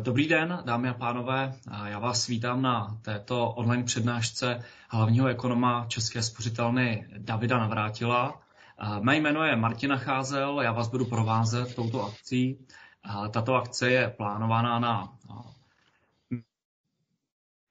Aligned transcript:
Dobrý 0.00 0.28
den, 0.28 0.58
dámy 0.64 0.88
a 0.88 0.94
pánové. 0.94 1.54
Já 1.84 1.98
vás 1.98 2.26
vítám 2.26 2.62
na 2.62 2.96
této 3.02 3.50
online 3.50 3.84
přednášce 3.84 4.64
hlavního 4.88 5.26
ekonoma 5.28 5.84
České 5.88 6.22
spořitelny 6.22 7.06
Davida 7.18 7.58
Navrátila. 7.58 8.40
Mé 9.00 9.16
jméno 9.16 9.44
je 9.44 9.56
Martina 9.56 9.96
Cházel, 9.96 10.60
já 10.60 10.72
vás 10.72 10.88
budu 10.88 11.04
provázet 11.04 11.74
touto 11.74 12.04
akcí. 12.06 12.58
Tato 13.30 13.54
akce 13.54 13.90
je 13.90 14.08
plánovaná 14.16 14.78
na 14.78 15.12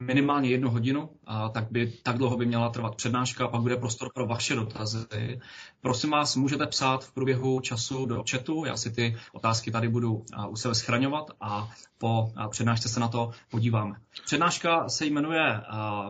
minimálně 0.02 0.50
jednu 0.50 0.70
hodinu, 0.70 1.10
a 1.26 1.50
tak, 1.50 1.72
by, 1.72 1.94
tak 2.04 2.18
dlouho 2.18 2.38
by 2.38 2.46
měla 2.46 2.70
trvat 2.70 2.96
přednáška 2.96 3.46
a 3.46 3.48
pak 3.48 3.62
bude 3.62 3.78
prostor 3.78 4.10
pro 4.14 4.28
vaše 4.28 4.56
dotazy. 4.56 5.40
Prosím 5.82 6.10
vás, 6.10 6.36
můžete 6.36 6.68
psát 6.68 7.06
v 7.06 7.14
průběhu 7.14 7.60
času 7.60 8.06
do 8.06 8.24
chatu, 8.32 8.66
já 8.66 8.78
si 8.78 8.92
ty 8.92 9.18
otázky 9.34 9.72
tady 9.72 9.90
budu 9.90 10.26
u 10.50 10.56
sebe 10.56 10.76
schraňovat 10.76 11.32
a 11.42 11.70
po 11.98 12.32
přednášce 12.50 12.90
se 12.90 13.00
na 13.00 13.08
to 13.08 13.32
podíváme. 13.52 13.96
Přednáška 14.26 14.90
se 14.90 15.06
jmenuje 15.06 15.62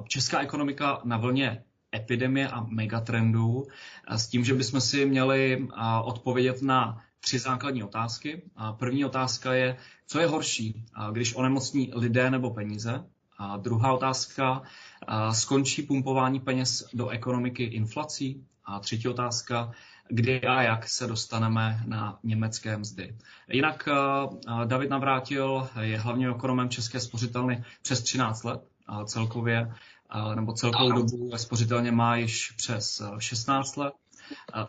Česká 0.07 0.41
ekonomika 0.41 1.01
na 1.03 1.17
vlně 1.17 1.63
epidemie 1.95 2.49
a 2.49 2.63
megatrendů 2.63 3.67
s 4.09 4.27
tím, 4.27 4.45
že 4.45 4.53
bychom 4.53 4.81
si 4.81 5.05
měli 5.05 5.67
odpovědět 6.03 6.61
na 6.61 7.01
tři 7.19 7.39
základní 7.39 7.83
otázky. 7.83 8.41
První 8.79 9.05
otázka 9.05 9.53
je, 9.53 9.77
co 10.07 10.19
je 10.19 10.27
horší, 10.27 10.85
když 11.11 11.35
onemocní 11.35 11.91
lidé 11.95 12.31
nebo 12.31 12.49
peníze. 12.49 13.03
A 13.43 13.57
druhá 13.57 13.93
otázka, 13.93 14.61
skončí 15.31 15.83
pumpování 15.83 16.39
peněz 16.39 16.87
do 16.93 17.09
ekonomiky 17.09 17.63
inflací? 17.63 18.45
A 18.65 18.79
třetí 18.79 19.07
otázka, 19.07 19.71
kdy 20.09 20.41
a 20.41 20.61
jak 20.61 20.89
se 20.89 21.07
dostaneme 21.07 21.83
na 21.85 22.19
německé 22.23 22.77
mzdy. 22.77 23.15
Jinak 23.47 23.89
David 24.65 24.89
Navrátil 24.89 25.69
je 25.79 25.99
hlavním 25.99 26.29
ekonomem 26.29 26.69
České 26.69 26.99
spořitelny 26.99 27.63
přes 27.81 28.01
13 28.01 28.43
let 28.43 28.61
a 28.87 29.05
celkově, 29.05 29.73
nebo 30.35 30.53
celkovou 30.53 30.91
dobu 30.91 31.29
ve 31.29 31.37
spořitelně 31.37 31.91
má 31.91 32.15
již 32.15 32.51
přes 32.51 33.01
16 33.19 33.77
let. 33.77 33.93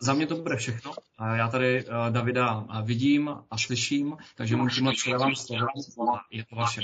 Za 0.00 0.14
mě 0.14 0.26
to 0.26 0.36
bude 0.36 0.56
všechno. 0.56 0.92
Já 1.34 1.48
tady 1.48 1.84
Davida 2.10 2.66
vidím 2.82 3.36
a 3.50 3.58
slyším, 3.58 4.16
takže 4.36 4.56
mu 4.56 4.68
tímhle 4.68 4.92
předávám 4.92 5.34
slovo 5.36 6.14
a 6.14 6.20
je 6.30 6.44
to 6.44 6.56
vaše. 6.56 6.80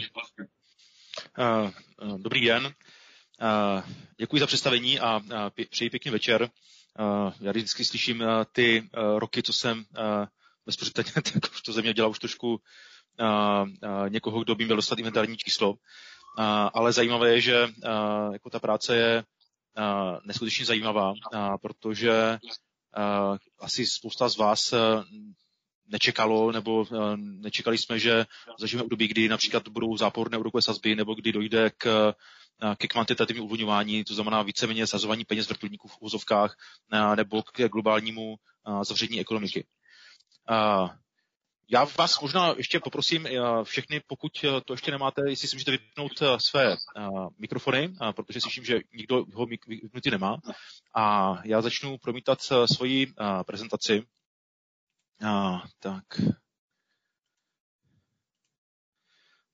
Eh, 1.38 1.70
eh, 2.02 2.18
dobrý 2.18 2.46
den, 2.46 2.66
eh, 3.40 3.82
děkuji 4.16 4.40
za 4.40 4.46
představení 4.46 5.00
a 5.00 5.20
přeji 5.70 5.90
pěkný 5.90 6.10
večer. 6.10 6.50
Já 7.40 7.50
vždycky 7.50 7.84
slyším 7.84 8.24
ty 8.52 8.88
roky, 9.16 9.42
co 9.42 9.52
jsem 9.52 9.84
bezpořetně, 10.66 11.04
tak 11.22 11.52
už 11.52 11.62
to 11.62 11.72
ze 11.72 11.82
mě 11.82 11.94
dělá 11.94 12.08
už 12.08 12.18
trošku 12.18 12.60
někoho, 14.08 14.40
kdo 14.44 14.54
by 14.54 14.64
měl 14.64 14.76
dostat 14.76 14.98
inventární 14.98 15.36
číslo. 15.36 15.74
Ale 16.74 16.92
zajímavé 16.92 17.30
je, 17.30 17.40
že 17.40 17.68
jako 18.32 18.50
ta 18.50 18.58
práce 18.58 18.96
je 18.96 19.24
neskutečně 20.24 20.64
zajímavá, 20.66 21.14
protože 21.62 22.38
asi 23.60 23.86
spousta 23.86 24.28
z 24.28 24.36
vás 24.36 24.74
nečekalo, 25.88 26.52
nebo 26.52 26.86
eh, 26.92 27.16
nečekali 27.16 27.78
jsme, 27.78 27.98
že 27.98 28.26
zažijeme 28.58 28.84
období, 28.84 29.08
kdy 29.08 29.28
například 29.28 29.68
budou 29.68 29.96
záporné 29.96 30.38
úrokové 30.38 30.62
sazby, 30.62 30.94
nebo 30.96 31.14
kdy 31.14 31.32
dojde 31.32 31.70
k 31.70 32.14
eh, 32.62 32.74
ke 32.76 32.88
kvantitativnímu 32.88 33.46
uvolňování, 33.46 34.04
to 34.04 34.14
znamená 34.14 34.42
víceméně 34.42 34.86
sazování 34.86 35.24
peněz 35.24 35.48
vrtulníků 35.48 35.88
v 35.88 35.96
úzovkách, 36.00 36.56
eh, 36.92 37.16
nebo 37.16 37.42
k 37.42 37.68
globálnímu 37.68 38.36
zavření 38.82 39.20
ekonomiky. 39.20 39.66
Já 41.70 41.84
vás 41.98 42.20
možná 42.20 42.54
ještě 42.56 42.80
poprosím 42.80 43.28
všechny, 43.62 44.00
pokud 44.06 44.32
to 44.64 44.72
ještě 44.72 44.90
nemáte, 44.90 45.22
jestli 45.28 45.48
si 45.48 45.56
můžete 45.56 45.70
vypnout 45.70 46.12
své 46.38 46.76
mikrofony, 47.38 47.94
protože 48.16 48.40
slyším, 48.40 48.64
že 48.64 48.80
nikdo 48.94 49.24
ho 49.34 49.46
vypnutý 49.46 50.10
nemá. 50.10 50.36
A 50.96 51.34
já 51.44 51.62
začnu 51.62 51.98
promítat 51.98 52.38
svoji 52.66 53.06
prezentaci. 53.46 54.02
A, 55.24 55.62
tak. 55.78 56.04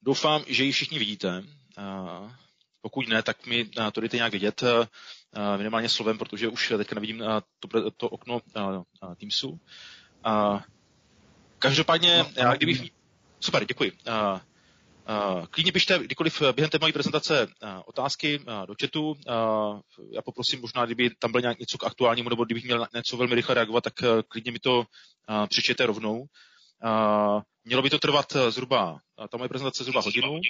Doufám, 0.03 0.45
že 0.47 0.65
ji 0.65 0.73
všichni 0.73 0.99
vidíte. 0.99 1.43
A, 1.77 2.39
pokud 2.81 3.09
ne, 3.09 3.23
tak 3.23 3.47
mi 3.47 3.71
to 3.93 4.01
dejte 4.01 4.17
nějak 4.17 4.33
vidět 4.33 4.63
a, 4.63 5.57
minimálně 5.57 5.89
slovem, 5.89 6.19
protože 6.19 6.49
už 6.49 6.73
teďka 6.77 6.95
nevidím 6.95 7.23
to, 7.61 7.91
to 7.91 8.09
okno 8.09 8.41
Teamsu. 9.17 9.61
A, 10.25 10.65
každopádně, 11.59 12.19
no, 12.19 12.31
já, 12.37 12.55
kdybych... 12.55 12.91
Super, 13.41 13.65
děkuji. 13.65 13.93
A, 14.11 14.41
Klidně 15.51 15.73
pište 15.73 15.99
kdykoliv 15.99 16.43
během 16.55 16.71
té 16.71 16.79
mojí 16.81 16.93
prezentace 16.93 17.49
otázky 17.87 18.41
do 18.67 18.75
chatu. 18.83 19.15
Já 20.13 20.23
poprosím 20.23 20.61
možná, 20.61 20.87
kdyby 20.87 21.11
tam 21.19 21.33
byl 21.33 21.41
nějak 21.41 21.59
něco 21.59 21.79
k 21.79 21.85
aktuálnímu, 21.85 22.29
nebo 22.29 22.45
kdybych 22.45 22.65
měl 22.65 22.87
něco 22.95 23.17
velmi 23.17 23.35
rychle 23.35 23.55
reagovat, 23.55 23.85
tak 23.85 23.95
klidně 24.29 24.53
mi 24.53 24.59
to 24.59 24.85
přečtěte 25.49 25.87
rovnou. 25.87 26.25
Mělo 27.65 27.83
by 27.83 27.91
to 27.91 27.99
trvat 27.99 28.33
zhruba, 28.49 28.99
ta 29.31 29.37
moje 29.37 29.49
prezentace 29.49 29.85
zhruba 29.85 30.01
hodinu, 30.01 30.41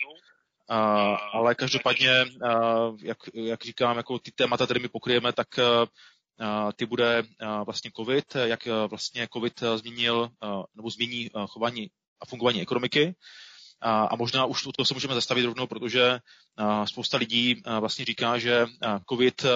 ale 1.33 1.55
každopádně, 1.55 2.25
jak, 3.03 3.19
jak 3.35 3.65
říkám, 3.65 3.97
jako 3.97 4.19
ty 4.19 4.31
témata, 4.33 4.65
které 4.65 4.81
my 4.81 4.89
pokryjeme, 4.89 5.33
tak 5.33 5.49
ty 6.77 6.87
bude 6.87 7.23
vlastně 7.65 7.91
COVID, 7.97 8.35
jak 8.45 8.67
vlastně 8.67 9.29
COVID 9.33 9.61
změnil 9.77 10.29
nebo 10.75 10.91
změní 10.91 11.31
chování 11.49 11.91
a 12.21 12.27
fungování 12.27 12.63
ekonomiky. 12.63 13.15
A, 13.85 14.17
možná 14.17 14.45
už 14.45 14.63
to, 14.77 14.85
se 14.85 14.95
můžeme 14.95 15.15
zastavit 15.15 15.45
rovnou, 15.45 15.67
protože 15.67 16.19
spousta 16.85 17.17
lidí 17.17 17.63
vlastně 17.81 18.05
říká, 18.05 18.39
že 18.39 18.67
COVID 19.11 19.47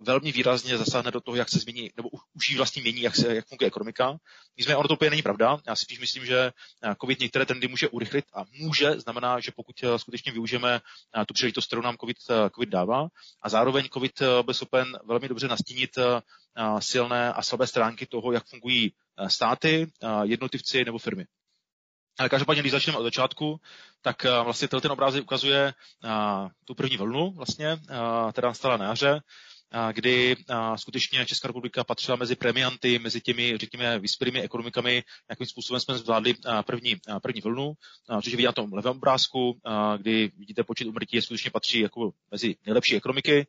velmi 0.00 0.32
výrazně 0.32 0.78
zasáhne 0.78 1.10
do 1.10 1.20
toho, 1.20 1.36
jak 1.36 1.48
se 1.48 1.58
změní, 1.58 1.90
nebo 1.96 2.08
už 2.34 2.50
ji 2.50 2.56
vlastně 2.56 2.82
mění, 2.82 3.00
jak, 3.00 3.16
se, 3.16 3.34
jak 3.34 3.46
funguje 3.46 3.66
ekonomika. 3.66 4.16
Nicméně 4.58 4.76
ono 4.76 4.88
to 4.88 4.94
úplně 4.94 5.10
není 5.10 5.22
pravda. 5.22 5.58
Já 5.66 5.76
si 5.76 5.84
spíš 5.84 6.00
myslím, 6.00 6.26
že 6.26 6.52
COVID 7.00 7.20
některé 7.20 7.46
trendy 7.46 7.68
může 7.68 7.88
urychlit 7.88 8.24
a 8.34 8.44
může, 8.60 9.00
znamená, 9.00 9.40
že 9.40 9.52
pokud 9.56 9.76
skutečně 9.96 10.32
využijeme 10.32 10.80
tu 11.26 11.34
příležitost, 11.34 11.66
kterou 11.66 11.82
nám 11.82 11.96
COVID, 11.96 12.16
COVID 12.54 12.68
dává, 12.68 13.08
a 13.42 13.48
zároveň 13.48 13.88
COVID 13.88 14.22
byl 14.42 14.54
schopen 14.54 14.98
velmi 15.04 15.28
dobře 15.28 15.48
nastínit 15.48 15.90
silné 16.78 17.32
a 17.32 17.42
slabé 17.42 17.66
stránky 17.66 18.06
toho, 18.06 18.32
jak 18.32 18.46
fungují 18.46 18.92
státy, 19.28 19.92
jednotlivci 20.22 20.84
nebo 20.84 20.98
firmy. 20.98 21.26
Ale 22.20 22.28
každopádně, 22.28 22.62
když 22.62 22.72
začneme 22.72 22.98
od 22.98 23.02
začátku, 23.02 23.60
tak 24.02 24.24
uh, 24.24 24.44
vlastně 24.44 24.68
ten 24.68 24.92
obrázek 24.92 25.22
ukazuje 25.22 25.74
uh, 26.04 26.48
tu 26.64 26.74
první 26.74 26.96
vlnu, 26.96 27.30
vlastně, 27.30 27.72
uh, 27.74 28.30
která 28.32 28.48
nastala 28.48 28.76
na 28.76 28.84
jaře, 28.84 29.20
kdy 29.92 30.36
skutečně 30.76 31.26
Česká 31.26 31.48
republika 31.48 31.84
patřila 31.84 32.16
mezi 32.16 32.36
premianty, 32.36 32.98
mezi 32.98 33.20
těmi, 33.20 33.58
řekněme, 33.58 33.98
vyspělými 33.98 34.42
ekonomikami, 34.42 35.04
jakým 35.30 35.46
způsobem 35.46 35.80
jsme 35.80 35.98
zvládli 35.98 36.34
první, 36.66 36.96
první 37.22 37.40
vlnu, 37.40 37.72
což 38.22 38.32
je 38.32 38.36
vidět 38.36 38.46
na 38.46 38.52
tom 38.52 38.72
levém 38.72 38.96
obrázku, 38.96 39.60
kdy 39.96 40.32
vidíte 40.38 40.64
počet 40.64 40.88
umrtí, 40.88 41.22
skutečně 41.22 41.50
patří 41.50 41.80
jako 41.80 42.10
mezi 42.30 42.56
nejlepší 42.66 42.96
ekonomiky. 42.96 43.46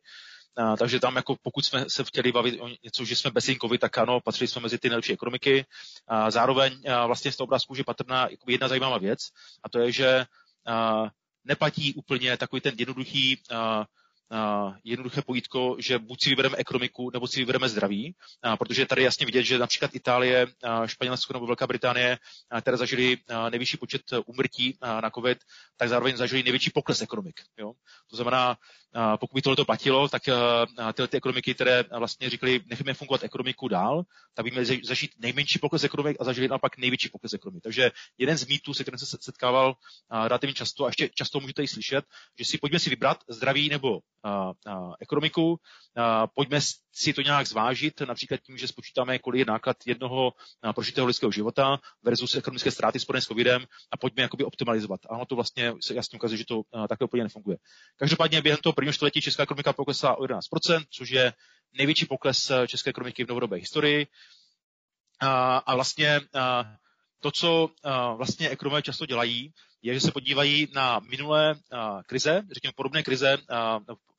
A, 0.56 0.76
takže 0.76 1.00
tam, 1.00 1.16
jako 1.16 1.36
pokud 1.42 1.64
jsme 1.64 1.84
se 1.88 2.04
chtěli 2.04 2.32
bavit 2.32 2.60
o 2.60 2.68
něco, 2.84 3.04
že 3.04 3.16
jsme 3.16 3.30
bezinkovi, 3.30 3.78
tak 3.78 3.98
ano, 3.98 4.20
patřili 4.20 4.48
jsme 4.48 4.62
mezi 4.62 4.78
ty 4.78 4.88
nejlepší 4.88 5.12
ekonomiky. 5.12 5.66
A 6.08 6.30
zároveň 6.30 6.80
a 6.92 7.06
vlastně 7.06 7.32
z 7.32 7.36
toho 7.36 7.44
obrázku 7.44 7.74
je 7.74 7.84
patrná 7.84 8.28
jako 8.30 8.50
jedna 8.50 8.68
zajímavá 8.68 8.98
věc, 8.98 9.18
a 9.64 9.68
to 9.68 9.78
je, 9.78 9.92
že 9.92 10.24
a, 10.66 11.04
neplatí 11.44 11.94
úplně 11.94 12.36
takový 12.36 12.60
ten 12.60 12.74
jednoduchý 12.78 13.42
a, 13.50 13.84
Uh, 14.32 14.74
jednoduché 14.84 15.22
pojítko, 15.22 15.76
že 15.78 15.98
buď 15.98 16.22
si 16.22 16.30
vybereme 16.30 16.56
ekonomiku, 16.56 17.10
nebo 17.12 17.28
si 17.28 17.40
vybereme 17.40 17.68
zdraví, 17.68 18.14
uh, 18.46 18.56
protože 18.56 18.86
tady 18.86 19.02
jasně 19.02 19.26
vidět, 19.26 19.42
že 19.42 19.58
například 19.58 19.94
Itálie, 19.94 20.46
uh, 20.46 20.86
Španělsko 20.86 21.32
nebo 21.32 21.46
Velká 21.46 21.66
Británie, 21.66 22.18
které 22.60 22.76
zažili 22.76 23.16
nejvyšší 23.50 23.76
počet 23.76 24.02
umrtí 24.26 24.78
na 24.82 25.10
COVID, 25.10 25.38
tak 25.76 25.88
zároveň 25.88 26.16
zažili 26.16 26.42
největší 26.42 26.70
pokles 26.70 27.02
ekonomik. 27.02 27.40
Jo? 27.58 27.72
To 28.10 28.16
znamená, 28.16 28.56
pokud 29.20 29.34
by 29.34 29.42
tohle 29.42 29.64
platilo, 29.64 30.08
tak 30.08 30.22
tyhle 30.94 31.08
ty 31.08 31.16
ekonomiky, 31.16 31.54
které 31.54 31.84
vlastně 31.98 32.30
říkali, 32.30 32.60
necháme 32.66 32.94
fungovat 32.94 33.22
ekonomiku 33.22 33.68
dál, 33.68 34.02
tak 34.34 34.44
by 34.44 34.50
měli 34.50 34.80
zažít 34.84 35.10
nejmenší 35.18 35.58
pokles 35.58 35.84
ekonomik 35.84 36.16
a 36.20 36.24
zažili 36.24 36.48
naopak 36.48 36.78
největší 36.78 37.08
pokles 37.08 37.32
ekonomik. 37.32 37.62
Takže 37.62 37.90
jeden 38.18 38.38
z 38.38 38.46
mýtů, 38.46 38.74
se 38.74 38.84
kterým 38.84 38.98
se 38.98 39.06
setkával 39.20 39.74
relativně 40.10 40.54
často, 40.54 40.84
a 40.84 40.88
ještě 40.88 41.10
často 41.14 41.40
můžete 41.40 41.62
i 41.62 41.68
slyšet, 41.68 42.04
že 42.38 42.44
si 42.44 42.58
pojďme 42.58 42.78
si 42.78 42.90
vybrat 42.90 43.18
zdraví 43.28 43.68
nebo 43.68 44.00
ekonomiku, 45.00 45.60
pojďme 46.34 46.60
si 46.94 47.12
to 47.12 47.22
nějak 47.22 47.46
zvážit, 47.46 48.00
například 48.00 48.40
tím, 48.40 48.58
že 48.58 48.68
spočítáme, 48.68 49.18
kolik 49.18 49.38
je 49.38 49.44
náklad 49.44 49.76
jednoho 49.86 50.32
prožitého 50.74 51.06
lidského 51.06 51.32
života 51.32 51.78
versus 52.02 52.34
ekonomické 52.34 52.70
ztráty 52.70 53.00
spojené 53.00 53.20
s 53.20 53.24
covidem 53.24 53.64
a 53.90 53.96
pojďme 53.96 54.22
jakoby 54.22 54.44
optimalizovat. 54.44 55.00
A 55.06 55.10
ono 55.10 55.26
to 55.26 55.34
vlastně 55.34 55.74
se 55.80 55.94
jasně 55.94 56.16
ukazuje, 56.16 56.38
že 56.38 56.44
to 56.44 56.62
takhle 56.88 57.04
úplně 57.04 57.22
nefunguje. 57.22 57.56
Každopádně 57.96 58.42
během 58.42 58.58
toho 58.62 58.72
prvního 58.82 58.92
století 58.92 59.20
česká 59.20 59.42
ekonomika 59.42 59.72
poklesla 59.72 60.18
o 60.18 60.22
11%, 60.22 60.84
což 60.90 61.10
je 61.10 61.32
největší 61.78 62.06
pokles 62.06 62.52
české 62.66 62.90
ekonomiky 62.90 63.24
v 63.24 63.28
novodobé 63.28 63.56
historii. 63.56 64.06
A, 65.20 65.56
a 65.56 65.74
vlastně 65.74 66.20
a, 66.34 66.64
to, 67.20 67.30
co 67.30 67.68
vlastně 68.16 68.48
ekonomové 68.48 68.82
často 68.82 69.06
dělají, 69.06 69.52
je, 69.82 69.94
že 69.94 70.00
se 70.00 70.12
podívají 70.12 70.68
na 70.74 70.98
minulé 70.98 71.54
krize, 72.06 72.42
řekněme 72.52 72.72
podobné 72.76 73.02
krize, 73.02 73.36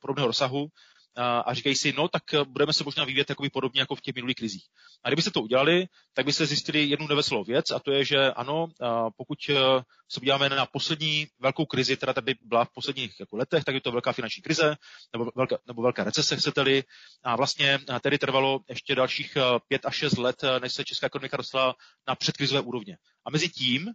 podobného 0.01 0.27
rozsahu, 0.27 0.68
a 1.15 1.54
říkají 1.54 1.75
si, 1.75 1.94
no 1.98 2.07
tak 2.07 2.24
budeme 2.48 2.74
se 2.74 2.83
možná 2.83 3.06
vyvíjet 3.06 3.27
takový 3.27 3.50
podobně 3.50 3.81
jako 3.81 3.95
v 3.95 4.01
těch 4.01 4.15
minulých 4.15 4.36
krizích. 4.36 4.65
A 5.04 5.10
kdybyste 5.10 5.31
to 5.31 5.42
udělali, 5.42 5.88
tak 6.13 6.25
byste 6.25 6.45
zjistili 6.45 6.83
jednu 6.83 7.07
neveselou 7.07 7.44
věc 7.44 7.71
a 7.71 7.80
to 7.80 7.92
je, 7.92 8.06
že 8.06 8.31
ano, 8.31 8.68
pokud 9.18 9.38
e, 9.50 9.54
se 10.10 10.19
podíváme 10.19 10.50
na 10.50 10.65
poslední 10.65 11.27
velkou 11.39 11.65
krizi, 11.65 11.98
která 11.98 12.13
tady 12.13 12.36
byla 12.42 12.65
v 12.65 12.74
posledních 12.74 13.19
jako 13.19 13.38
letech, 13.38 13.63
tak 13.63 13.75
je 13.75 13.81
to 13.81 13.92
velká 13.92 14.12
finanční 14.12 14.44
krize 14.44 14.75
nebo 15.13 15.31
velká, 15.36 15.57
nebo 15.68 15.81
velká 15.81 16.04
recese, 16.04 16.36
chcete-li. 16.36 16.83
A 17.24 17.36
vlastně 17.36 17.80
tedy 18.01 18.18
trvalo 18.18 18.60
ještě 18.69 18.95
dalších 18.95 19.38
pět 19.68 19.86
až 19.86 19.95
šest 19.95 20.18
let, 20.18 20.44
než 20.62 20.74
se 20.74 20.83
česká 20.83 21.06
ekonomika 21.07 21.38
dostala 21.38 21.75
na 22.07 22.15
předkrizové 22.15 22.62
úrovně. 22.62 22.98
A 23.25 23.30
mezi 23.30 23.50
tím 23.50 23.92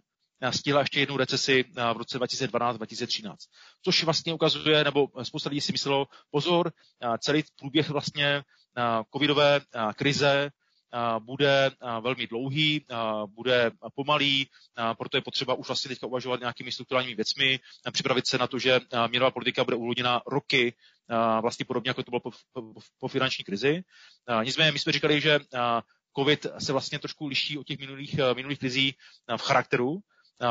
stihla 0.49 0.79
ještě 0.79 0.99
jednu 0.99 1.17
recesi 1.17 1.65
v 1.93 1.97
roce 1.97 2.19
2012-2013. 2.19 3.35
Což 3.83 4.03
vlastně 4.03 4.33
ukazuje, 4.33 4.83
nebo 4.83 5.07
spousta 5.23 5.49
lidí 5.49 5.61
si 5.61 5.71
myslelo, 5.71 6.07
pozor, 6.31 6.71
celý 7.19 7.43
průběh 7.59 7.89
vlastně 7.89 8.43
covidové 9.13 9.61
krize 9.95 10.49
bude 11.19 11.71
velmi 12.01 12.27
dlouhý, 12.27 12.85
bude 13.25 13.71
pomalý, 13.95 14.49
proto 14.97 15.17
je 15.17 15.21
potřeba 15.21 15.53
už 15.53 15.67
vlastně 15.67 15.89
teďka 15.89 16.07
uvažovat 16.07 16.39
nějakými 16.39 16.71
strukturálními 16.71 17.15
věcmi, 17.15 17.59
připravit 17.91 18.27
se 18.27 18.37
na 18.37 18.47
to, 18.47 18.59
že 18.59 18.79
měnová 19.07 19.31
politika 19.31 19.63
bude 19.63 19.75
uvolněna 19.75 20.21
roky, 20.27 20.73
vlastně 21.41 21.65
podobně 21.65 21.89
jako 21.89 22.03
to 22.03 22.11
bylo 22.11 22.19
po, 22.19 22.31
po, 22.53 22.73
po 22.99 23.07
finanční 23.07 23.43
krizi. 23.43 23.83
Nicméně 24.43 24.71
my 24.71 24.79
jsme 24.79 24.91
říkali, 24.91 25.21
že 25.21 25.39
COVID 26.17 26.45
se 26.59 26.71
vlastně 26.71 26.99
trošku 26.99 27.27
liší 27.27 27.57
od 27.57 27.67
těch 27.67 27.79
minulých, 27.79 28.15
minulých 28.35 28.59
krizí 28.59 28.95
v 29.37 29.41
charakteru, 29.41 29.99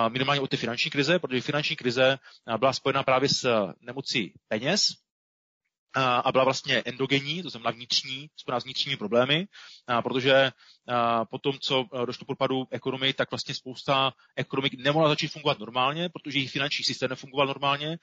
minimálně 0.08 0.40
od 0.40 0.50
té 0.50 0.56
finanční 0.56 0.90
krize, 0.90 1.18
protože 1.18 1.40
finanční 1.40 1.76
krize 1.76 2.18
byla 2.58 2.72
spojena 2.72 3.02
právě 3.02 3.28
s 3.28 3.72
nemocí 3.80 4.32
peněz, 4.48 4.88
a 5.94 6.32
byla 6.32 6.44
vlastně 6.44 6.82
endogenní, 6.86 7.42
to 7.42 7.50
znamená 7.50 7.70
vnitřní, 7.70 8.30
spojená 8.36 8.60
s 8.60 8.64
vnitřními 8.64 8.96
problémy, 8.96 9.46
protože 10.02 10.52
po 11.30 11.38
tom, 11.38 11.58
co 11.60 11.84
došlo 12.06 12.24
k 12.24 12.26
propadu 12.26 12.66
ekonomii, 12.70 13.12
tak 13.12 13.30
vlastně 13.30 13.54
spousta 13.54 14.12
ekonomik 14.36 14.74
nemohla 14.74 15.08
začít 15.08 15.32
fungovat 15.32 15.58
normálně, 15.58 16.08
protože 16.08 16.38
jejich 16.38 16.50
finanční 16.50 16.84
systém 16.84 17.10
nefungoval 17.10 17.46
normálně, 17.46 17.98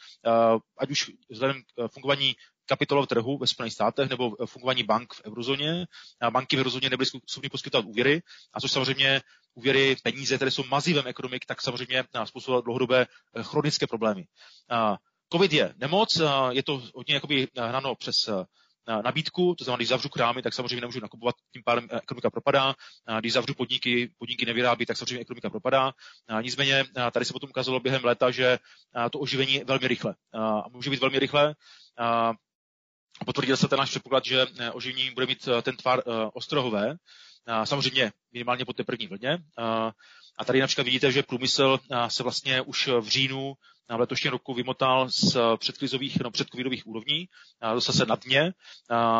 ať 0.77 0.91
už 0.91 1.11
vzhledem 1.29 1.61
k 1.61 1.87
fungování 1.93 2.35
kapitolového 2.65 3.07
trhu 3.07 3.37
ve 3.37 3.47
Spojených 3.47 3.73
státech 3.73 4.09
nebo 4.09 4.35
fungování 4.45 4.83
bank 4.83 5.13
v 5.13 5.21
eurozóně. 5.25 5.85
Banky 6.29 6.55
v 6.55 6.59
eurozóně 6.59 6.89
nebyly 6.89 7.05
schopny 7.29 7.49
poskytovat 7.49 7.85
úvěry, 7.85 8.21
a 8.53 8.61
což 8.61 8.71
samozřejmě 8.71 9.21
úvěry, 9.55 9.95
peníze, 10.03 10.35
které 10.35 10.51
jsou 10.51 10.63
mazivem 10.63 11.07
ekonomik, 11.07 11.45
tak 11.45 11.61
samozřejmě 11.61 12.03
způsobovat 12.25 12.63
dlouhodobé 12.65 13.01
eh, 13.35 13.43
chronické 13.43 13.87
problémy. 13.87 14.25
COVID 15.31 15.53
je 15.53 15.73
nemoc, 15.77 16.21
je 16.49 16.63
to 16.63 16.83
hodně 16.95 17.13
jakoby 17.13 17.47
hráno 17.57 17.95
přes 17.95 18.15
eh, 18.27 19.01
nabídku, 19.01 19.55
to 19.55 19.63
znamená, 19.63 19.77
když 19.77 19.89
zavřu 19.89 20.09
krámy, 20.09 20.41
tak 20.41 20.53
samozřejmě 20.53 20.81
nemůžu 20.81 20.99
nakupovat, 20.99 21.35
tím 21.53 21.61
pádem 21.65 21.87
eh, 21.91 21.97
ekonomika 21.97 22.29
propadá. 22.29 22.75
Když 23.19 23.33
zavřu 23.33 23.53
podniky, 23.53 24.11
podniky 24.17 24.45
nevyrábí, 24.45 24.85
tak 24.85 24.97
samozřejmě 24.97 25.19
ekonomika 25.19 25.49
propadá. 25.49 25.93
Nicméně 26.41 26.83
tady 27.11 27.25
se 27.25 27.33
potom 27.33 27.49
ukázalo 27.49 27.79
během 27.79 28.05
léta, 28.05 28.31
že 28.31 28.59
to 29.11 29.19
oživení 29.19 29.53
je 29.53 29.65
velmi 29.65 29.87
rychle. 29.87 30.15
A 30.33 30.69
může 30.69 30.89
být 30.89 31.01
velmi 31.01 31.19
rychle. 31.19 31.55
Potvrdil 33.25 33.57
se 33.57 33.67
ten 33.67 33.79
náš 33.79 33.89
předpoklad, 33.89 34.25
že 34.25 34.45
oživení 34.73 35.11
bude 35.11 35.25
mít 35.25 35.49
ten 35.61 35.77
tvar 35.77 36.01
ostrohové, 36.33 36.95
samozřejmě 37.63 38.11
minimálně 38.33 38.65
po 38.65 38.73
té 38.73 38.83
první 38.83 39.07
vlně. 39.07 39.37
A 40.37 40.45
tady 40.45 40.59
například 40.59 40.83
vidíte, 40.83 41.11
že 41.11 41.23
průmysl 41.23 41.79
se 42.07 42.23
vlastně 42.23 42.61
už 42.61 42.87
v 42.87 43.07
říjnu 43.07 43.53
v 43.89 43.99
letošním 43.99 44.31
roku 44.31 44.53
vymotal 44.53 45.09
z 45.09 45.37
předkrizových, 45.57 46.19
no, 46.19 46.31
předcovidových 46.31 46.87
úrovní, 46.87 47.25
dostal 47.73 47.95
se 47.95 48.05
na 48.05 48.15
dně. 48.15 48.53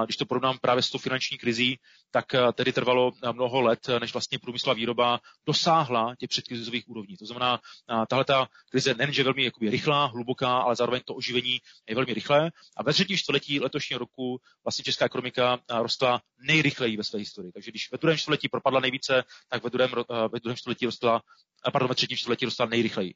Když 0.06 0.18
to 0.18 0.26
porovnám 0.26 0.58
právě 0.62 0.84
s 0.84 0.90
tou 0.90 0.98
finanční 0.98 1.38
krizí, 1.38 1.80
tak 2.12 2.26
tedy 2.54 2.74
trvalo 2.74 3.12
mnoho 3.34 3.62
let, 3.62 3.80
než 4.00 4.14
vlastně 4.14 4.40
průmyslová 4.40 4.74
výroba 4.74 5.20
dosáhla 5.48 6.16
těch 6.20 6.30
předkrizových 6.30 6.90
úrovní. 6.90 7.18
To 7.18 7.26
znamená, 7.26 7.60
tahle 8.10 8.26
ta 8.26 8.48
krize 8.72 8.94
nejenže 8.94 9.24
velmi 9.24 9.44
jakoby 9.44 9.70
rychlá, 9.70 10.06
hluboká, 10.06 10.58
ale 10.58 10.76
zároveň 10.76 11.02
to 11.06 11.16
oživení 11.16 11.60
je 11.90 11.96
velmi 11.96 12.14
rychlé. 12.14 12.52
A 12.78 12.84
ve 12.84 12.94
třetím 12.94 13.18
čtvrtletí 13.18 13.60
letošního 13.60 14.00
roku 14.00 14.42
vlastně 14.64 14.84
česká 14.84 15.06
ekonomika 15.06 15.60
rostla 15.82 16.22
nejrychleji 16.38 16.98
ve 16.98 17.04
své 17.04 17.20
historii. 17.20 17.52
Takže 17.52 17.72
když 17.72 17.92
ve 17.92 17.98
druhém 17.98 18.18
čtvrtletí 18.18 18.50
propadla 18.50 18.80
nejvíce, 18.80 19.24
tak 19.50 19.64
ve 19.64 19.70
druhém, 19.70 19.92
ve 20.34 20.40
druhém 20.40 20.58
čtvrtletí 20.58 20.86
rostla, 20.86 21.22
pardon, 21.72 21.90
ve 21.90 21.96
třetím 21.96 22.18
čtvrtletí 22.18 22.46
rostla 22.46 22.66
nejrychleji. 22.66 23.14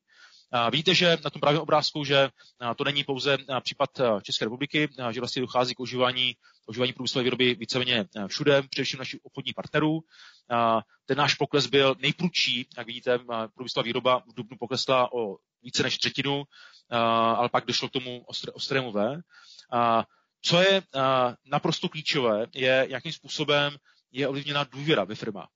Vidíte, 0.72 0.96
že 0.96 1.18
na 1.24 1.30
tom 1.30 1.40
právě 1.40 1.60
obrázku, 1.60 2.04
že 2.04 2.30
to 2.76 2.84
není 2.84 3.04
pouze 3.04 3.38
případ 3.62 3.90
České 4.24 4.46
republiky, 4.46 4.90
že 5.12 5.22
vlastně 5.22 5.42
dochází 5.42 5.76
k 5.76 5.80
ožívání, 5.80 6.36
ožívání 6.66 6.94
průmyslové 6.94 7.24
výroby 7.24 7.56
víceméně 7.56 8.06
všude, 8.28 8.62
především 8.62 9.00
našich 9.00 9.20
obchodních 9.24 9.56
partnerů. 9.56 10.00
Ten 11.06 11.18
náš 11.18 11.34
pokles 11.34 11.68
byl 11.68 11.96
nejprudší, 12.00 12.68
jak 12.78 12.88
vidíte, 12.88 13.20
průmyslová 13.56 13.84
výroba 13.84 14.20
v 14.20 14.34
Dubnu 14.34 14.58
poklesla 14.60 15.14
o 15.14 15.38
více 15.64 15.84
než 15.84 15.98
třetinu, 15.98 16.44
ale 16.90 17.50
pak 17.50 17.66
došlo 17.66 17.90
k 17.90 17.92
tomu 17.92 18.26
ostrému 18.54 18.92
V. 18.92 19.22
Co 20.42 20.62
je 20.62 20.82
naprosto 21.46 21.90
klíčové, 21.90 22.46
je, 22.56 22.88
jakým 22.90 23.12
způsobem 23.12 23.78
je 24.12 24.28
ovlivněna 24.28 24.64
důvěra 24.64 25.04
ve 25.04 25.16
firmách. 25.16 25.50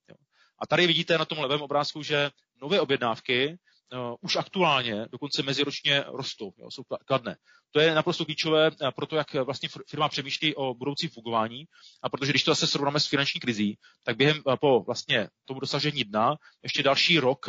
A 0.59 0.67
tady 0.67 0.87
vidíte 0.87 1.17
na 1.17 1.25
tom 1.25 1.39
levém 1.39 1.61
obrázku, 1.61 2.03
že 2.03 2.29
nové 2.61 2.79
objednávky 2.79 3.57
uh, 3.93 4.15
už 4.21 4.35
aktuálně 4.35 5.05
dokonce 5.11 5.43
meziročně 5.43 6.03
rostou, 6.07 6.51
jo, 6.57 6.67
jsou 6.71 6.83
kladné. 7.05 7.35
To 7.71 7.79
je 7.79 7.95
naprosto 7.95 8.25
klíčové 8.25 8.71
pro 8.95 9.05
to, 9.05 9.15
jak 9.15 9.33
vlastně 9.33 9.69
firma 9.89 10.09
přemýšlí 10.09 10.55
o 10.55 10.73
budoucím 10.73 11.09
fungování. 11.09 11.65
A 12.03 12.09
protože 12.09 12.31
když 12.31 12.43
to 12.43 12.51
zase 12.51 12.67
srovnáme 12.67 12.99
s 12.99 13.07
finanční 13.07 13.39
krizí, 13.39 13.77
tak 14.03 14.17
během 14.17 14.41
po 14.61 14.79
vlastně 14.79 15.29
tomu 15.45 15.59
dosažení 15.59 16.03
dna 16.03 16.35
ještě 16.63 16.83
další 16.83 17.19
rok 17.19 17.45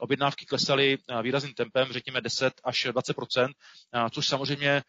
objednávky 0.00 0.46
klesaly 0.46 0.98
výrazným 1.22 1.54
tempem, 1.54 1.88
řekněme 1.92 2.20
10 2.20 2.52
až 2.64 2.86
20% 2.86 3.48
což 4.10 4.28
samozřejmě 4.28 4.82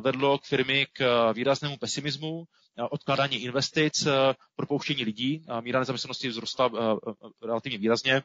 vedlo 0.00 0.38
k 0.38 0.44
firmy 0.44 0.86
k 0.92 1.32
výraznému 1.32 1.76
pesimismu, 1.76 2.44
odkládání 2.90 3.36
investic, 3.36 4.08
propouštění 4.56 5.04
lidí. 5.04 5.44
Míra 5.60 5.78
nezaměstnanosti 5.78 6.28
vzrostla 6.28 6.70
relativně 7.42 7.78
výrazně 7.78 8.22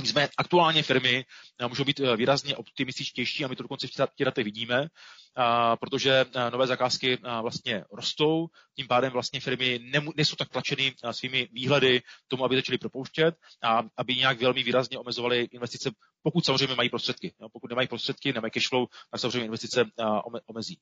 Nicméně 0.00 0.28
aktuálně 0.38 0.82
firmy 0.82 1.24
eh, 1.60 1.68
můžou 1.68 1.84
být 1.84 2.00
eh, 2.00 2.16
výrazně 2.16 2.56
optimističtější 2.56 3.44
a 3.44 3.48
my 3.48 3.56
to 3.56 3.62
dokonce 3.62 3.86
v 3.86 3.90
těch 3.90 4.24
datech 4.24 4.44
vidíme, 4.44 4.88
protože 5.80 6.26
eh, 6.34 6.50
nové 6.50 6.66
zakázky 6.66 7.18
vlastně 7.42 7.84
rostou, 7.92 8.46
tím 8.76 8.88
pádem 8.88 9.12
vlastně 9.12 9.40
firmy 9.40 9.80
nejsou 10.16 10.36
tak 10.36 10.48
tlačeny 10.48 10.94
svými 11.10 11.48
výhledy 11.52 12.02
tomu, 12.28 12.44
aby 12.44 12.56
začaly 12.56 12.78
propouštět 12.78 13.34
a 13.62 13.82
aby 13.96 14.16
nějak 14.16 14.40
velmi 14.40 14.62
výrazně 14.62 14.98
omezovaly 14.98 15.48
investice, 15.52 15.90
pokud 16.22 16.44
samozřejmě 16.44 16.74
mají 16.74 16.88
prostředky. 16.88 17.32
Pokud 17.52 17.70
nemají 17.70 17.88
prostředky, 17.88 18.32
nemají 18.32 18.50
cashflow, 18.50 18.86
tak 19.10 19.20
samozřejmě 19.20 19.44
investice 19.44 19.84
omezí. 20.46 20.78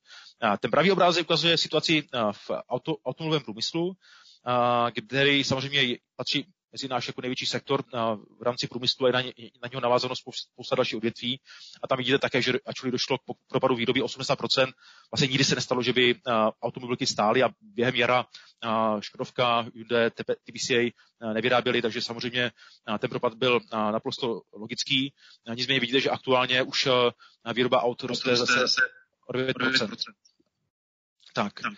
Ten 0.60 0.70
pravý 0.70 0.90
obrázek 0.90 1.26
ukazuje 1.26 1.58
situaci 1.58 2.06
v 2.32 2.50
auto, 2.68 2.96
automobilovém 3.06 3.44
průmyslu, 3.44 3.92
který 4.94 5.44
samozřejmě 5.44 5.98
patří 6.16 6.46
mezi 6.72 6.88
náš 6.88 7.06
jako 7.06 7.20
největší 7.20 7.46
sektor 7.46 7.84
v 8.38 8.42
rámci 8.42 8.66
průmyslu 8.66 9.06
je 9.06 9.12
na, 9.12 9.20
ně, 9.20 9.32
na 9.62 9.68
něho 9.70 9.80
navázáno 9.80 10.14
spousta 10.16 10.76
dalších 10.76 10.96
odvětví. 10.96 11.40
A 11.82 11.88
tam 11.88 11.98
vidíte 11.98 12.18
také, 12.18 12.42
že 12.42 12.52
ačkoliv 12.66 12.92
došlo 12.92 13.18
k 13.18 13.22
propadu 13.48 13.74
výroby 13.74 14.02
80%, 14.02 14.72
vlastně 15.12 15.28
nikdy 15.28 15.44
se 15.44 15.54
nestalo, 15.54 15.82
že 15.82 15.92
by 15.92 16.20
automobilky 16.62 17.06
stály 17.06 17.42
a 17.42 17.50
během 17.60 17.94
jara 17.94 18.26
Škodovka, 19.00 19.60
Hyundai, 19.60 20.10
TPCA 20.10 20.90
nevyráběly, 21.32 21.82
takže 21.82 22.02
samozřejmě 22.02 22.50
ten 22.98 23.10
propad 23.10 23.34
byl 23.34 23.60
naprosto 23.70 24.42
logický. 24.52 25.14
Nicméně 25.54 25.80
vidíte, 25.80 26.00
že 26.00 26.10
aktuálně 26.10 26.62
už 26.62 26.88
výroba 27.54 27.82
aut 27.82 28.02
roste 28.02 28.36
zase 28.36 28.64
o 29.28 29.32
9%. 29.32 29.96
Tak. 31.34 31.52
A 31.64 31.68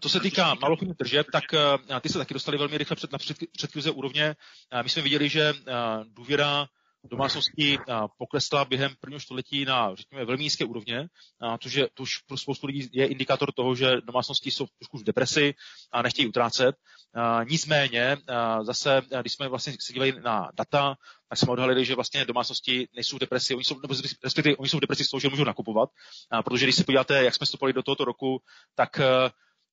to 0.00 0.08
se 0.08 0.20
týká 0.20 0.54
maloobchodních 0.54 0.96
tržeb, 0.96 1.26
tak 1.32 1.44
eh, 1.54 2.00
ty 2.00 2.08
se 2.08 2.18
taky 2.18 2.34
dostali 2.34 2.58
velmi 2.58 2.78
rychle 2.78 2.96
před, 2.96 3.12
na 3.12 3.18
před, 3.18 3.86
úrovně. 3.92 4.36
My 4.82 4.88
jsme 4.88 5.02
viděli, 5.02 5.28
že 5.28 5.42
eh, 5.42 5.72
důvěra 6.04 6.66
domácností 7.04 7.78
eh, 7.78 7.94
poklesla 8.18 8.64
během 8.64 8.94
prvního 9.00 9.20
století 9.20 9.64
na, 9.64 9.94
řekněme, 9.94 10.24
velmi 10.24 10.42
nízké 10.42 10.64
úrovně, 10.64 11.08
což, 11.62 11.74
je, 11.74 11.88
to 11.94 12.02
už 12.02 12.18
pro 12.18 12.36
spoustu 12.36 12.66
lidí 12.66 12.88
je 12.92 13.06
indikátor 13.06 13.52
toho, 13.52 13.74
že 13.74 13.96
domácnosti 14.04 14.50
jsou 14.50 14.66
trošku 14.78 14.98
v 14.98 15.04
depresi 15.04 15.54
a 15.92 16.02
nechtějí 16.02 16.28
utrácet. 16.28 16.76
Nicméně, 17.48 18.16
zase, 18.62 19.02
když 19.20 19.32
jsme 19.32 19.48
vlastně 19.48 19.72
se 19.80 19.92
dívali 19.92 20.12
na 20.24 20.50
data, 20.54 20.94
tak 21.28 21.38
jsme 21.38 21.52
odhalili, 21.52 21.84
že 21.84 21.94
vlastně 21.94 22.24
domácnosti 22.24 22.88
nejsou 22.94 23.16
v 23.16 23.20
depresi, 23.20 23.54
oni 23.54 23.64
jsou, 23.64 23.80
nebo 23.80 23.94
respektive 24.24 24.56
oni 24.56 24.68
jsou 24.68 24.76
v 24.76 24.80
depresi 24.80 25.04
z 25.04 25.10
toho, 25.10 25.20
že 25.20 25.28
můžou 25.28 25.44
nakupovat, 25.44 25.90
protože 26.44 26.66
když 26.66 26.76
se 26.76 26.84
podíváte, 26.84 27.24
jak 27.24 27.34
jsme 27.34 27.44
vstupovali 27.44 27.72
do 27.72 27.82
tohoto 27.82 28.04
roku, 28.04 28.42
tak 28.74 29.00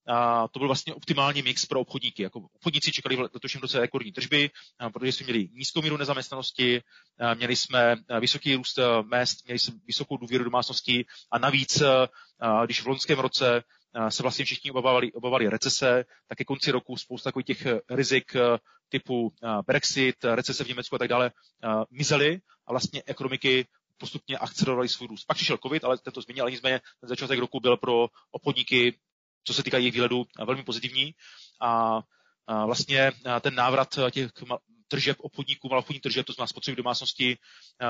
a 0.07 0.47
to 0.47 0.59
byl 0.59 0.67
vlastně 0.67 0.93
optimální 0.93 1.41
mix 1.41 1.65
pro 1.65 1.79
obchodníky. 1.79 2.23
Jako 2.23 2.39
obchodníci 2.39 2.91
čekali 2.91 3.15
v 3.15 3.19
letošním 3.19 3.61
roce 3.61 3.79
rekordní 3.79 4.11
tržby, 4.11 4.49
protože 4.93 5.11
jsme 5.11 5.23
měli 5.23 5.49
nízkou 5.53 5.81
míru 5.81 5.97
nezaměstnanosti, 5.97 6.81
měli 7.35 7.55
jsme 7.55 7.95
vysoký 8.19 8.55
růst 8.55 8.79
mest, 9.11 9.45
měli 9.45 9.59
jsme 9.59 9.73
vysokou 9.87 10.17
důvěru 10.17 10.43
domácností 10.43 11.05
a 11.31 11.37
navíc, 11.37 11.83
když 12.65 12.81
v 12.81 12.87
loňském 12.87 13.19
roce 13.19 13.63
se 14.09 14.23
vlastně 14.23 14.45
všichni 14.45 14.71
obávali, 14.71 15.11
obávali 15.11 15.49
recese, 15.49 16.05
tak 16.27 16.37
ke 16.37 16.45
konci 16.45 16.71
roku 16.71 16.97
spousta 16.97 17.27
takových 17.27 17.45
těch 17.45 17.67
rizik 17.89 18.35
typu 18.89 19.33
Brexit, 19.67 20.15
recese 20.23 20.63
v 20.63 20.67
Německu 20.67 20.95
a 20.95 20.99
tak 20.99 21.07
dále 21.07 21.31
mizely 21.91 22.39
a 22.67 22.71
vlastně 22.71 23.03
ekonomiky 23.05 23.67
postupně 23.97 24.37
akcelerovali 24.37 24.89
svůj 24.89 25.07
růst. 25.07 25.25
Pak 25.25 25.37
přišel 25.37 25.57
COVID, 25.63 25.83
ale 25.83 25.97
ten 25.97 26.13
to 26.13 26.21
změnil, 26.21 26.43
ale 26.43 26.51
nicméně 26.51 26.81
ten 26.99 27.07
začátek 27.09 27.39
roku 27.39 27.59
byl 27.59 27.77
pro 27.77 28.07
obchodníky, 28.31 28.99
co 29.43 29.53
se 29.53 29.63
týká 29.63 29.77
jejich 29.77 29.93
výhledu, 29.93 30.23
velmi 30.45 30.63
pozitivní. 30.63 31.13
A, 31.61 31.99
vlastně 32.65 33.11
ten 33.41 33.55
návrat 33.55 33.99
těch 34.11 34.31
tržeb 34.87 35.17
obchodníků, 35.19 35.69
malobchodní 35.69 35.99
tržeb, 35.99 36.25
to 36.25 36.33
znamená 36.33 36.47
spotřeby 36.47 36.75
domácnosti, 36.75 37.37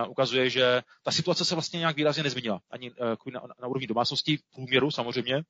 ukazuje, 0.08 0.50
že 0.50 0.82
ta 1.04 1.12
situace 1.12 1.46
se 1.46 1.56
vlastně 1.56 1.80
nějak 1.80 1.96
výrazně 1.96 2.24
nezměnila. 2.24 2.60
Ani 2.72 2.92
na, 3.34 3.42
na 3.62 3.68
úrovni 3.68 3.88
domácnosti, 3.88 4.38
v 4.38 4.42
průměru 4.54 4.92
samozřejmě, 4.92 5.42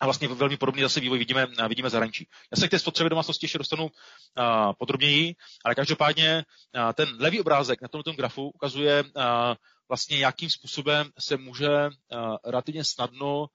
a 0.00 0.04
vlastně 0.04 0.28
velmi 0.28 0.56
podobný 0.56 0.82
zase 0.82 1.00
vývoj 1.00 1.18
vidíme, 1.18 1.46
vidíme 1.68 1.90
zahraničí. 1.90 2.28
Já 2.52 2.60
se 2.60 2.68
k 2.68 2.70
té 2.70 2.78
spotřebě 2.78 3.10
domácnosti 3.10 3.44
ještě 3.44 3.58
dostanu 3.58 3.90
podrobněji, 4.78 5.34
ale 5.64 5.74
každopádně 5.74 6.44
ten 6.94 7.08
levý 7.18 7.40
obrázek 7.40 7.82
na 7.82 7.88
tomto 7.88 8.12
grafu 8.12 8.50
ukazuje 8.54 9.04
vlastně, 9.88 10.18
jakým 10.18 10.50
způsobem 10.50 11.10
se 11.18 11.36
může 11.36 11.68
relativně 12.44 12.84
snadno 12.84 13.46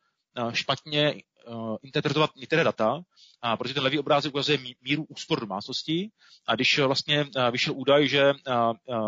špatně 0.53 1.15
uh, 1.48 1.75
interpretovat 1.83 2.36
některé 2.36 2.63
data, 2.63 3.01
a 3.41 3.57
protože 3.57 3.74
ten 3.74 3.83
levý 3.83 4.00
obrázek 4.00 4.33
ukazuje 4.33 4.60
míru 4.81 5.05
úspor 5.10 5.39
domácností 5.39 6.12
a 6.48 6.55
když 6.55 6.79
vlastně 6.79 7.24
uh, 7.24 7.50
vyšel 7.51 7.74
údaj, 7.77 8.07
že 8.07 8.33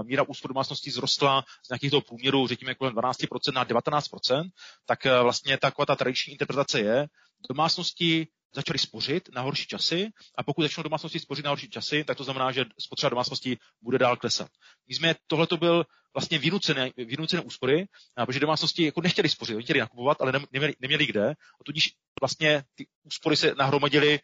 míra 0.04 0.24
úspor 0.28 0.54
domácností 0.54 0.92
zrostla 0.92 1.44
z 1.66 1.70
nějakých 1.70 1.92
toho 1.92 2.02
průměru, 2.02 2.48
řekněme 2.48 2.76
kolem 2.76 2.96
12% 2.96 3.54
na 3.54 3.66
19%, 3.66 4.50
tak 4.86 5.06
vlastně 5.06 5.58
taková 5.58 5.86
ta 5.86 5.96
tradiční 5.96 6.32
interpretace 6.34 6.80
je, 6.80 7.08
domácnosti 7.50 8.28
začaly 8.56 8.80
spořit 8.80 9.30
na 9.34 9.42
horší 9.42 9.68
časy 9.68 10.10
a 10.38 10.44
pokud 10.44 10.62
začnou 10.62 10.84
domácnosti 10.84 11.20
spořit 11.20 11.46
na 11.46 11.50
horší 11.50 11.70
časy, 11.70 12.04
tak 12.04 12.18
to 12.18 12.24
znamená, 12.24 12.52
že 12.52 12.66
spotřeba 12.80 13.10
domácnosti 13.10 13.58
bude 13.82 13.98
dál 13.98 14.18
klesat. 14.18 14.50
Nicméně 14.90 15.16
tohle 15.28 15.48
to 15.48 15.58
byl 15.58 15.86
vlastně 16.14 16.38
vynucené, 16.38 16.92
vynucené 16.98 17.42
úspory, 17.42 17.86
protože 18.26 18.40
domácnosti 18.40 18.84
jako 18.84 19.02
nechtěli 19.02 19.30
spořit, 19.30 19.56
oni 19.56 19.64
chtěli 19.64 19.80
nakupovat, 19.80 20.22
ale 20.22 20.32
neměli, 20.52 20.74
neměli 20.80 21.06
kde. 21.06 21.30
A 21.30 21.64
tudíž 21.66 21.94
vlastně 22.22 22.64
ty 22.76 22.88
úspory 23.04 23.36
se 23.36 23.56
nahromadily 23.58 24.20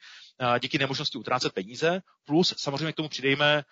díky 0.61 0.77
nemožnosti 0.77 1.17
utrácet 1.17 1.53
peníze, 1.53 2.01
plus 2.25 2.53
samozřejmě 2.57 2.91
k 2.91 2.95
tomu 2.95 3.09
přidejme 3.09 3.63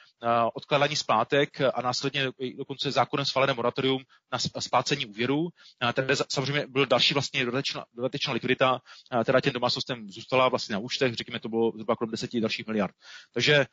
odkládání 0.53 0.95
splátek 0.95 1.62
a 1.74 1.81
následně 1.81 2.27
dokonce 2.57 2.91
zákonem 2.91 3.25
schválené 3.25 3.53
moratorium 3.53 4.03
na 4.31 4.39
splácení 4.59 5.05
úvěru. 5.05 5.50
Tady 5.93 6.15
samozřejmě 6.29 6.67
byl 6.67 6.86
další 6.86 7.13
vlastně 7.13 7.45
dodatečná, 7.45 7.86
dodatečná 7.93 8.33
likvidita, 8.33 8.81
která 9.24 9.41
těm 9.41 9.53
domácnostem 9.53 10.09
zůstala 10.09 10.50
vlastně 10.50 10.74
na 10.74 10.79
účtech, 10.79 11.15
řekněme, 11.15 11.39
to 11.39 11.50
bylo 11.50 11.71
zhruba 11.71 11.95
kolem 11.95 12.12
10 12.12 12.39
dalších 12.39 12.67
miliard. 12.67 12.95
Takže 13.33 13.65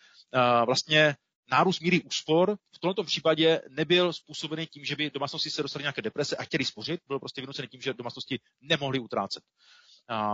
vlastně 0.66 1.16
nárůst 1.50 1.80
míry 1.80 2.02
úspor 2.02 2.56
v 2.74 2.78
tomto 2.78 3.04
případě 3.04 3.60
nebyl 3.68 4.12
způsobený 4.12 4.66
tím, 4.66 4.84
že 4.84 4.96
by 4.96 5.10
domácnosti 5.10 5.50
se 5.50 5.62
dostaly 5.62 5.82
nějaké 5.82 6.02
deprese 6.02 6.36
a 6.36 6.42
chtěli 6.42 6.64
spořit, 6.64 7.00
byl 7.08 7.18
prostě 7.20 7.40
vynucený 7.40 7.68
tím, 7.68 7.80
že 7.80 7.94
domácnosti 7.94 8.40
nemohly 8.60 8.98
utrácet. 8.98 9.42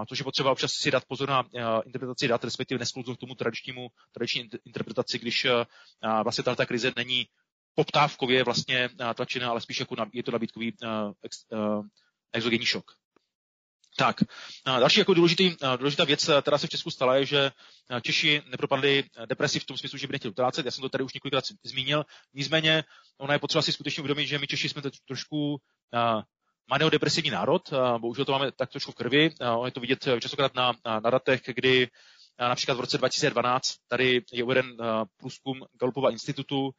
Což 0.09 0.19
je 0.19 0.25
potřeba 0.25 0.53
občas 0.53 0.71
si 0.73 0.91
dát 0.91 1.05
pozor 1.09 1.29
na 1.29 1.45
interpretaci 1.87 2.29
dat, 2.29 2.45
respektive 2.45 2.79
nesklouznout 2.79 3.17
k 3.17 3.21
tomu 3.21 3.35
tradičnímu, 3.35 3.89
tradiční 4.13 4.49
interpretaci, 4.65 5.19
když 5.19 5.47
vlastně 6.23 6.45
ta 6.45 6.67
krize 6.67 6.93
není 6.97 7.27
poptávkově 7.75 8.45
vlastně 8.45 8.89
tlačená, 9.15 9.51
ale 9.51 9.61
spíš 9.61 9.81
jako 9.81 9.97
je 10.13 10.23
to 10.23 10.31
nabídkový 10.31 10.77
ex, 11.23 11.37
exogenní 12.33 12.67
šok. 12.67 12.85
Tak, 13.97 14.17
další 14.65 15.01
jako 15.01 15.15
důležitý, 15.15 15.57
důležitá 15.77 16.05
věc, 16.05 16.31
která 16.43 16.59
se 16.59 16.67
v 16.67 16.71
Česku 16.71 16.91
stala, 16.91 17.17
je, 17.17 17.27
že 17.27 17.51
Češi 18.03 18.43
nepropadli 18.51 19.05
depresi 19.27 19.61
v 19.61 19.65
tom 19.65 19.79
smyslu, 19.79 19.99
že 19.99 20.07
by 20.07 20.13
nechtěli 20.13 20.33
utrácet. 20.33 20.67
Já 20.67 20.71
jsem 20.71 20.83
to 20.83 20.89
tady 20.89 21.05
už 21.05 21.15
několikrát 21.15 21.45
zmínil. 21.65 22.05
Nicméně, 22.35 22.85
ona 23.19 23.33
je 23.33 23.39
potřeba 23.39 23.63
si 23.63 23.73
skutečně 23.73 24.01
uvědomit, 24.01 24.27
že 24.27 24.39
my 24.39 24.47
Češi 24.47 24.69
jsme 24.69 24.83
trošku 25.07 25.61
maniodepresivní 26.71 27.31
národ, 27.31 27.73
bohužel 27.99 28.25
to 28.25 28.33
máme 28.33 28.53
tak 28.53 28.71
trošku 28.71 28.93
v 28.93 28.95
krvi. 28.95 29.31
On 29.57 29.67
je 29.67 29.73
to 29.73 29.81
vidět 29.81 30.09
častokrát 30.21 30.55
na, 30.55 30.73
na 30.85 31.11
datech, 31.11 31.41
kdy 31.47 31.89
například 32.39 32.75
v 32.75 32.81
roce 32.81 32.99
2012 32.99 33.63
tady 33.89 34.23
je 34.33 34.45
uveden 34.45 34.77
průzkum 35.17 35.65
Galupova 35.81 36.11
institutu, 36.11 36.71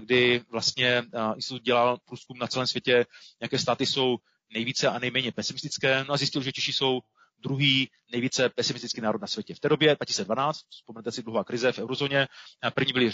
kdy 0.00 0.42
vlastně 0.50 1.02
institut 1.36 1.62
dělal 1.62 1.98
průzkum 2.04 2.38
na 2.38 2.46
celém 2.46 2.66
světě, 2.66 3.06
jaké 3.42 3.58
státy 3.58 3.86
jsou 3.86 4.16
nejvíce 4.54 4.88
a 4.88 4.98
nejméně 4.98 5.32
pesimistické. 5.32 6.04
No 6.04 6.14
a 6.14 6.16
zjistil, 6.16 6.42
že 6.42 6.52
Češi 6.52 6.72
jsou 6.72 7.00
druhý 7.42 7.90
nejvíce 8.12 8.48
pesimistický 8.48 9.00
národ 9.00 9.20
na 9.20 9.26
světě. 9.26 9.54
V 9.54 9.60
té 9.60 9.68
době 9.68 9.94
2012, 9.96 10.58
vzpomenete 10.70 11.12
si 11.12 11.22
dlouhá 11.22 11.44
krize 11.44 11.72
v 11.72 11.78
eurozóně, 11.78 12.28
první 12.74 12.92
byli 12.92 13.12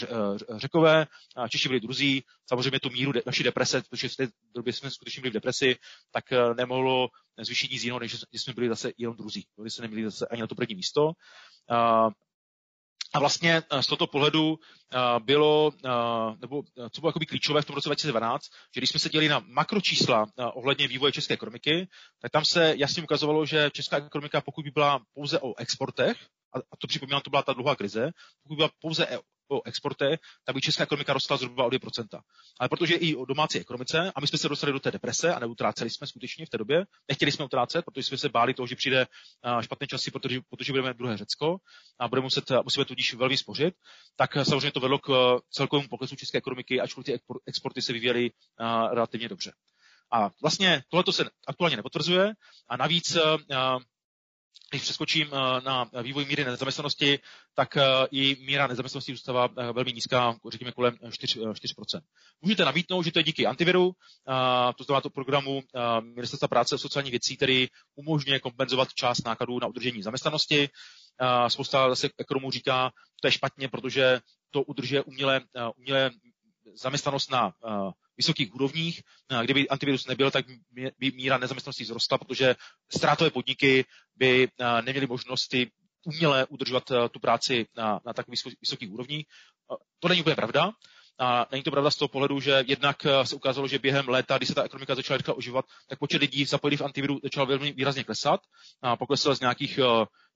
řekové, 0.55 1.07
Češi 1.49 1.69
byli 1.69 1.79
druzí, 1.79 2.23
samozřejmě 2.45 2.79
tu 2.79 2.89
míru 2.89 3.11
naší 3.25 3.43
deprese, 3.43 3.81
protože 3.89 4.09
v 4.09 4.15
té 4.15 4.27
době 4.55 4.73
jsme 4.73 4.91
skutečně 4.91 5.21
byli 5.21 5.31
v 5.31 5.33
depresi, 5.33 5.75
tak 6.11 6.31
eh, 6.31 6.53
nemohlo 6.53 7.09
zvýšit 7.41 7.71
nic 7.71 7.83
jiného, 7.83 7.99
než 7.99 8.25
jsme 8.31 8.53
byli 8.53 8.69
zase 8.69 8.91
jenom 8.97 9.15
druzí. 9.15 9.45
Byli 9.57 9.69
se 9.69 9.81
neměli 9.81 10.03
zase 10.03 10.27
ani 10.27 10.41
na 10.41 10.47
to 10.47 10.55
první 10.55 10.75
místo. 10.75 11.11
A 13.17 13.19
vlastně 13.19 13.63
eh, 13.71 13.83
z 13.83 13.85
tohoto 13.85 14.07
pohledu 14.07 14.59
eh, 14.93 14.97
bylo, 15.19 15.71
eh, 15.85 15.89
nebo 16.41 16.63
co 16.91 17.01
bylo 17.01 17.13
klíčové 17.13 17.61
v 17.61 17.65
tom 17.65 17.75
roce 17.75 17.89
2012, 17.89 18.43
že 18.75 18.79
když 18.79 18.89
jsme 18.89 18.99
se 18.99 19.09
dělali 19.09 19.29
na 19.29 19.41
makročísla 19.47 20.25
ohledně 20.53 20.87
vývoje 20.87 21.11
české 21.11 21.33
ekonomiky, 21.33 21.87
tak 22.21 22.31
tam 22.31 22.45
se 22.45 22.73
jasně 22.77 23.03
ukazovalo, 23.03 23.45
že 23.45 23.69
česká 23.73 23.97
ekonomika, 23.97 24.41
pokud 24.41 24.65
by 24.65 24.71
byla 24.71 24.99
pouze 25.13 25.39
o 25.39 25.53
exportech, 25.57 26.17
a 26.55 26.77
to 26.77 26.87
připomínám, 26.87 27.21
to 27.21 27.29
byla 27.29 27.41
ta 27.41 27.53
dlouhá 27.53 27.75
krize, 27.75 28.11
pokud 28.43 28.53
by 28.53 28.57
byla 28.57 28.69
pouze 28.81 29.07
o 29.47 29.61
exportech, 29.65 30.19
tak 30.45 30.55
by 30.55 30.61
česká 30.61 30.83
ekonomika 30.83 31.13
rostla 31.13 31.37
zhruba 31.37 31.65
o 31.65 31.69
2%. 31.69 32.21
Ale 32.59 32.69
protože 32.69 32.95
i 32.95 33.15
o 33.15 33.25
domácí 33.25 33.59
ekonomice, 33.59 34.11
a 34.15 34.21
my 34.21 34.27
jsme 34.27 34.37
se 34.37 34.49
dostali 34.49 34.73
do 34.73 34.79
té 34.79 34.91
deprese 34.91 35.33
a 35.33 35.39
neutráceli 35.39 35.89
jsme 35.89 36.07
skutečně 36.07 36.45
v 36.45 36.49
té 36.49 36.57
době, 36.57 36.85
nechtěli 37.09 37.31
jsme 37.31 37.45
utrácet, 37.45 37.85
protože 37.85 38.03
jsme 38.03 38.17
se 38.17 38.29
báli 38.29 38.53
toho, 38.53 38.67
že 38.67 38.75
přijde 38.75 39.07
špatné 39.61 39.87
časy, 39.87 40.11
protože, 40.11 40.39
protože 40.49 40.73
budeme 40.73 40.93
druhé 40.93 41.17
Řecko 41.17 41.57
a 41.99 42.07
budeme 42.07 42.23
muset, 42.23 42.51
musíme 42.63 42.85
tudíž 42.85 43.13
velmi 43.13 43.37
spořit, 43.37 43.73
tak 44.15 44.33
samozřejmě 44.33 44.71
to 44.71 44.79
vedlo 44.79 44.99
k 44.99 45.39
celkovému 45.51 45.87
poklesu 45.89 46.15
české 46.15 46.37
ekonomiky, 46.37 46.81
ačkoliv 46.81 47.05
ty 47.05 47.19
exporty 47.45 47.81
se 47.81 47.93
vyvíjely 47.93 48.31
relativně 48.91 49.29
dobře. 49.29 49.51
A 50.11 50.29
vlastně 50.41 50.83
tohle 50.89 51.13
se 51.13 51.29
aktuálně 51.47 51.75
nepotvrzuje 51.75 52.33
a 52.69 52.77
navíc 52.77 53.17
když 54.69 54.81
přeskočím 54.81 55.27
eh, 55.33 55.61
na 55.61 55.89
vývoj 56.01 56.25
míry 56.25 56.43
nezaměstnanosti, 56.45 57.19
tak 57.53 57.77
eh, 57.77 57.83
i 58.11 58.37
míra 58.45 58.67
nezaměstnanosti 58.67 59.11
zůstává 59.11 59.49
eh, 59.57 59.71
velmi 59.71 59.93
nízká, 59.93 60.35
řekněme 60.51 60.71
kolem 60.71 60.93
4%. 60.95 61.51
4%. 61.51 62.01
Můžete 62.41 62.65
nabídnout, 62.65 63.03
že 63.03 63.11
to 63.11 63.19
je 63.19 63.23
díky 63.23 63.45
antiviru, 63.45 63.91
to 64.77 64.83
znamená 64.83 65.01
to 65.01 65.09
programu 65.09 65.61
Ministerstva 66.01 66.47
práce 66.47 66.75
a 66.75 66.77
sociálních 66.77 67.11
věcí, 67.11 67.35
který 67.37 67.67
umožňuje 67.95 68.39
kompenzovat 68.39 68.93
část 68.93 69.25
nákladů 69.25 69.59
na 69.59 69.67
udržení 69.67 70.01
zaměstnanosti. 70.03 70.69
Spousta 71.47 71.89
zase 71.89 72.09
ekonomů 72.17 72.51
říká, 72.51 72.91
to 73.21 73.27
je 73.27 73.31
špatně, 73.31 73.67
protože 73.67 74.19
to 74.51 74.61
udržuje 74.61 75.01
uměle, 75.03 75.41
uměle 75.77 76.11
zaměstnanost 76.75 77.31
na 77.31 77.51
vysokých 78.17 78.55
úrovních. 78.55 79.01
Kdyby 79.41 79.69
antivirus 79.69 80.07
nebyl, 80.07 80.31
tak 80.31 80.45
by 80.99 81.11
míra 81.11 81.37
nezaměstnanosti 81.37 81.85
zrostla, 81.85 82.17
protože 82.17 82.55
ztrátové 82.95 83.29
podniky 83.29 83.85
by 84.15 84.49
neměly 84.81 85.07
možnosti 85.07 85.71
uměle 86.05 86.45
udržovat 86.45 86.91
tu 87.11 87.19
práci 87.19 87.67
na, 87.77 87.99
na 88.05 88.13
takových 88.13 88.39
vysokých 88.61 88.91
úrovních. 88.91 89.25
To 89.99 90.07
není 90.07 90.21
úplně 90.21 90.35
pravda. 90.35 90.71
A 91.19 91.47
není 91.51 91.63
to 91.63 91.71
pravda 91.71 91.91
z 91.91 91.95
toho 91.95 92.09
pohledu, 92.09 92.39
že 92.39 92.63
jednak 92.67 92.97
se 93.23 93.35
ukázalo, 93.35 93.67
že 93.67 93.79
během 93.79 94.09
léta, 94.09 94.37
když 94.37 94.49
se 94.49 94.55
ta 94.55 94.63
ekonomika 94.63 94.95
začala 94.95 95.17
rychle 95.17 95.33
oživovat, 95.33 95.65
tak 95.89 95.99
počet 95.99 96.21
lidí 96.21 96.45
zapojených 96.45 96.79
v 96.79 96.83
antiviru 96.83 97.19
začal 97.23 97.45
velmi 97.45 97.71
výrazně 97.71 98.03
klesat. 98.03 98.41
A 98.81 98.95
poklesl 98.95 99.35
z 99.35 99.39
nějakých, 99.39 99.79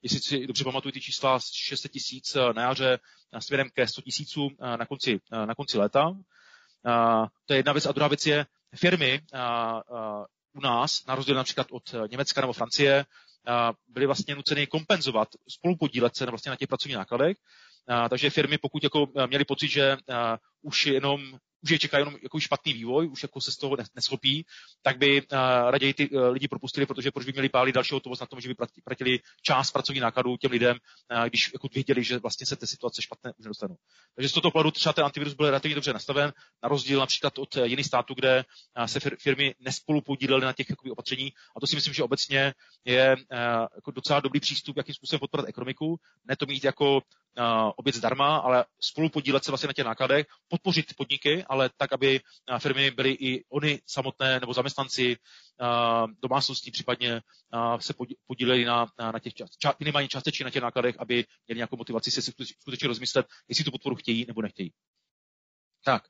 jestli 0.02 0.20
si 0.20 0.48
dobře 0.48 0.64
pamatuju 0.64 0.92
ty 0.92 1.02
čísla, 1.02 1.40
z 1.40 1.52
600 1.52 1.92
tisíc 1.92 2.38
na 2.56 2.62
jaře 2.62 3.00
směrem 3.40 3.70
ke 3.74 3.88
100 3.88 4.02
tisícům 4.02 4.56
na 4.60 4.86
konci, 4.86 5.20
na 5.46 5.56
konci 5.56 5.78
léta. 5.78 6.12
To 7.46 7.54
je 7.54 7.60
jedna 7.60 7.74
věc. 7.74 7.86
A 7.86 7.92
druhá 7.92 8.08
věc 8.08 8.26
je 8.26 8.46
firmy 8.76 9.22
u 10.54 10.62
nás, 10.62 11.06
na 11.06 11.16
rozdíl 11.16 11.36
například 11.36 11.68
od 11.72 11.96
Německa 12.12 12.42
nebo 12.42 12.54
Francie, 12.54 13.06
byly 13.88 14.06
vlastně 14.06 14.36
nuceny 14.36 14.68
kompenzovat, 14.68 15.28
spolupodílet 15.50 16.16
se 16.16 16.26
vlastně 16.26 16.50
na 16.50 16.56
těch 16.56 16.68
pracovních 16.68 16.98
nákladech. 16.98 17.38
Takže 18.10 18.30
firmy, 18.30 18.58
pokud 18.58 18.84
jako 18.84 19.08
měli 19.28 19.46
pocit, 19.46 19.68
že 19.68 19.98
už 20.62 20.86
jenom 20.86 21.38
už 21.64 21.70
je 21.70 21.80
čeká 21.80 21.98
jenom 21.98 22.16
jako 22.24 22.40
špatný 22.40 22.74
vývoj, 22.74 23.08
už 23.08 23.24
jako 23.24 23.42
se 23.42 23.52
z 23.52 23.58
toho 23.58 23.78
neschopí, 23.96 24.46
tak 24.82 24.98
by 24.98 25.22
raději 25.70 25.94
ty 25.94 26.10
lidi 26.30 26.48
propustili, 26.48 26.86
protože 26.86 27.12
proč 27.12 27.26
by 27.26 27.32
měli 27.32 27.50
pálit 27.50 27.76
další 27.76 27.94
hotovost 27.94 28.22
na 28.22 28.28
tom, 28.28 28.42
že 28.42 28.50
by 28.50 28.56
platili 28.84 29.20
část 29.42 29.72
pracovní 29.72 30.00
nákladů 30.00 30.38
těm 30.38 30.52
lidem, 30.52 30.78
když 31.28 31.50
jako 31.54 31.68
věděli, 31.74 32.04
že 32.04 32.20
vlastně 32.20 32.46
se 32.46 32.56
té 32.56 32.68
situace 32.68 33.02
špatné 33.02 33.32
už 33.38 33.46
nedostanou. 33.46 33.76
Takže 34.16 34.30
z 34.30 34.32
tohoto 34.32 34.52
pohledu 34.52 34.72
třeba 34.72 34.94
ten 34.94 35.06
antivirus 35.06 35.34
byl 35.34 35.46
relativně 35.46 35.76
dobře 35.76 35.94
nastaven, 35.94 36.34
na 36.64 36.70
rozdíl 36.70 37.00
například 37.00 37.38
od 37.38 37.56
jiných 37.56 37.86
států, 37.86 38.14
kde 38.14 38.46
se 38.86 39.00
firmy 39.00 39.56
nespolu 39.60 40.02
podílely 40.02 40.46
na 40.46 40.54
těch 40.54 40.70
jakoby, 40.70 40.92
opatření. 40.92 41.34
A 41.58 41.60
to 41.60 41.68
si 41.68 41.76
myslím, 41.76 41.94
že 41.94 42.04
obecně 42.04 42.54
je 42.86 43.16
jako 43.76 43.92
docela 43.92 44.20
dobrý 44.20 44.40
přístup, 44.40 44.78
jakým 44.78 44.96
způsobem 44.96 45.20
podporovat 45.20 45.50
ekonomiku. 45.50 46.00
Ne 46.26 46.36
to 46.36 46.46
mít 46.46 46.64
jako 46.64 47.02
obět 47.76 47.96
zdarma, 47.96 48.38
ale 48.38 48.66
spolu 48.80 49.10
podílet 49.10 49.44
se 49.44 49.52
vlastně 49.52 49.68
na 49.68 49.74
těch 49.74 49.86
nákladech, 49.86 50.28
podpořit 50.48 50.86
podniky, 50.98 51.44
ale 51.52 51.70
tak, 51.78 51.94
aby 51.94 52.22
firmy 52.60 52.92
byly 52.92 53.12
i 53.12 53.46
oni 53.50 53.80
samotné 53.86 54.40
nebo 54.40 54.54
zaměstnanci 54.54 55.18
domácností 56.22 56.72
případně 56.72 57.22
se 57.80 57.94
podíleli 58.28 58.66
na, 58.66 58.86
na 59.00 59.20
těch 59.20 59.34
čas, 59.34 59.50
ča, 59.58 59.74
minimálně 59.80 60.08
částečně 60.08 60.44
na 60.44 60.52
těch 60.52 60.62
nákladech, 60.62 60.96
aby 61.00 61.26
měli 61.48 61.58
nějakou 61.58 61.78
motivaci 61.78 62.12
si 62.12 62.22
skutečně 62.60 62.88
rozmyslet, 62.88 63.26
jestli 63.48 63.64
tu 63.64 63.72
podporu 63.72 63.96
chtějí 63.96 64.26
nebo 64.28 64.42
nechtějí. 64.42 64.74
Tak, 65.84 66.04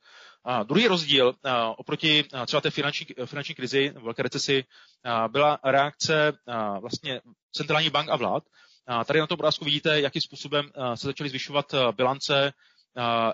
a 0.44 0.62
druhý 0.62 0.86
rozdíl 0.86 1.34
a, 1.44 1.78
oproti 1.78 2.24
a, 2.32 2.46
třeba 2.46 2.60
té 2.60 2.70
finanční, 2.70 3.06
finanční 3.24 3.54
krizi, 3.54 3.90
velké 4.02 4.22
recesi, 4.22 4.64
a, 5.04 5.28
byla 5.28 5.58
reakce 5.64 6.32
a, 6.48 6.78
vlastně 6.78 7.20
centrální 7.52 7.90
bank 7.90 8.08
a 8.10 8.16
vlád. 8.16 8.42
A 8.86 9.04
tady 9.04 9.20
na 9.20 9.26
tom 9.26 9.34
obrázku 9.34 9.64
vidíte, 9.64 10.00
jakým 10.00 10.22
způsobem 10.22 10.70
se 10.94 11.06
začaly 11.06 11.30
zvyšovat 11.30 11.74
bilance 11.96 12.52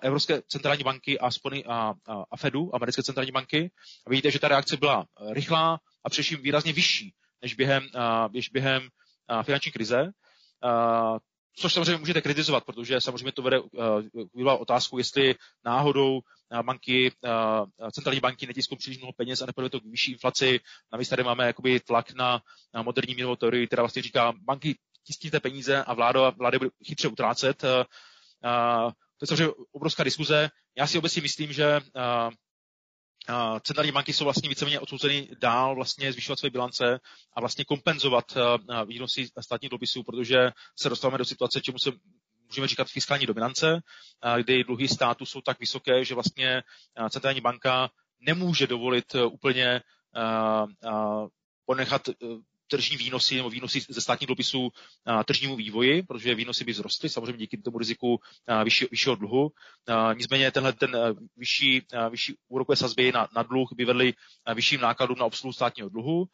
Evropské 0.02 0.42
centrální 0.48 0.84
banky 0.84 1.18
a, 1.18 1.30
Spony, 1.30 1.64
a, 1.64 1.94
a, 2.08 2.24
a 2.30 2.36
Fedu, 2.36 2.74
americké 2.74 3.02
centrální 3.02 3.32
banky. 3.32 3.70
A 4.06 4.10
vidíte, 4.10 4.30
že 4.30 4.38
ta 4.38 4.48
reakce 4.48 4.76
byla 4.76 5.06
rychlá 5.32 5.80
a 6.04 6.10
především 6.10 6.42
výrazně 6.42 6.72
vyšší 6.72 7.14
než 7.42 7.54
během, 7.54 7.86
než 8.32 8.48
během 8.48 8.88
finanční 9.42 9.72
krize. 9.72 10.10
Což 11.56 11.72
samozřejmě 11.72 11.96
můžete 11.96 12.20
kritizovat, 12.20 12.64
protože 12.64 13.00
samozřejmě 13.00 13.32
to 13.32 13.42
vede 13.42 13.60
uh, 13.60 14.52
otázku, 14.58 14.98
jestli 14.98 15.34
náhodou 15.64 16.20
banky, 16.62 17.12
centrální 17.92 18.20
banky 18.20 18.46
netisknou 18.46 18.76
příliš 18.76 18.98
mnoho 18.98 19.12
peněz 19.12 19.42
a 19.42 19.46
nepovede 19.46 19.70
to 19.70 19.80
k 19.80 19.84
vyšší 19.84 20.12
inflaci. 20.12 20.60
Navíc 20.92 21.08
tady 21.08 21.22
máme 21.22 21.46
jakoby 21.46 21.80
tlak 21.80 22.14
na, 22.14 22.42
na 22.74 22.82
moderní 22.82 23.14
měnovou 23.14 23.36
teorii, 23.36 23.66
která 23.66 23.82
vlastně 23.82 24.02
říká, 24.02 24.32
banky 24.40 24.78
tiskněte 25.04 25.40
peníze 25.40 25.84
a 25.84 25.94
vláda, 25.94 26.30
vláda 26.30 26.58
bude 26.58 26.70
chytře 26.86 27.08
utrácet. 27.08 27.64
To 29.18 29.22
je 29.22 29.26
samozřejmě 29.26 29.54
obrovská 29.72 30.04
diskuze. 30.04 30.48
Já 30.76 30.86
si 30.86 30.98
obecně 30.98 31.22
myslím, 31.22 31.52
že 31.52 31.80
uh, 31.80 32.30
centrální 33.62 33.92
banky 33.92 34.12
jsou 34.12 34.24
vlastně 34.24 34.48
víceméně 34.48 34.80
odsouzeny 34.80 35.28
dál 35.40 35.74
vlastně 35.74 36.12
zvyšovat 36.12 36.38
své 36.38 36.50
bilance 36.50 37.00
a 37.32 37.40
vlastně 37.40 37.64
kompenzovat 37.64 38.24
výnosy 38.86 39.28
státních 39.40 39.68
dluhopisů, 39.68 40.02
protože 40.02 40.50
se 40.76 40.88
dostáváme 40.88 41.18
do 41.18 41.24
situace, 41.24 41.60
čemu 41.60 41.78
se 41.78 41.90
můžeme 42.46 42.68
říkat 42.68 42.88
fiskální 42.88 43.26
dominance, 43.26 43.80
kdy 44.36 44.64
dluhy 44.64 44.88
státu 44.88 45.26
jsou 45.26 45.40
tak 45.40 45.60
vysoké, 45.60 46.04
že 46.04 46.14
vlastně 46.14 46.62
centrální 47.10 47.40
banka 47.40 47.90
nemůže 48.20 48.66
dovolit 48.66 49.14
úplně 49.14 49.82
ponechat 51.66 52.02
tržní 52.70 52.96
výnosy 52.96 53.36
nebo 53.36 53.50
výnosy 53.50 53.80
ze 53.88 54.00
státních 54.00 54.26
dluhopisů 54.26 54.70
tržnímu 55.24 55.56
vývoji, 55.56 56.02
protože 56.02 56.34
výnosy 56.34 56.64
by 56.64 56.72
vzrostly 56.72 57.08
samozřejmě 57.08 57.36
díky 57.36 57.56
tomu 57.56 57.78
riziku 57.78 58.20
vyšší, 58.64 58.86
vyššího 58.90 59.14
dluhu. 59.14 59.52
Nicméně 60.14 60.50
tenhle 60.50 60.72
ten 60.72 60.96
vyšší, 61.36 61.82
vyšší 62.10 62.34
úrokové 62.48 62.76
sazby 62.76 63.12
na, 63.12 63.28
na 63.36 63.42
dluh 63.42 63.68
by 63.76 63.84
vedly 63.84 64.14
vyšším 64.54 64.80
nákladům 64.80 65.18
na 65.18 65.24
obsluhu 65.24 65.52
státního 65.52 65.88
dluhu. 65.88 66.28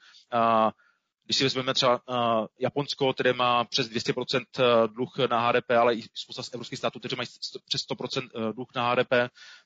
Když 1.24 1.36
si 1.36 1.44
vezmeme 1.44 1.74
třeba 1.74 2.00
uh, 2.08 2.46
Japonsko, 2.58 3.12
které 3.12 3.32
má 3.32 3.64
přes 3.64 3.90
200% 3.90 4.44
dluh 4.86 5.12
na 5.30 5.48
HDP, 5.48 5.70
ale 5.70 5.94
i 5.94 6.02
spousta 6.14 6.42
z 6.42 6.54
evropských 6.54 6.78
států, 6.78 6.98
které 6.98 7.16
mají 7.16 7.28
přes 7.66 7.82
100% 7.90 8.52
dluh 8.52 8.68
na 8.74 8.90
HDP, 8.90 9.12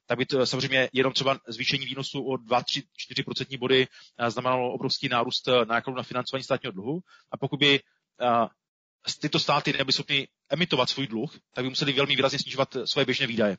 tak 0.07 0.19
by 0.19 0.27
to 0.27 0.47
samozřejmě 0.47 0.89
jenom 0.93 1.13
třeba 1.13 1.39
zvýšení 1.49 1.87
výnosu 1.87 2.23
o 2.23 2.35
2-3-4% 2.35 3.59
body 3.59 3.87
znamenalo 4.29 4.73
obrovský 4.73 5.09
nárůst 5.09 5.49
nákladů 5.69 5.97
na 5.97 6.03
financování 6.03 6.45
státního 6.45 6.73
dluhu. 6.73 7.01
A 7.33 7.37
pokud 7.37 7.61
by 7.61 7.81
uh, 8.23 8.47
tyto 9.21 9.39
státy 9.39 9.73
nebyly 9.73 9.93
schopny 9.93 10.29
emitovat 10.49 10.91
svůj 10.91 11.07
dluh, 11.07 11.39
tak 11.55 11.65
by 11.65 11.69
museli 11.69 11.93
velmi 11.93 12.17
výrazně 12.17 12.39
snižovat 12.39 12.77
svoje 12.85 13.05
běžné 13.05 13.27
výdaje 13.27 13.59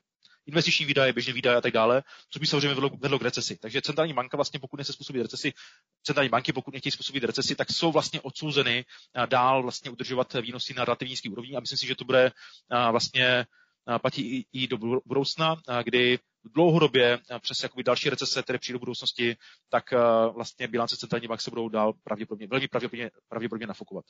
investiční 0.50 0.86
výdaje, 0.86 1.14
běžné 1.14 1.34
výdaje 1.34 1.58
a 1.58 1.62
tak 1.62 1.74
dále, 1.74 2.04
což 2.30 2.40
by 2.40 2.48
samozřejmě 2.48 2.68
vedlo, 2.68 2.90
vedlo 2.90 3.20
k 3.20 3.22
recesi. 3.22 3.58
Takže 3.58 3.82
centrální 3.82 4.14
banka 4.14 4.38
vlastně, 4.38 4.60
pokud 4.60 4.78
nechce 4.78 4.94
způsobit 4.94 5.22
recesi, 5.22 5.54
centrální 6.04 6.30
banky, 6.30 6.54
pokud 6.54 6.74
nechtějí 6.74 6.92
způsobit 6.92 7.24
recesi, 7.24 7.56
tak 7.56 7.72
jsou 7.72 7.92
vlastně 7.92 8.22
odsouzeny 8.22 8.86
dál 9.26 9.62
vlastně 9.62 9.92
udržovat 9.92 10.34
výnosy 10.34 10.74
na 10.74 10.86
relativně 10.86 11.10
nízký 11.10 11.30
úrovni 11.30 11.56
a 11.56 11.60
myslím 11.60 11.78
si, 11.78 11.88
že 11.88 11.96
to 11.96 12.06
bude 12.06 12.32
vlastně 12.92 13.46
platí 14.02 14.46
i, 14.54 14.68
do 14.68 14.78
budoucna, 15.06 15.56
kdy 15.84 16.20
dlouhodobě 16.56 17.20
přes 17.40 17.64
jakoby 17.64 17.84
další 17.84 18.10
recese, 18.10 18.44
které 18.44 18.60
přijdou 18.60 18.80
v 18.80 18.80
budoucnosti, 18.80 19.36
tak 19.70 19.84
vlastně 20.36 20.68
bilance 20.68 20.98
centrální 20.98 21.28
bank 21.28 21.42
se 21.42 21.50
budou 21.50 21.70
dál 21.70 21.94
pravděpodobně, 22.04 22.48
velmi 22.48 22.68
pravděpodobně, 22.68 23.12
pravděpodobně 23.28 23.68
nafokovat. 23.68 24.06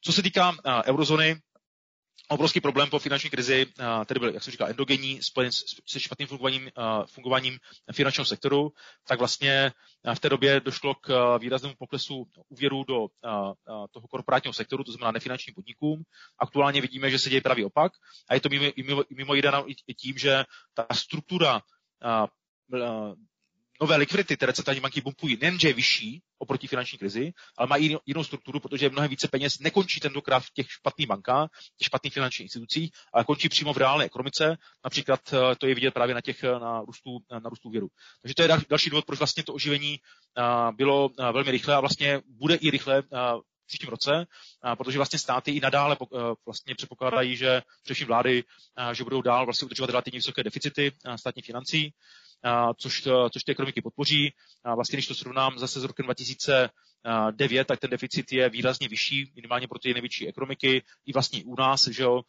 Co 0.00 0.12
se 0.12 0.22
týká 0.22 0.52
eurozóny, 0.86 1.36
obrovský 2.28 2.60
problém 2.60 2.90
po 2.90 2.98
finanční 2.98 3.30
krizi, 3.30 3.66
tedy 4.06 4.20
byl, 4.20 4.34
jak 4.34 4.42
jsem 4.42 4.50
říkal, 4.50 4.68
endogenní, 4.68 5.22
spojen 5.22 5.52
se 5.88 6.00
špatným 6.00 6.28
fungováním, 6.28 6.70
fungováním 7.06 7.58
finančního 7.92 8.24
sektoru, 8.24 8.72
tak 9.08 9.18
vlastně 9.18 9.72
v 10.14 10.20
té 10.20 10.28
době 10.28 10.60
došlo 10.60 10.94
k 10.94 11.38
výraznému 11.38 11.74
poklesu 11.78 12.26
úvěru 12.48 12.84
do 12.84 13.06
toho 13.90 14.08
korporátního 14.10 14.52
sektoru, 14.52 14.84
to 14.84 14.92
znamená 14.92 15.12
nefinančním 15.12 15.54
podnikům. 15.54 16.02
Aktuálně 16.38 16.80
vidíme, 16.80 17.10
že 17.10 17.18
se 17.18 17.30
děje 17.30 17.40
pravý 17.40 17.64
opak 17.64 17.92
a 18.28 18.34
je 18.34 18.40
to 18.40 18.48
mimo, 18.48 18.66
mimo, 18.76 19.02
mimo 19.16 19.34
jiné 19.34 19.52
i 19.86 19.94
tím, 19.94 20.18
že 20.18 20.44
ta 20.74 20.86
struktura 20.94 21.60
nové 23.80 23.96
likvidity, 23.96 24.36
které 24.36 24.52
centrální 24.52 24.80
banky 24.80 25.00
bumpují, 25.00 25.38
nejenže 25.40 25.68
je 25.68 25.74
vyšší 25.74 26.22
oproti 26.38 26.66
finanční 26.66 26.98
krizi, 26.98 27.32
ale 27.58 27.68
mají 27.68 27.96
jinou 28.06 28.24
strukturu, 28.24 28.60
protože 28.60 28.88
mnohem 28.88 29.10
více 29.10 29.28
peněz 29.28 29.58
nekončí 29.58 30.00
tentokrát 30.00 30.40
v 30.40 30.50
těch 30.54 30.66
špatných 30.70 31.08
bankách, 31.08 31.50
těch 31.78 31.86
špatných 31.86 32.12
finančních 32.12 32.44
institucích, 32.44 32.90
ale 33.14 33.24
končí 33.24 33.48
přímo 33.48 33.72
v 33.72 33.76
reálné 33.76 34.04
ekonomice. 34.04 34.56
Například 34.84 35.20
eh, 35.32 35.56
to 35.56 35.66
je 35.66 35.74
vidět 35.74 35.94
právě 35.94 36.14
na 36.14 36.20
těch 36.20 36.44
eh, 36.44 36.58
na 36.58 36.80
růstu, 36.80 37.18
na 37.30 37.48
růstu 37.50 37.70
věru. 37.70 37.88
Takže 38.22 38.34
to 38.34 38.42
je 38.42 38.48
další 38.68 38.90
důvod, 38.90 39.04
proč 39.04 39.18
vlastně 39.18 39.42
to 39.42 39.54
oživení 39.54 39.98
eh, 39.98 40.72
bylo 40.72 41.10
velmi 41.32 41.50
rychlé 41.50 41.74
a 41.74 41.80
vlastně 41.80 42.20
bude 42.26 42.54
i 42.54 42.70
rychle 42.70 43.02
v 43.02 43.66
příštím 43.66 43.88
roce, 43.88 44.26
protože 44.78 44.98
vlastně 44.98 45.18
státy 45.18 45.50
i 45.50 45.60
nadále 45.60 45.96
vlastně 46.46 46.74
předpokládají, 46.74 47.36
že 47.36 47.62
především 47.82 48.06
vlády, 48.06 48.44
že 48.92 49.04
budou 49.04 49.22
dál 49.22 49.44
vlastně 49.44 49.66
udržovat 49.66 49.90
relativně 49.90 50.18
vysoké 50.18 50.42
deficity 50.42 50.92
státních 51.16 51.44
financí 51.46 51.92
což, 52.76 53.08
což 53.32 53.44
ty 53.44 53.52
ekonomiky 53.52 53.82
podpoří. 53.82 54.34
A 54.64 54.74
vlastně, 54.74 54.96
když 54.96 55.06
to 55.06 55.14
srovnám 55.14 55.58
zase 55.58 55.80
s 55.80 55.84
rokem 55.84 56.04
2009, 56.04 57.66
tak 57.66 57.80
ten 57.80 57.90
deficit 57.90 58.32
je 58.32 58.48
výrazně 58.48 58.88
vyšší, 58.88 59.32
minimálně 59.34 59.68
pro 59.68 59.78
ty 59.78 59.92
největší 59.92 60.28
ekonomiky, 60.28 60.82
i 61.06 61.12
vlastně 61.12 61.44
u 61.44 61.56
nás, 61.56 61.88
že 61.88 62.02
jo, 62.02 62.22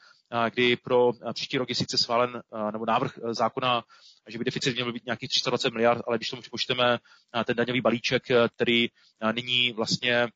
kdy 0.54 0.76
pro 0.76 1.12
příští 1.34 1.58
rok 1.58 1.70
je 1.70 1.76
sice 1.76 1.98
schválen 1.98 2.42
nebo 2.72 2.86
návrh 2.86 3.20
zákona, 3.32 3.84
že 4.28 4.38
by 4.38 4.44
deficit 4.44 4.76
měl 4.76 4.94
být 4.94 5.06
nějakých 5.06 5.30
320 5.30 5.74
miliard, 5.74 6.02
ale 6.08 6.18
když 6.18 6.30
tomu 6.30 6.42
připočteme 6.42 6.98
ten 7.46 7.56
daňový 7.56 7.82
balíček, 7.82 8.24
který 8.56 8.88
nyní 9.32 9.72
vlastně 9.72 10.28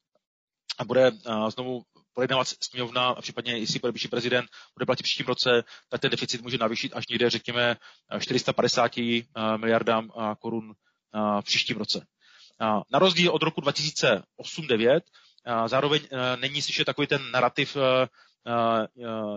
bude 0.86 1.12
znovu 1.50 1.84
projednávat 2.14 2.48
sněmovna 2.48 3.08
a 3.08 3.22
případně 3.22 3.58
jestli 3.58 3.80
podepíší 3.80 4.08
prezident 4.08 4.50
bude 4.78 4.86
platit 4.86 5.04
příštím 5.04 5.26
roce, 5.26 5.64
tak 5.90 6.02
ten 6.02 6.12
deficit 6.12 6.42
může 6.42 6.58
navýšit 6.58 6.94
až 6.96 7.08
někde, 7.10 7.30
řekněme, 7.30 7.76
450 8.20 8.98
eh, 8.98 9.24
miliardám 9.58 10.12
eh, 10.12 10.36
korun 10.40 10.72
eh, 10.72 11.42
v 11.42 11.44
příštím 11.44 11.78
roce. 11.78 12.06
Na 12.94 13.00
rozdíl 13.00 13.32
od 13.32 13.44
roku 13.44 13.62
2008-2009 13.62 15.00
zároveň 15.66 16.02
není 16.40 16.62
slyšet 16.62 16.86
takový 16.86 17.08
ten 17.08 17.32
narrativ 17.32 17.78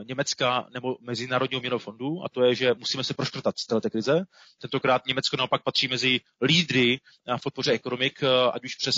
Německa 0.08 0.66
nebo 0.74 0.96
Mezinárodního 1.00 1.60
měnového 1.60 1.78
fondu 1.78 2.24
a 2.24 2.28
to 2.28 2.44
je, 2.44 2.54
že 2.54 2.74
musíme 2.74 3.04
se 3.04 3.14
proškrtat 3.14 3.58
z 3.58 3.66
této 3.66 3.90
krize. 3.90 4.24
Tentokrát 4.60 5.06
Německo 5.06 5.36
naopak 5.36 5.62
patří 5.62 5.88
mezi 5.88 6.20
lídry 6.42 7.00
v 7.36 7.42
podpoře 7.42 7.72
ekonomik, 7.72 8.22
ať 8.52 8.64
už 8.64 8.74
přes 8.74 8.94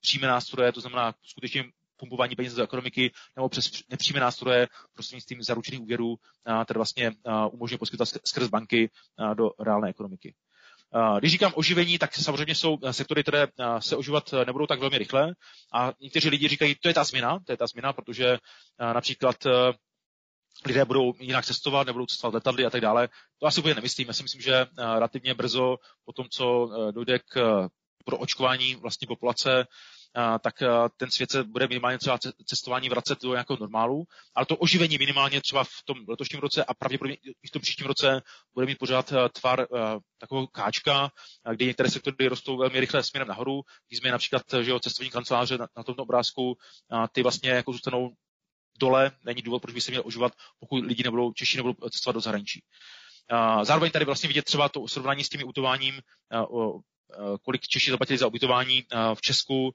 přímé 0.00 0.26
nástroje, 0.26 0.72
to 0.72 0.80
znamená 0.80 1.14
skutečně 1.22 1.64
pumpování 1.96 2.36
peněz 2.36 2.54
do 2.54 2.62
ekonomiky 2.62 3.12
nebo 3.36 3.48
přes 3.48 3.70
nepřímé 3.90 4.20
nástroje 4.20 4.68
prostřednictvím 4.94 5.42
zaručených 5.42 5.80
úvěrů, 5.82 6.16
které 6.64 6.78
vlastně 6.78 7.12
umožňuje 7.50 7.78
poskytovat 7.78 8.08
skrz 8.24 8.48
banky 8.48 8.90
do 9.34 9.50
reálné 9.60 9.88
ekonomiky. 9.88 10.34
Když 11.18 11.32
říkám 11.32 11.52
oživení, 11.54 11.98
tak 11.98 12.14
samozřejmě 12.14 12.54
jsou 12.54 12.78
sektory, 12.90 13.22
které 13.22 13.46
se 13.78 13.96
ožívat 13.96 14.34
nebudou 14.46 14.66
tak 14.66 14.80
velmi 14.80 14.98
rychle 14.98 15.34
a 15.74 15.92
někteří 16.00 16.28
lidi 16.28 16.48
říkají, 16.48 16.74
to 16.74 16.88
je 16.88 16.94
ta 16.94 17.04
změna, 17.04 17.38
to 17.46 17.52
je 17.52 17.56
ta 17.56 17.66
změna, 17.66 17.92
protože 17.92 18.38
například 18.78 19.36
lidé 20.66 20.84
budou 20.84 21.14
jinak 21.20 21.44
cestovat, 21.44 21.86
nebudou 21.86 22.06
cestovat 22.06 22.34
letadly 22.34 22.64
a 22.66 22.70
tak 22.70 22.80
dále. 22.80 23.08
To 23.40 23.46
asi 23.46 23.60
úplně 23.60 23.74
nemyslím. 23.74 24.08
Já 24.08 24.14
si 24.14 24.22
myslím, 24.22 24.40
že 24.40 24.66
relativně 24.76 25.34
brzo 25.34 25.76
po 26.04 26.12
tom, 26.12 26.26
co 26.30 26.68
dojde 26.90 27.18
k 27.18 27.68
pro 28.04 28.18
očkování 28.18 28.74
vlastně 28.74 29.06
populace, 29.06 29.66
tak 30.40 30.54
ten 30.96 31.10
svět 31.10 31.30
se 31.30 31.44
bude 31.44 31.66
minimálně 31.66 31.98
třeba 31.98 32.18
cestování 32.46 32.88
vracet 32.88 33.22
do 33.22 33.32
nějakého 33.32 33.56
normálu, 33.60 34.04
ale 34.34 34.46
to 34.46 34.56
oživení 34.56 34.98
minimálně 34.98 35.40
třeba 35.40 35.64
v 35.64 35.82
tom 35.84 35.98
letošním 36.08 36.40
roce 36.40 36.64
a 36.64 36.74
pravděpodobně 36.74 37.16
i 37.42 37.48
v 37.48 37.50
tom 37.50 37.62
příštím 37.62 37.86
roce 37.86 38.22
bude 38.54 38.66
mít 38.66 38.78
pořád 38.78 39.12
tvar 39.32 39.66
takového 40.18 40.46
káčka, 40.46 41.10
kdy 41.52 41.66
některé 41.66 41.90
sektory 41.90 42.28
rostou 42.28 42.56
velmi 42.56 42.80
rychle 42.80 43.02
směrem 43.02 43.28
nahoru. 43.28 43.62
Jsme 43.90 44.10
například 44.10 44.42
že 44.62 44.70
jo, 44.70 44.80
cestovní 44.80 45.10
kanceláře 45.10 45.58
na, 45.58 45.68
na 45.76 45.82
tomto 45.82 46.02
obrázku, 46.02 46.58
ty 47.12 47.22
vlastně 47.22 47.50
jako 47.50 47.72
zůstanou 47.72 48.10
dole, 48.78 49.10
není 49.24 49.42
důvod, 49.42 49.62
proč 49.62 49.74
by 49.74 49.80
se 49.80 49.90
měl 49.90 50.02
ožívat, 50.06 50.32
pokud 50.60 50.84
lidi 50.84 51.02
nebudou, 51.02 51.32
Češi 51.32 51.56
nebudou 51.56 51.88
cestovat 51.88 52.14
do 52.14 52.20
zahraničí. 52.20 52.62
Zároveň 53.62 53.90
tady 53.90 54.04
vlastně 54.04 54.28
vidět 54.28 54.44
třeba 54.44 54.68
to 54.68 54.88
srovnání 54.88 55.24
s 55.24 55.28
tím 55.28 55.48
utováním, 55.48 56.00
kolik 57.42 57.62
Češi 57.62 57.90
zaplatili 57.90 58.18
za 58.18 58.26
ubytování 58.26 58.82
v 59.14 59.20
Česku, 59.20 59.74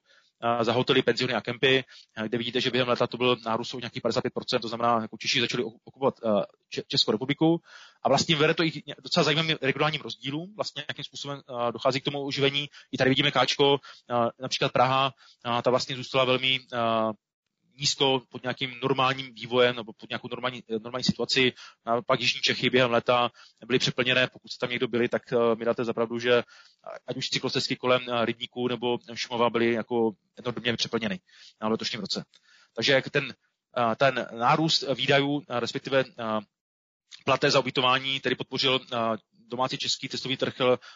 za 0.60 0.72
hotely, 0.72 1.02
penziony 1.02 1.34
a 1.34 1.40
kempy, 1.40 1.84
kde 2.26 2.38
vidíte, 2.38 2.60
že 2.60 2.70
během 2.70 2.88
léta 2.88 3.06
to 3.06 3.16
byl 3.16 3.36
nárůst 3.46 3.74
o 3.74 3.78
nějakých 3.80 4.02
55%, 4.02 4.60
to 4.60 4.68
znamená, 4.68 4.98
jako 5.02 5.16
Češi 5.16 5.40
začali 5.40 5.64
okupovat 5.64 6.14
Českou 6.88 7.12
republiku 7.12 7.60
a 8.02 8.08
vlastně 8.08 8.36
vede 8.36 8.54
to 8.54 8.62
i 8.62 8.82
docela 9.02 9.24
zajímavým 9.24 9.56
regionálním 9.62 10.00
rozdílům, 10.00 10.54
vlastně 10.56 10.84
jakým 10.88 11.04
způsobem 11.04 11.40
dochází 11.72 12.00
k 12.00 12.04
tomu 12.04 12.22
uživení. 12.24 12.68
I 12.92 12.98
tady 12.98 13.10
vidíme 13.10 13.30
Káčko, 13.30 13.78
například 14.40 14.72
Praha, 14.72 15.12
ta 15.62 15.70
vlastně 15.70 15.96
zůstala 15.96 16.24
velmi 16.24 16.58
nízko 17.80 18.22
pod 18.28 18.42
nějakým 18.42 18.74
normálním 18.82 19.34
vývojem 19.34 19.76
nebo 19.76 19.92
pod 19.92 20.08
nějakou 20.08 20.28
normální, 20.28 20.62
normální 20.82 21.04
situaci. 21.04 21.52
A 21.84 22.02
pak 22.02 22.20
Jižní 22.20 22.40
Čechy 22.40 22.70
během 22.70 22.90
léta 22.90 23.30
byly 23.66 23.78
přeplněné. 23.78 24.28
Pokud 24.32 24.50
jste 24.50 24.66
tam 24.66 24.70
někdo 24.70 24.88
byli, 24.88 25.08
tak 25.08 25.22
uh, 25.32 25.58
mi 25.58 25.64
dáte 25.64 25.84
zapravdu, 25.84 26.18
že 26.18 26.42
ať 27.06 27.16
už 27.16 27.28
cyklostezky 27.28 27.76
kolem 27.76 28.02
Rybníků 28.24 28.68
nebo 28.68 28.98
Šumova 29.14 29.50
byly 29.50 29.72
jako 29.72 30.10
enormně 30.38 30.76
přeplněny 30.76 31.20
na 31.62 31.68
letošním 31.68 32.00
roce. 32.00 32.24
Takže 32.74 33.02
ten, 33.10 33.24
uh, 33.24 33.94
ten 33.94 34.26
nárůst 34.38 34.84
výdajů, 34.94 35.42
respektive 35.48 36.04
platé 37.24 37.50
za 37.50 37.60
ubytování, 37.60 38.20
který 38.20 38.34
podpořil 38.34 38.80
domácí 39.50 39.78
český 39.78 40.08
cestovní 40.08 40.36
trh 40.36 40.54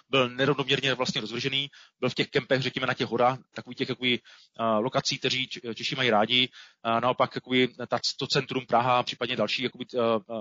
byl 0.09 0.29
nerovnoměrně 0.29 0.95
vlastně 0.95 1.21
rozvržený, 1.21 1.71
byl 2.01 2.11
v 2.11 2.15
těch 2.15 2.29
kempech, 2.29 2.63
řekněme, 2.63 2.87
na 2.87 2.95
těch 2.95 3.07
horách, 3.07 3.39
takových 3.55 3.79
těch 3.79 3.89
jakoby, 3.89 4.21
uh, 4.61 4.85
lokací, 4.85 5.19
kteří 5.19 5.49
Češi 5.75 5.97
mají 5.97 6.11
rádi. 6.11 6.49
Naopak 6.85 7.35
jakoby, 7.35 7.69
ta, 7.89 7.99
to 8.19 8.27
centrum 8.27 8.67
Praha, 8.67 9.03
případně 9.03 9.37
další 9.37 9.63
jakoby, 9.63 9.85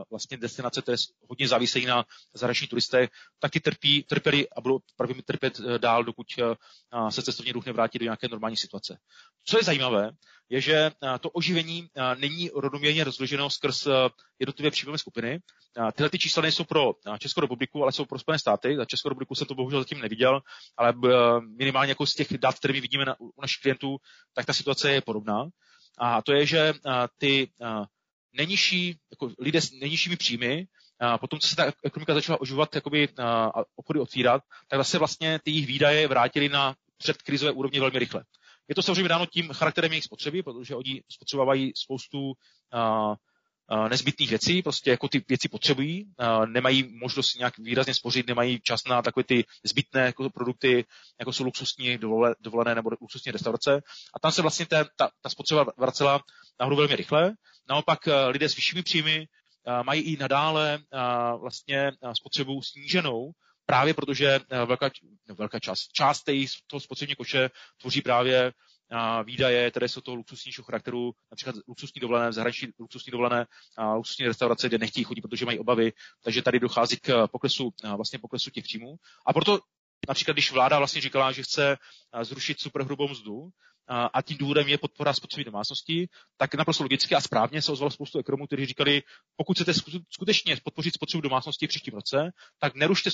vlastně 0.10 0.38
destinace, 0.38 0.82
které 0.82 0.98
hodně 1.30 1.48
závisejí 1.48 1.86
na 1.86 2.06
zahraniční 2.34 2.68
turisté, 2.68 3.08
taky 3.40 3.60
trpí, 3.60 4.04
trpěli 4.04 4.50
a 4.50 4.62
budou 4.62 4.80
pravě 4.96 5.16
trpět 5.26 5.60
dál, 5.78 6.04
dokud 6.04 6.28
se 7.10 7.22
cestovní 7.22 7.52
ruch 7.52 7.66
nevrátí 7.66 8.00
do 8.00 8.04
nějaké 8.04 8.28
normální 8.28 8.58
situace. 8.58 8.98
Co 9.46 9.58
je 9.58 9.64
zajímavé, 9.64 10.12
je, 10.50 10.62
že 10.62 10.92
to 11.20 11.30
oživení 11.30 11.88
není 12.18 12.50
rovnoměrně 12.56 13.04
rozloženo 13.04 13.50
skrz 13.50 13.88
jednotlivé 14.40 14.72
příjmové 14.72 14.98
skupiny. 14.98 15.40
Tyhle 15.94 16.10
ty 16.10 16.20
čísla 16.20 16.42
nejsou 16.42 16.64
pro 16.64 16.94
Českou 17.20 17.42
republiku, 17.42 17.84
ale 17.84 17.92
jsou 17.92 18.03
pro 18.06 18.20
Spojené 18.20 18.40
státy. 18.40 18.78
Za 18.78 18.86
Českou 18.86 19.10
republiku 19.10 19.36
jsem 19.36 19.48
to 19.48 19.56
bohužel 19.56 19.80
zatím 19.80 20.02
neviděl, 20.02 20.42
ale 20.78 20.94
minimálně 21.58 21.92
jako 21.92 22.06
z 22.06 22.14
těch 22.14 22.38
dat, 22.38 22.56
které 22.60 22.74
my 22.74 22.82
vidíme 22.82 23.06
na, 23.06 23.16
u 23.20 23.42
našich 23.42 23.62
klientů, 23.62 23.98
tak 24.34 24.46
ta 24.46 24.54
situace 24.54 24.92
je 24.92 25.02
podobná. 25.02 25.46
A 25.98 26.22
to 26.22 26.34
je, 26.34 26.46
že 26.46 26.74
ty 27.18 27.52
nejnižší, 28.34 28.98
jako 29.12 29.32
lidé 29.40 29.62
s 29.62 29.72
nejnižšími 29.72 30.16
příjmy, 30.16 30.68
a 31.00 31.18
potom, 31.18 31.40
co 31.40 31.48
se 31.48 31.56
ta 31.56 31.72
ekonomika 31.84 32.14
začala 32.14 32.42
oživovat, 32.42 32.76
jakoby, 32.76 33.10
a 33.18 33.52
obchody 33.76 34.00
otvírat, 34.00 34.42
tak 34.68 34.80
zase 34.80 34.98
vlastně 35.00 35.40
ty 35.44 35.52
jejich 35.52 35.68
výdaje 35.68 36.08
vrátily 36.08 36.50
na 36.50 36.76
předkrizové 36.98 37.52
úrovni 37.52 37.80
velmi 37.80 38.00
rychle. 38.00 38.24
Je 38.68 38.76
to 38.76 38.82
samozřejmě 38.82 39.10
dáno 39.10 39.26
tím 39.26 39.54
charakterem 39.54 39.92
jejich 39.92 40.04
spotřeby, 40.04 40.44
protože 40.44 40.76
oni 40.76 41.04
spotřebovávají 41.10 41.72
spoustu 41.76 42.20
uh, 42.20 43.16
nezbytných 43.90 44.30
věcí, 44.30 44.62
prostě 44.62 44.92
jako 44.92 45.08
ty 45.08 45.26
věci 45.30 45.50
potřebují, 45.50 46.06
uh, 46.06 46.46
nemají 46.46 46.98
možnost 47.00 47.36
nějak 47.36 47.58
výrazně 47.58 47.94
spořit, 47.94 48.28
nemají 48.28 48.60
čas 48.64 48.82
na 48.88 49.02
takové 49.02 49.24
ty 49.24 49.46
zbytné 49.64 50.02
jako 50.02 50.30
produkty, 50.30 50.86
jako 51.20 51.34
jsou 51.34 51.44
luxusní 51.44 51.98
dovolené 52.40 52.76
nebo 52.76 52.90
luxusní 53.02 53.32
restaurace. 53.32 53.82
A 54.16 54.20
tam 54.20 54.32
se 54.32 54.42
vlastně 54.42 54.66
ta, 54.66 54.84
ta, 54.96 55.10
ta 55.22 55.30
spotřeba 55.30 55.66
vracela 55.78 56.24
nahoru 56.60 56.76
velmi 56.76 56.96
rychle. 56.96 57.34
Naopak 57.70 58.00
lidé 58.28 58.50
s 58.50 58.56
vyššími 58.56 58.84
příjmy 58.84 59.28
mají 59.84 60.02
i 60.02 60.18
nadále 60.18 60.80
vlastně 61.40 61.92
spotřebu 62.14 62.62
sníženou, 62.62 63.32
právě 63.66 63.94
protože 63.94 64.40
eh, 64.50 64.66
velká, 64.66 64.90
no, 65.30 65.36
velká 65.36 65.60
část, 65.60 65.88
část 65.92 66.24
toho 66.68 66.80
spotřební 66.80 67.16
koše 67.16 67.50
tvoří 67.82 68.02
právě 68.02 68.38
eh, 68.38 68.52
výdaje, 69.24 69.72
které 69.72 69.88
jsou 69.90 70.02
toho 70.02 70.16
luxusnějšího 70.16 70.66
charakteru, 70.66 71.12
například 71.32 71.56
luxusní 71.68 72.00
dovolené, 72.00 72.34
zahraniční 72.34 72.68
luxusní 72.80 73.12
dovolené, 73.12 73.46
a 73.78 73.94
luxusní 73.94 74.28
restaurace, 74.28 74.68
kde 74.68 74.78
nechtějí 74.78 75.04
chodit, 75.04 75.22
protože 75.22 75.46
mají 75.46 75.60
obavy, 75.60 75.94
takže 76.24 76.42
tady 76.42 76.60
dochází 76.60 76.98
k 76.98 77.28
poklesu, 77.28 77.74
vlastně 77.96 78.20
poklesu 78.20 78.50
těch 78.50 78.64
příjmů. 78.64 78.96
A 79.26 79.34
proto 79.34 79.60
například, 80.08 80.34
když 80.34 80.52
vláda 80.52 80.78
vlastně 80.78 81.02
říkala, 81.02 81.32
že 81.32 81.44
chce 81.44 81.78
zrušit 82.22 82.60
superhrubou 82.60 83.08
mzdu, 83.08 83.50
a 83.88 84.22
tím 84.22 84.38
důvodem 84.38 84.68
je 84.68 84.78
podpora 84.78 85.14
spotřeby 85.14 85.44
domácnosti, 85.44 86.10
tak 86.38 86.56
naprosto 86.56 86.84
logicky 86.84 87.16
a 87.16 87.22
správně 87.22 87.62
se 87.62 87.72
ozvalo 87.72 87.92
spoustu 87.92 88.20
ekonomů, 88.20 88.48
kteří 88.48 88.66
říkali, 88.66 89.02
pokud 89.36 89.58
chcete 89.58 89.74
skutečně 90.10 90.58
podpořit 90.64 90.94
spotřebu 90.94 91.22
domácnosti 91.22 91.68
v 91.68 91.70
příštím 91.70 91.94
roce, 91.94 92.32
tak 92.60 92.76
nerušte 92.76 93.12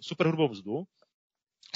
superhrubou 0.00 0.48
mzdu, 0.48 0.84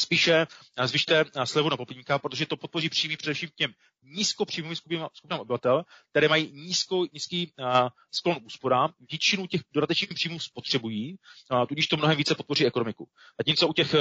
spíše 0.00 0.46
zvyšte 0.84 1.24
slevu 1.44 1.68
na 1.68 1.76
poplatníka, 1.76 2.18
protože 2.18 2.46
to 2.46 2.56
podpoří 2.56 2.88
příjmy 2.88 3.16
především 3.16 3.48
těm 3.56 3.72
nízkopříjmovým 4.02 4.76
skupinám, 4.76 5.08
skupinám 5.14 5.40
obyvatel, 5.40 5.84
které 6.10 6.28
mají 6.28 6.52
nízko, 6.52 7.06
nízký 7.12 7.52
uh, 7.58 7.88
sklon 8.10 8.36
úsporám, 8.42 8.92
většinu 9.10 9.46
těch 9.46 9.60
dodatečných 9.72 10.14
příjmů 10.14 10.40
spotřebují, 10.40 11.16
tudíž 11.68 11.86
to 11.86 11.96
mnohem 11.96 12.16
více 12.16 12.34
podpoří 12.34 12.66
ekonomiku. 12.66 13.08
Zatímco 13.38 13.68
u 13.68 13.72
těch 13.72 13.94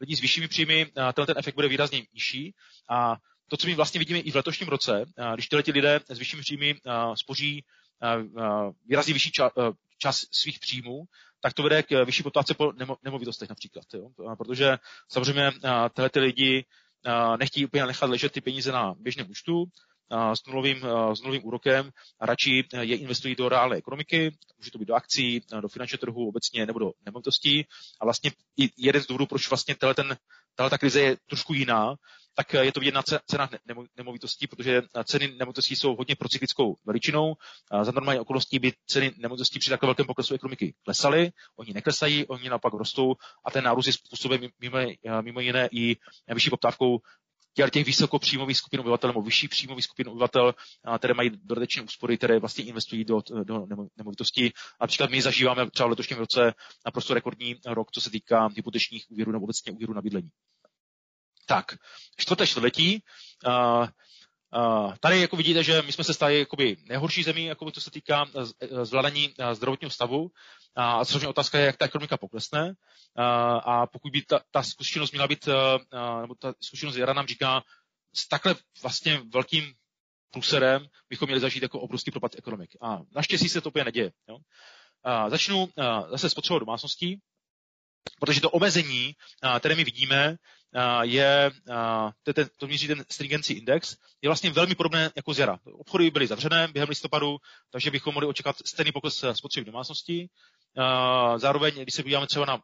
lidí 0.00 0.16
s 0.16 0.20
vyššími 0.20 0.48
příjmy 0.48 0.86
tenhle 0.86 1.26
ten 1.26 1.38
efekt 1.38 1.54
bude 1.54 1.68
výrazně 1.68 2.02
nižší 2.12 2.54
a 2.90 3.16
to, 3.48 3.56
co 3.56 3.66
my 3.66 3.74
vlastně 3.74 3.98
vidíme 3.98 4.18
i 4.18 4.30
v 4.30 4.34
letošním 4.34 4.68
roce, 4.68 5.04
když 5.34 5.48
tyhle 5.48 5.62
lidé 5.66 6.00
s 6.08 6.18
vyššími 6.18 6.42
příjmy 6.42 6.74
spoří 7.14 7.64
výrazně 8.86 9.12
vyšší 9.12 9.32
čas 9.98 10.24
svých 10.30 10.58
příjmů, 10.58 11.04
tak 11.44 11.52
to 11.52 11.62
vede 11.62 11.82
k 11.82 12.04
vyšší 12.04 12.22
poptávce 12.22 12.54
po 12.54 12.72
nemovitostech 13.04 13.48
například. 13.48 13.84
Jo? 13.94 14.08
Protože 14.38 14.78
samozřejmě 15.08 15.50
tyhle 15.94 16.10
ty 16.10 16.20
lidi 16.20 16.64
nechtějí 17.38 17.66
úplně 17.66 17.86
nechat 17.86 18.10
ležet 18.10 18.32
ty 18.32 18.40
peníze 18.40 18.72
na 18.72 18.94
běžném 18.98 19.30
účtu, 19.30 19.64
s 20.34 20.46
nulovým, 20.46 20.76
s 21.14 21.20
nulovým 21.20 21.44
úrokem 21.44 21.90
a 22.20 22.26
radši 22.26 22.64
je 22.80 22.96
investují 22.96 23.34
do 23.34 23.48
reálné 23.48 23.76
ekonomiky, 23.76 24.36
může 24.58 24.70
to 24.70 24.78
být 24.78 24.88
do 24.88 24.94
akcí, 24.94 25.40
do 25.60 25.68
finančního 25.68 25.98
trhu 25.98 26.28
obecně 26.28 26.66
nebo 26.66 26.78
do 26.78 26.92
nemovitostí. 27.06 27.66
A 28.00 28.04
vlastně 28.04 28.30
jeden 28.76 29.02
z 29.02 29.06
důvodů, 29.06 29.26
proč 29.26 29.50
vlastně 29.50 29.74
tahle, 29.74 29.94
ten, 29.94 30.16
tahle 30.54 30.70
ta 30.70 30.78
krize 30.78 31.00
je 31.00 31.16
trošku 31.26 31.54
jiná, 31.54 31.94
tak 32.34 32.52
je 32.52 32.72
to 32.72 32.80
vidět 32.80 32.94
na 32.94 33.02
cenách 33.02 33.50
nemovitostí, 33.96 34.46
protože 34.46 34.82
ceny 35.04 35.34
nemovitostí 35.38 35.76
jsou 35.76 35.96
hodně 35.96 36.16
procyklickou 36.16 36.76
veličinou. 36.84 37.34
Za 37.82 37.92
normální 37.92 38.20
okolností 38.20 38.58
by 38.58 38.72
ceny 38.86 39.12
nemovitostí 39.16 39.58
při 39.58 39.70
takovém 39.70 39.88
velkém 39.88 40.06
poklesu 40.06 40.34
ekonomiky 40.34 40.74
klesaly, 40.84 41.30
oni 41.56 41.72
neklesají, 41.72 42.26
oni 42.26 42.48
naopak 42.48 42.72
rostou 42.72 43.14
a 43.44 43.50
ten 43.50 43.64
nárůst 43.64 43.86
je 43.86 43.92
způsoben 43.92 44.48
mimo, 44.60 44.78
mimo 45.20 45.40
jiné 45.40 45.68
i 45.72 45.96
vyšší 46.34 46.50
poptávkou 46.50 46.98
těch, 47.54 47.70
těch 47.70 47.86
vysokopříjmových 47.86 48.56
skupin 48.56 48.80
obyvatel 48.80 49.08
nebo 49.08 49.22
vyšší 49.22 49.48
příjmových 49.48 49.84
skupin 49.84 50.08
obyvatel, 50.08 50.54
které 50.98 51.14
mají 51.14 51.30
dodatečné 51.44 51.82
úspory, 51.82 52.18
které 52.18 52.38
vlastně 52.38 52.64
investují 52.64 53.04
do, 53.04 53.22
do 53.44 53.66
nemovitostí. 53.96 54.52
Například 54.80 55.10
my 55.10 55.22
zažíváme 55.22 55.70
třeba 55.70 55.86
v 55.86 55.90
letošním 55.90 56.18
roce 56.18 56.54
naprosto 56.86 57.14
rekordní 57.14 57.54
rok, 57.66 57.90
co 57.90 58.00
se 58.00 58.10
týká 58.10 58.48
hypotečních 58.56 59.04
úvěrů 59.10 59.32
nebo 59.32 59.44
obecně 59.44 59.72
úvěrů 59.72 59.94
na 59.94 60.02
bydlení. 60.02 60.28
Tak, 61.46 61.76
čtvrté 62.16 62.46
čtvrtletí. 62.46 63.02
Uh, 63.46 63.86
uh, 64.56 64.94
tady 65.00 65.20
jako 65.20 65.36
vidíte, 65.36 65.62
že 65.62 65.82
my 65.82 65.92
jsme 65.92 66.04
se 66.04 66.14
stali 66.14 66.38
jakoby 66.38 66.76
nejhorší 66.88 67.22
zemí, 67.22 67.44
jakoby, 67.44 67.72
co 67.72 67.80
se 67.80 67.90
týká 67.90 68.24
zvládání 68.82 69.34
zdravotního 69.52 69.90
stavu. 69.90 70.30
A 70.76 71.04
samozřejmě 71.04 71.28
otázka 71.28 71.58
je, 71.58 71.66
jak 71.66 71.76
ta 71.76 71.84
ekonomika 71.84 72.16
poklesne. 72.16 72.74
A 73.64 73.86
pokud 73.86 74.12
by 74.12 74.22
ta, 74.22 74.40
ta 74.50 74.62
zkušenost 74.62 75.12
měla 75.12 75.26
být, 75.26 75.48
nebo 76.20 76.34
ta 76.34 76.54
zkušenost 76.60 76.96
Jara 76.96 77.12
nám 77.12 77.26
říká, 77.26 77.62
s 78.14 78.28
takhle 78.28 78.54
vlastně 78.82 79.20
velkým 79.32 79.74
pluserem 80.30 80.86
bychom 81.08 81.26
měli 81.26 81.40
zažít 81.40 81.62
jako 81.62 81.80
obrovský 81.80 82.10
propad 82.10 82.34
ekonomiky. 82.38 82.78
A 82.80 82.98
naštěstí 83.14 83.48
se 83.48 83.60
to 83.60 83.68
úplně 83.68 83.84
neděje. 83.84 84.12
Jo? 84.28 84.38
Začnu 85.28 85.68
zase 86.10 86.30
s 86.30 86.34
potřebou 86.34 86.58
domácností, 86.58 87.20
protože 88.20 88.40
to 88.40 88.50
omezení, 88.50 89.14
které 89.58 89.74
my 89.74 89.84
vidíme, 89.84 90.36
je, 91.02 91.50
to, 92.22 92.32
ten, 92.32 92.48
to 92.56 92.66
měří 92.66 92.86
ten 92.86 93.04
stringency 93.10 93.52
index, 93.52 93.96
je 94.22 94.28
vlastně 94.28 94.50
velmi 94.50 94.74
podobné 94.74 95.10
jako 95.16 95.34
z 95.34 95.38
jara. 95.38 95.58
Obchody 95.72 96.10
byly 96.10 96.26
zavřené 96.26 96.68
během 96.68 96.88
listopadu, 96.88 97.36
takže 97.70 97.90
bychom 97.90 98.14
mohli 98.14 98.26
očekat 98.26 98.56
stejný 98.66 98.92
pokles 98.92 99.24
spotřeby 99.32 99.64
domácností. 99.64 100.30
Zároveň, 101.36 101.82
když 101.82 101.94
se 101.94 102.02
podíváme 102.02 102.26
třeba 102.26 102.46
na 102.46 102.62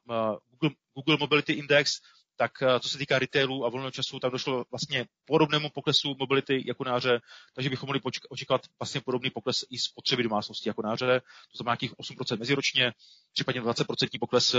Google, 0.51 0.77
Google 0.95 1.17
Mobility 1.21 1.53
Index, 1.53 2.01
tak 2.37 2.53
co 2.81 2.89
se 2.89 2.99
týká 2.99 3.19
retailu 3.19 3.67
a 3.67 3.69
volného 3.69 3.91
času, 3.91 4.19
tam 4.19 4.31
došlo 4.31 4.65
vlastně 4.71 5.07
podobnému 5.25 5.71
poklesu 5.71 6.17
mobility 6.19 6.63
jako 6.67 6.85
náře, 6.85 7.21
takže 7.55 7.71
bychom 7.71 7.87
mohli 7.87 8.01
očekávat 8.29 8.63
vlastně 8.81 9.01
podobný 9.01 9.31
pokles 9.31 9.65
i 9.71 9.79
spotřeby 9.79 10.23
domácností 10.23 10.69
jako 10.69 10.83
náře, 10.83 11.21
to 11.53 11.57
znamená 11.57 11.77
nějakých 11.81 11.93
8% 11.93 12.39
meziročně, 12.39 12.93
případně 13.33 13.63
20% 13.63 14.09
pokles 14.21 14.55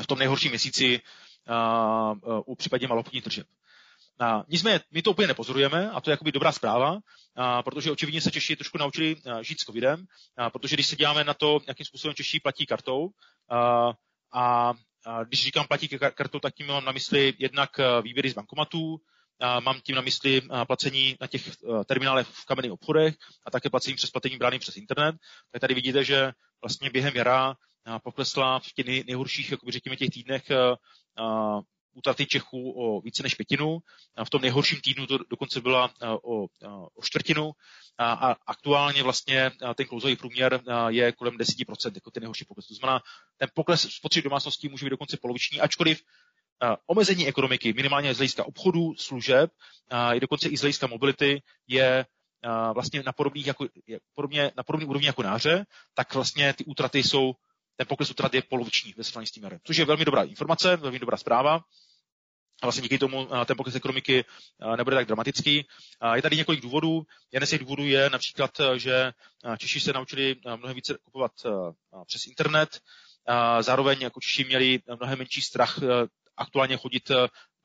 v 0.00 0.06
tom 0.06 0.18
nejhorším 0.18 0.50
měsíci 0.50 1.00
u 2.44 2.54
případně 2.54 2.88
malobchodních 2.88 3.24
tržeb. 3.24 3.46
A 4.20 4.44
nicméně 4.48 4.80
my 4.90 5.02
to 5.02 5.10
úplně 5.10 5.28
nepozorujeme 5.28 5.90
a 5.90 6.00
to 6.00 6.10
je 6.10 6.12
jakoby 6.12 6.32
dobrá 6.32 6.52
zpráva, 6.52 6.98
a, 7.36 7.62
protože 7.62 7.90
očividně 7.90 8.20
se 8.20 8.30
Češi 8.30 8.56
trošku 8.56 8.78
naučili 8.78 9.16
žít 9.42 9.60
s 9.60 9.64
covidem, 9.64 10.06
a, 10.36 10.50
protože 10.50 10.76
když 10.76 10.86
se 10.86 10.96
díváme 10.96 11.24
na 11.24 11.34
to, 11.34 11.60
jakým 11.68 11.86
způsobem 11.86 12.14
Češi 12.14 12.40
platí 12.40 12.66
kartou 12.66 13.08
a, 13.50 13.92
a, 14.32 14.74
a 15.06 15.24
když 15.24 15.44
říkám 15.44 15.66
platí 15.66 15.88
kartou, 16.14 16.38
tak 16.40 16.54
tím 16.54 16.66
mám 16.66 16.84
na 16.84 16.92
mysli 16.92 17.34
jednak 17.38 17.70
výběry 18.02 18.30
z 18.30 18.34
bankomatů, 18.34 19.00
a 19.40 19.60
mám 19.60 19.80
tím 19.80 19.96
na 19.96 20.02
mysli 20.02 20.42
placení 20.66 21.16
na 21.20 21.26
těch 21.26 21.56
terminálech 21.86 22.26
v 22.26 22.44
kamenných 22.44 22.72
obchodech 22.72 23.14
a 23.46 23.50
také 23.50 23.70
placení 23.70 23.96
přes 23.96 24.10
platení 24.10 24.36
brány 24.36 24.58
přes 24.58 24.76
internet. 24.76 25.16
Tak 25.52 25.60
tady 25.60 25.74
vidíte, 25.74 26.04
že 26.04 26.32
vlastně 26.62 26.90
během 26.90 27.16
jara 27.16 27.54
poklesla 28.02 28.58
v 28.58 28.72
těch 28.72 28.86
nejhorších, 28.86 29.50
jakoby 29.50 29.72
řekněme, 29.72 29.96
těch 29.96 30.10
týdnech 30.10 30.42
útraty 31.96 32.26
Čechů 32.26 32.70
o 32.70 33.00
více 33.00 33.22
než 33.22 33.34
pětinu. 33.34 33.78
V 34.24 34.30
tom 34.30 34.42
nejhorším 34.42 34.80
týdnu 34.80 35.06
to 35.06 35.18
dokonce 35.30 35.60
byla 35.60 35.90
o, 36.02 36.42
o 36.94 37.02
čtvrtinu. 37.02 37.52
A, 37.98 38.12
a 38.12 38.36
aktuálně 38.46 39.02
vlastně 39.02 39.50
ten 39.74 39.86
klouzový 39.86 40.16
průměr 40.16 40.60
je 40.88 41.12
kolem 41.12 41.34
10%, 41.34 41.92
jako 41.94 42.10
ten 42.10 42.20
nejhorší 42.20 42.44
pokles. 42.44 42.66
To 42.66 42.74
znamená, 42.74 43.00
ten 43.36 43.48
pokles 43.54 43.80
spotřeby 43.90 44.24
domácností 44.24 44.68
může 44.68 44.86
být 44.86 44.90
dokonce 44.90 45.16
poloviční, 45.16 45.60
ačkoliv 45.60 46.02
omezení 46.86 47.28
ekonomiky, 47.28 47.72
minimálně 47.72 48.14
z 48.14 48.16
hlediska 48.16 48.44
obchodu, 48.44 48.94
služeb, 48.96 49.50
i 50.14 50.20
dokonce 50.20 50.48
i 50.48 50.56
z 50.56 50.60
hlediska 50.60 50.86
mobility, 50.86 51.42
je 51.66 52.06
vlastně 52.74 53.02
na 53.06 53.12
podobných, 53.12 53.46
jako, 53.46 53.66
podobně, 54.14 54.52
na 54.56 54.62
podobný 54.62 54.86
úrovni 54.86 55.06
jako 55.06 55.22
náře, 55.22 55.66
tak 55.94 56.14
vlastně 56.14 56.52
ty 56.52 56.64
útraty 56.64 57.02
jsou 57.02 57.32
ten 57.76 57.86
pokles 57.86 58.10
utrat 58.10 58.34
je 58.34 58.42
poloviční 58.42 58.94
ve 58.96 59.04
srovnání 59.04 59.26
s 59.26 59.30
tím 59.30 59.42
jarem. 59.42 59.58
Což 59.64 59.76
je 59.76 59.84
velmi 59.84 60.04
dobrá 60.04 60.22
informace, 60.22 60.76
velmi 60.76 60.98
dobrá 60.98 61.16
zpráva. 61.16 61.60
A 62.62 62.66
vlastně 62.66 62.82
díky 62.82 62.98
tomu 62.98 63.28
ten 63.44 63.56
pokles 63.56 63.74
ekonomiky 63.74 64.24
nebude 64.76 64.96
tak 64.96 65.06
dramatický. 65.06 65.66
Je 66.14 66.22
tady 66.22 66.36
několik 66.36 66.60
důvodů. 66.60 67.02
Jeden 67.32 67.46
z 67.46 67.50
těch 67.50 67.60
důvodů 67.60 67.84
je 67.84 68.10
například, 68.10 68.50
že 68.76 69.12
Češi 69.58 69.80
se 69.80 69.92
naučili 69.92 70.36
mnohem 70.56 70.74
více 70.74 70.98
kupovat 71.04 71.32
přes 72.06 72.26
internet. 72.26 72.80
Zároveň 73.60 74.00
jako 74.00 74.20
Češi 74.20 74.44
měli 74.44 74.80
mnohem 74.96 75.18
menší 75.18 75.42
strach 75.42 75.78
aktuálně 76.36 76.76
chodit 76.76 77.10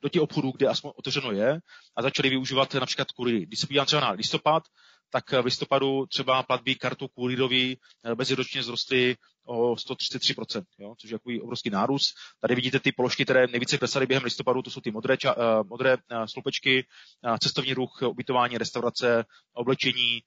do 0.02 0.08
těch 0.08 0.22
obchodů, 0.22 0.50
kde 0.50 0.68
aspoň 0.68 0.92
otevřeno 0.96 1.32
je 1.32 1.60
a 1.96 2.02
začali 2.02 2.28
využívat 2.28 2.74
například 2.74 3.12
kuriry. 3.12 3.46
Když 3.46 3.60
se 3.60 3.66
podívám 3.66 3.86
třeba 3.86 4.02
na 4.02 4.10
listopad, 4.10 4.62
tak 5.12 5.32
v 5.32 5.44
listopadu 5.44 6.06
třeba 6.06 6.42
platby 6.42 6.74
kartou 6.74 7.08
kurirový 7.08 7.78
meziročně 8.18 8.62
zrostly 8.62 9.16
o 9.44 9.74
133%, 9.74 10.62
jo, 10.78 10.94
což 10.98 11.10
je 11.10 11.18
takový 11.18 11.40
obrovský 11.40 11.70
nárůst. 11.70 12.14
Tady 12.40 12.54
vidíte 12.54 12.80
ty 12.80 12.92
položky, 12.92 13.24
které 13.24 13.46
nejvíce 13.46 13.78
klesaly 13.78 14.06
během 14.06 14.24
listopadu, 14.24 14.62
to 14.62 14.70
jsou 14.70 14.80
ty 14.80 14.90
modré, 14.90 15.16
ča, 15.16 15.34
uh, 15.34 15.68
modré 15.68 15.96
uh, 15.96 16.24
sloupečky, 16.24 16.86
cestovní 17.38 17.74
ruch, 17.74 18.02
ubytování, 18.06 18.58
restaurace, 18.58 19.24
oblečení, 19.52 20.20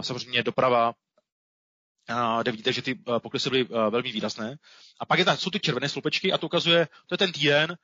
samozřejmě 0.00 0.42
doprava, 0.42 0.92
kde 2.42 2.50
vidíte, 2.50 2.72
že 2.72 2.82
ty 2.82 2.94
poklesy 3.22 3.50
byly 3.50 3.64
velmi 3.64 4.12
výrazné. 4.12 4.56
A 5.00 5.06
pak 5.06 5.18
je 5.18 5.24
ta, 5.24 5.36
jsou 5.36 5.50
ty 5.50 5.60
červené 5.60 5.88
sloupečky 5.88 6.32
a 6.32 6.38
to 6.38 6.46
ukazuje, 6.46 6.88
to 7.06 7.14
je 7.14 7.18
ten 7.18 7.32
týden, 7.32 7.76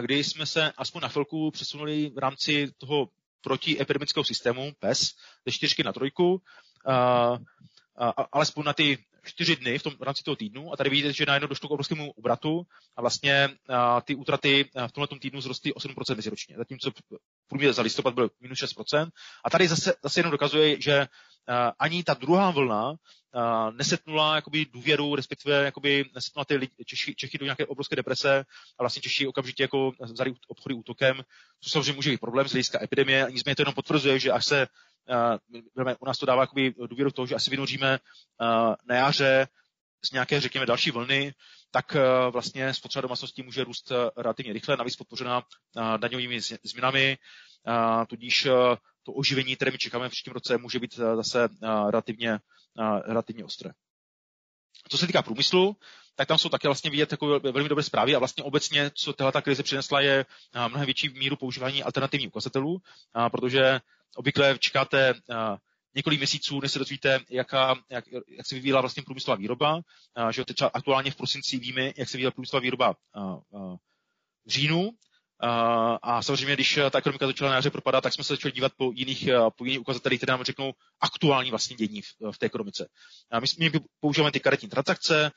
kdy 0.00 0.24
jsme 0.24 0.46
se 0.46 0.72
aspoň 0.72 1.02
na 1.02 1.08
chvilku 1.08 1.50
přesunuli 1.50 2.10
v 2.14 2.18
rámci 2.18 2.72
toho 2.78 3.08
protiepidemického 3.46 4.24
systému 4.24 4.72
PES 4.82 5.14
ze 5.46 5.52
čtyřky 5.52 5.82
na 5.86 5.92
trojku, 5.92 6.34
uh, 6.34 7.38
alespoň 8.32 8.64
na 8.64 8.72
ty 8.72 8.98
čtyři 9.28 9.56
dny 9.56 9.78
v, 9.78 9.82
tom, 9.82 9.92
v 9.98 10.02
rámci 10.02 10.22
toho 10.22 10.36
týdnu 10.36 10.72
a 10.72 10.76
tady 10.76 10.90
vidíte, 10.90 11.12
že 11.12 11.26
najednou 11.26 11.48
došlo 11.48 11.68
k 11.68 11.72
obrovskému 11.72 12.10
obratu 12.10 12.62
a 12.96 13.00
vlastně 13.00 13.48
a, 13.68 14.00
ty 14.00 14.14
útraty 14.14 14.70
v 14.86 14.92
tomto 14.92 15.16
týdnu 15.18 15.40
zrostly 15.40 15.74
o 15.74 15.78
7% 15.78 16.16
meziročně, 16.16 16.56
zatímco 16.56 16.90
průměr 17.48 17.72
za 17.72 17.82
listopad 17.82 18.14
byl 18.14 18.30
minus 18.40 18.58
6%. 18.58 19.08
A 19.44 19.50
tady 19.50 19.68
zase, 19.68 19.94
zase 20.02 20.20
jenom 20.20 20.30
dokazuje, 20.30 20.80
že 20.80 21.06
ani 21.78 22.04
ta 22.04 22.14
druhá 22.14 22.50
vlna 22.50 22.94
nesetnula 23.70 24.34
jakoby 24.34 24.66
důvěru, 24.72 25.14
respektive 25.14 25.64
jakoby 25.64 26.04
nesetnula 26.14 26.44
ty 26.44 26.56
lidi, 26.56 26.72
Češi, 26.86 27.14
Čechy 27.14 27.38
do 27.38 27.44
nějaké 27.44 27.66
obrovské 27.66 27.96
deprese 27.96 28.44
a 28.78 28.82
vlastně 28.82 29.02
Češi 29.02 29.26
okamžitě 29.26 29.62
jako 29.62 29.92
vzali 30.00 30.34
obchody 30.48 30.74
útokem, 30.74 31.22
což 31.60 31.72
samozřejmě 31.72 31.92
může 31.92 32.10
být 32.10 32.20
problém 32.20 32.48
z 32.48 32.52
hlediska 32.52 32.82
epidemie, 32.82 33.26
nicméně 33.30 33.56
to 33.56 33.62
jenom 33.62 33.74
potvrzuje, 33.74 34.18
že 34.18 34.32
až 34.32 34.46
se 34.46 34.66
u 36.00 36.06
nás 36.06 36.18
to 36.18 36.26
dává 36.26 36.42
jakoby 36.42 36.74
důvěru 36.86 37.10
toho, 37.10 37.26
že 37.26 37.34
asi 37.34 37.50
vynoříme 37.50 37.98
na 38.88 38.96
jaře 38.96 39.48
z 40.04 40.10
nějaké, 40.12 40.40
řekněme, 40.40 40.66
další 40.66 40.90
vlny, 40.90 41.34
tak 41.70 41.96
vlastně 42.30 42.74
spotřeba 42.74 43.00
domácností 43.00 43.42
může 43.42 43.64
růst 43.64 43.92
relativně 44.16 44.52
rychle, 44.52 44.76
navíc 44.76 44.96
podpořena 44.96 45.42
daňovými 45.96 46.40
změnami, 46.40 47.18
tudíž 48.08 48.48
to 49.02 49.12
oživení, 49.12 49.56
které 49.56 49.70
my 49.70 49.78
čekáme 49.78 50.08
v 50.08 50.10
příštím 50.10 50.32
roce, 50.32 50.58
může 50.58 50.78
být 50.78 50.94
zase 50.94 51.48
relativně, 51.90 52.38
relativně 53.04 53.44
ostré. 53.44 53.70
Co 54.88 54.98
se 54.98 55.06
týká 55.06 55.22
průmyslu, 55.22 55.76
tak 56.14 56.28
tam 56.28 56.38
jsou 56.38 56.48
také 56.48 56.68
vlastně 56.68 56.90
vidět 56.90 57.14
velmi 57.42 57.68
dobré 57.68 57.82
zprávy 57.82 58.14
a 58.14 58.18
vlastně 58.18 58.44
obecně, 58.44 58.90
co 58.94 59.12
tahle 59.12 59.42
krize 59.42 59.62
přinesla, 59.62 60.00
je 60.00 60.26
mnohem 60.68 60.86
větší 60.86 61.08
míru 61.08 61.36
používání 61.36 61.82
alternativních 61.82 62.28
ukazatelů, 62.28 62.82
protože 63.30 63.80
obvykle 64.16 64.58
čekáte 64.58 65.14
několik 65.94 66.20
měsíců, 66.20 66.60
než 66.60 66.72
se 66.72 66.78
dozvíte, 66.78 67.20
jaká, 67.30 67.74
jak, 67.90 68.04
jak 68.28 68.46
se 68.46 68.54
vyvíjela 68.54 68.80
vlastně 68.80 69.02
průmyslová 69.02 69.36
výroba. 69.36 69.80
Že 70.30 70.44
teď 70.44 70.56
aktuálně 70.74 71.10
v 71.10 71.16
prosinci 71.16 71.58
víme, 71.58 71.92
jak 71.96 72.08
se 72.08 72.16
vyvíjela 72.16 72.30
průmyslová 72.30 72.60
výroba 72.60 72.94
v 74.44 74.50
říjnu, 74.50 74.90
a 76.02 76.22
samozřejmě, 76.22 76.54
když 76.54 76.78
ta 76.90 76.98
ekonomika 76.98 77.26
začala 77.26 77.50
na 77.50 77.56
jaře 77.56 77.70
propadat, 77.70 78.00
tak 78.00 78.12
jsme 78.12 78.24
se 78.24 78.32
začali 78.32 78.52
dívat 78.52 78.72
po 78.76 78.92
jiných, 78.94 79.28
po 79.56 79.64
jiných 79.64 79.80
ukazatelích, 79.80 80.18
které 80.18 80.30
nám 80.30 80.44
řeknou 80.44 80.72
aktuální 81.00 81.50
vlastně 81.50 81.76
dění 81.76 82.02
v, 82.02 82.06
v 82.32 82.38
té 82.38 82.46
ekonomice. 82.46 82.88
My, 83.40 83.70
my 83.70 83.80
používáme 84.00 84.32
ty 84.32 84.40
karetní 84.40 84.68
transakce, 84.68 85.30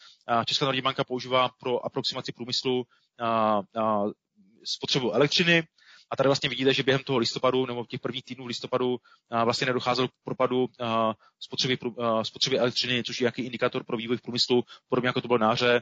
Česká 0.46 0.66
národní 0.66 0.82
banka 0.82 1.04
používá 1.04 1.50
pro 1.60 1.86
aproximaci 1.86 2.32
průmyslu 2.32 2.84
spotřebu 4.64 5.12
elektřiny, 5.12 5.64
a 6.12 6.16
tady 6.16 6.28
vlastně 6.28 6.50
vidíte, 6.50 6.74
že 6.74 6.84
během 6.84 7.04
toho 7.04 7.20
listopadu 7.20 7.66
nebo 7.66 7.86
těch 7.86 8.00
prvních 8.00 8.24
týdnů 8.24 8.46
listopadu 8.46 8.98
vlastně 9.44 9.68
nedocházelo 9.68 10.08
k 10.08 10.12
propadu 10.24 10.68
spotřeby, 11.40 11.78
spotřeby 12.24 12.60
elektřiny, 12.60 13.04
což 13.04 13.22
je 13.22 13.26
jaký 13.26 13.42
indikátor 13.42 13.84
pro 13.84 13.98
vývoj 13.98 14.18
v 14.18 14.22
průmyslu, 14.22 14.64
podobně 14.90 15.08
jako 15.08 15.22
to 15.22 15.28
bylo 15.28 15.38
náře, 15.38 15.82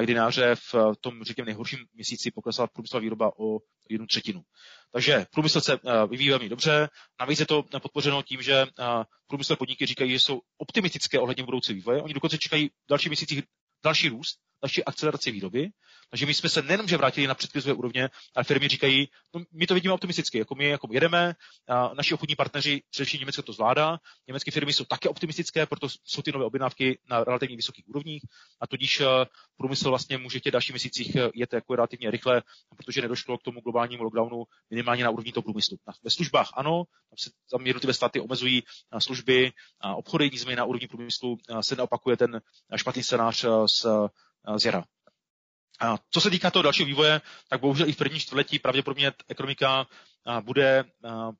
kdy 0.00 0.14
náře 0.14 0.54
v 0.54 0.74
tom, 1.00 1.24
řekněme, 1.24 1.46
nejhorším 1.46 1.78
měsíci 1.94 2.30
poklesla 2.30 2.66
průmyslová 2.66 3.00
výroba 3.00 3.30
o 3.38 3.58
jednu 3.88 4.06
třetinu. 4.06 4.42
Takže 4.92 5.26
průmysl 5.30 5.60
se 5.60 5.78
vyvíjí 6.10 6.30
velmi 6.30 6.48
dobře. 6.48 6.88
Navíc 7.20 7.40
je 7.40 7.46
to 7.46 7.62
podpořeno 7.82 8.22
tím, 8.22 8.42
že 8.42 8.66
průmyslové 9.26 9.56
podniky 9.56 9.86
říkají, 9.86 10.10
že 10.10 10.20
jsou 10.20 10.40
optimistické 10.58 11.18
ohledně 11.18 11.44
budoucí 11.44 11.74
vývoje. 11.74 12.02
Oni 12.02 12.14
dokonce 12.14 12.38
čekají 12.38 12.68
v 12.68 12.90
dalších 12.90 13.08
měsících 13.08 13.42
další 13.84 14.08
růst, 14.08 14.38
další 14.64 14.84
akceleraci 14.84 15.30
výroby. 15.30 15.70
Takže 16.10 16.26
my 16.26 16.34
jsme 16.34 16.48
se 16.48 16.62
nejenom, 16.62 16.88
že 16.88 16.96
vrátili 16.96 17.26
na 17.26 17.34
předkrizové 17.34 17.74
úrovně, 17.74 18.08
ale 18.34 18.44
firmy 18.44 18.68
říkají, 18.68 19.08
no, 19.34 19.44
my 19.52 19.66
to 19.66 19.74
vidíme 19.74 19.94
optimisticky, 19.94 20.38
jako 20.38 20.54
my 20.54 20.68
jako 20.68 20.88
jedeme, 20.90 21.34
a 21.68 21.94
naši 21.94 22.14
obchodní 22.14 22.36
partneři, 22.36 22.82
především 22.90 23.20
Německo 23.20 23.42
to 23.42 23.52
zvládá, 23.52 23.98
německé 24.26 24.50
firmy 24.50 24.72
jsou 24.72 24.84
také 24.84 25.08
optimistické, 25.08 25.66
proto 25.66 25.88
jsou 26.04 26.22
ty 26.22 26.32
nové 26.32 26.44
objednávky 26.44 26.98
na 27.10 27.24
relativně 27.24 27.56
vysokých 27.56 27.88
úrovních 27.88 28.22
a 28.60 28.66
tudíž 28.66 29.00
eh, 29.00 29.06
průmysl 29.56 29.88
vlastně 29.88 30.18
může 30.18 30.38
v 30.38 30.42
těch 30.42 30.52
dalších 30.52 30.72
měsících 30.72 31.16
eh, 31.16 31.30
jet 31.34 31.52
jako 31.52 31.76
relativně 31.76 32.10
rychle, 32.10 32.42
protože 32.76 33.00
nedošlo 33.00 33.38
k 33.38 33.42
tomu 33.42 33.60
globálnímu 33.60 34.02
lockdownu 34.02 34.44
minimálně 34.70 35.04
na 35.04 35.10
úrovni 35.10 35.32
toho 35.32 35.42
průmyslu. 35.42 35.76
Ve 36.02 36.10
službách 36.10 36.50
ano, 36.54 36.84
tam 37.10 37.16
se 37.18 37.30
tam 37.50 37.66
jednotlivé 37.66 37.94
státy 37.94 38.20
omezují 38.20 38.62
na 38.92 39.00
služby 39.00 39.52
a 39.80 39.94
obchody, 39.94 40.30
nicméně 40.32 40.56
na 40.56 40.64
úrovni 40.64 40.88
průmyslu 40.88 41.36
se 41.60 41.76
neopakuje 41.76 42.16
ten 42.16 42.40
špatný 42.76 43.02
scénář 43.02 43.44
z, 43.66 43.86
z 44.56 44.64
jara. 44.64 44.84
A 45.80 45.98
co 46.10 46.20
se 46.20 46.30
týká 46.30 46.50
toho 46.50 46.62
dalšího 46.62 46.86
vývoje, 46.86 47.20
tak 47.48 47.60
bohužel 47.60 47.88
i 47.88 47.92
v 47.92 47.96
prvním 47.96 48.20
čtvrtletí 48.20 48.58
pravděpodobně 48.58 49.12
ekonomika 49.28 49.86
bude 50.40 50.84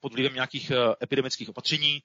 pod 0.00 0.12
vlivem 0.12 0.34
nějakých 0.34 0.72
epidemických 1.02 1.48
opatření, 1.48 2.00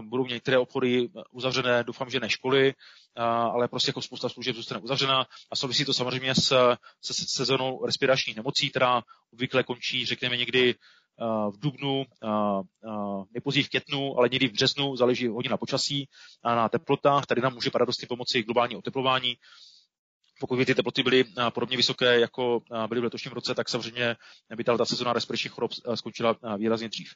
budou 0.00 0.26
některé 0.26 0.58
obchody 0.58 1.08
uzavřené, 1.30 1.84
doufám, 1.84 2.10
že 2.10 2.20
ne 2.20 2.30
školy, 2.30 2.74
ale 3.16 3.68
prostě 3.68 3.88
jako 3.88 4.02
spousta 4.02 4.28
služeb 4.28 4.56
zůstane 4.56 4.80
uzavřena 4.80 5.26
a 5.50 5.56
souvisí 5.56 5.84
to 5.84 5.94
samozřejmě 5.94 6.34
s, 6.34 6.76
se 7.00 7.14
sezónou 7.14 7.86
respiračních 7.86 8.36
nemocí, 8.36 8.70
která 8.70 9.02
obvykle 9.32 9.62
končí, 9.62 10.06
řekněme, 10.06 10.36
někdy 10.36 10.74
v 11.50 11.58
dubnu, 11.58 12.04
nejpozději 13.32 13.64
v 13.64 13.68
květnu, 13.68 14.18
ale 14.18 14.28
někdy 14.28 14.48
v 14.48 14.52
březnu, 14.52 14.96
záleží 14.96 15.28
hodně 15.28 15.50
na 15.50 15.56
počasí 15.56 16.08
a 16.42 16.54
na 16.54 16.68
teplotách. 16.68 17.26
Tady 17.26 17.40
nám 17.40 17.54
může 17.54 17.70
paradoxně 17.70 18.08
pomoci 18.08 18.42
globální 18.42 18.76
oteplování. 18.76 19.36
Pokud 20.40 20.56
by 20.56 20.66
ty 20.66 20.74
teploty 20.74 21.02
byly 21.02 21.24
podobně 21.50 21.76
vysoké, 21.76 22.20
jako 22.20 22.60
byly 22.88 23.00
v 23.00 23.04
letošním 23.04 23.32
roce, 23.32 23.54
tak 23.54 23.68
samozřejmě 23.68 24.16
by 24.56 24.64
ta 24.64 24.84
sezóna 24.84 25.12
respiračních 25.12 25.52
chorob 25.52 25.70
skončila 25.94 26.36
výrazně 26.56 26.88
dřív. 26.88 27.08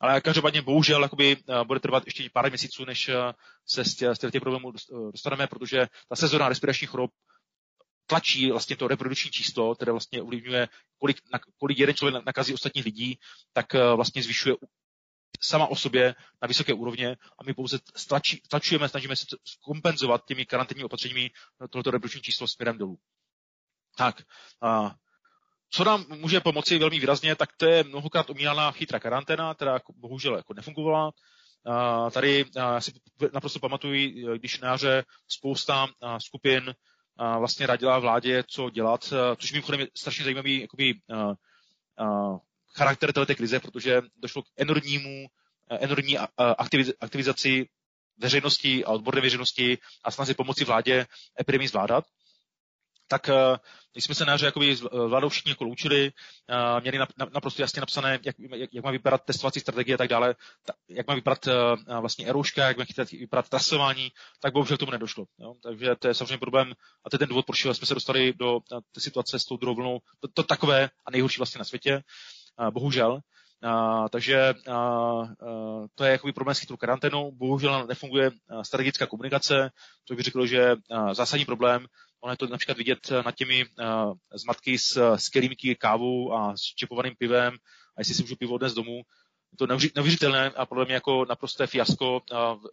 Ale 0.00 0.20
každopádně 0.20 0.62
bohužel 0.62 1.02
jakoby, 1.02 1.36
bude 1.66 1.80
trvat 1.80 2.02
ještě 2.06 2.30
pár 2.32 2.50
měsíců, 2.50 2.84
než 2.84 3.10
se 3.66 3.84
z 3.84 4.18
těch 4.30 4.42
problémů 4.42 4.72
dostaneme, 5.12 5.46
protože 5.46 5.86
ta 6.08 6.16
sezóna 6.16 6.48
respiračních 6.48 6.90
chorob 6.90 7.10
tlačí 8.06 8.50
vlastně 8.50 8.76
to 8.76 8.88
reprodukční 8.88 9.30
číslo, 9.30 9.74
které 9.74 9.92
vlastně 9.92 10.22
ovlivňuje, 10.22 10.68
kolik, 10.98 11.16
kolik 11.58 11.78
jeden 11.78 11.94
člověk 11.94 12.24
nakazí 12.26 12.54
ostatních 12.54 12.84
lidí, 12.84 13.18
tak 13.52 13.66
vlastně 13.74 14.22
zvyšuje 14.22 14.54
sama 15.40 15.66
o 15.66 15.76
sobě 15.76 16.14
na 16.42 16.48
vysoké 16.48 16.74
úrovně 16.74 17.16
a 17.38 17.44
my 17.46 17.54
pouze 17.54 17.78
stlačí, 17.96 18.42
stlačujeme, 18.44 18.88
snažíme 18.88 19.16
se 19.16 19.26
kompenzovat 19.64 20.24
těmi 20.26 20.46
karanténními 20.46 20.84
opatřeními 20.84 21.30
tohoto 21.70 21.90
reprodukční 21.90 22.20
číslo 22.20 22.48
směrem 22.48 22.78
dolů. 22.78 22.98
Tak, 23.96 24.22
uh, 24.62 24.90
co 25.70 25.84
nám 25.84 26.04
může 26.08 26.40
pomoci 26.40 26.78
velmi 26.78 27.00
výrazně, 27.00 27.36
tak 27.36 27.50
to 27.56 27.66
je 27.66 27.84
mnohokrát 27.84 28.30
omílaná 28.30 28.70
chytrá 28.70 29.00
karanténa, 29.00 29.54
která 29.54 29.72
jako, 29.72 29.92
bohužel 29.96 30.36
jako 30.36 30.54
nefungovala. 30.54 31.06
Uh, 31.06 32.10
tady 32.10 32.44
uh, 32.44 32.78
si 32.78 32.92
naprosto 33.32 33.58
pamatuju, 33.58 34.34
když 34.36 34.60
na 34.60 34.68
jaře 34.68 35.04
spousta 35.28 35.86
skupin 36.18 36.74
a 37.16 37.38
vlastně 37.38 37.66
radila 37.66 37.98
vládě, 37.98 38.44
co 38.48 38.70
dělat, 38.70 39.12
což 39.38 39.52
mimochodem 39.52 39.80
je 39.80 39.88
strašně 39.94 40.24
zajímavý 40.24 40.60
jakoby, 40.60 40.94
charakter 42.76 43.12
této 43.12 43.34
krize, 43.34 43.60
protože 43.60 44.02
došlo 44.16 44.42
k 44.42 44.46
enormnímu, 44.56 45.26
uh, 45.70 45.78
enormní 45.80 46.18
aktiviz- 46.18 46.92
aktivizaci 47.00 47.68
veřejnosti 48.18 48.84
a 48.84 48.90
odborné 48.90 49.20
veřejnosti 49.20 49.78
a 50.04 50.10
snaží 50.10 50.34
pomoci 50.34 50.64
vládě 50.64 51.06
epidemii 51.40 51.68
zvládat 51.68 52.04
tak 53.08 53.30
když 53.92 54.04
jsme 54.04 54.14
se 54.14 54.24
na 54.24 54.32
jaře 54.32 54.46
jakoby 54.46 54.74
vládou 55.08 55.28
všichni 55.28 55.50
jako 55.50 55.64
loučili, 55.64 56.12
měli 56.80 56.98
naprosto 57.32 57.62
jasně 57.62 57.80
napsané, 57.80 58.18
jak, 58.24 58.34
jak, 58.38 58.70
jak 58.72 58.84
má 58.84 58.90
vypadat 58.90 59.24
testovací 59.24 59.60
strategie 59.60 59.94
a 59.94 59.98
tak 59.98 60.08
dále, 60.08 60.34
jak 60.88 61.06
má 61.06 61.14
vypadat 61.14 61.48
vlastně 62.00 62.26
erouška, 62.26 62.68
jak 62.68 62.78
má 62.78 62.84
vypadat 63.12 63.48
trasování, 63.48 64.12
tak 64.40 64.52
bohužel 64.52 64.76
k 64.76 64.80
tomu 64.80 64.92
nedošlo. 64.92 65.24
Jo? 65.38 65.54
Takže 65.62 65.96
to 65.98 66.08
je 66.08 66.14
samozřejmě 66.14 66.38
problém 66.38 66.72
a 67.04 67.10
to 67.10 67.14
je 67.14 67.18
ten 67.18 67.28
důvod, 67.28 67.46
proč 67.46 67.60
jsme 67.60 67.86
se 67.86 67.94
dostali 67.94 68.32
do 68.32 68.60
té 68.92 69.00
situace 69.00 69.38
s 69.38 69.44
tou 69.44 69.56
druhou 69.56 69.76
vlnou. 69.76 69.98
To, 70.20 70.28
to 70.28 70.42
takové 70.42 70.90
a 71.06 71.10
nejhorší 71.10 71.38
vlastně 71.38 71.58
na 71.58 71.64
světě, 71.64 72.02
bohužel. 72.70 73.20
Uh, 73.64 74.08
takže 74.08 74.54
uh, 74.68 74.74
uh, 74.74 75.86
to 75.94 76.04
je 76.04 76.12
jakoby 76.12 76.32
problém 76.32 76.54
s 76.54 76.58
chytrou 76.58 76.76
karanténou. 76.76 77.32
Bohužel 77.32 77.86
nefunguje 77.86 78.30
strategická 78.62 79.06
komunikace, 79.06 79.70
to 80.04 80.14
bych 80.14 80.24
řekl, 80.24 80.46
že 80.46 80.56
je 80.56 80.76
zásadní 81.12 81.44
problém. 81.44 81.86
Ono 82.20 82.32
je 82.32 82.36
to 82.36 82.46
například 82.46 82.78
vidět 82.78 83.10
na 83.24 83.32
těmi 83.32 83.64
zmatky 84.34 84.78
s, 84.78 85.14
s 85.16 85.28
kelímky 85.28 85.76
kávou 85.76 86.32
a 86.32 86.56
s 86.56 86.60
čepovaným 86.60 87.14
pivem 87.18 87.54
a 87.96 88.00
jestli 88.00 88.14
si 88.14 88.22
můžu 88.22 88.36
pivo 88.36 88.54
odnes 88.54 88.74
domů. 88.74 89.02
Je 89.52 89.58
to 89.58 89.66
neuvěřitelné 89.94 90.50
a 90.50 90.66
podle 90.66 90.84
mě 90.84 90.94
jako 90.94 91.24
naprosté 91.24 91.66
fiasko 91.66 92.20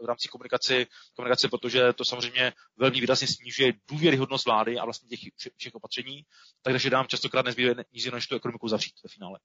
v 0.02 0.06
rámci 0.08 0.28
komunikace, 0.28 0.86
komunikace, 1.15 1.48
protože 1.50 1.93
to 1.93 2.06
samozřejmě 2.06 2.54
velmi 2.78 3.00
výrazně 3.00 3.28
snižuje 3.28 3.74
důvěryhodnost 3.89 4.46
vlády 4.46 4.80
a 4.80 4.86
vlastně 4.86 5.10
těch 5.10 5.19
všech 5.58 5.76
opatření, 5.76 6.22
takže 6.62 6.89
nám 6.89 7.08
častokrát 7.08 7.46
nezbývá 7.46 7.74
nic 7.93 8.06
jiného, 8.06 8.15
než 8.15 8.28
tu 8.28 8.36
ekonomiku 8.36 8.67
zavřít 8.67 8.93
ve 9.04 9.10
finále. 9.13 9.39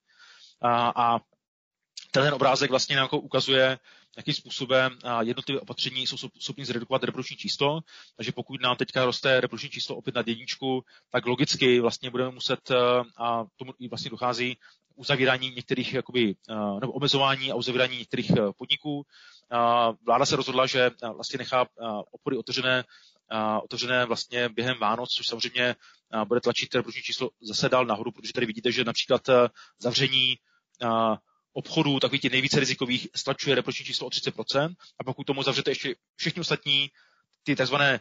A, 0.60 0.92
a 0.96 1.20
ten 2.10 2.34
obrázek 2.34 2.70
vlastně 2.70 2.96
jako 2.96 3.18
ukazuje, 3.18 3.78
jakým 4.16 4.34
způsobem 4.34 4.98
jednotlivé 5.20 5.60
opatření 5.60 6.06
jsou 6.06 6.16
schopni 6.40 6.64
zredukovat 6.64 7.04
reprodukční 7.04 7.36
číslo. 7.36 7.80
Takže 8.16 8.32
pokud 8.32 8.60
nám 8.60 8.76
teďka 8.76 9.04
roste 9.04 9.40
reprodukční 9.40 9.70
číslo 9.70 9.96
opět 9.96 10.14
na 10.14 10.22
jedničku, 10.26 10.84
tak 11.10 11.26
logicky 11.26 11.80
vlastně 11.80 12.10
budeme 12.10 12.30
muset, 12.30 12.70
a 13.18 13.44
tomu 13.56 13.72
vlastně 13.90 14.10
dochází 14.10 14.58
uzavírání 14.94 15.50
některých 15.50 15.94
jakoby, 15.94 16.34
nebo 16.80 16.92
omezování 16.92 17.52
a 17.52 17.54
uzavírání 17.54 17.98
některých 17.98 18.32
podniků. 18.58 19.06
Vláda 20.06 20.26
se 20.26 20.36
rozhodla, 20.36 20.66
že 20.66 20.90
vlastně 21.14 21.38
nechá 21.38 21.66
obchody 22.10 22.36
otevřené 22.36 22.84
otevřené 23.62 24.04
vlastně 24.04 24.48
během 24.48 24.78
Vánoc, 24.78 25.10
což 25.10 25.26
samozřejmě 25.26 25.76
bude 26.24 26.40
tlačit 26.40 26.74
reprodukční 26.74 27.02
číslo 27.02 27.30
zase 27.42 27.68
dál 27.68 27.86
nahoru, 27.86 28.12
protože 28.12 28.32
tady 28.32 28.46
vidíte, 28.46 28.72
že 28.72 28.84
například 28.84 29.22
zavření 29.78 30.36
obchodů, 31.52 32.00
takových 32.00 32.22
těch 32.22 32.32
nejvíce 32.32 32.60
rizikových, 32.60 33.08
stlačuje 33.16 33.56
reprodukční 33.56 33.84
číslo 33.84 34.06
o 34.06 34.10
30%. 34.10 34.74
A 35.00 35.04
pokud 35.04 35.24
tomu 35.24 35.42
zavřete 35.42 35.70
ještě 35.70 35.94
všechny 36.16 36.40
ostatní, 36.40 36.90
ty 37.42 37.56
takzvané 37.56 38.00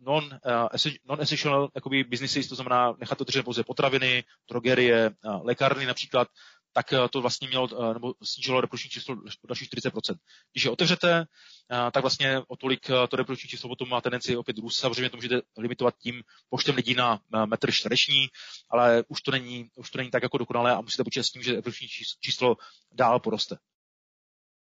non, 0.00 0.24
uh, 0.24 0.68
non-essential 1.04 1.68
jakoby 1.74 2.04
businesses, 2.04 2.48
to 2.48 2.54
znamená 2.54 2.94
nechat 2.98 3.20
otevřené 3.20 3.42
pouze 3.42 3.64
potraviny, 3.64 4.24
drogerie, 4.48 5.10
lékárny 5.42 5.86
například, 5.86 6.28
tak 6.72 6.92
eh, 6.92 7.08
to 7.08 7.20
vlastně 7.20 7.48
mělo, 7.48 7.68
eh, 7.90 7.94
nebo 7.94 8.14
snížilo 8.22 8.60
reprodukční 8.60 8.90
číslo 8.90 9.14
o 9.14 9.46
dalších 9.46 9.68
40%. 9.68 10.16
Když 10.52 10.64
je 10.64 10.70
otevřete, 10.70 11.24
eh, 11.72 11.90
tak 11.90 12.02
vlastně 12.02 12.40
o 12.48 12.56
tolik 12.56 12.86
to 13.08 13.16
reprodukční 13.16 13.48
číslo 13.48 13.68
potom 13.68 13.88
má 13.88 14.00
tendenci 14.00 14.36
opět 14.36 14.58
růst. 14.58 14.76
Samozřejmě 14.76 15.10
to 15.10 15.16
můžete 15.16 15.40
limitovat 15.58 15.94
tím 15.98 16.22
počtem 16.48 16.74
lidí 16.74 16.94
na 16.94 17.20
metr 17.46 17.72
čtvereční, 17.72 18.28
ale 18.70 19.04
už 19.08 19.20
to 19.20 19.30
není, 19.30 19.68
už 19.74 19.90
to 19.90 19.98
není 19.98 20.10
tak 20.10 20.22
jako 20.22 20.38
dokonalé 20.38 20.74
a 20.74 20.80
musíte 20.80 21.04
počítat 21.04 21.22
s 21.22 21.30
tím, 21.30 21.42
že 21.42 21.54
reprodukční 21.54 21.88
číslo 22.20 22.56
dál 22.92 23.20
poroste. 23.20 23.56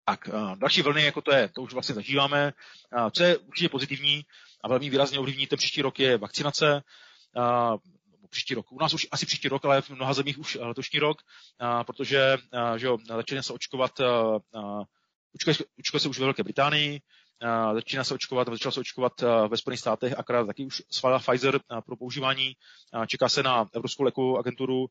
Tak, 0.08 0.30
další 0.56 0.82
vlny, 0.82 1.06
jako 1.06 1.22
to 1.22 1.32
je, 1.34 1.50
to 1.50 1.62
už 1.62 1.74
vlastně 1.74 1.96
zažíváme. 1.96 2.54
Co 3.12 3.24
je 3.24 3.38
určitě 3.38 3.70
pozitivní 3.70 4.22
a 4.64 4.68
velmi 4.68 4.90
výrazně 4.90 5.20
ovlivní 5.20 5.48
ten 5.48 5.58
příští 5.58 5.82
rok 5.82 6.00
je 6.00 6.18
vakcinace 6.18 6.82
příští 8.36 8.54
rok. 8.54 8.72
U 8.72 8.80
nás 8.80 8.94
už 8.94 9.08
asi 9.12 9.26
příští 9.26 9.48
rok, 9.48 9.66
ale 9.66 9.82
v 9.82 9.90
mnoha 9.90 10.14
zemích 10.14 10.38
už 10.38 10.56
eh, 10.56 10.66
letošní 10.66 11.00
rok, 11.00 11.18
a, 11.60 11.84
protože 11.84 12.38
a, 12.52 12.78
že 12.78 12.86
jo, 12.86 12.98
začíná 13.08 13.42
se 13.42 13.54
očkovat, 13.54 13.92
očkuje, 15.36 16.00
se 16.00 16.10
už 16.10 16.20
ve 16.20 16.26
Velké 16.26 16.44
Británii, 16.44 17.02
začíná 17.74 18.04
se 18.04 18.14
očkovat, 18.14 18.48
začal 18.48 18.72
se 18.72 18.80
očkovat 18.80 19.22
ve 19.48 19.58
Spojených 19.58 19.80
státech, 19.80 20.14
akorát 20.18 20.46
taky 20.48 20.66
už 20.66 20.84
schválila 20.92 21.20
Pfizer 21.20 21.60
pro 21.86 21.98
používání. 21.98 22.54
Čeká 23.08 23.30
se 23.30 23.44
na 23.44 23.66
Evropskou 23.74 24.04
lékovou 24.04 24.38
agenturu, 24.38 24.88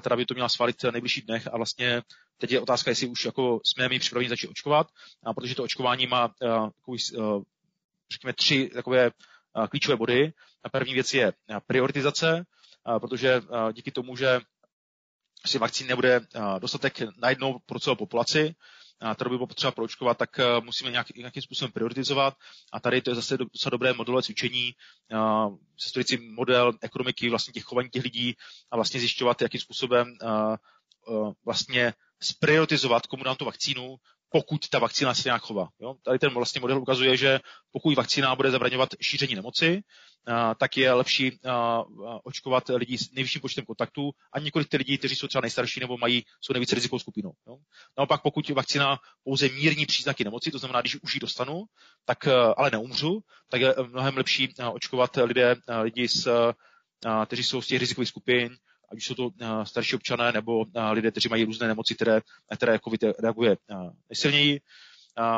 která 0.00 0.16
by 0.16 0.26
to 0.26 0.34
měla 0.34 0.48
schválit 0.48 0.82
v 0.82 0.90
nejbližších 0.92 1.24
dnech 1.24 1.46
a 1.52 1.56
vlastně 1.56 2.02
teď 2.38 2.52
je 2.52 2.60
otázka, 2.60 2.90
jestli 2.90 3.08
už 3.08 3.24
jako 3.24 3.60
jsme 3.64 3.88
my 3.88 3.98
připraveni 3.98 4.28
začít 4.28 4.48
očkovat, 4.48 4.86
protože 5.34 5.54
to 5.54 5.62
očkování 5.62 6.06
má 6.06 6.28
takový, 6.76 6.98
řekněme, 8.12 8.32
tři 8.32 8.70
takové 8.74 9.10
klíčové 9.70 9.96
body. 9.96 10.32
První 10.72 10.94
věc 10.94 11.14
je 11.14 11.32
prioritizace, 11.66 12.44
protože 12.98 13.42
díky 13.72 13.90
tomu, 13.90 14.16
že 14.16 14.40
si 15.46 15.58
vakcín 15.58 15.86
nebude 15.86 16.20
dostatek 16.58 16.98
najednou 17.16 17.58
pro 17.66 17.80
celou 17.80 17.96
populaci, 17.96 18.54
kterou 19.14 19.30
by 19.30 19.36
bylo 19.36 19.46
potřeba 19.46 19.70
proočkovat, 19.70 20.18
tak 20.18 20.30
musíme 20.64 20.90
nějak, 20.90 21.10
nějakým 21.10 21.42
způsobem 21.42 21.72
prioritizovat. 21.72 22.34
A 22.72 22.80
tady 22.80 23.02
to 23.02 23.10
je 23.10 23.14
zase 23.14 23.36
docela 23.36 23.70
dobré 23.70 23.92
modelové 23.92 24.22
cvičení, 24.22 24.74
sestojící 25.78 26.16
model 26.16 26.72
ekonomiky 26.82 27.30
vlastně 27.30 27.52
těch 27.52 27.64
chování 27.64 27.90
těch 27.90 28.04
lidí 28.04 28.36
a 28.70 28.76
vlastně 28.76 29.00
zjišťovat, 29.00 29.42
jakým 29.42 29.60
způsobem 29.60 30.14
vlastně 31.44 31.94
sprioritizovat, 32.22 33.06
komu 33.06 33.24
dám 33.24 33.36
tu 33.36 33.44
vakcínu, 33.44 33.96
pokud 34.32 34.68
ta 34.68 34.78
vakcína 34.78 35.14
se 35.14 35.28
nějak 35.28 35.42
chová. 35.42 35.68
Jo? 35.80 35.94
Tady 36.04 36.18
ten 36.18 36.34
vlastně 36.34 36.60
model 36.60 36.78
ukazuje, 36.78 37.16
že 37.16 37.40
pokud 37.72 37.96
vakcína 37.96 38.36
bude 38.36 38.50
zabraňovat 38.50 38.88
šíření 39.00 39.34
nemoci, 39.34 39.82
tak 40.58 40.76
je 40.76 40.92
lepší 40.92 41.40
očkovat 42.24 42.64
lidi 42.68 42.98
s 42.98 43.12
nejvyšším 43.12 43.40
počtem 43.40 43.64
kontaktů 43.64 44.10
a 44.32 44.38
několik 44.38 44.68
ty 44.68 44.76
lidí, 44.76 44.98
kteří 44.98 45.16
jsou 45.16 45.26
třeba 45.26 45.42
nejstarší 45.42 45.80
nebo 45.80 45.98
mají, 45.98 46.24
jsou 46.40 46.52
nejvíce 46.52 46.74
rizikovou 46.74 46.98
skupinou. 46.98 47.32
Jo? 47.46 47.56
Naopak, 47.98 48.22
pokud 48.22 48.50
vakcína 48.50 48.98
pouze 49.24 49.48
mírní 49.48 49.86
příznaky 49.86 50.24
nemoci, 50.24 50.50
to 50.50 50.58
znamená, 50.58 50.80
když 50.80 50.96
už 51.02 51.14
ji 51.14 51.20
dostanu, 51.20 51.64
tak 52.04 52.28
ale 52.56 52.70
neumřu, 52.70 53.20
tak 53.50 53.60
je 53.60 53.74
mnohem 53.88 54.16
lepší 54.16 54.54
očkovat 54.72 55.16
lidé, 55.16 55.56
lidi, 55.82 56.08
s, 56.08 56.52
kteří 57.26 57.44
jsou 57.44 57.62
z 57.62 57.66
těch 57.66 57.80
rizikových 57.80 58.08
skupin, 58.08 58.56
ať 58.92 58.96
už 58.96 59.06
jsou 59.06 59.14
to 59.14 59.30
starší 59.64 59.96
občané 59.96 60.32
nebo 60.32 60.64
lidé, 60.90 61.10
kteří 61.10 61.28
mají 61.28 61.44
různé 61.44 61.68
nemoci, 61.68 61.94
které, 61.94 62.20
které 62.56 62.78
COVID 62.78 63.02
reaguje 63.18 63.56
nejsilněji. 64.08 64.60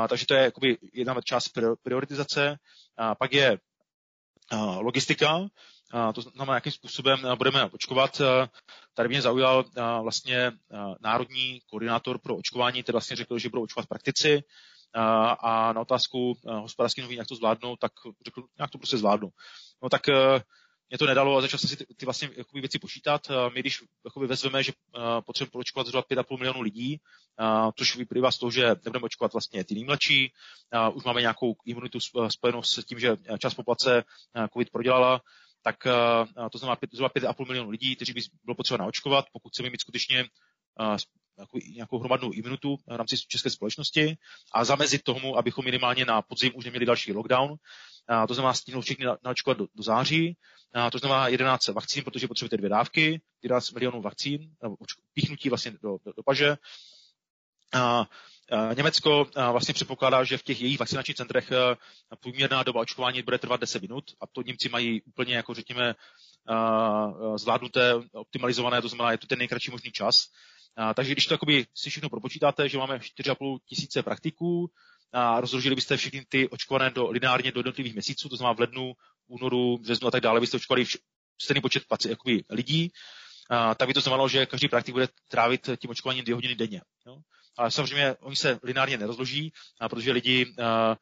Takže 0.09 0.27
to 0.27 0.35
je 0.35 0.43
jakoby 0.43 0.79
jedna 0.93 1.21
část 1.25 1.49
prioritizace. 1.83 2.57
Pak 3.19 3.33
je 3.33 3.59
logistika. 4.79 5.49
to 6.15 6.21
znamená, 6.21 6.55
jakým 6.55 6.73
způsobem 6.73 7.19
budeme 7.39 7.65
očkovat. 7.65 8.21
Tady 8.95 9.09
mě 9.09 9.23
zaujal 9.23 9.65
vlastně 10.03 10.53
národní 11.01 11.61
koordinátor 11.71 12.19
pro 12.19 12.37
očkování, 12.37 12.83
který 12.83 12.95
vlastně 12.95 13.17
řekl, 13.17 13.39
že 13.39 13.49
budou 13.49 13.63
očkovat 13.63 13.89
praktici 13.89 14.43
a 15.43 15.73
na 15.73 15.81
otázku 15.81 16.39
hospodářských 16.45 17.05
novin, 17.05 17.19
jak 17.19 17.29
to 17.29 17.35
zvládnou, 17.35 17.77
tak 17.77 17.93
řekl, 18.25 18.43
jak 18.61 18.71
to 18.71 18.79
prostě 18.79 18.97
zvládnou. 18.97 19.29
No 19.83 19.89
tak 19.89 20.03
mě 20.89 20.99
to 20.99 21.07
nedalo 21.07 21.37
a 21.37 21.41
začal 21.41 21.59
jsem 21.59 21.69
si 21.69 21.77
ty, 21.77 21.85
ty 21.95 22.07
vlastně 22.07 22.31
jakoby, 22.37 22.61
věci 22.61 22.79
počítat. 22.79 23.31
My 23.55 23.61
když 23.61 23.83
jakoby, 24.05 24.27
vezmeme, 24.27 24.63
že 24.63 24.73
potřebujeme 25.27 25.51
proočkovat 25.51 25.87
zhruba 25.87 26.03
5,5 26.11 26.39
milionů 26.39 26.61
lidí, 26.61 27.01
což 27.79 27.97
vyplývá 27.97 28.31
z 28.31 28.39
toho, 28.39 28.51
že 28.51 28.67
nebudeme 28.67 29.05
očkovat 29.05 29.33
vlastně 29.33 29.65
ty 29.65 29.75
nejmladší, 29.75 30.33
už 30.95 31.05
máme 31.05 31.21
nějakou 31.21 31.57
imunitu 31.67 31.99
spojenou 32.29 32.63
s 32.63 32.85
tím, 32.85 32.99
že 32.99 33.17
část 33.39 33.55
populace 33.55 34.05
COVID 34.53 34.71
prodělala, 34.71 35.21
tak 35.63 35.77
to 36.53 36.59
znamená 36.59 36.79
zhruba 36.93 37.09
5,5 37.09 37.47
milionů 37.47 37.71
lidí, 37.71 37.97
kteří 37.97 38.13
by 38.13 38.21
bylo 38.45 38.55
potřeba 38.55 38.79
naočkovat, 38.79 39.25
pokud 39.33 39.49
chceme 39.49 39.71
mít 39.71 39.81
skutečně 39.81 40.25
nějakou, 41.39 41.59
nějakou 41.75 41.99
hromadnou 41.99 42.33
imunitu 42.33 42.77
v 42.77 42.83
rámci 42.87 43.17
české 43.29 43.51
společnosti 43.51 44.17
a 44.55 44.65
zamezit 44.65 45.03
tomu, 45.03 45.39
abychom 45.39 45.65
minimálně 45.65 46.05
na 46.05 46.23
podzim 46.23 46.53
už 46.55 46.65
neměli 46.65 46.87
další 46.87 47.13
lockdown. 47.13 47.57
A 48.09 48.27
to 48.27 48.35
znamená 48.35 48.55
stihnout 48.55 48.81
všechny 48.81 49.07
naočkovat 49.25 49.59
do, 49.59 49.67
do 49.75 49.83
září. 49.83 50.37
A 50.75 50.91
to 50.91 50.99
znamená 50.99 51.29
11 51.29 51.69
vakcín, 51.69 52.05
protože 52.05 52.29
potřebujete 52.29 52.57
dvě 52.57 52.71
dávky, 52.71 53.21
11 53.43 53.73
milionů 53.73 54.03
vakcín, 54.03 54.51
nebo 54.63 54.77
píchnutí 55.15 55.49
vlastně 55.49 55.71
do, 55.71 55.99
do, 56.05 56.13
do 56.17 56.23
paže. 56.23 56.57
A, 57.75 58.07
Německo 58.77 59.27
vlastně 59.53 59.75
předpokládá, 59.75 60.25
že 60.25 60.39
v 60.39 60.43
těch 60.43 60.63
jejich 60.63 60.79
vakcinačních 60.79 61.17
centrech 61.17 61.53
průměrná 62.21 62.63
doba 62.63 62.81
očkování 62.81 63.23
bude 63.23 63.39
trvat 63.39 63.61
10 63.61 63.83
minut 63.83 64.05
a 64.21 64.27
to 64.27 64.43
Němci 64.43 64.69
mají 64.69 65.03
úplně, 65.03 65.37
jako 65.37 65.55
řekněme, 65.55 65.95
zvládnuté, 67.37 67.95
optimalizované, 68.13 68.83
to 68.83 68.89
znamená, 68.89 69.13
je 69.13 69.19
to 69.19 69.27
ten 69.27 69.39
nejkratší 69.39 69.71
možný 69.71 69.91
čas. 69.91 70.29
Takže 70.95 71.13
když 71.13 71.27
to 71.27 71.39
si 71.75 71.91
všechno 71.91 72.09
propočítáte, 72.09 72.69
že 72.69 72.79
máme 72.79 72.99
4,5 72.99 73.59
tisíce 73.69 74.03
praktiků, 74.03 74.71
a 75.15 75.41
rozložili 75.41 75.75
byste 75.75 75.97
všechny 75.97 76.25
ty 76.29 76.49
očkované 76.49 76.91
do, 76.91 77.11
lineárně 77.11 77.53
do 77.53 77.59
jednotlivých 77.61 77.93
měsíců, 77.93 78.29
to 78.29 78.37
znamená 78.37 78.55
v 78.55 78.61
lednu, 78.61 78.93
únoru, 79.27 79.79
březnu 79.79 80.09
a 80.09 80.11
tak 80.11 80.21
dále, 80.21 80.41
byste 80.41 80.57
očkovali 80.57 80.85
stejný 81.43 81.61
počet 81.61 81.83
paci, 81.89 82.11
jakoby 82.11 82.45
lidí, 82.51 82.93
a, 83.51 83.75
tak 83.75 83.89
by 83.89 83.95
to 83.95 84.01
znamenalo, 84.01 84.29
že 84.29 84.47
každý 84.47 84.69
praktik 84.69 84.95
bude 84.95 85.09
trávit 85.29 85.71
tím 85.79 85.91
očkováním 85.91 86.25
dvě 86.25 86.35
hodiny 86.35 86.55
denně. 86.55 86.81
Jo? 87.07 87.19
Ale 87.59 87.71
samozřejmě 87.71 88.15
oni 88.15 88.37
se 88.37 88.59
lineárně 88.63 88.99
nerozloží, 88.99 89.53
a 89.81 89.89
protože 89.89 90.13
lidi 90.13 90.55
a, 90.63 90.97